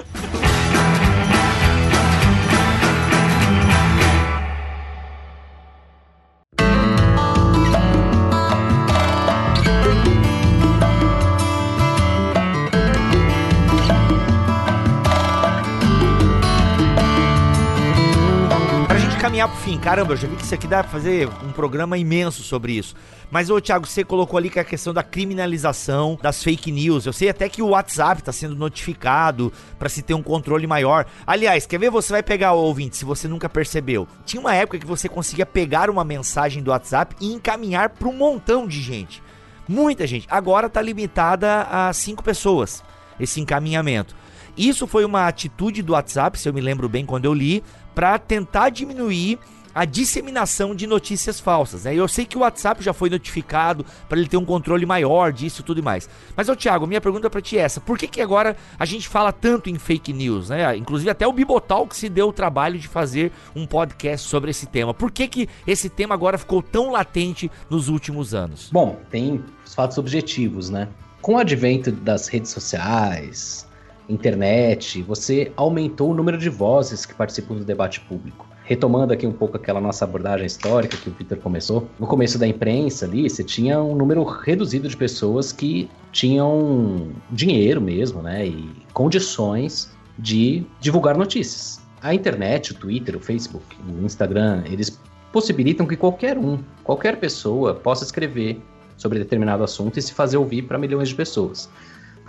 Caminhar 19.40 19.48
pro 19.48 19.57
fim. 19.57 19.78
Caramba, 19.78 20.14
eu 20.14 20.18
já 20.18 20.28
vi 20.28 20.36
que 20.36 20.44
isso 20.44 20.53
aqui 20.53 20.68
dá 20.68 20.84
pra 20.84 20.91
fazer 20.91 21.30
um 21.44 21.52
programa 21.52 21.98
imenso 21.98 22.44
sobre 22.44 22.74
isso. 22.74 22.95
Mas, 23.32 23.49
ô 23.49 23.61
Thiago, 23.61 23.86
você 23.88 24.03
colocou 24.03 24.38
ali 24.38 24.49
que 24.49 24.60
é 24.60 24.61
a 24.61 24.66
questão 24.66 24.94
da 24.94 25.03
criminalização 25.03 26.18
das 26.22 26.44
fake 26.44 26.72
news. 26.72 27.06
Eu 27.06 27.14
sei 27.14 27.30
até 27.30 27.48
que 27.48 27.61
o 27.61 27.70
WhatsApp 27.70 28.24
tá 28.24 28.32
sendo 28.32 28.56
notificado 28.56 29.53
para 29.78 29.88
se 29.88 30.02
ter 30.02 30.14
um 30.14 30.24
controle 30.24 30.68
maior. 30.68 31.06
Aliás, 31.26 31.66
quer 31.66 31.80
ver? 31.80 31.90
Você 31.90 32.11
vai 32.11 32.24
pegar 32.24 32.53
o 32.53 32.60
ouvinte, 32.60 32.98
se 32.98 33.06
você 33.06 33.28
nunca 33.28 33.48
percebeu. 33.48 34.07
Tinha 34.26 34.41
uma 34.41 34.56
época 34.56 34.80
que 34.80 34.86
você 34.86 35.07
conseguia 35.07 35.45
pegar 35.45 35.90
uma 35.90 36.03
mensagem 36.03 36.61
do 36.61 36.72
WhatsApp 36.72 37.16
e 37.22 37.32
encaminhar 37.32 37.90
para 37.90 38.10
um 38.10 38.14
montão 38.14 38.68
de 38.68 38.82
gente. 38.82 39.24
Muita 39.68 40.06
gente. 40.07 40.28
Agora 40.30 40.68
tá 40.68 40.82
limitada 40.82 41.61
a 41.70 41.94
cinco 41.94 42.24
pessoas 42.24 42.84
esse 43.20 43.40
encaminhamento. 43.40 44.16
Isso 44.57 44.86
foi 44.86 45.06
uma 45.06 45.26
atitude 45.28 45.82
do 45.82 45.94
WhatsApp, 45.94 46.38
se 46.38 46.49
eu 46.49 46.53
me 46.53 46.60
lembro 46.60 46.90
bem 46.90 47.06
quando 47.06 47.24
eu 47.24 47.34
li, 47.34 47.64
para 47.94 48.18
tentar 48.18 48.70
diminuir 48.70 49.40
a 49.74 49.86
disseminação 49.86 50.76
de 50.76 50.88
notícias 50.88 51.40
falsas. 51.40 51.84
Né? 51.84 51.95
Eu 51.95 52.07
sei 52.07 52.26
que 52.26 52.38
o 52.38 52.41
WhatsApp 52.41 52.84
já 52.84 52.94
foi 52.94 53.10
notificado 53.10 53.86
para 54.07 54.20
ele 54.20 54.28
ter 54.28 54.38
um 54.38 54.45
controle 54.45 54.86
maior 54.86 55.32
disso 55.32 55.64
tudo 55.64 55.80
e 55.80 55.84
mais. 55.84 56.10
Mas, 56.36 56.49
ô 56.49 56.56
Thiago, 56.56 56.88
minha 56.88 57.02
pergunta 57.02 57.30
para 57.30 57.41
ti 57.41 57.57
é 57.57 57.61
essa: 57.61 57.80
por 57.80 57.98
que, 57.98 58.07
que 58.07 58.22
agora 58.22 58.56
a 58.78 58.86
gente 58.86 59.07
fala 59.07 59.32
tanto 59.32 59.70
em 59.70 59.78
fake 59.78 60.11
news? 60.11 60.49
Né? 60.49 60.76
Inclusive, 60.76 61.10
até 61.10 61.28
o 61.28 61.34
Bibotal 61.34 61.88
que 61.88 61.95
se 61.95 62.10
deu 62.10 62.30
o 62.30 62.34
trabalho 62.34 62.78
de 62.78 62.88
fazer 62.88 63.32
um 63.56 63.66
podcast 63.66 64.28
sobre 64.28 64.52
esse 64.52 64.66
tema. 64.66 64.94
Por 64.94 65.11
que, 65.11 65.28
que 65.28 65.49
esse 65.66 65.90
tema 65.90 66.14
agora 66.14 66.38
ficou 66.38 66.61
tão 66.61 66.91
latente 66.91 67.49
nos 67.70 67.88
últimos 67.88 68.34
anos? 68.34 68.70
Bom, 68.72 68.99
tem 69.10 69.44
os 69.66 69.74
fatos 69.74 69.98
objetivos, 69.98 70.70
né? 70.70 70.88
Com 71.22 71.36
o 71.36 71.38
advento 71.38 71.91
das 71.91 72.28
redes 72.28 72.52
sociais, 72.52 73.68
internet, 74.10 75.02
você 75.03 75.52
aumentou 75.56 76.11
o 76.11 76.14
número 76.14 76.38
de 76.38 76.49
vozes 76.49 77.06
que 77.06 77.14
participam 77.14 77.56
do 77.56 77.64
debate 77.64 77.99
público 78.02 78.49
retomando 78.69 79.11
aqui 79.11 79.26
um 79.26 79.31
pouco 79.31 79.57
aquela 79.57 79.81
nossa 79.81 80.06
abordagem 80.06 80.45
histórica 80.45 80.95
que 80.95 81.10
o 81.10 81.11
Peter 81.11 81.40
começou, 81.40 81.90
no 81.99 82.06
começo 82.06 82.38
da 82.38 82.48
imprensa 82.48 83.03
ali, 83.03 83.27
você 83.27 83.44
tinha 83.44 83.81
um 83.81 83.95
número 83.95 84.23
reduzido 84.23 84.88
de 84.88 84.95
pessoas 84.95 85.52
que 85.52 85.90
tinham 86.11 87.07
dinheiro 87.31 87.81
mesmo, 87.81 88.22
né, 88.22 88.45
e 88.45 88.69
condições 88.94 89.91
de 90.19 90.64
divulgar 90.80 91.18
notícias. 91.18 91.81
A 91.99 92.14
internet, 92.14 92.72
o 92.72 92.76
Twitter, 92.76 93.15
o 93.15 93.19
Facebook, 93.19 93.76
o 93.88 94.06
Instagram, 94.06 94.61
eles 94.68 95.02
possibilitam 95.34 95.88
que 95.88 95.95
qualquer 95.95 96.38
um, 96.38 96.60
qualquer 96.84 97.19
pessoa 97.19 97.73
possa 97.73 98.03
escrever 98.03 98.61
sobre 98.95 99.18
determinado 99.18 99.64
assunto 99.64 99.98
e 99.98 100.02
se 100.02 100.14
fazer 100.14 100.38
ouvir 100.38 100.61
para 100.61 100.77
milhões 100.77 101.10
de 101.10 101.15
pessoas. 101.15 101.68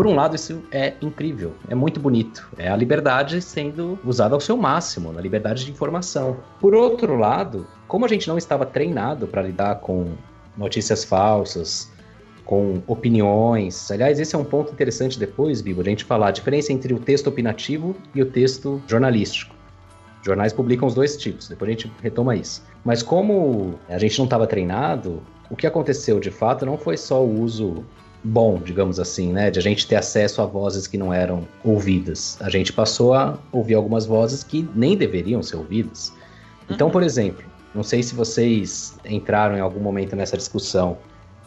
Por 0.01 0.07
um 0.07 0.15
lado, 0.15 0.35
isso 0.35 0.63
é 0.73 0.95
incrível, 1.03 1.53
é 1.69 1.75
muito 1.75 2.01
bonito. 2.01 2.49
É 2.57 2.71
a 2.71 2.75
liberdade 2.75 3.43
sendo 3.43 3.99
usada 4.03 4.35
ao 4.35 4.41
seu 4.41 4.57
máximo, 4.57 5.13
na 5.13 5.21
liberdade 5.21 5.63
de 5.63 5.71
informação. 5.71 6.39
Por 6.59 6.75
outro 6.75 7.19
lado, 7.19 7.67
como 7.87 8.07
a 8.07 8.09
gente 8.09 8.27
não 8.27 8.39
estava 8.39 8.65
treinado 8.65 9.27
para 9.27 9.43
lidar 9.43 9.75
com 9.81 10.13
notícias 10.57 11.05
falsas, 11.05 11.93
com 12.47 12.83
opiniões. 12.87 13.91
Aliás, 13.91 14.19
esse 14.19 14.35
é 14.35 14.39
um 14.39 14.45
ponto 14.45 14.73
interessante 14.73 15.19
depois, 15.19 15.61
Bibo, 15.61 15.83
a 15.83 15.85
gente 15.85 16.07
falar 16.07 16.29
a 16.29 16.31
diferença 16.31 16.73
entre 16.73 16.95
o 16.95 16.99
texto 16.99 17.27
opinativo 17.27 17.95
e 18.15 18.23
o 18.23 18.25
texto 18.25 18.83
jornalístico. 18.87 19.55
Jornais 20.23 20.55
publicam 20.55 20.89
os 20.89 20.95
dois 20.95 21.15
tipos, 21.15 21.47
depois 21.47 21.69
a 21.69 21.73
gente 21.73 21.93
retoma 22.03 22.35
isso. 22.35 22.65
Mas 22.83 23.03
como 23.03 23.79
a 23.87 23.99
gente 23.99 24.17
não 24.17 24.25
estava 24.25 24.47
treinado, 24.47 25.23
o 25.51 25.57
que 25.57 25.67
aconteceu 25.67 26.19
de 26.19 26.31
fato 26.31 26.65
não 26.65 26.79
foi 26.79 26.97
só 26.97 27.23
o 27.23 27.43
uso 27.43 27.85
bom, 28.23 28.61
digamos 28.63 29.01
assim, 29.01 29.33
né? 29.33 29.51
De 29.51 29.59
a 29.59 29.63
gente 29.63 29.87
ter 29.87 29.97
acesso 29.97 30.43
a 30.43 30.47
vozes 30.47 30.87
que 30.87 30.99
não 30.99 31.13
eram 31.13 31.47
ouvidas. 31.65 32.37
A 32.41 32.51
gente 32.51 32.73
passou 32.73 33.15
a 33.15 33.39
ouvir 33.51 33.75
algumas 33.75 34.07
vozes 34.07 34.43
que 34.45 34.69
nem 34.75 34.97
deveriam 34.97 35.43
ser 35.43 35.57
ouvidas. 35.57 36.13
Então, 36.69 36.89
uhum. 36.89 36.93
por 36.93 37.03
exemplo, 37.03 37.45
não 37.75 37.83
sei 37.83 38.03
se 38.03 38.15
vocês 38.15 38.97
entraram 39.05 39.57
em 39.57 39.61
algum 39.61 39.81
momento 39.81 40.15
nessa 40.15 40.37
discussão, 40.37 40.99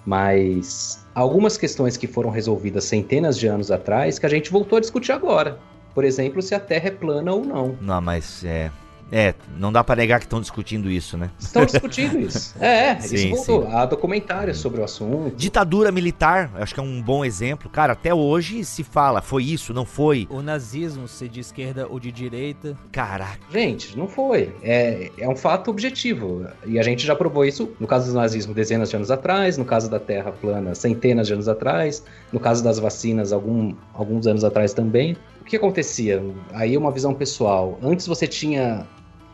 mas 0.05 1.05
algumas 1.13 1.57
questões 1.57 1.95
que 1.95 2.07
foram 2.07 2.29
resolvidas 2.29 2.85
centenas 2.85 3.37
de 3.37 3.47
anos 3.47 3.71
atrás 3.71 4.19
que 4.19 4.25
a 4.25 4.29
gente 4.29 4.51
voltou 4.51 4.77
a 4.77 4.81
discutir 4.81 5.11
agora. 5.11 5.59
Por 5.93 6.03
exemplo, 6.03 6.41
se 6.41 6.55
a 6.55 6.59
Terra 6.59 6.87
é 6.87 6.91
plana 6.91 7.31
ou 7.31 7.45
não. 7.45 7.77
Não, 7.79 8.01
mas 8.01 8.43
é, 8.43 8.71
é, 9.15 9.35
não 9.59 9.71
dá 9.71 9.83
para 9.83 9.97
negar 9.97 10.19
que 10.19 10.25
estão 10.25 10.41
discutindo 10.41 10.89
isso, 10.89 11.15
né? 11.15 11.29
Estão 11.39 11.63
discutindo 11.63 12.19
isso. 12.19 12.55
É, 12.59 12.99
sim, 12.99 13.15
isso 13.15 13.45
voltou. 13.45 13.69
Sim. 13.69 13.75
Há 13.75 13.85
documentários 13.85 14.57
sobre 14.57 14.81
o 14.81 14.83
assunto. 14.83 15.35
Ditadura 15.35 15.91
militar, 15.91 16.49
acho 16.55 16.73
que 16.73 16.79
é 16.79 16.83
um 16.83 16.99
bom 16.99 17.23
exemplo. 17.23 17.69
Cara, 17.69 17.93
até 17.93 18.11
hoje 18.11 18.65
se 18.65 18.83
fala, 18.83 19.21
foi 19.21 19.43
isso, 19.43 19.71
não 19.71 19.85
foi? 19.85 20.27
O 20.31 20.41
nazismo, 20.41 21.07
se 21.07 21.29
de 21.29 21.41
esquerda 21.41 21.85
ou 21.87 21.99
de 21.99 22.11
direita. 22.11 22.75
Caraca. 22.91 23.39
Gente, 23.51 23.95
não 23.95 24.07
foi. 24.07 24.51
É, 24.63 25.11
é 25.19 25.29
um 25.29 25.35
fato 25.35 25.69
objetivo. 25.69 26.47
E 26.65 26.79
a 26.79 26.83
gente 26.83 27.05
já 27.05 27.15
provou 27.15 27.45
isso 27.45 27.71
no 27.79 27.85
caso 27.85 28.11
do 28.11 28.17
nazismo 28.17 28.51
dezenas 28.51 28.89
de 28.89 28.95
anos 28.95 29.11
atrás, 29.11 29.59
no 29.59 29.65
caso 29.65 29.91
da 29.91 29.99
Terra 29.99 30.31
plana 30.31 30.73
centenas 30.73 31.27
de 31.27 31.33
anos 31.33 31.47
atrás, 31.47 32.03
no 32.31 32.39
caso 32.39 32.63
das 32.63 32.79
vacinas 32.79 33.31
algum, 33.31 33.75
alguns 33.93 34.25
anos 34.25 34.43
atrás 34.43 34.73
também. 34.73 35.15
O 35.39 35.45
que 35.45 35.55
acontecia? 35.55 36.23
Aí 36.51 36.75
uma 36.75 36.89
visão 36.89 37.13
pessoal. 37.13 37.77
Antes 37.83 38.07
você 38.07 38.25
tinha 38.25 38.87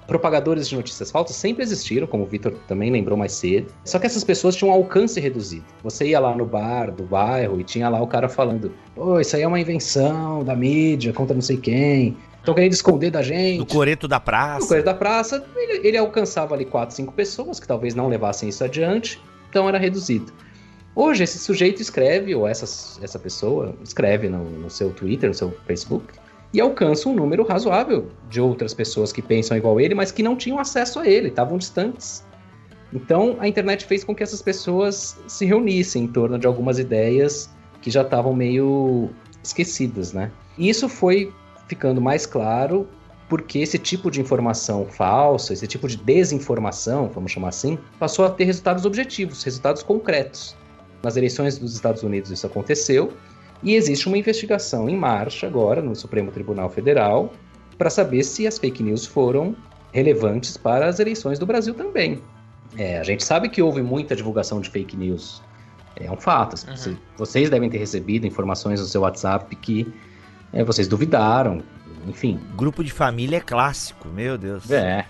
propagadores 0.10 0.68
de 0.68 0.76
notícias 0.76 1.10
falsas 1.10 1.38
sempre 1.38 1.64
existiram, 1.64 2.08
como 2.08 2.24
o 2.24 2.26
Vitor 2.26 2.54
também 2.68 2.92
lembrou 2.92 3.18
mais 3.18 3.32
cedo. 3.32 3.72
Só 3.86 4.00
que 4.00 4.08
essas 4.08 4.24
pessoas 4.24 4.56
tinham 4.56 4.72
um 4.72 4.74
alcance 4.74 5.20
reduzido. 5.20 5.64
Você 5.84 6.08
ia 6.08 6.20
lá 6.20 6.36
no 6.36 6.46
bar 6.46 6.92
do 6.92 7.04
bairro 7.04 7.62
e 7.62 7.64
tinha 7.64 7.88
lá 7.88 8.02
o 8.02 8.08
cara 8.08 8.28
falando: 8.28 8.74
pô, 8.96 9.20
isso 9.20 9.36
aí 9.36 9.44
é 9.44 9.48
uma 9.48 9.60
invenção 9.60 10.44
da 10.44 10.56
mídia 10.56 11.14
contra 11.14 11.34
não 11.34 11.42
sei 11.42 11.58
quem. 11.58 12.18
Estão 12.40 12.54
querendo 12.54 12.74
esconder 12.74 13.12
da 13.12 13.22
gente. 13.22 13.60
No 13.60 13.66
coreto 13.66 14.08
da 14.08 14.20
praça. 14.20 14.62
No 14.62 14.68
coreto 14.68 14.86
da 14.86 14.94
praça, 14.94 15.46
ele, 15.56 15.88
ele 15.88 15.98
alcançava 15.98 16.56
ali 16.56 16.66
4, 16.66 16.96
5 16.96 17.14
pessoas 17.14 17.60
que 17.60 17.68
talvez 17.68 17.94
não 17.94 18.08
levassem 18.08 18.50
isso 18.50 18.64
adiante, 18.64 19.22
então 19.50 19.68
era 19.68 19.78
reduzido. 19.78 20.32
Hoje, 20.96 21.24
esse 21.24 21.38
sujeito 21.38 21.82
escreve, 21.82 22.34
ou 22.34 22.48
essa, 22.48 22.66
essa 23.04 23.20
pessoa 23.20 23.76
escreve 23.84 24.28
no, 24.28 24.44
no 24.50 24.70
seu 24.70 24.90
Twitter, 24.90 25.30
no 25.30 25.36
seu 25.36 25.52
Facebook, 25.68 26.06
e 26.54 26.60
alcança 26.60 27.08
um 27.08 27.14
número 27.14 27.44
razoável 27.44 28.10
de 28.30 28.42
outras 28.42 28.74
pessoas 28.74 29.12
que 29.12 29.22
pensam 29.22 29.56
igual 29.56 29.80
ele, 29.80 29.94
mas 29.94 30.12
que 30.12 30.24
não 30.24 30.36
tinham 30.36 30.60
acesso 30.60 31.00
a 31.00 31.08
ele, 31.08 31.30
estavam 31.30 31.58
distantes. 31.58 32.24
Então 32.92 33.38
a 33.40 33.48
internet 33.48 33.86
fez 33.86 34.04
com 34.04 34.16
que 34.16 34.24
essas 34.24 34.42
pessoas 34.42 35.18
se 35.28 35.46
reunissem 35.46 36.04
em 36.04 36.08
torno 36.08 36.40
de 36.40 36.48
algumas 36.48 36.80
ideias 36.80 37.50
que 37.82 37.92
já 37.92 38.02
estavam 38.02 38.34
meio 38.34 39.10
esquecidas, 39.44 40.12
né? 40.12 40.32
E 40.58 40.70
isso 40.70 40.90
foi 40.90 41.32
ficando 41.68 42.02
mais 42.02 42.26
claro 42.26 42.88
porque 43.30 43.60
esse 43.60 43.78
tipo 43.78 44.10
de 44.10 44.20
informação 44.20 44.86
falsa, 44.88 45.54
esse 45.54 45.68
tipo 45.68 45.88
de 45.88 45.98
desinformação, 45.98 47.10
vamos 47.14 47.32
chamar 47.32 47.50
assim, 47.50 47.78
passou 48.00 48.26
a 48.26 48.30
ter 48.32 48.46
resultados 48.46 48.86
objetivos, 48.86 49.44
resultados 49.44 49.84
concretos. 49.84 50.58
Nas 51.04 51.16
eleições 51.16 51.60
dos 51.60 51.76
Estados 51.76 52.02
Unidos 52.02 52.32
isso 52.32 52.46
aconteceu, 52.48 53.14
e 53.62 53.76
existe 53.76 54.08
uma 54.08 54.18
investigação 54.18 54.90
em 54.90 54.96
marcha 54.96 55.48
agora 55.48 55.82
no 55.82 55.96
Supremo 55.96 56.32
Tribunal 56.32 56.70
Federal 56.70 57.34
para 57.78 57.90
saber 57.90 58.24
se 58.24 58.48
as 58.48 58.58
fake 58.58 58.84
news 58.84 59.06
foram 59.06 59.56
relevantes 59.92 60.58
para 60.58 60.88
as 60.88 61.00
eleições 61.00 61.40
do 61.40 61.46
Brasil 61.46 61.74
também. 61.74 62.22
É, 62.78 63.00
a 63.00 63.04
gente 63.04 63.24
sabe 63.24 63.50
que 63.50 63.62
houve 63.62 63.82
muita 63.82 64.16
divulgação 64.16 64.62
de 64.62 64.70
fake 64.70 64.96
news. 64.96 65.42
É 65.96 66.10
um 66.10 66.18
fato. 66.18 66.56
Uhum. 66.68 66.96
Vocês 67.18 67.50
devem 67.50 67.70
ter 67.70 67.78
recebido 67.78 68.26
informações 68.26 68.80
no 68.80 68.86
seu 68.86 69.02
WhatsApp 69.02 69.54
que 69.56 69.92
é, 70.54 70.64
vocês 70.64 70.88
duvidaram. 70.88 71.62
Enfim. 72.08 72.40
Grupo 72.56 72.84
de 72.84 72.92
família 72.92 73.38
é 73.38 73.42
clássico, 73.42 74.08
meu 74.08 74.38
Deus. 74.38 74.70
É. 74.72 75.06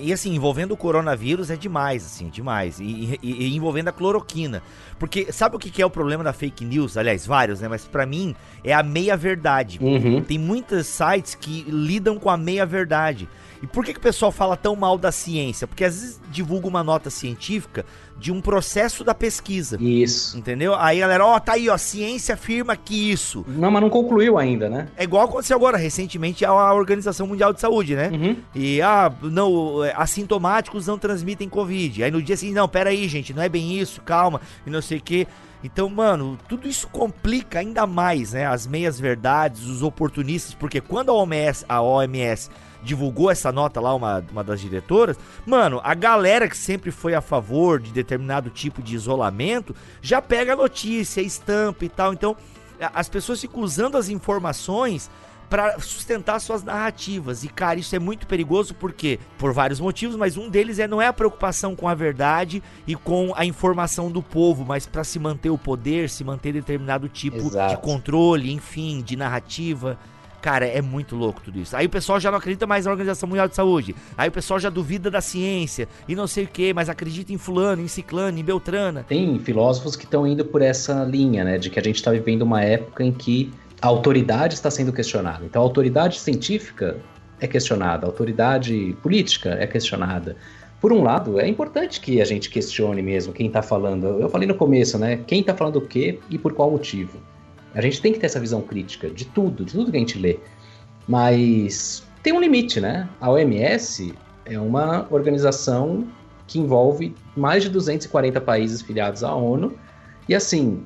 E 0.00 0.12
assim, 0.12 0.34
envolvendo 0.34 0.72
o 0.72 0.76
coronavírus 0.76 1.50
é 1.50 1.56
demais, 1.56 2.04
assim, 2.04 2.28
demais. 2.28 2.80
E, 2.80 3.18
e, 3.22 3.48
e, 3.48 3.56
envolvendo 3.56 3.88
a 3.88 3.92
cloroquina. 3.92 4.62
Porque 4.98 5.30
sabe 5.32 5.56
o 5.56 5.58
que 5.58 5.82
é 5.82 5.84
o 5.84 5.90
problema 5.90 6.24
da 6.24 6.32
fake 6.32 6.64
news? 6.64 6.96
Aliás, 6.96 7.26
vários, 7.26 7.60
né? 7.60 7.68
Mas 7.68 7.84
para 7.84 8.06
mim 8.06 8.34
é 8.62 8.72
a 8.72 8.82
meia-verdade. 8.82 9.78
Uhum. 9.82 10.22
Tem 10.22 10.38
muitos 10.38 10.86
sites 10.86 11.34
que 11.34 11.66
lidam 11.68 12.18
com 12.18 12.30
a 12.30 12.36
meia-verdade. 12.36 13.28
E 13.62 13.66
por 13.66 13.84
que, 13.84 13.92
que 13.92 13.98
o 13.98 14.02
pessoal 14.02 14.30
fala 14.30 14.56
tão 14.56 14.76
mal 14.76 14.98
da 14.98 15.10
ciência? 15.10 15.66
Porque 15.66 15.84
às 15.84 16.00
vezes 16.00 16.20
divulga 16.30 16.68
uma 16.68 16.84
nota 16.84 17.08
científica 17.08 17.84
de 18.18 18.32
um 18.32 18.40
processo 18.40 19.04
da 19.04 19.14
pesquisa. 19.14 19.76
Isso. 19.80 20.36
Entendeu? 20.36 20.74
Aí 20.74 20.98
a 20.98 21.06
galera, 21.06 21.26
ó, 21.26 21.36
oh, 21.36 21.40
tá 21.40 21.52
aí, 21.52 21.68
ó, 21.68 21.76
ciência 21.76 22.34
afirma 22.34 22.76
que 22.76 23.10
isso. 23.10 23.44
Não, 23.48 23.70
mas 23.70 23.82
não 23.82 23.90
concluiu 23.90 24.38
ainda, 24.38 24.68
né? 24.68 24.88
É 24.96 25.04
igual 25.04 25.24
aconteceu 25.24 25.56
agora, 25.56 25.76
recentemente, 25.76 26.44
a 26.44 26.72
Organização 26.72 27.26
Mundial 27.26 27.52
de 27.52 27.60
Saúde, 27.60 27.94
né? 27.94 28.10
Uhum. 28.12 28.36
E, 28.54 28.80
ah, 28.80 29.12
não, 29.22 29.84
é, 29.84 29.92
assintomáticos 29.96 30.86
não 30.86 30.98
transmitem 30.98 31.48
Covid. 31.48 32.04
Aí 32.04 32.10
no 32.10 32.22
dia 32.22 32.36
seguinte, 32.36 32.54
não, 32.54 32.68
pera 32.68 32.90
aí, 32.90 33.08
gente, 33.08 33.34
não 33.34 33.42
é 33.42 33.48
bem 33.48 33.78
isso, 33.78 34.00
calma, 34.02 34.40
e 34.66 34.70
não 34.70 34.80
sei 34.80 34.98
o 34.98 35.02
quê. 35.02 35.26
Então, 35.62 35.88
mano, 35.88 36.38
tudo 36.46 36.68
isso 36.68 36.86
complica 36.88 37.58
ainda 37.58 37.86
mais, 37.86 38.34
né? 38.34 38.46
As 38.46 38.66
meias 38.66 39.00
verdades, 39.00 39.64
os 39.64 39.82
oportunistas, 39.82 40.54
porque 40.54 40.78
quando 40.78 41.10
a 41.10 41.14
OMS, 41.14 41.64
a 41.66 41.80
OMS 41.80 42.50
divulgou 42.84 43.30
essa 43.30 43.50
nota 43.50 43.80
lá, 43.80 43.94
uma, 43.94 44.24
uma 44.30 44.44
das 44.44 44.60
diretoras, 44.60 45.16
mano, 45.46 45.80
a 45.82 45.94
galera 45.94 46.48
que 46.48 46.56
sempre 46.56 46.90
foi 46.90 47.14
a 47.14 47.20
favor 47.20 47.80
de 47.80 47.90
determinado 47.90 48.50
tipo 48.50 48.82
de 48.82 48.94
isolamento 48.94 49.74
já 50.02 50.20
pega 50.20 50.52
a 50.52 50.56
notícia, 50.56 51.20
estampa 51.20 51.84
e 51.84 51.88
tal. 51.88 52.12
Então, 52.12 52.36
as 52.92 53.08
pessoas 53.08 53.40
ficam 53.40 53.60
usando 53.60 53.96
as 53.96 54.08
informações 54.08 55.10
para 55.48 55.78
sustentar 55.78 56.40
suas 56.40 56.64
narrativas. 56.64 57.44
E, 57.44 57.48
cara, 57.48 57.78
isso 57.78 57.94
é 57.94 57.98
muito 57.98 58.26
perigoso 58.26 58.74
porque, 58.74 59.20
por 59.38 59.52
vários 59.52 59.78
motivos, 59.78 60.16
mas 60.16 60.36
um 60.36 60.48
deles 60.48 60.78
é 60.78 60.88
não 60.88 61.00
é 61.00 61.06
a 61.06 61.12
preocupação 61.12 61.76
com 61.76 61.88
a 61.88 61.94
verdade 61.94 62.62
e 62.86 62.96
com 62.96 63.32
a 63.36 63.44
informação 63.44 64.10
do 64.10 64.22
povo, 64.22 64.64
mas 64.64 64.86
para 64.86 65.04
se 65.04 65.18
manter 65.18 65.50
o 65.50 65.58
poder, 65.58 66.10
se 66.10 66.24
manter 66.24 66.52
determinado 66.52 67.08
tipo 67.08 67.36
Exato. 67.36 67.76
de 67.76 67.80
controle, 67.80 68.52
enfim, 68.52 69.02
de 69.02 69.16
narrativa. 69.16 69.98
Cara, 70.44 70.66
é 70.66 70.82
muito 70.82 71.16
louco 71.16 71.40
tudo 71.42 71.58
isso. 71.58 71.74
Aí 71.74 71.86
o 71.86 71.88
pessoal 71.88 72.20
já 72.20 72.30
não 72.30 72.36
acredita 72.36 72.66
mais 72.66 72.84
na 72.84 72.90
Organização 72.90 73.26
Mundial 73.26 73.48
de 73.48 73.56
Saúde. 73.56 73.94
Aí 74.14 74.28
o 74.28 74.30
pessoal 74.30 74.60
já 74.60 74.68
duvida 74.68 75.10
da 75.10 75.22
ciência 75.22 75.88
e 76.06 76.14
não 76.14 76.26
sei 76.26 76.44
o 76.44 76.46
que, 76.46 76.74
mas 76.74 76.90
acredita 76.90 77.32
em 77.32 77.38
fulano, 77.38 77.80
em 77.80 77.88
ciclano, 77.88 78.38
em 78.38 78.44
beltrana. 78.44 79.06
Tem 79.08 79.38
filósofos 79.38 79.96
que 79.96 80.04
estão 80.04 80.26
indo 80.26 80.44
por 80.44 80.60
essa 80.60 81.02
linha, 81.04 81.44
né? 81.44 81.56
De 81.56 81.70
que 81.70 81.78
a 81.80 81.82
gente 81.82 81.96
está 81.96 82.10
vivendo 82.10 82.42
uma 82.42 82.62
época 82.62 83.02
em 83.02 83.10
que 83.10 83.54
a 83.80 83.86
autoridade 83.86 84.52
está 84.52 84.70
sendo 84.70 84.92
questionada. 84.92 85.46
Então 85.46 85.62
a 85.62 85.64
autoridade 85.64 86.20
científica 86.20 86.98
é 87.40 87.46
questionada, 87.46 88.04
a 88.04 88.08
autoridade 88.10 88.94
política 89.02 89.56
é 89.58 89.66
questionada. 89.66 90.36
Por 90.78 90.92
um 90.92 91.02
lado, 91.02 91.40
é 91.40 91.48
importante 91.48 92.02
que 92.02 92.20
a 92.20 92.24
gente 92.26 92.50
questione 92.50 93.00
mesmo 93.00 93.32
quem 93.32 93.46
está 93.46 93.62
falando. 93.62 94.20
Eu 94.20 94.28
falei 94.28 94.46
no 94.46 94.54
começo, 94.54 94.98
né? 94.98 95.20
Quem 95.26 95.40
está 95.40 95.54
falando 95.54 95.76
o 95.76 95.86
quê 95.86 96.18
e 96.28 96.36
por 96.36 96.52
qual 96.52 96.70
motivo. 96.70 97.18
A 97.74 97.80
gente 97.80 98.00
tem 98.00 98.12
que 98.12 98.18
ter 98.18 98.26
essa 98.26 98.40
visão 98.40 98.62
crítica 98.62 99.10
de 99.10 99.24
tudo, 99.24 99.64
de 99.64 99.72
tudo 99.72 99.90
que 99.90 99.96
a 99.96 100.00
gente 100.00 100.18
lê. 100.18 100.38
Mas 101.08 102.04
tem 102.22 102.32
um 102.32 102.40
limite, 102.40 102.80
né? 102.80 103.08
A 103.20 103.30
OMS 103.30 104.14
é 104.44 104.58
uma 104.58 105.06
organização 105.10 106.06
que 106.46 106.58
envolve 106.58 107.14
mais 107.36 107.62
de 107.62 107.68
240 107.68 108.40
países 108.40 108.80
filiados 108.80 109.24
à 109.24 109.34
ONU. 109.34 109.76
E 110.28 110.34
assim, 110.34 110.84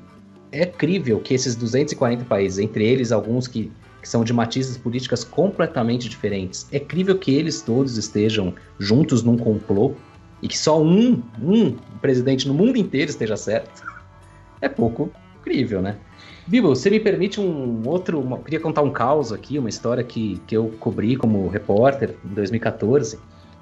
é 0.50 0.64
crível 0.64 1.20
que 1.20 1.34
esses 1.34 1.54
240 1.54 2.24
países, 2.24 2.58
entre 2.58 2.84
eles 2.84 3.12
alguns 3.12 3.46
que, 3.46 3.70
que 4.00 4.08
são 4.08 4.24
de 4.24 4.32
matizes 4.32 4.78
políticas 4.78 5.24
completamente 5.24 6.08
diferentes, 6.08 6.66
é 6.72 6.80
crível 6.80 7.18
que 7.18 7.34
eles 7.34 7.60
todos 7.60 7.96
estejam 7.98 8.54
juntos 8.78 9.22
num 9.22 9.36
complô 9.36 9.94
e 10.40 10.48
que 10.48 10.56
só 10.56 10.80
um, 10.80 11.22
um 11.42 11.76
presidente 12.00 12.46
no 12.46 12.54
mundo 12.54 12.76
inteiro 12.76 13.10
esteja 13.10 13.36
certo. 13.36 13.82
É 14.60 14.68
pouco 14.68 15.10
crível, 15.42 15.82
né? 15.82 15.98
Bibo, 16.48 16.68
você 16.68 16.88
me 16.88 16.98
permite 16.98 17.38
um 17.38 17.86
outro. 17.86 18.18
Uma, 18.18 18.38
queria 18.38 18.58
contar 18.58 18.80
um 18.80 18.90
caos 18.90 19.34
aqui, 19.34 19.58
uma 19.58 19.68
história 19.68 20.02
que, 20.02 20.40
que 20.46 20.56
eu 20.56 20.72
cobri 20.80 21.14
como 21.14 21.46
repórter 21.46 22.16
em 22.24 22.32
2014, 22.32 23.18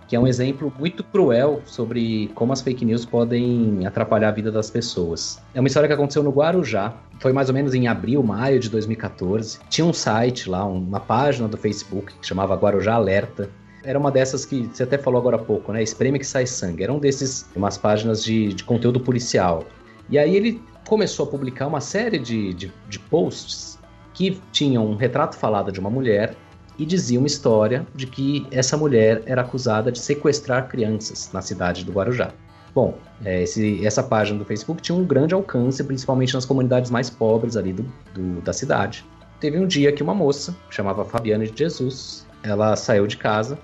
que 0.06 0.14
é 0.14 0.20
um 0.20 0.26
exemplo 0.26 0.72
muito 0.78 1.02
cruel 1.02 1.60
sobre 1.64 2.30
como 2.36 2.52
as 2.52 2.62
fake 2.62 2.84
news 2.84 3.04
podem 3.04 3.84
atrapalhar 3.84 4.28
a 4.28 4.30
vida 4.30 4.52
das 4.52 4.70
pessoas. 4.70 5.42
É 5.52 5.58
uma 5.58 5.66
história 5.66 5.88
que 5.88 5.94
aconteceu 5.94 6.22
no 6.22 6.30
Guarujá. 6.30 6.94
Foi 7.18 7.32
mais 7.32 7.48
ou 7.48 7.56
menos 7.56 7.74
em 7.74 7.88
abril, 7.88 8.22
maio 8.22 8.60
de 8.60 8.70
2014. 8.70 9.58
Tinha 9.68 9.84
um 9.84 9.92
site 9.92 10.48
lá, 10.48 10.64
uma 10.64 11.00
página 11.00 11.48
do 11.48 11.56
Facebook 11.56 12.14
que 12.20 12.24
chamava 12.24 12.54
Guarujá 12.54 12.94
Alerta. 12.94 13.50
Era 13.82 13.98
uma 13.98 14.12
dessas 14.12 14.44
que 14.44 14.70
você 14.72 14.84
até 14.84 14.96
falou 14.96 15.20
agora 15.20 15.34
há 15.34 15.40
pouco, 15.40 15.72
né? 15.72 15.82
Espreme 15.82 16.20
que 16.20 16.26
sai 16.26 16.46
sangue. 16.46 16.84
Era 16.84 16.92
um 16.92 17.00
desses, 17.00 17.50
umas 17.56 17.76
páginas 17.76 18.22
de, 18.22 18.54
de 18.54 18.62
conteúdo 18.62 19.00
policial. 19.00 19.64
E 20.08 20.16
aí 20.16 20.36
ele 20.36 20.62
começou 20.86 21.26
a 21.26 21.28
publicar 21.28 21.66
uma 21.66 21.80
série 21.80 22.18
de, 22.18 22.54
de, 22.54 22.72
de 22.88 22.98
posts 22.98 23.78
que 24.14 24.40
tinham 24.52 24.86
um 24.86 24.96
retrato 24.96 25.36
falado 25.36 25.70
de 25.70 25.78
uma 25.78 25.90
mulher 25.90 26.34
e 26.78 26.84
dizia 26.84 27.18
uma 27.18 27.26
história 27.26 27.86
de 27.94 28.06
que 28.06 28.46
essa 28.50 28.76
mulher 28.76 29.22
era 29.26 29.42
acusada 29.42 29.90
de 29.90 29.98
sequestrar 29.98 30.68
crianças 30.68 31.30
na 31.32 31.42
cidade 31.42 31.84
do 31.84 31.92
Guarujá. 31.92 32.32
Bom, 32.74 32.98
é, 33.24 33.42
esse, 33.42 33.84
essa 33.84 34.02
página 34.02 34.38
do 34.38 34.44
Facebook 34.44 34.82
tinha 34.82 34.96
um 34.96 35.04
grande 35.04 35.34
alcance, 35.34 35.82
principalmente 35.82 36.34
nas 36.34 36.44
comunidades 36.44 36.90
mais 36.90 37.08
pobres 37.08 37.56
ali 37.56 37.72
do, 37.72 37.82
do, 38.14 38.40
da 38.42 38.52
cidade. 38.52 39.04
Teve 39.40 39.58
um 39.58 39.66
dia 39.66 39.92
que 39.92 40.02
uma 40.02 40.14
moça, 40.14 40.54
chamava 40.70 41.04
Fabiana 41.04 41.46
de 41.46 41.58
Jesus, 41.58 42.26
ela 42.42 42.76
saiu 42.76 43.06
de 43.06 43.16
casa 43.16 43.58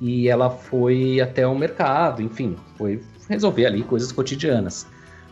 e 0.00 0.28
ela 0.28 0.50
foi 0.50 1.20
até 1.20 1.46
o 1.46 1.54
mercado, 1.56 2.22
enfim, 2.22 2.56
foi 2.76 3.02
resolver 3.28 3.66
ali 3.66 3.82
coisas 3.82 4.12
cotidianas. 4.12 4.86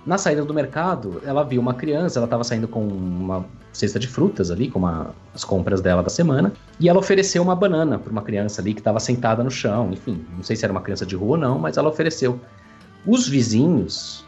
Na 0.07 0.17
saída 0.17 0.45
do 0.45 0.55
mercado, 0.55 1.21
ela 1.25 1.43
viu 1.45 1.61
uma 1.61 1.75
criança, 1.75 2.19
ela 2.19 2.27
estava 2.27 2.43
saindo 2.43 2.67
com 2.67 2.87
uma 2.87 3.45
cesta 3.73 3.99
de 3.99 4.09
frutas 4.09 4.51
ali, 4.51 4.71
com 4.71 4.79
uma, 4.79 5.15
as 5.35 5.45
compras 5.45 5.81
dela 5.81 6.03
da 6.03 6.09
semana, 6.09 6.53
e 6.79 6.89
ela 6.89 6.99
ofereceu 6.99 7.43
uma 7.43 7.55
banana 7.55 7.99
para 7.99 8.11
uma 8.11 8.23
criança 8.23 8.61
ali 8.61 8.73
que 8.73 8.81
estava 8.81 8.99
sentada 8.99 9.45
no 9.45 9.51
chão, 9.51 9.91
enfim, 9.93 10.25
não 10.35 10.43
sei 10.43 10.57
se 10.57 10.65
era 10.65 10.73
uma 10.73 10.81
criança 10.81 11.05
de 11.05 11.15
rua 11.15 11.33
ou 11.33 11.37
não, 11.37 11.59
mas 11.59 11.77
ela 11.77 11.89
ofereceu. 11.89 12.41
Os 13.07 13.29
vizinhos, 13.29 14.25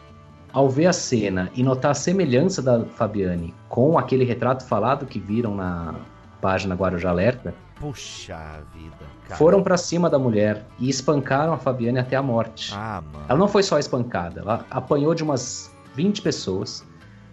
ao 0.53 0.69
ver 0.69 0.87
a 0.87 0.93
cena 0.93 1.51
e 1.55 1.63
notar 1.63 1.93
a 1.93 1.95
semelhança 1.95 2.61
da 2.61 2.85
Fabiane 2.85 3.55
com 3.69 3.99
aquele 3.99 4.25
retrato 4.25 4.65
falado 4.65 5.07
que 5.07 5.19
viram 5.19 5.55
na 5.55 5.95
página 6.41 6.75
Guarujá 6.75 7.09
Alerta, 7.09 7.55
Puxa 7.83 8.63
vida. 8.73 8.95
Cara. 9.25 9.37
foram 9.37 9.61
para 9.61 9.77
cima 9.77 10.09
da 10.09 10.17
mulher 10.17 10.65
e 10.79 10.89
espancaram 10.89 11.53
a 11.53 11.59
Fabiane 11.59 11.99
até 11.99 12.15
a 12.15 12.23
morte. 12.23 12.73
Ah, 12.73 13.03
mano. 13.13 13.27
Ela 13.29 13.39
não 13.39 13.49
foi 13.49 13.65
só 13.65 13.77
espancada, 13.77 14.41
ela 14.41 14.65
apanhou 14.71 15.13
de 15.17 15.25
umas 15.25 15.75
20 15.97 16.23
pessoas, 16.23 16.87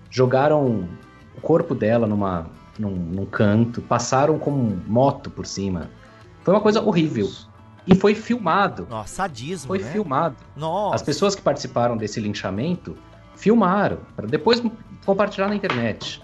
jogaram 0.10 0.90
o 1.38 1.42
corpo 1.42 1.76
dela 1.76 2.08
numa, 2.08 2.48
num, 2.80 2.96
num 2.96 3.26
canto, 3.28 3.80
passaram 3.80 4.40
com 4.40 4.50
moto 4.88 5.30
por 5.30 5.46
cima. 5.46 5.92
Foi 6.42 6.52
uma 6.52 6.62
coisa 6.62 6.82
horrível. 6.82 7.30
E 7.86 7.94
foi 7.94 8.16
filmado. 8.16 8.88
Nossa, 8.90 9.16
sadismo, 9.16 9.68
Foi 9.68 9.80
né? 9.80 9.92
filmado. 9.92 10.36
Nossa. 10.56 10.96
As 10.96 11.04
pessoas 11.04 11.36
que 11.36 11.44
participaram 11.44 11.96
desse 11.96 12.20
linchamento 12.20 12.98
filmaram, 13.36 14.00
para 14.16 14.26
depois 14.26 14.62
compartilhar 15.06 15.48
na 15.48 15.56
internet. 15.56 16.22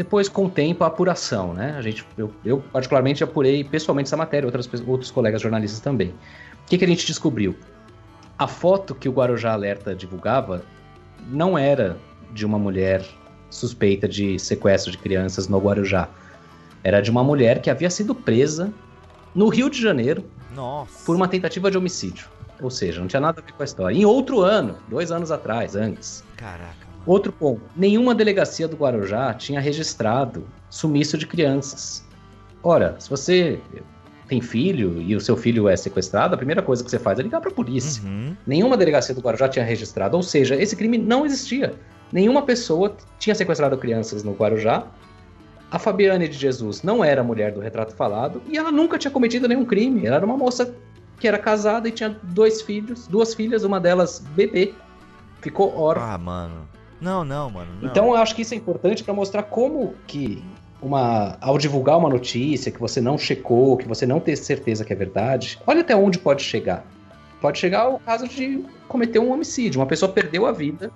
Depois, 0.00 0.30
com 0.30 0.46
o 0.46 0.48
tempo, 0.48 0.82
a 0.82 0.86
apuração, 0.86 1.52
né? 1.52 1.74
A 1.76 1.82
gente, 1.82 2.06
eu, 2.16 2.32
eu 2.42 2.64
particularmente 2.72 3.22
apurei 3.22 3.62
pessoalmente 3.62 4.06
essa 4.08 4.16
matéria, 4.16 4.46
outras, 4.46 4.66
outros 4.86 5.10
colegas 5.10 5.42
jornalistas 5.42 5.78
também. 5.78 6.08
O 6.08 6.68
que, 6.70 6.78
que 6.78 6.84
a 6.86 6.88
gente 6.88 7.06
descobriu? 7.06 7.54
A 8.38 8.46
foto 8.46 8.94
que 8.94 9.10
o 9.10 9.12
Guarujá 9.12 9.52
Alerta 9.52 9.94
divulgava 9.94 10.64
não 11.28 11.58
era 11.58 11.98
de 12.32 12.46
uma 12.46 12.58
mulher 12.58 13.04
suspeita 13.50 14.08
de 14.08 14.38
sequestro 14.38 14.90
de 14.90 14.96
crianças 14.96 15.48
no 15.48 15.58
Guarujá. 15.58 16.08
Era 16.82 17.02
de 17.02 17.10
uma 17.10 17.22
mulher 17.22 17.60
que 17.60 17.68
havia 17.68 17.90
sido 17.90 18.14
presa 18.14 18.72
no 19.34 19.50
Rio 19.50 19.68
de 19.68 19.78
Janeiro 19.78 20.24
Nossa. 20.56 21.04
por 21.04 21.14
uma 21.14 21.28
tentativa 21.28 21.70
de 21.70 21.76
homicídio. 21.76 22.26
Ou 22.62 22.70
seja, 22.70 23.02
não 23.02 23.06
tinha 23.06 23.20
nada 23.20 23.42
a 23.42 23.44
ver 23.44 23.52
com 23.52 23.62
a 23.62 23.66
história. 23.66 23.94
Em 23.94 24.06
outro 24.06 24.40
ano, 24.40 24.78
dois 24.88 25.12
anos 25.12 25.30
atrás, 25.30 25.76
antes. 25.76 26.24
Caraca. 26.38 26.89
Outro 27.06 27.32
ponto: 27.32 27.62
nenhuma 27.74 28.14
delegacia 28.14 28.68
do 28.68 28.76
Guarujá 28.76 29.34
tinha 29.34 29.60
registrado 29.60 30.46
sumiço 30.68 31.16
de 31.16 31.26
crianças. 31.26 32.04
Ora, 32.62 32.96
se 32.98 33.08
você 33.08 33.58
tem 34.28 34.40
filho 34.40 35.02
e 35.02 35.16
o 35.16 35.20
seu 35.20 35.36
filho 35.36 35.68
é 35.68 35.76
sequestrado, 35.76 36.34
a 36.34 36.36
primeira 36.36 36.62
coisa 36.62 36.84
que 36.84 36.90
você 36.90 36.98
faz 36.98 37.18
é 37.18 37.22
ligar 37.22 37.40
para 37.40 37.50
a 37.50 37.54
polícia. 37.54 38.02
Uhum. 38.04 38.36
Nenhuma 38.46 38.76
delegacia 38.76 39.14
do 39.14 39.20
Guarujá 39.20 39.48
tinha 39.48 39.64
registrado, 39.64 40.16
ou 40.16 40.22
seja, 40.22 40.54
esse 40.54 40.76
crime 40.76 40.96
não 40.96 41.26
existia. 41.26 41.74
Nenhuma 42.12 42.42
pessoa 42.42 42.96
tinha 43.18 43.34
sequestrado 43.34 43.76
crianças 43.76 44.22
no 44.22 44.32
Guarujá. 44.32 44.86
A 45.70 45.78
Fabiane 45.78 46.28
de 46.28 46.36
Jesus 46.36 46.82
não 46.82 47.04
era 47.04 47.22
mulher 47.22 47.52
do 47.52 47.60
retrato 47.60 47.94
falado 47.94 48.42
e 48.48 48.58
ela 48.58 48.72
nunca 48.72 48.98
tinha 48.98 49.10
cometido 49.10 49.48
nenhum 49.48 49.64
crime. 49.64 50.06
Ela 50.06 50.16
era 50.16 50.26
uma 50.26 50.36
moça 50.36 50.74
que 51.18 51.28
era 51.28 51.38
casada 51.38 51.88
e 51.88 51.92
tinha 51.92 52.16
dois 52.22 52.62
filhos, 52.62 53.06
duas 53.06 53.34
filhas, 53.34 53.62
uma 53.62 53.78
delas 53.78 54.20
bebê. 54.34 54.74
Ficou 55.40 55.76
órfã. 55.76 56.04
Ah, 56.04 56.18
mano. 56.18 56.68
Não, 57.00 57.24
não, 57.24 57.50
mano. 57.50 57.70
não. 57.80 57.88
Então 57.88 58.08
eu 58.08 58.16
acho 58.16 58.34
que 58.34 58.42
isso 58.42 58.54
é 58.54 58.56
importante 58.56 59.02
para 59.02 59.14
mostrar 59.14 59.42
como 59.44 59.94
que 60.06 60.42
uma 60.82 61.36
ao 61.40 61.58
divulgar 61.58 61.98
uma 61.98 62.08
notícia 62.08 62.72
que 62.72 62.80
você 62.80 63.00
não 63.00 63.18
checou, 63.18 63.76
que 63.76 63.86
você 63.86 64.06
não 64.06 64.20
tem 64.20 64.34
certeza 64.34 64.84
que 64.84 64.92
é 64.92 64.96
verdade, 64.96 65.58
olha 65.66 65.80
até 65.80 65.94
onde 65.94 66.18
pode 66.18 66.42
chegar. 66.42 66.84
Pode 67.40 67.58
chegar 67.58 67.82
ao 67.82 67.98
caso 67.98 68.28
de 68.28 68.64
cometer 68.86 69.18
um 69.18 69.32
homicídio, 69.32 69.80
uma 69.80 69.86
pessoa 69.86 70.10
perdeu 70.12 70.46
a 70.46 70.52
vida 70.52 70.92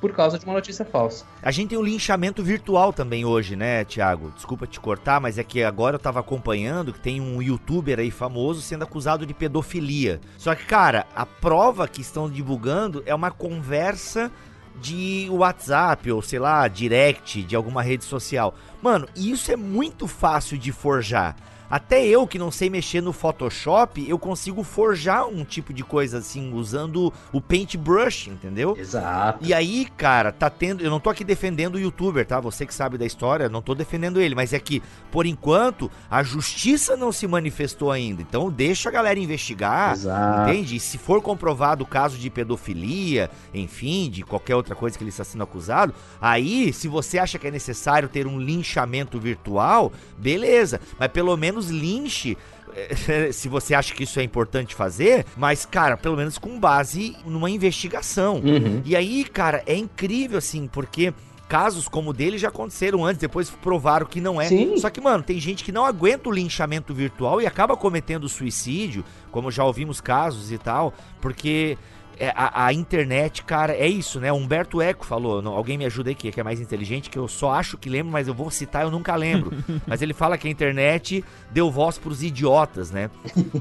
por 0.00 0.12
causa 0.12 0.38
de 0.38 0.44
uma 0.46 0.54
notícia 0.54 0.84
falsa. 0.84 1.26
A 1.42 1.50
gente 1.50 1.70
tem 1.70 1.78
um 1.78 1.82
linchamento 1.82 2.42
virtual 2.42 2.92
também 2.92 3.24
hoje, 3.24 3.54
né, 3.54 3.84
Thiago? 3.84 4.32
Desculpa 4.34 4.66
te 4.66 4.80
cortar, 4.80 5.20
mas 5.20 5.36
é 5.36 5.44
que 5.44 5.62
agora 5.62 5.96
eu 5.96 6.00
tava 6.00 6.20
acompanhando 6.20 6.92
que 6.92 7.00
tem 7.00 7.20
um 7.20 7.42
youtuber 7.42 7.98
aí 7.98 8.10
famoso 8.10 8.62
sendo 8.62 8.82
acusado 8.82 9.26
de 9.26 9.34
pedofilia. 9.34 10.20
Só 10.38 10.54
que, 10.54 10.64
cara, 10.64 11.06
a 11.14 11.26
prova 11.26 11.86
que 11.86 12.00
estão 12.00 12.30
divulgando 12.30 13.02
é 13.04 13.14
uma 13.14 13.30
conversa 13.30 14.32
de 14.80 15.28
WhatsApp 15.30 16.10
ou 16.10 16.22
sei 16.22 16.38
lá, 16.38 16.66
direct 16.68 17.42
de 17.42 17.54
alguma 17.54 17.82
rede 17.82 18.04
social. 18.04 18.54
Mano, 18.82 19.08
isso 19.14 19.52
é 19.52 19.56
muito 19.56 20.06
fácil 20.06 20.56
de 20.56 20.72
forjar. 20.72 21.36
Até 21.70 22.04
eu 22.04 22.26
que 22.26 22.38
não 22.38 22.50
sei 22.50 22.68
mexer 22.68 23.00
no 23.00 23.12
Photoshop, 23.12 24.04
eu 24.08 24.18
consigo 24.18 24.64
forjar 24.64 25.28
um 25.28 25.44
tipo 25.44 25.72
de 25.72 25.84
coisa 25.84 26.18
assim, 26.18 26.52
usando 26.52 27.12
o 27.32 27.40
paintbrush, 27.40 28.28
entendeu? 28.28 28.76
Exato. 28.76 29.38
E 29.44 29.54
aí, 29.54 29.86
cara, 29.96 30.32
tá 30.32 30.50
tendo. 30.50 30.82
Eu 30.82 30.90
não 30.90 30.98
tô 30.98 31.08
aqui 31.08 31.22
defendendo 31.22 31.76
o 31.76 31.78
youtuber, 31.78 32.26
tá? 32.26 32.40
Você 32.40 32.66
que 32.66 32.74
sabe 32.74 32.98
da 32.98 33.06
história, 33.06 33.48
não 33.48 33.62
tô 33.62 33.74
defendendo 33.74 34.20
ele, 34.20 34.34
mas 34.34 34.52
é 34.52 34.58
que, 34.58 34.82
por 35.12 35.26
enquanto, 35.26 35.90
a 36.10 36.22
justiça 36.22 36.96
não 36.96 37.12
se 37.12 37.26
manifestou 37.28 37.92
ainda. 37.92 38.20
Então 38.20 38.50
deixa 38.50 38.88
a 38.88 38.92
galera 38.92 39.18
investigar, 39.18 39.92
Exato. 39.92 40.50
entende? 40.50 40.76
E 40.76 40.80
se 40.80 40.98
for 40.98 41.22
comprovado 41.22 41.84
o 41.84 41.86
caso 41.86 42.18
de 42.18 42.28
pedofilia, 42.30 43.30
enfim, 43.54 44.10
de 44.10 44.22
qualquer 44.22 44.56
outra 44.56 44.74
coisa 44.74 44.98
que 44.98 45.04
ele 45.04 45.10
está 45.10 45.22
sendo 45.22 45.44
acusado, 45.44 45.94
aí, 46.20 46.72
se 46.72 46.88
você 46.88 47.18
acha 47.18 47.38
que 47.38 47.46
é 47.46 47.50
necessário 47.50 48.08
ter 48.08 48.26
um 48.26 48.40
linchamento 48.40 49.20
virtual, 49.20 49.92
beleza. 50.18 50.80
Mas 50.98 51.08
pelo 51.08 51.36
menos 51.36 51.59
linche 51.68 52.36
eh, 52.74 53.30
se 53.32 53.48
você 53.48 53.74
acha 53.74 53.94
que 53.94 54.04
isso 54.04 54.18
é 54.20 54.22
importante 54.22 54.74
fazer, 54.74 55.26
mas, 55.36 55.66
cara, 55.66 55.96
pelo 55.96 56.16
menos 56.16 56.38
com 56.38 56.58
base 56.58 57.16
numa 57.24 57.50
investigação. 57.50 58.36
Uhum. 58.36 58.82
E 58.84 58.94
aí, 58.96 59.24
cara, 59.24 59.62
é 59.66 59.76
incrível, 59.76 60.38
assim, 60.38 60.66
porque 60.66 61.12
casos 61.48 61.88
como 61.88 62.10
o 62.10 62.12
dele 62.12 62.38
já 62.38 62.46
aconteceram 62.46 63.04
antes, 63.04 63.20
depois 63.20 63.50
provaram 63.50 64.06
que 64.06 64.20
não 64.20 64.40
é. 64.40 64.46
Sim. 64.46 64.76
Só 64.76 64.88
que, 64.88 65.00
mano, 65.00 65.22
tem 65.22 65.40
gente 65.40 65.64
que 65.64 65.72
não 65.72 65.84
aguenta 65.84 66.28
o 66.28 66.32
linchamento 66.32 66.94
virtual 66.94 67.42
e 67.42 67.46
acaba 67.46 67.76
cometendo 67.76 68.28
suicídio, 68.28 69.04
como 69.32 69.50
já 69.50 69.64
ouvimos 69.64 70.00
casos 70.00 70.52
e 70.52 70.58
tal, 70.58 70.94
porque. 71.20 71.76
É, 72.20 72.34
a, 72.36 72.66
a 72.66 72.72
internet, 72.74 73.42
cara, 73.42 73.72
é 73.72 73.88
isso, 73.88 74.20
né? 74.20 74.30
Humberto 74.30 74.82
Eco 74.82 75.06
falou, 75.06 75.40
não, 75.40 75.54
alguém 75.54 75.78
me 75.78 75.86
ajuda 75.86 76.10
aí 76.10 76.14
que, 76.14 76.30
que 76.30 76.38
é 76.38 76.44
mais 76.44 76.60
inteligente, 76.60 77.08
que 77.08 77.18
eu 77.18 77.26
só 77.26 77.52
acho 77.52 77.78
que 77.78 77.88
lembro, 77.88 78.12
mas 78.12 78.28
eu 78.28 78.34
vou 78.34 78.50
citar, 78.50 78.82
eu 78.82 78.90
nunca 78.90 79.16
lembro. 79.16 79.50
mas 79.88 80.02
ele 80.02 80.12
fala 80.12 80.36
que 80.36 80.46
a 80.46 80.50
internet 80.50 81.24
deu 81.50 81.70
voz 81.70 81.96
pros 81.96 82.22
idiotas, 82.22 82.90
né? 82.90 83.10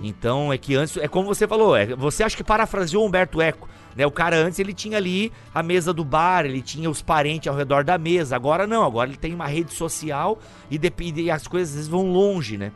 Então 0.03 0.51
é 0.51 0.57
que 0.57 0.75
antes, 0.75 0.97
é 0.97 1.07
como 1.07 1.27
você 1.27 1.47
falou, 1.47 1.73
é, 1.73 1.95
você 1.95 2.21
acha 2.21 2.35
que 2.35 2.43
parafraseou 2.43 3.05
Humberto 3.05 3.41
Eco, 3.41 3.69
né? 3.95 4.05
O 4.05 4.11
cara 4.11 4.35
antes 4.35 4.59
ele 4.59 4.73
tinha 4.73 4.97
ali 4.97 5.31
a 5.55 5.63
mesa 5.63 5.93
do 5.93 6.03
bar, 6.03 6.45
ele 6.45 6.61
tinha 6.61 6.89
os 6.89 7.01
parentes 7.01 7.47
ao 7.47 7.55
redor 7.55 7.85
da 7.85 7.97
mesa. 7.97 8.35
Agora 8.35 8.67
não, 8.67 8.83
agora 8.83 9.09
ele 9.09 9.17
tem 9.17 9.33
uma 9.33 9.47
rede 9.47 9.73
social 9.73 10.37
e, 10.69 10.77
depende, 10.77 11.21
e 11.21 11.31
as 11.31 11.47
coisas 11.47 11.69
às 11.69 11.75
vezes 11.75 11.89
vão 11.89 12.11
longe, 12.11 12.57
né? 12.57 12.73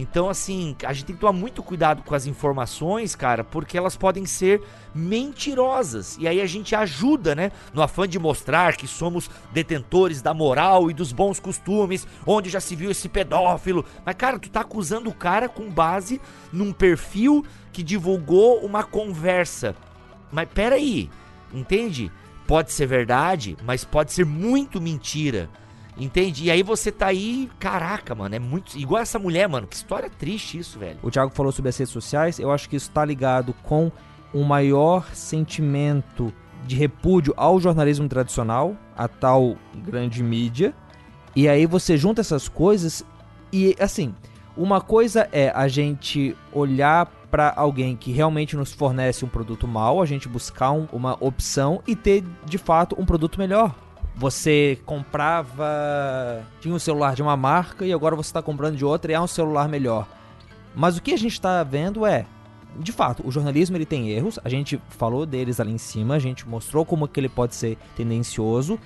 Então, 0.00 0.30
assim, 0.30 0.76
a 0.86 0.92
gente 0.92 1.06
tem 1.06 1.14
que 1.16 1.20
tomar 1.20 1.32
muito 1.32 1.60
cuidado 1.60 2.04
com 2.04 2.14
as 2.14 2.24
informações, 2.24 3.16
cara, 3.16 3.42
porque 3.42 3.76
elas 3.76 3.96
podem 3.96 4.24
ser 4.24 4.62
mentirosas. 4.94 6.16
E 6.20 6.28
aí 6.28 6.40
a 6.40 6.46
gente 6.46 6.72
ajuda, 6.76 7.34
né? 7.34 7.50
No 7.74 7.82
afã 7.82 8.06
de 8.06 8.16
mostrar 8.16 8.76
que 8.76 8.86
somos 8.86 9.28
detentores 9.52 10.22
da 10.22 10.32
moral 10.32 10.88
e 10.88 10.94
dos 10.94 11.10
bons 11.10 11.40
costumes, 11.40 12.06
onde 12.24 12.48
já 12.48 12.60
se 12.60 12.76
viu 12.76 12.92
esse 12.92 13.08
pedófilo. 13.08 13.84
Mas, 14.06 14.14
cara, 14.14 14.38
tu 14.38 14.48
tá 14.48 14.60
acusando 14.60 15.10
o 15.10 15.14
cara 15.14 15.48
com 15.48 15.68
base 15.68 16.20
num 16.52 16.72
perfil 16.72 17.44
que 17.72 17.82
divulgou 17.82 18.60
uma 18.64 18.84
conversa. 18.84 19.74
Mas 20.30 20.48
peraí, 20.54 21.10
entende? 21.52 22.08
Pode 22.46 22.70
ser 22.70 22.86
verdade, 22.86 23.56
mas 23.64 23.84
pode 23.84 24.12
ser 24.12 24.24
muito 24.24 24.80
mentira. 24.80 25.50
Entende? 25.98 26.44
E 26.44 26.50
aí 26.50 26.62
você 26.62 26.92
tá 26.92 27.06
aí, 27.06 27.50
caraca, 27.58 28.14
mano, 28.14 28.34
é 28.34 28.38
muito. 28.38 28.78
Igual 28.78 29.02
essa 29.02 29.18
mulher, 29.18 29.48
mano. 29.48 29.66
Que 29.66 29.74
história 29.74 30.08
triste 30.08 30.56
isso, 30.58 30.78
velho. 30.78 30.98
O 31.02 31.10
Thiago 31.10 31.32
falou 31.34 31.50
sobre 31.50 31.70
as 31.70 31.76
redes 31.76 31.92
sociais, 31.92 32.38
eu 32.38 32.52
acho 32.52 32.68
que 32.68 32.76
isso 32.76 32.88
está 32.88 33.04
ligado 33.04 33.52
com 33.64 33.90
um 34.32 34.44
maior 34.44 35.12
sentimento 35.14 36.32
de 36.66 36.76
repúdio 36.76 37.34
ao 37.36 37.58
jornalismo 37.60 38.08
tradicional, 38.08 38.76
a 38.96 39.08
tal 39.08 39.56
grande 39.74 40.22
mídia. 40.22 40.72
E 41.34 41.48
aí 41.48 41.66
você 41.66 41.96
junta 41.96 42.20
essas 42.20 42.48
coisas 42.48 43.04
e 43.52 43.74
assim, 43.80 44.14
uma 44.56 44.80
coisa 44.80 45.28
é 45.32 45.50
a 45.54 45.66
gente 45.68 46.36
olhar 46.52 47.06
para 47.30 47.52
alguém 47.56 47.96
que 47.96 48.10
realmente 48.10 48.56
nos 48.56 48.72
fornece 48.72 49.24
um 49.24 49.28
produto 49.28 49.66
mal, 49.68 50.00
a 50.02 50.06
gente 50.06 50.28
buscar 50.28 50.72
um- 50.72 50.88
uma 50.92 51.16
opção 51.20 51.82
e 51.86 51.94
ter 51.94 52.24
de 52.44 52.58
fato 52.58 52.96
um 52.98 53.04
produto 53.04 53.38
melhor. 53.38 53.74
Você 54.18 54.78
comprava. 54.84 56.42
Tinha 56.60 56.74
um 56.74 56.78
celular 56.78 57.14
de 57.14 57.22
uma 57.22 57.36
marca 57.36 57.86
e 57.86 57.92
agora 57.92 58.16
você 58.16 58.28
está 58.28 58.42
comprando 58.42 58.76
de 58.76 58.84
outra 58.84 59.12
e 59.12 59.14
é 59.14 59.20
um 59.20 59.28
celular 59.28 59.68
melhor. 59.68 60.08
Mas 60.74 60.96
o 60.96 61.02
que 61.02 61.12
a 61.12 61.16
gente 61.16 61.32
está 61.32 61.62
vendo 61.62 62.04
é. 62.04 62.26
De 62.76 62.92
fato, 62.92 63.26
o 63.26 63.30
jornalismo 63.30 63.76
ele 63.76 63.86
tem 63.86 64.10
erros, 64.10 64.38
a 64.44 64.48
gente 64.48 64.80
falou 64.90 65.24
deles 65.24 65.58
ali 65.58 65.72
em 65.72 65.78
cima, 65.78 66.14
a 66.14 66.18
gente 66.18 66.46
mostrou 66.46 66.84
como 66.84 67.08
que 67.08 67.18
ele 67.18 67.28
pode 67.28 67.54
ser 67.54 67.78
tendencioso 67.96 68.78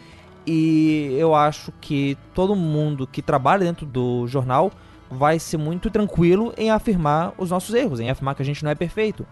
e 0.47 1.15
eu 1.19 1.35
acho 1.35 1.73
que 1.81 2.17
todo 2.35 2.55
mundo 2.55 3.07
que 3.07 3.21
trabalha 3.21 3.65
dentro 3.65 3.85
do 3.85 4.27
jornal 4.27 4.73
vai 5.11 5.39
ser 5.39 5.57
muito 5.57 5.91
tranquilo 5.91 6.55
em 6.57 6.71
afirmar 6.71 7.35
os 7.37 7.51
nossos 7.51 7.75
erros, 7.75 8.01
em 8.01 8.09
afirmar 8.09 8.35
que 8.35 8.43
a 8.43 8.45
gente 8.45 8.65
não 8.65 8.71
é 8.71 8.75
perfeito. 8.75 9.27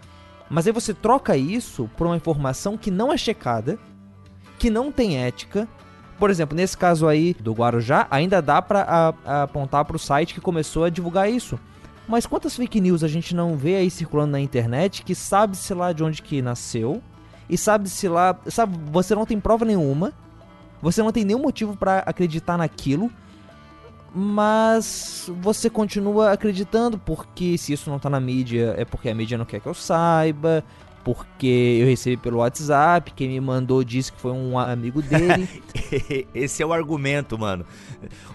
Mas 0.49 0.67
aí 0.67 0.73
você 0.73 0.93
troca 0.93 1.35
isso 1.37 1.89
por 1.97 2.07
uma 2.07 2.15
informação 2.15 2.77
que 2.77 2.91
não 2.91 3.11
é 3.11 3.17
checada, 3.17 3.79
que 4.59 4.69
não 4.69 4.91
tem 4.91 5.17
ética. 5.17 5.67
Por 6.21 6.29
exemplo, 6.29 6.55
nesse 6.55 6.77
caso 6.77 7.07
aí 7.07 7.33
do 7.39 7.51
Guarujá, 7.51 8.05
ainda 8.11 8.43
dá 8.43 8.61
pra 8.61 8.83
a- 8.87 9.13
a 9.25 9.43
apontar 9.45 9.83
pro 9.85 9.97
site 9.97 10.35
que 10.35 10.39
começou 10.39 10.83
a 10.83 10.89
divulgar 10.91 11.27
isso. 11.27 11.59
Mas 12.07 12.27
quantas 12.27 12.55
fake 12.55 12.79
news 12.79 13.03
a 13.03 13.07
gente 13.07 13.33
não 13.33 13.57
vê 13.57 13.77
aí 13.77 13.89
circulando 13.89 14.33
na 14.33 14.39
internet 14.39 15.01
que 15.03 15.15
sabe-se 15.15 15.73
lá 15.73 15.91
de 15.91 16.03
onde 16.03 16.21
que 16.21 16.39
nasceu 16.39 17.01
e 17.49 17.57
sabe-se 17.57 18.07
lá, 18.07 18.37
sabe, 18.45 18.77
você 18.91 19.15
não 19.15 19.25
tem 19.25 19.39
prova 19.39 19.65
nenhuma, 19.65 20.13
você 20.79 21.01
não 21.01 21.11
tem 21.11 21.25
nenhum 21.25 21.39
motivo 21.41 21.75
pra 21.75 22.03
acreditar 22.05 22.55
naquilo, 22.55 23.09
mas 24.13 25.27
você 25.41 25.71
continua 25.71 26.31
acreditando 26.31 26.99
porque 26.99 27.57
se 27.57 27.73
isso 27.73 27.89
não 27.89 27.97
tá 27.97 28.11
na 28.11 28.19
mídia 28.19 28.75
é 28.77 28.85
porque 28.85 29.09
a 29.09 29.15
mídia 29.15 29.39
não 29.39 29.45
quer 29.45 29.59
que 29.59 29.65
eu 29.67 29.73
saiba, 29.73 30.63
porque 31.03 31.79
eu 31.81 31.87
recebi 31.87 32.17
pelo 32.17 32.37
WhatsApp, 32.37 33.11
quem 33.15 33.29
me 33.29 33.39
mandou 33.39 33.83
disse 33.83 34.11
que 34.11 34.19
foi 34.19 34.31
um 34.31 34.57
amigo 34.57 35.01
dele. 35.01 35.47
Esse 36.33 36.61
é 36.61 36.65
o 36.65 36.73
argumento, 36.73 37.37
mano. 37.37 37.65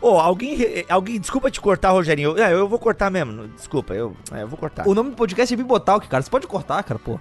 Ô, 0.00 0.18
alguém, 0.18 0.84
alguém, 0.88 1.20
desculpa 1.20 1.50
te 1.50 1.60
cortar, 1.60 1.90
Rogerinho. 1.90 2.38
É, 2.38 2.52
eu 2.52 2.68
vou 2.68 2.78
cortar 2.78 3.10
mesmo. 3.10 3.48
Desculpa, 3.48 3.94
eu, 3.94 4.16
é, 4.32 4.42
eu 4.42 4.48
vou 4.48 4.58
cortar. 4.58 4.86
o 4.86 4.94
nome 4.94 5.10
do 5.10 5.16
podcast 5.16 5.52
é 5.52 5.56
Bibotalk, 5.56 6.06
cara. 6.08 6.22
Você 6.22 6.30
pode 6.30 6.46
cortar, 6.46 6.82
cara, 6.82 6.98
pô. 6.98 7.18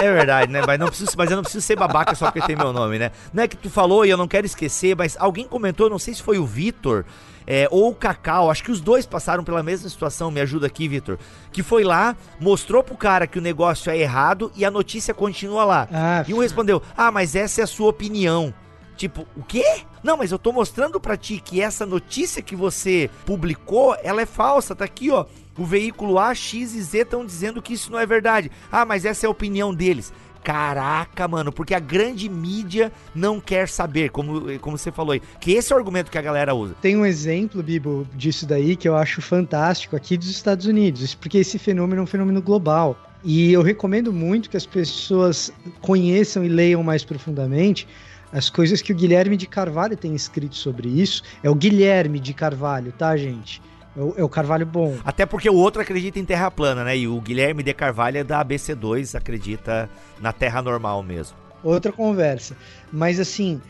É 0.00 0.12
verdade, 0.12 0.52
né? 0.52 0.62
Mas, 0.66 0.78
não 0.78 0.88
preciso, 0.88 1.12
mas 1.16 1.30
eu 1.30 1.36
não 1.36 1.42
preciso 1.42 1.64
ser 1.64 1.76
babaca 1.76 2.14
só 2.14 2.26
porque 2.26 2.46
tem 2.46 2.56
meu 2.56 2.72
nome, 2.72 2.98
né? 2.98 3.10
Não 3.32 3.42
é 3.42 3.48
que 3.48 3.56
tu 3.56 3.70
falou 3.70 4.04
e 4.04 4.10
eu 4.10 4.16
não 4.16 4.28
quero 4.28 4.44
esquecer, 4.44 4.96
mas 4.96 5.16
alguém 5.18 5.46
comentou, 5.46 5.88
não 5.88 5.98
sei 5.98 6.12
se 6.14 6.22
foi 6.22 6.38
o 6.38 6.44
Vitor 6.44 7.04
é, 7.46 7.68
ou 7.70 7.90
o 7.90 7.94
Cacau, 7.94 8.50
acho 8.50 8.62
que 8.64 8.70
os 8.70 8.80
dois 8.80 9.06
passaram 9.06 9.42
pela 9.44 9.62
mesma 9.62 9.88
situação, 9.88 10.30
me 10.30 10.40
ajuda 10.40 10.66
aqui, 10.66 10.88
Vitor. 10.88 11.18
Que 11.52 11.62
foi 11.62 11.84
lá, 11.84 12.16
mostrou 12.40 12.82
pro 12.82 12.96
cara 12.96 13.26
que 13.26 13.38
o 13.38 13.42
negócio 13.42 13.90
é 13.90 13.98
errado 13.98 14.50
e 14.56 14.64
a 14.64 14.70
notícia 14.70 15.12
continua 15.14 15.64
lá. 15.64 15.88
Ah, 15.92 16.24
E 16.26 16.34
um 16.34 16.38
respondeu: 16.38 16.82
Ah, 16.96 17.10
mas 17.10 17.34
essa 17.34 17.60
é 17.60 17.64
a 17.64 17.66
sua 17.66 17.88
opinião. 17.88 18.52
Tipo, 18.96 19.26
o 19.36 19.42
quê? 19.42 19.64
Não, 20.02 20.16
mas 20.16 20.30
eu 20.30 20.38
tô 20.38 20.52
mostrando 20.52 21.00
pra 21.00 21.16
ti 21.16 21.40
que 21.44 21.60
essa 21.60 21.86
notícia 21.86 22.42
que 22.42 22.54
você 22.54 23.10
publicou, 23.24 23.96
ela 24.02 24.20
é 24.22 24.26
falsa. 24.26 24.74
Tá 24.74 24.84
aqui, 24.84 25.10
ó. 25.10 25.24
O 25.58 25.64
veículo 25.66 26.18
A, 26.18 26.34
X 26.34 26.74
e 26.74 26.82
Z 26.82 26.98
estão 27.00 27.26
dizendo 27.26 27.60
que 27.60 27.74
isso 27.74 27.90
não 27.92 27.98
é 27.98 28.06
verdade. 28.06 28.50
Ah, 28.70 28.84
mas 28.84 29.04
essa 29.04 29.26
é 29.26 29.28
a 29.28 29.30
opinião 29.30 29.74
deles. 29.74 30.12
Caraca, 30.42 31.28
mano, 31.28 31.52
porque 31.52 31.72
a 31.72 31.78
grande 31.78 32.28
mídia 32.28 32.92
não 33.14 33.40
quer 33.40 33.68
saber, 33.68 34.10
como, 34.10 34.58
como 34.58 34.76
você 34.76 34.90
falou 34.90 35.12
aí. 35.12 35.22
Que 35.40 35.52
esse 35.52 35.72
é 35.72 35.76
o 35.76 35.78
argumento 35.78 36.10
que 36.10 36.18
a 36.18 36.22
galera 36.22 36.52
usa. 36.54 36.74
Tem 36.80 36.96
um 36.96 37.06
exemplo, 37.06 37.62
Bibo, 37.62 38.06
disso 38.14 38.44
daí 38.44 38.74
que 38.74 38.88
eu 38.88 38.96
acho 38.96 39.22
fantástico 39.22 39.94
aqui 39.94 40.16
dos 40.16 40.28
Estados 40.28 40.66
Unidos, 40.66 41.14
porque 41.14 41.38
esse 41.38 41.58
fenômeno 41.58 42.00
é 42.00 42.02
um 42.02 42.06
fenômeno 42.06 42.42
global. 42.42 42.96
E 43.24 43.52
eu 43.52 43.62
recomendo 43.62 44.12
muito 44.12 44.50
que 44.50 44.56
as 44.56 44.66
pessoas 44.66 45.52
conheçam 45.80 46.44
e 46.44 46.48
leiam 46.48 46.82
mais 46.82 47.04
profundamente 47.04 47.86
as 48.32 48.50
coisas 48.50 48.82
que 48.82 48.92
o 48.92 48.96
Guilherme 48.96 49.36
de 49.36 49.46
Carvalho 49.46 49.96
tem 49.96 50.14
escrito 50.14 50.56
sobre 50.56 50.88
isso. 50.88 51.22
É 51.42 51.50
o 51.50 51.54
Guilherme 51.54 52.18
de 52.18 52.32
Carvalho, 52.34 52.90
tá, 52.90 53.16
gente? 53.16 53.62
É 53.96 54.00
o, 54.00 54.14
é 54.18 54.24
o 54.24 54.28
Carvalho 54.28 54.64
bom. 54.64 54.96
Até 55.04 55.26
porque 55.26 55.48
o 55.48 55.54
outro 55.54 55.82
acredita 55.82 56.18
em 56.18 56.24
terra 56.24 56.50
plana, 56.50 56.84
né? 56.84 56.96
E 56.96 57.06
o 57.06 57.20
Guilherme 57.20 57.62
de 57.62 57.74
Carvalho 57.74 58.18
é 58.18 58.24
da 58.24 58.44
ABC2, 58.44 59.14
acredita 59.14 59.88
na 60.20 60.32
terra 60.32 60.62
normal 60.62 61.02
mesmo. 61.02 61.36
Outra 61.62 61.92
conversa. 61.92 62.56
Mas 62.90 63.20
assim, 63.20 63.60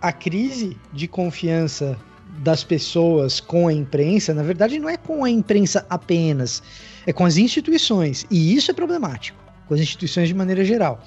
a 0.00 0.12
crise 0.12 0.76
de 0.92 1.08
confiança 1.08 1.98
das 2.38 2.62
pessoas 2.62 3.40
com 3.40 3.68
a 3.68 3.72
imprensa, 3.72 4.32
na 4.32 4.42
verdade, 4.42 4.78
não 4.78 4.88
é 4.88 4.96
com 4.96 5.24
a 5.24 5.30
imprensa 5.30 5.84
apenas, 5.90 6.62
é 7.06 7.12
com 7.12 7.24
as 7.24 7.36
instituições. 7.36 8.26
E 8.30 8.54
isso 8.54 8.70
é 8.70 8.74
problemático, 8.74 9.38
com 9.68 9.74
as 9.74 9.80
instituições 9.80 10.28
de 10.28 10.34
maneira 10.34 10.64
geral. 10.64 11.00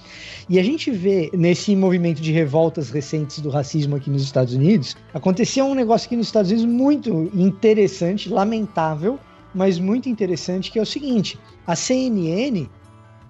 E 0.47 0.59
a 0.59 0.63
gente 0.63 0.91
vê 0.91 1.29
nesse 1.33 1.75
movimento 1.75 2.21
de 2.21 2.31
revoltas 2.31 2.91
recentes 2.91 3.39
do 3.39 3.49
racismo 3.49 3.95
aqui 3.95 4.09
nos 4.09 4.21
Estados 4.21 4.53
Unidos, 4.53 4.95
acontecia 5.13 5.65
um 5.65 5.73
negócio 5.73 6.05
aqui 6.05 6.15
nos 6.15 6.27
Estados 6.27 6.51
Unidos 6.51 6.71
muito 6.71 7.31
interessante, 7.33 8.29
lamentável, 8.29 9.19
mas 9.53 9.79
muito 9.79 10.07
interessante, 10.07 10.71
que 10.71 10.79
é 10.79 10.81
o 10.81 10.85
seguinte: 10.85 11.39
a 11.65 11.75
CNN 11.75 12.67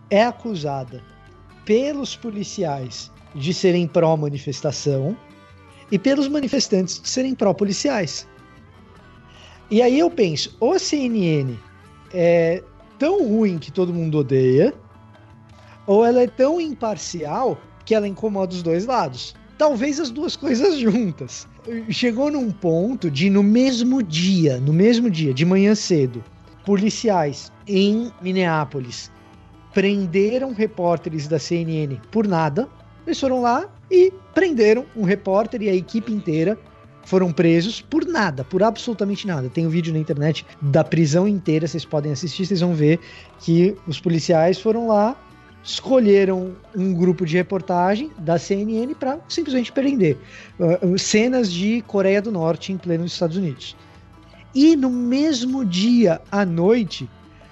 é 0.09 0.23
acusada 0.23 1.01
pelos 1.65 2.15
policiais 2.15 3.09
de 3.33 3.53
serem 3.53 3.87
pró-manifestação 3.87 5.15
e 5.89 5.97
pelos 5.97 6.27
manifestantes 6.27 6.99
de 6.99 7.07
serem 7.07 7.33
pró-policiais. 7.33 8.27
E 9.69 9.81
aí 9.81 9.97
eu 9.97 10.09
penso, 10.09 10.55
ou 10.59 10.73
a 10.73 10.79
CNN 10.79 11.55
é 12.13 12.61
tão 12.99 13.25
ruim 13.25 13.57
que 13.57 13.71
todo 13.71 13.93
mundo 13.93 14.17
odeia, 14.17 14.73
ou 15.85 16.05
ela 16.05 16.21
é 16.21 16.27
tão 16.27 16.59
imparcial 16.59 17.59
que 17.85 17.95
ela 17.95 18.07
incomoda 18.07 18.53
os 18.53 18.63
dois 18.63 18.85
lados. 18.85 19.35
Talvez 19.57 19.99
as 19.99 20.09
duas 20.09 20.35
coisas 20.37 20.79
juntas. 20.79 21.47
Chegou 21.89 22.31
num 22.31 22.51
ponto 22.51 23.09
de, 23.09 23.29
no 23.29 23.43
mesmo 23.43 24.01
dia, 24.01 24.59
no 24.59 24.73
mesmo 24.73 25.09
dia, 25.09 25.33
de 25.33 25.45
manhã 25.45 25.75
cedo, 25.75 26.23
policiais 26.65 27.51
em 27.67 28.11
Minneapolis 28.21 29.11
prenderam 29.73 30.53
repórteres 30.53 31.27
da 31.27 31.39
CNN 31.39 31.95
por 32.11 32.27
nada. 32.27 32.67
Eles 33.05 33.19
foram 33.19 33.41
lá 33.41 33.69
e 33.89 34.13
prenderam 34.33 34.85
um 34.95 35.03
repórter 35.03 35.61
e 35.61 35.69
a 35.69 35.75
equipe 35.75 36.11
inteira 36.11 36.57
foram 37.03 37.31
presos 37.31 37.81
por 37.81 38.05
nada, 38.05 38.43
por 38.43 38.61
absolutamente 38.61 39.25
nada. 39.25 39.49
Tem 39.49 39.65
um 39.65 39.69
vídeo 39.69 39.91
na 39.91 39.99
internet 39.99 40.45
da 40.61 40.83
prisão 40.83 41.27
inteira, 41.27 41.67
vocês 41.67 41.83
podem 41.83 42.11
assistir, 42.11 42.45
vocês 42.45 42.61
vão 42.61 42.73
ver 42.73 42.99
que 43.39 43.75
os 43.87 43.99
policiais 43.99 44.59
foram 44.59 44.87
lá, 44.87 45.19
escolheram 45.63 46.55
um 46.75 46.93
grupo 46.93 47.25
de 47.25 47.37
reportagem 47.37 48.11
da 48.17 48.37
CNN 48.39 48.95
para 48.95 49.19
simplesmente 49.29 49.71
prender 49.71 50.17
uh, 50.59 50.97
cenas 50.97 51.51
de 51.51 51.81
Coreia 51.83 52.21
do 52.21 52.31
Norte 52.31 52.73
em 52.73 52.77
pleno 52.77 53.05
Estados 53.05 53.37
Unidos. 53.37 53.75
E 54.53 54.75
no 54.75 54.89
mesmo 54.89 55.63
dia 55.63 56.19
à 56.31 56.45
noite, 56.45 57.09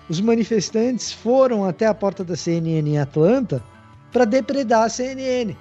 os 0.10 0.20
manifestantes 0.20 1.12
foram 1.12 1.64
até 1.64 1.86
a 1.86 1.94
porta 1.94 2.24
da 2.24 2.36
CNN 2.36 2.90
em 2.90 2.98
Atlanta 2.98 3.64
para 4.12 4.26
depredar 4.26 4.84
a 4.84 4.90
CNN. 4.90 5.56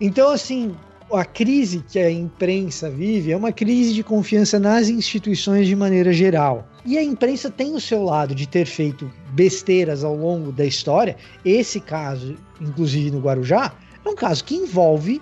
Então, 0.00 0.30
assim, 0.30 0.74
a 1.16 1.24
crise 1.24 1.84
que 1.86 1.98
a 1.98 2.10
imprensa 2.10 2.88
vive 2.90 3.32
é 3.32 3.36
uma 3.36 3.52
crise 3.52 3.92
de 3.94 4.02
confiança 4.02 4.58
nas 4.58 4.88
instituições 4.88 5.66
de 5.66 5.76
maneira 5.76 6.12
geral. 6.12 6.66
E 6.84 6.96
a 6.98 7.02
imprensa 7.02 7.50
tem 7.50 7.74
o 7.74 7.80
seu 7.80 8.02
lado 8.02 8.34
de 8.34 8.46
ter 8.46 8.66
feito 8.66 9.10
besteiras 9.32 10.02
ao 10.04 10.16
longo 10.16 10.50
da 10.50 10.64
história. 10.64 11.16
Esse 11.44 11.80
caso, 11.80 12.36
inclusive 12.60 13.10
no 13.10 13.20
Guarujá, 13.20 13.74
é 14.04 14.08
um 14.08 14.14
caso 14.14 14.44
que 14.44 14.54
envolve 14.54 15.20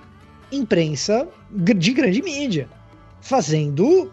imprensa 0.52 1.28
de 1.50 1.92
grande 1.92 2.22
mídia, 2.22 2.68
fazendo 3.20 4.10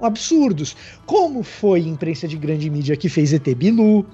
absurdos. 0.00 0.76
Como 1.06 1.42
foi 1.42 1.80
imprensa 1.80 2.26
de 2.26 2.36
grande 2.36 2.68
mídia 2.68 2.96
que 2.96 3.08
fez 3.08 3.32
ET 3.32 3.54
Bilu, 3.54 4.06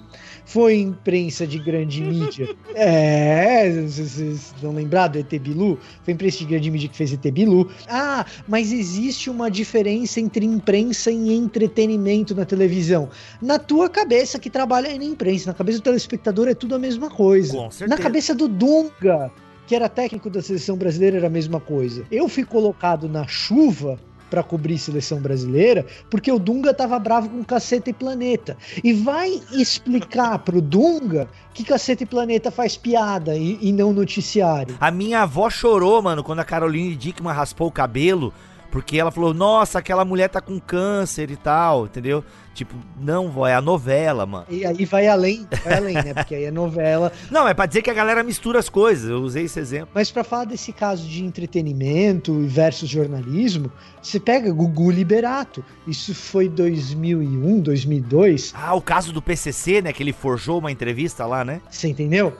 foi 0.46 0.78
imprensa 0.78 1.46
de 1.46 1.58
grande 1.58 2.00
mídia. 2.00 2.54
É, 2.78 3.70
vocês 3.70 4.18
estão 4.18 4.70
lembrados 4.74 5.22
do 5.22 5.34
ET 5.34 5.40
Bilu? 5.40 5.78
Foi 6.02 6.12
imprensa 6.12 6.38
de 6.38 6.44
grande 6.44 6.70
mídia 6.70 6.88
que 6.90 6.96
fez 6.96 7.10
ET 7.10 7.22
Bilu. 7.32 7.70
Ah, 7.88 8.26
mas 8.46 8.70
existe 8.70 9.30
uma 9.30 9.50
diferença 9.50 10.20
entre 10.20 10.44
imprensa 10.44 11.10
e 11.10 11.32
entretenimento 11.32 12.34
na 12.34 12.44
televisão. 12.44 13.08
Na 13.40 13.58
tua 13.58 13.88
cabeça 13.88 14.38
que 14.38 14.50
trabalha 14.50 14.90
aí 14.90 14.98
na 14.98 15.06
imprensa, 15.06 15.48
na 15.48 15.54
cabeça 15.54 15.78
do 15.78 15.84
telespectador 15.84 16.48
é 16.48 16.54
tudo 16.54 16.74
a 16.74 16.78
mesma 16.78 17.08
coisa. 17.08 17.54
Com 17.54 17.70
certeza. 17.70 17.88
Na 17.88 18.02
cabeça 18.02 18.34
do 18.34 18.46
Dunga, 18.46 19.32
que 19.66 19.74
era 19.74 19.88
técnico 19.88 20.28
da 20.28 20.42
seleção 20.42 20.76
brasileira, 20.76 21.16
era 21.16 21.28
a 21.28 21.30
mesma 21.30 21.60
coisa. 21.60 22.04
Eu 22.10 22.28
fui 22.28 22.44
colocado 22.44 23.08
na 23.08 23.26
chuva 23.26 23.98
para 24.30 24.42
cobrir 24.42 24.78
seleção 24.78 25.20
brasileira, 25.20 25.86
porque 26.10 26.30
o 26.30 26.38
Dunga 26.38 26.74
tava 26.74 26.98
bravo 26.98 27.28
com 27.28 27.44
Caceta 27.44 27.90
e 27.90 27.92
Planeta. 27.92 28.56
E 28.82 28.92
vai 28.92 29.40
explicar 29.52 30.38
pro 30.44 30.60
Dunga 30.60 31.28
que 31.54 31.64
Caceta 31.64 32.02
e 32.02 32.06
Planeta 32.06 32.50
faz 32.50 32.76
piada 32.76 33.36
e, 33.36 33.58
e 33.60 33.72
não 33.72 33.92
noticiário. 33.92 34.76
A 34.80 34.90
minha 34.90 35.22
avó 35.22 35.48
chorou, 35.48 36.02
mano, 36.02 36.22
quando 36.22 36.40
a 36.40 36.44
Caroline 36.44 36.94
Dickman 36.94 37.32
raspou 37.32 37.68
o 37.68 37.72
cabelo, 37.72 38.32
porque 38.76 38.98
ela 38.98 39.10
falou: 39.10 39.32
"Nossa, 39.32 39.78
aquela 39.78 40.04
mulher 40.04 40.28
tá 40.28 40.38
com 40.38 40.60
câncer 40.60 41.30
e 41.30 41.36
tal", 41.36 41.86
entendeu? 41.86 42.22
Tipo, 42.52 42.74
não, 43.00 43.30
vó, 43.30 43.46
é 43.46 43.54
a 43.54 43.60
novela, 43.62 44.26
mano. 44.26 44.44
E 44.50 44.66
aí 44.66 44.84
vai 44.84 45.06
além, 45.06 45.48
vai 45.64 45.78
além, 45.78 45.94
né? 45.94 46.12
Porque 46.12 46.34
aí 46.34 46.44
é 46.44 46.50
novela. 46.50 47.12
Não, 47.30 47.46
é 47.46 47.52
pra 47.52 47.66
dizer 47.66 47.82
que 47.82 47.90
a 47.90 47.94
galera 47.94 48.22
mistura 48.22 48.58
as 48.58 48.70
coisas. 48.70 49.10
Eu 49.10 49.18
usei 49.18 49.44
esse 49.44 49.60
exemplo. 49.60 49.90
Mas 49.92 50.10
para 50.10 50.24
falar 50.24 50.44
desse 50.46 50.72
caso 50.72 51.06
de 51.06 51.22
entretenimento 51.22 52.32
versus 52.46 52.88
jornalismo, 52.88 53.70
você 54.00 54.18
pega 54.18 54.50
Gugu 54.50 54.90
Liberato. 54.90 55.62
Isso 55.86 56.14
foi 56.14 56.48
2001, 56.48 57.60
2002. 57.60 58.54
Ah, 58.56 58.74
o 58.74 58.80
caso 58.80 59.12
do 59.12 59.20
PCC, 59.20 59.82
né? 59.82 59.92
Que 59.92 60.02
ele 60.02 60.14
forjou 60.14 60.58
uma 60.58 60.72
entrevista 60.72 61.26
lá, 61.26 61.44
né? 61.44 61.60
Você 61.70 61.88
entendeu? 61.88 62.34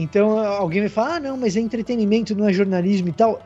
Então 0.00 0.38
alguém 0.38 0.82
vai 0.82 0.88
falar, 0.88 1.16
ah, 1.16 1.20
não, 1.20 1.36
mas 1.36 1.56
é 1.56 1.60
entretenimento, 1.60 2.32
não 2.32 2.48
é 2.48 2.52
jornalismo 2.52 3.08
e 3.08 3.12
tal. 3.12 3.44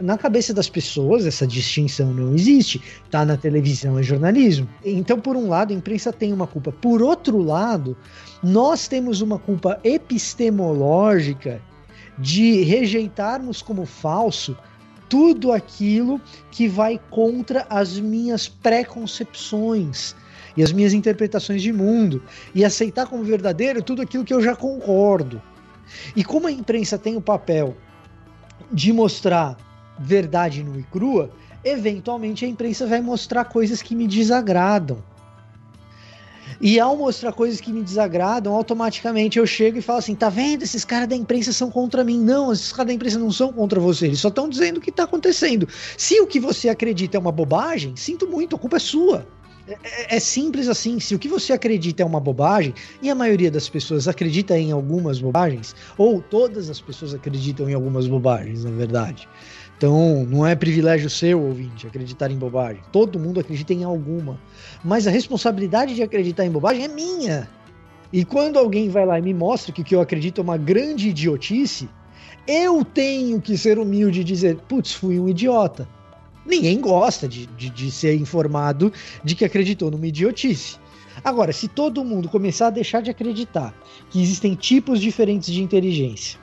Na 0.00 0.18
cabeça 0.18 0.52
das 0.52 0.68
pessoas, 0.68 1.24
essa 1.24 1.46
distinção 1.46 2.12
não 2.12 2.34
existe. 2.34 2.82
Tá 3.08 3.24
na 3.24 3.36
televisão, 3.36 3.96
é 3.96 4.02
jornalismo. 4.02 4.68
Então, 4.84 5.20
por 5.20 5.36
um 5.36 5.48
lado, 5.48 5.72
a 5.72 5.76
imprensa 5.76 6.12
tem 6.12 6.32
uma 6.32 6.48
culpa. 6.48 6.72
Por 6.72 7.00
outro 7.00 7.38
lado, 7.38 7.96
nós 8.42 8.88
temos 8.88 9.20
uma 9.20 9.38
culpa 9.38 9.78
epistemológica 9.84 11.62
de 12.18 12.64
rejeitarmos 12.64 13.62
como 13.62 13.86
falso 13.86 14.56
tudo 15.08 15.52
aquilo 15.52 16.20
que 16.50 16.66
vai 16.66 17.00
contra 17.08 17.64
as 17.70 18.00
minhas 18.00 18.48
preconcepções 18.48 20.16
e 20.56 20.62
as 20.62 20.72
minhas 20.72 20.92
interpretações 20.92 21.62
de 21.62 21.72
mundo 21.72 22.20
e 22.52 22.64
aceitar 22.64 23.06
como 23.06 23.22
verdadeiro 23.22 23.80
tudo 23.80 24.02
aquilo 24.02 24.24
que 24.24 24.34
eu 24.34 24.42
já 24.42 24.56
concordo. 24.56 25.40
E 26.14 26.24
como 26.24 26.46
a 26.46 26.52
imprensa 26.52 26.98
tem 26.98 27.16
o 27.16 27.20
papel 27.20 27.76
de 28.70 28.92
mostrar 28.92 29.56
verdade 29.98 30.62
nua 30.62 30.78
e 30.78 30.82
crua, 30.84 31.30
eventualmente 31.64 32.44
a 32.44 32.48
imprensa 32.48 32.86
vai 32.86 33.00
mostrar 33.00 33.44
coisas 33.44 33.82
que 33.82 33.94
me 33.94 34.06
desagradam. 34.06 35.02
E 36.60 36.80
ao 36.80 36.96
mostrar 36.96 37.32
coisas 37.32 37.60
que 37.60 37.72
me 37.72 37.82
desagradam, 37.82 38.54
automaticamente 38.54 39.38
eu 39.38 39.46
chego 39.46 39.78
e 39.78 39.82
falo 39.82 40.00
assim: 40.00 40.14
tá 40.14 40.28
vendo? 40.28 40.62
Esses 40.62 40.84
caras 40.84 41.08
da 41.08 41.14
imprensa 41.14 41.52
são 41.52 41.70
contra 41.70 42.02
mim. 42.02 42.18
Não, 42.18 42.52
esses 42.52 42.72
caras 42.72 42.88
da 42.88 42.92
imprensa 42.94 43.18
não 43.18 43.30
são 43.30 43.52
contra 43.52 43.78
você, 43.78 44.06
eles 44.06 44.20
só 44.20 44.28
estão 44.28 44.48
dizendo 44.48 44.78
o 44.78 44.80
que 44.80 44.90
está 44.90 45.04
acontecendo. 45.04 45.68
Se 45.96 46.20
o 46.20 46.26
que 46.26 46.40
você 46.40 46.68
acredita 46.68 47.16
é 47.16 47.20
uma 47.20 47.30
bobagem, 47.30 47.94
sinto 47.96 48.26
muito, 48.26 48.56
a 48.56 48.58
culpa 48.58 48.76
é 48.76 48.80
sua. 48.80 49.26
É, 49.82 50.16
é, 50.16 50.20
simples 50.20 50.68
assim. 50.68 50.98
Se 50.98 51.14
o 51.14 51.18
que 51.18 51.28
você 51.28 51.52
acredita 51.52 52.02
é 52.02 52.06
uma 52.06 52.20
bobagem, 52.20 52.74
e 53.02 53.10
a 53.10 53.14
maioria 53.14 53.50
das 53.50 53.68
pessoas 53.68 54.08
acredita 54.08 54.58
em 54.58 54.72
algumas 54.72 55.20
bobagens, 55.20 55.74
ou 55.96 56.22
todas 56.22 56.70
as 56.70 56.80
pessoas 56.80 57.14
acreditam 57.14 57.68
em 57.68 57.74
algumas 57.74 58.06
bobagens, 58.06 58.64
na 58.64 58.70
verdade. 58.70 59.28
Então, 59.76 60.24
não 60.24 60.44
é 60.44 60.56
privilégio 60.56 61.08
seu, 61.08 61.40
ouvinte, 61.40 61.86
acreditar 61.86 62.30
em 62.30 62.36
bobagem. 62.36 62.82
Todo 62.90 63.18
mundo 63.18 63.38
acredita 63.38 63.72
em 63.72 63.84
alguma. 63.84 64.40
Mas 64.82 65.06
a 65.06 65.10
responsabilidade 65.10 65.94
de 65.94 66.02
acreditar 66.02 66.44
em 66.44 66.50
bobagem 66.50 66.84
é 66.84 66.88
minha. 66.88 67.48
E 68.12 68.24
quando 68.24 68.58
alguém 68.58 68.88
vai 68.88 69.06
lá 69.06 69.18
e 69.18 69.22
me 69.22 69.34
mostra 69.34 69.72
que 69.72 69.82
o 69.82 69.84
que 69.84 69.94
eu 69.94 70.00
acredito 70.00 70.40
é 70.40 70.44
uma 70.44 70.56
grande 70.56 71.10
idiotice, 71.10 71.88
eu 72.46 72.84
tenho 72.84 73.40
que 73.40 73.56
ser 73.56 73.78
humilde 73.78 74.22
e 74.22 74.24
dizer: 74.24 74.56
putz, 74.66 74.94
fui 74.94 75.20
um 75.20 75.28
idiota 75.28 75.86
ninguém 76.48 76.80
gosta 76.80 77.28
de, 77.28 77.46
de, 77.46 77.70
de 77.70 77.90
ser 77.90 78.16
informado 78.16 78.92
de 79.22 79.34
que 79.34 79.44
acreditou 79.44 79.90
numa 79.90 80.06
idiotice. 80.06 80.76
Agora, 81.22 81.52
se 81.52 81.68
todo 81.68 82.04
mundo 82.04 82.28
começar 82.28 82.68
a 82.68 82.70
deixar 82.70 83.02
de 83.02 83.10
acreditar 83.10 83.74
que 84.10 84.22
existem 84.22 84.54
tipos 84.54 85.00
diferentes 85.00 85.52
de 85.52 85.62
inteligência, 85.62 86.38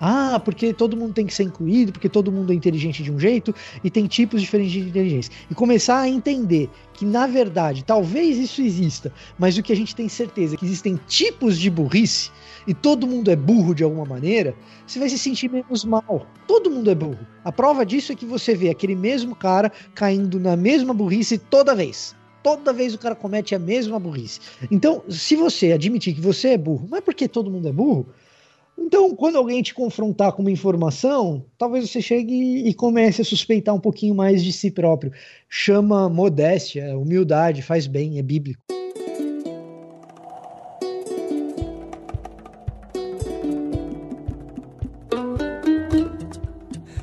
ah, 0.00 0.40
porque 0.42 0.72
todo 0.72 0.96
mundo 0.96 1.12
tem 1.12 1.26
que 1.26 1.34
ser 1.34 1.42
incluído, 1.42 1.92
porque 1.92 2.08
todo 2.08 2.32
mundo 2.32 2.52
é 2.52 2.56
inteligente 2.56 3.02
de 3.02 3.12
um 3.12 3.18
jeito 3.18 3.54
e 3.84 3.90
tem 3.90 4.06
tipos 4.06 4.40
diferentes 4.40 4.72
de 4.72 4.80
inteligência. 4.80 5.32
E 5.50 5.54
começar 5.54 6.00
a 6.00 6.08
entender 6.08 6.70
que, 6.94 7.04
na 7.04 7.26
verdade, 7.26 7.84
talvez 7.84 8.38
isso 8.38 8.62
exista, 8.62 9.12
mas 9.38 9.58
o 9.58 9.62
que 9.62 9.72
a 9.72 9.76
gente 9.76 9.94
tem 9.94 10.08
certeza 10.08 10.54
é 10.54 10.56
que 10.56 10.64
existem 10.64 10.98
tipos 11.06 11.58
de 11.58 11.68
burrice 11.68 12.30
e 12.66 12.72
todo 12.72 13.06
mundo 13.06 13.30
é 13.30 13.36
burro 13.36 13.74
de 13.74 13.84
alguma 13.84 14.06
maneira, 14.06 14.54
você 14.86 14.98
vai 14.98 15.08
se 15.08 15.18
sentir 15.18 15.50
menos 15.50 15.84
mal. 15.84 16.26
Todo 16.46 16.70
mundo 16.70 16.90
é 16.90 16.94
burro. 16.94 17.26
A 17.44 17.52
prova 17.52 17.84
disso 17.84 18.12
é 18.12 18.14
que 18.14 18.24
você 18.24 18.54
vê 18.54 18.70
aquele 18.70 18.94
mesmo 18.94 19.34
cara 19.34 19.70
caindo 19.94 20.40
na 20.40 20.56
mesma 20.56 20.94
burrice 20.94 21.36
toda 21.36 21.74
vez 21.74 22.18
toda 22.42 22.72
vez 22.72 22.94
o 22.94 22.98
cara 22.98 23.14
comete 23.14 23.54
a 23.54 23.58
mesma 23.58 23.98
burrice. 23.98 24.40
Então, 24.70 25.02
se 25.08 25.36
você 25.36 25.72
admitir 25.72 26.14
que 26.14 26.20
você 26.22 26.48
é 26.48 26.58
burro, 26.58 26.88
não 26.90 26.96
é 26.96 27.00
porque 27.00 27.28
todo 27.28 27.50
mundo 27.50 27.68
é 27.68 27.72
burro, 27.72 28.06
então, 28.80 29.14
quando 29.14 29.36
alguém 29.36 29.62
te 29.62 29.74
confrontar 29.74 30.32
com 30.32 30.42
uma 30.42 30.50
informação, 30.50 31.44
talvez 31.58 31.90
você 31.90 32.00
chegue 32.00 32.66
e 32.66 32.72
comece 32.72 33.20
a 33.20 33.24
suspeitar 33.24 33.74
um 33.74 33.80
pouquinho 33.80 34.14
mais 34.14 34.42
de 34.42 34.52
si 34.52 34.70
próprio. 34.70 35.12
Chama 35.48 36.08
modéstia, 36.08 36.96
humildade, 36.98 37.62
faz 37.62 37.86
bem, 37.86 38.18
é 38.18 38.22
bíblico. 38.22 38.79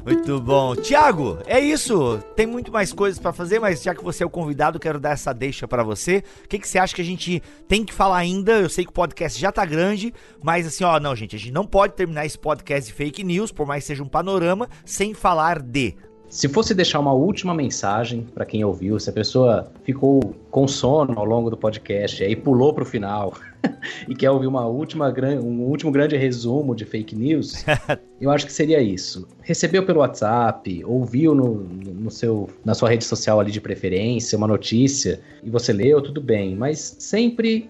Muito 0.07 0.39
bom. 0.39 0.73
Tiago, 0.73 1.37
é 1.45 1.59
isso. 1.59 2.23
Tem 2.33 2.47
muito 2.47 2.71
mais 2.71 2.93
coisas 2.93 3.19
para 3.19 3.33
fazer, 3.33 3.59
mas 3.59 3.83
já 3.83 3.93
que 3.93 4.01
você 4.01 4.23
é 4.23 4.25
o 4.25 4.29
convidado, 4.29 4.79
quero 4.79 5.01
dar 5.01 5.11
essa 5.11 5.33
deixa 5.33 5.67
para 5.67 5.83
você. 5.83 6.23
O 6.45 6.47
que, 6.47 6.57
que 6.59 6.65
você 6.65 6.79
acha 6.79 6.95
que 6.95 7.01
a 7.01 7.05
gente 7.05 7.43
tem 7.67 7.83
que 7.83 7.91
falar 7.91 8.15
ainda? 8.15 8.53
Eu 8.53 8.69
sei 8.69 8.85
que 8.85 8.89
o 8.89 8.93
podcast 8.93 9.37
já 9.37 9.51
tá 9.51 9.65
grande, 9.65 10.13
mas 10.41 10.65
assim, 10.65 10.85
ó, 10.85 10.97
não, 10.97 11.13
gente, 11.13 11.35
a 11.35 11.39
gente 11.39 11.51
não 11.51 11.65
pode 11.65 11.93
terminar 11.93 12.25
esse 12.25 12.39
podcast 12.39 12.89
de 12.89 12.95
fake 12.95 13.21
news, 13.21 13.51
por 13.51 13.67
mais 13.67 13.83
que 13.83 13.87
seja 13.87 14.01
um 14.01 14.07
panorama, 14.07 14.69
sem 14.85 15.13
falar 15.13 15.61
de 15.61 15.93
Se 16.29 16.49
fosse 16.49 16.73
deixar 16.73 16.99
uma 16.99 17.13
última 17.13 17.53
mensagem 17.53 18.27
para 18.33 18.45
quem 18.45 18.63
ouviu, 18.63 18.99
se 18.99 19.09
a 19.09 19.13
pessoa 19.13 19.71
ficou 19.83 20.35
com 20.51 20.67
sono 20.67 21.17
ao 21.17 21.23
longo 21.23 21.49
do 21.49 21.55
podcast 21.55 22.21
e 22.21 22.25
aí 22.25 22.35
pulou 22.35 22.73
para 22.73 22.83
o 22.83 22.85
final 22.85 23.33
e 24.09 24.13
quer 24.13 24.29
ouvir 24.29 24.47
uma 24.47 24.65
última, 24.65 25.07
um 25.41 25.61
último 25.61 25.89
grande 25.89 26.17
resumo 26.17 26.75
de 26.75 26.83
fake 26.83 27.15
news, 27.15 27.63
eu 28.19 28.29
acho 28.29 28.45
que 28.45 28.51
seria 28.51 28.81
isso. 28.81 29.25
Recebeu 29.41 29.85
pelo 29.85 30.01
WhatsApp, 30.01 30.83
ouviu 30.83 31.33
no, 31.33 31.63
no 31.63 32.11
seu, 32.11 32.49
na 32.65 32.73
sua 32.73 32.89
rede 32.89 33.05
social 33.05 33.39
ali 33.39 33.51
de 33.51 33.61
preferência 33.61 34.37
uma 34.37 34.47
notícia 34.47 35.21
e 35.41 35.49
você 35.49 35.71
leu, 35.71 36.01
tudo 36.01 36.19
bem, 36.19 36.57
mas 36.57 36.97
sempre 36.99 37.69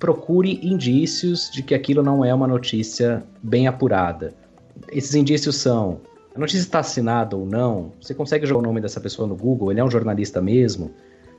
procure 0.00 0.58
indícios 0.60 1.48
de 1.52 1.62
que 1.62 1.72
aquilo 1.72 2.02
não 2.02 2.24
é 2.24 2.34
uma 2.34 2.48
notícia 2.48 3.22
bem 3.40 3.68
apurada. 3.68 4.34
Esses 4.90 5.14
indícios 5.14 5.54
são 5.54 6.00
a 6.34 6.38
notícia 6.38 6.62
está 6.62 6.80
assinada 6.80 7.36
ou 7.36 7.44
não, 7.44 7.92
você 8.00 8.14
consegue 8.14 8.46
jogar 8.46 8.60
o 8.60 8.62
nome 8.62 8.80
dessa 8.80 9.00
pessoa 9.00 9.28
no 9.28 9.36
Google, 9.36 9.70
ele 9.70 9.80
é 9.80 9.84
um 9.84 9.90
jornalista 9.90 10.40
mesmo. 10.40 10.90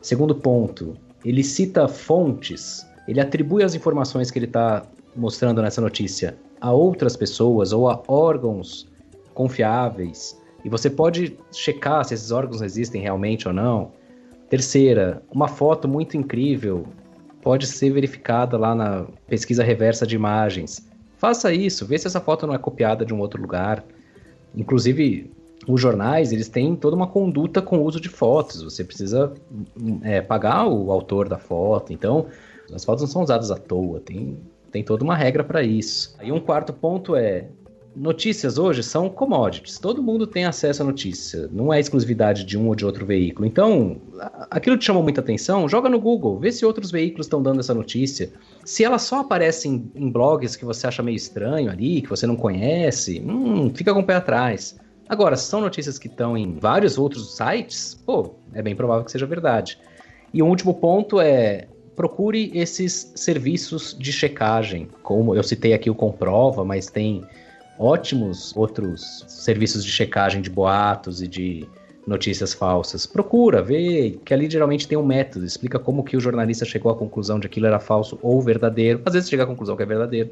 Segundo 0.01 0.35
ponto, 0.35 0.95
ele 1.25 1.43
cita 1.43 1.87
fontes, 1.87 2.85
ele 3.07 3.19
atribui 3.19 3.63
as 3.63 3.73
informações 3.73 4.29
que 4.29 4.37
ele 4.37 4.45
está 4.45 4.85
mostrando 5.15 5.61
nessa 5.61 5.81
notícia 5.81 6.37
a 6.61 6.71
outras 6.71 7.15
pessoas 7.15 7.73
ou 7.73 7.89
a 7.89 8.01
órgãos 8.07 8.87
confiáveis. 9.33 10.39
E 10.63 10.69
você 10.69 10.89
pode 10.89 11.37
checar 11.51 12.05
se 12.05 12.13
esses 12.13 12.31
órgãos 12.31 12.61
existem 12.61 13.01
realmente 13.01 13.47
ou 13.47 13.53
não. 13.53 13.91
Terceira, 14.49 15.21
uma 15.31 15.47
foto 15.47 15.87
muito 15.87 16.15
incrível 16.15 16.85
pode 17.41 17.67
ser 17.67 17.91
verificada 17.91 18.57
lá 18.57 18.73
na 18.73 19.05
pesquisa 19.27 19.63
reversa 19.63 20.07
de 20.07 20.15
imagens. 20.15 20.87
Faça 21.17 21.51
isso, 21.51 21.85
vê 21.85 21.97
se 21.97 22.07
essa 22.07 22.21
foto 22.21 22.47
não 22.47 22.53
é 22.53 22.57
copiada 22.57 23.05
de 23.05 23.13
um 23.13 23.19
outro 23.19 23.41
lugar. 23.41 23.83
Inclusive, 24.55 25.31
os 25.67 25.81
jornais, 25.81 26.31
eles 26.31 26.49
têm 26.49 26.75
toda 26.75 26.95
uma 26.95 27.07
conduta 27.07 27.61
com 27.61 27.77
o 27.77 27.83
uso 27.83 27.99
de 27.99 28.09
fotos. 28.09 28.61
Você 28.61 28.83
precisa 28.83 29.33
é, 30.01 30.21
pagar 30.21 30.67
o 30.67 30.91
autor 30.91 31.29
da 31.29 31.37
foto. 31.37 31.93
Então, 31.93 32.27
as 32.73 32.83
fotos 32.83 33.03
não 33.03 33.09
são 33.09 33.23
usadas 33.23 33.51
à 33.51 33.57
toa. 33.57 33.99
Tem, 33.99 34.37
tem 34.71 34.83
toda 34.83 35.03
uma 35.03 35.15
regra 35.15 35.43
para 35.43 35.63
isso. 35.63 36.15
Aí 36.19 36.31
um 36.31 36.39
quarto 36.39 36.73
ponto 36.73 37.15
é 37.15 37.47
notícias 37.95 38.57
hoje 38.57 38.83
são 38.83 39.09
commodities. 39.09 39.77
Todo 39.77 40.01
mundo 40.01 40.25
tem 40.25 40.45
acesso 40.45 40.81
à 40.81 40.85
notícia. 40.85 41.49
Não 41.51 41.73
é 41.73 41.79
exclusividade 41.79 42.43
de 42.43 42.57
um 42.57 42.67
ou 42.67 42.75
de 42.75 42.85
outro 42.85 43.05
veículo. 43.05 43.47
Então, 43.47 43.97
aquilo 44.49 44.77
te 44.77 44.85
chamou 44.85 45.03
muita 45.03 45.21
atenção, 45.21 45.67
joga 45.67 45.89
no 45.89 45.99
Google, 45.99 46.39
vê 46.39 46.51
se 46.51 46.65
outros 46.65 46.91
veículos 46.91 47.25
estão 47.25 47.41
dando 47.41 47.59
essa 47.59 47.73
notícia. 47.73 48.31
Se 48.65 48.83
ela 48.83 48.97
só 48.97 49.19
aparece 49.19 49.67
em, 49.67 49.91
em, 49.95 50.09
blogs 50.09 50.55
que 50.55 50.65
você 50.65 50.87
acha 50.87 51.03
meio 51.03 51.15
estranho 51.15 51.69
ali, 51.69 52.01
que 52.01 52.09
você 52.09 52.25
não 52.25 52.35
conhece, 52.35 53.21
hum, 53.21 53.71
fica 53.73 53.93
com 53.93 53.99
o 53.99 54.05
pé 54.05 54.15
atrás. 54.15 54.77
Agora, 55.07 55.35
se 55.35 55.45
são 55.45 55.61
notícias 55.61 55.99
que 55.99 56.07
estão 56.07 56.37
em 56.37 56.57
vários 56.57 56.97
outros 56.97 57.35
sites, 57.35 57.93
pô, 57.93 58.35
é 58.53 58.61
bem 58.61 58.75
provável 58.75 59.03
que 59.03 59.11
seja 59.11 59.25
verdade. 59.25 59.77
E 60.33 60.41
o 60.41 60.47
último 60.47 60.73
ponto 60.73 61.19
é 61.19 61.67
procure 61.95 62.51
esses 62.55 63.11
serviços 63.15 63.95
de 63.97 64.11
checagem, 64.11 64.87
como 65.03 65.35
eu 65.35 65.43
citei 65.43 65.73
aqui 65.73 65.89
o 65.89 65.95
Comprova, 65.95 66.65
mas 66.65 66.87
tem 66.87 67.23
ótimos 67.77 68.55
outros 68.55 69.25
serviços 69.27 69.83
de 69.83 69.91
checagem 69.91 70.41
de 70.41 70.49
boatos 70.49 71.21
e 71.21 71.27
de 71.27 71.67
notícias 72.05 72.53
falsas. 72.53 73.05
Procura, 73.05 73.61
vê, 73.61 74.19
que 74.25 74.33
ali 74.33 74.49
geralmente 74.49 74.87
tem 74.87 74.97
um 74.97 75.05
método, 75.05 75.45
explica 75.45 75.79
como 75.79 76.03
que 76.03 76.17
o 76.17 76.19
jornalista 76.19 76.65
chegou 76.65 76.91
à 76.91 76.95
conclusão 76.95 77.39
de 77.39 77.47
que 77.47 77.53
aquilo 77.53 77.67
era 77.67 77.79
falso 77.79 78.19
ou 78.21 78.41
verdadeiro. 78.41 79.01
Às 79.05 79.13
vezes 79.13 79.29
chega 79.29 79.43
à 79.43 79.45
conclusão 79.45 79.75
que 79.75 79.83
é 79.83 79.85
verdadeiro. 79.85 80.29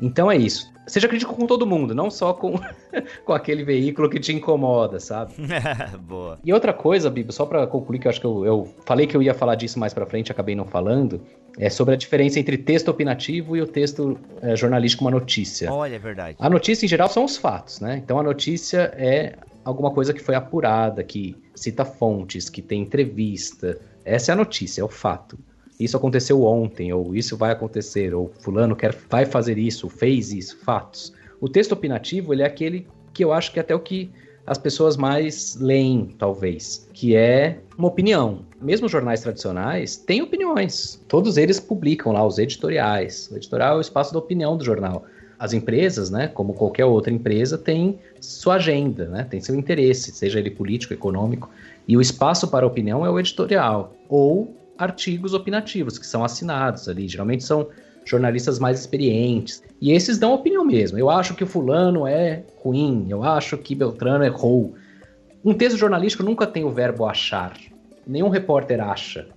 Então 0.00 0.30
é 0.30 0.36
isso. 0.36 0.72
Seja 0.86 1.08
crítico 1.08 1.34
com 1.34 1.46
todo 1.46 1.66
mundo, 1.66 1.94
não 1.94 2.10
só 2.10 2.34
com, 2.34 2.54
com 3.24 3.32
aquele 3.32 3.64
veículo 3.64 4.10
que 4.10 4.20
te 4.20 4.32
incomoda, 4.32 5.00
sabe? 5.00 5.32
Boa. 6.00 6.38
E 6.44 6.52
outra 6.52 6.74
coisa, 6.74 7.08
Bibo, 7.10 7.32
só 7.32 7.46
para 7.46 7.66
concluir, 7.66 7.98
que 7.98 8.06
eu 8.06 8.10
acho 8.10 8.20
que 8.20 8.26
eu, 8.26 8.44
eu 8.44 8.74
falei 8.84 9.06
que 9.06 9.16
eu 9.16 9.22
ia 9.22 9.32
falar 9.32 9.54
disso 9.54 9.78
mais 9.78 9.94
para 9.94 10.04
frente, 10.04 10.30
acabei 10.30 10.54
não 10.54 10.66
falando, 10.66 11.22
é 11.58 11.70
sobre 11.70 11.94
a 11.94 11.96
diferença 11.96 12.38
entre 12.38 12.58
texto 12.58 12.88
opinativo 12.88 13.56
e 13.56 13.62
o 13.62 13.66
texto 13.66 14.18
é, 14.42 14.54
jornalístico, 14.54 15.04
uma 15.04 15.10
notícia. 15.10 15.72
Olha, 15.72 15.94
é 15.94 15.98
verdade. 15.98 16.36
A 16.38 16.50
notícia, 16.50 16.84
em 16.84 16.88
geral, 16.88 17.08
são 17.08 17.24
os 17.24 17.36
fatos, 17.38 17.80
né? 17.80 17.96
Então 18.04 18.18
a 18.18 18.22
notícia 18.22 18.92
é 18.96 19.36
alguma 19.64 19.90
coisa 19.90 20.12
que 20.12 20.20
foi 20.20 20.34
apurada, 20.34 21.02
que 21.02 21.34
cita 21.54 21.86
fontes, 21.86 22.50
que 22.50 22.60
tem 22.60 22.82
entrevista. 22.82 23.80
Essa 24.04 24.32
é 24.32 24.34
a 24.34 24.36
notícia, 24.36 24.82
é 24.82 24.84
o 24.84 24.88
fato 24.88 25.38
isso 25.84 25.96
aconteceu 25.96 26.42
ontem, 26.42 26.92
ou 26.92 27.14
isso 27.14 27.36
vai 27.36 27.52
acontecer, 27.52 28.14
ou 28.14 28.32
fulano 28.40 28.74
quer, 28.74 28.94
vai 29.08 29.24
fazer 29.24 29.58
isso, 29.58 29.88
fez 29.88 30.32
isso, 30.32 30.58
fatos. 30.58 31.12
O 31.40 31.48
texto 31.48 31.72
opinativo, 31.72 32.32
ele 32.32 32.42
é 32.42 32.46
aquele 32.46 32.86
que 33.12 33.22
eu 33.24 33.32
acho 33.32 33.52
que 33.52 33.58
é 33.58 33.62
até 33.62 33.74
o 33.74 33.80
que 33.80 34.10
as 34.46 34.58
pessoas 34.58 34.96
mais 34.96 35.56
leem, 35.58 36.14
talvez, 36.18 36.88
que 36.92 37.16
é 37.16 37.58
uma 37.78 37.88
opinião. 37.88 38.40
Mesmo 38.60 38.88
jornais 38.88 39.22
tradicionais 39.22 39.96
têm 39.96 40.20
opiniões. 40.20 41.02
Todos 41.08 41.36
eles 41.36 41.58
publicam 41.58 42.12
lá 42.12 42.26
os 42.26 42.38
editoriais. 42.38 43.30
O 43.32 43.36
editorial 43.36 43.76
é 43.76 43.78
o 43.78 43.80
espaço 43.80 44.12
da 44.12 44.18
opinião 44.18 44.56
do 44.56 44.64
jornal. 44.64 45.04
As 45.38 45.52
empresas, 45.52 46.10
né, 46.10 46.28
como 46.28 46.54
qualquer 46.54 46.84
outra 46.84 47.12
empresa, 47.12 47.56
têm 47.58 47.98
sua 48.20 48.54
agenda, 48.54 49.06
né, 49.08 49.26
tem 49.28 49.40
seu 49.40 49.54
interesse, 49.54 50.12
seja 50.12 50.38
ele 50.38 50.50
político, 50.50 50.94
econômico, 50.94 51.50
e 51.88 51.96
o 51.96 52.00
espaço 52.00 52.48
para 52.48 52.66
opinião 52.66 53.04
é 53.04 53.10
o 53.10 53.18
editorial 53.18 53.94
ou 54.08 54.54
artigos 54.78 55.34
opinativos, 55.34 55.98
que 55.98 56.06
são 56.06 56.24
assinados 56.24 56.88
ali. 56.88 57.08
Geralmente 57.08 57.44
são 57.44 57.68
jornalistas 58.04 58.58
mais 58.58 58.78
experientes. 58.78 59.62
E 59.80 59.92
esses 59.92 60.18
dão 60.18 60.34
opinião 60.34 60.64
mesmo. 60.64 60.98
Eu 60.98 61.08
acho 61.10 61.34
que 61.34 61.44
o 61.44 61.46
fulano 61.46 62.06
é 62.06 62.42
ruim, 62.62 63.06
eu 63.08 63.22
acho 63.22 63.56
que 63.56 63.74
Beltrano 63.74 64.24
errou. 64.24 64.74
Um 65.44 65.54
texto 65.54 65.76
jornalístico 65.76 66.22
nunca 66.22 66.46
tem 66.46 66.64
o 66.64 66.70
verbo 66.70 67.06
achar. 67.06 67.56
Nenhum 68.06 68.28
repórter 68.28 68.80
acha. 68.80 69.28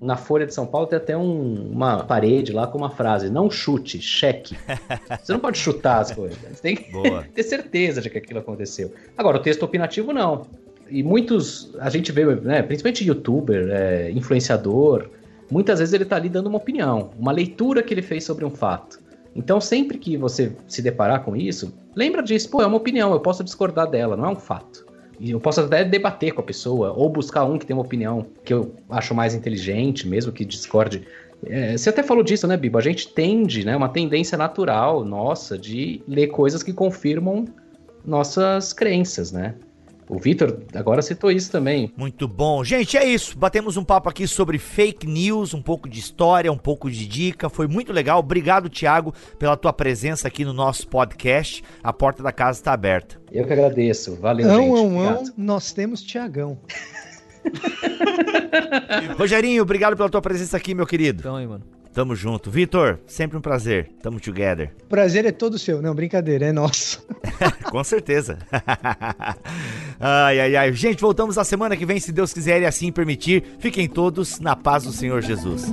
Na 0.00 0.16
Folha 0.16 0.44
de 0.44 0.52
São 0.52 0.66
Paulo 0.66 0.86
tem 0.86 0.98
até 0.98 1.16
um, 1.16 1.70
uma 1.70 2.04
parede 2.04 2.52
lá 2.52 2.66
com 2.66 2.76
uma 2.76 2.90
frase: 2.90 3.30
não 3.30 3.50
chute, 3.50 4.00
cheque. 4.00 4.54
Você 5.22 5.32
não 5.32 5.40
pode 5.40 5.56
chutar 5.56 6.00
as 6.00 6.12
coisas. 6.12 6.38
Você 6.38 6.62
tem 6.62 6.76
que 6.76 6.92
ter 7.34 7.42
certeza 7.42 8.02
de 8.02 8.10
que 8.10 8.18
aquilo 8.18 8.40
aconteceu. 8.40 8.92
Agora, 9.16 9.38
o 9.38 9.40
texto 9.40 9.62
opinativo 9.62 10.12
não 10.12 10.46
e 10.88 11.02
muitos, 11.02 11.74
a 11.78 11.90
gente 11.90 12.12
vê, 12.12 12.24
né, 12.36 12.62
principalmente 12.62 13.06
youtuber, 13.06 13.68
é, 13.70 14.10
influenciador, 14.10 15.08
muitas 15.50 15.78
vezes 15.78 15.94
ele 15.94 16.04
está 16.04 16.16
ali 16.16 16.28
dando 16.28 16.48
uma 16.48 16.58
opinião, 16.58 17.10
uma 17.18 17.32
leitura 17.32 17.82
que 17.82 17.92
ele 17.92 18.02
fez 18.02 18.24
sobre 18.24 18.44
um 18.44 18.50
fato. 18.50 19.00
Então, 19.34 19.60
sempre 19.60 19.98
que 19.98 20.16
você 20.16 20.52
se 20.66 20.80
deparar 20.80 21.22
com 21.22 21.36
isso, 21.36 21.74
lembra 21.94 22.22
disso, 22.22 22.48
pô, 22.48 22.62
é 22.62 22.66
uma 22.66 22.78
opinião, 22.78 23.12
eu 23.12 23.20
posso 23.20 23.44
discordar 23.44 23.88
dela, 23.88 24.16
não 24.16 24.24
é 24.24 24.28
um 24.30 24.36
fato. 24.36 24.86
E 25.20 25.30
eu 25.30 25.40
posso 25.40 25.60
até 25.60 25.84
debater 25.84 26.32
com 26.32 26.40
a 26.40 26.44
pessoa, 26.44 26.92
ou 26.92 27.08
buscar 27.08 27.44
um 27.44 27.58
que 27.58 27.66
tem 27.66 27.74
uma 27.74 27.84
opinião 27.84 28.26
que 28.44 28.52
eu 28.52 28.74
acho 28.88 29.14
mais 29.14 29.34
inteligente, 29.34 30.08
mesmo 30.08 30.32
que 30.32 30.44
discorde. 30.44 31.06
É, 31.44 31.76
você 31.76 31.90
até 31.90 32.02
falou 32.02 32.22
disso, 32.22 32.46
né, 32.46 32.56
Bibo? 32.56 32.78
A 32.78 32.82
gente 32.82 33.08
tende, 33.08 33.64
né, 33.64 33.76
uma 33.76 33.88
tendência 33.88 34.38
natural 34.38 35.04
nossa 35.04 35.58
de 35.58 36.02
ler 36.08 36.28
coisas 36.28 36.62
que 36.62 36.72
confirmam 36.72 37.44
nossas 38.04 38.72
crenças, 38.72 39.32
né? 39.32 39.54
O 40.08 40.18
Vitor 40.18 40.60
agora 40.72 41.02
citou 41.02 41.30
isso 41.32 41.50
também. 41.50 41.92
Muito 41.96 42.28
bom. 42.28 42.62
Gente, 42.62 42.96
é 42.96 43.04
isso. 43.04 43.36
Batemos 43.36 43.76
um 43.76 43.84
papo 43.84 44.08
aqui 44.08 44.26
sobre 44.26 44.56
fake 44.58 45.06
news, 45.06 45.52
um 45.52 45.60
pouco 45.60 45.88
de 45.88 45.98
história, 45.98 46.52
um 46.52 46.58
pouco 46.58 46.88
de 46.88 47.06
dica. 47.06 47.48
Foi 47.48 47.66
muito 47.66 47.92
legal. 47.92 48.20
Obrigado, 48.20 48.68
Thiago, 48.68 49.12
pela 49.38 49.56
tua 49.56 49.72
presença 49.72 50.28
aqui 50.28 50.44
no 50.44 50.52
nosso 50.52 50.86
podcast. 50.86 51.64
A 51.82 51.92
porta 51.92 52.22
da 52.22 52.30
casa 52.30 52.60
está 52.60 52.72
aberta. 52.72 53.20
Eu 53.32 53.44
que 53.46 53.52
agradeço. 53.52 54.14
Valeu, 54.16 54.46
não, 54.46 54.62
gente. 54.62 54.74
Não, 54.74 54.90
não, 54.90 55.24
nós 55.36 55.72
temos 55.72 56.02
Tiagão. 56.02 56.58
Rogerinho, 59.18 59.62
obrigado 59.62 59.96
pela 59.96 60.08
tua 60.08 60.22
presença 60.22 60.56
aqui, 60.56 60.74
meu 60.74 60.86
querido. 60.86 61.20
Então 61.20 61.36
aí, 61.36 61.46
mano. 61.46 61.64
Tamo 61.96 62.14
junto. 62.14 62.50
Vitor, 62.50 62.98
sempre 63.06 63.38
um 63.38 63.40
prazer. 63.40 63.90
Tamo 64.02 64.20
together. 64.20 64.70
Prazer 64.86 65.24
é 65.24 65.32
todo 65.32 65.58
seu. 65.58 65.80
Não, 65.80 65.94
brincadeira, 65.94 66.44
é 66.44 66.52
nosso. 66.52 67.02
Com 67.72 67.82
certeza. 67.82 68.38
ai, 69.98 70.38
ai, 70.38 70.56
ai. 70.56 70.72
Gente, 70.74 71.00
voltamos 71.00 71.36
na 71.36 71.44
semana 71.44 71.74
que 71.74 71.86
vem, 71.86 71.98
se 71.98 72.12
Deus 72.12 72.34
quiser 72.34 72.60
e 72.60 72.66
assim 72.66 72.92
permitir. 72.92 73.42
Fiquem 73.58 73.88
todos 73.88 74.38
na 74.40 74.54
paz 74.54 74.84
do 74.84 74.92
Senhor 74.92 75.22
Jesus. 75.22 75.72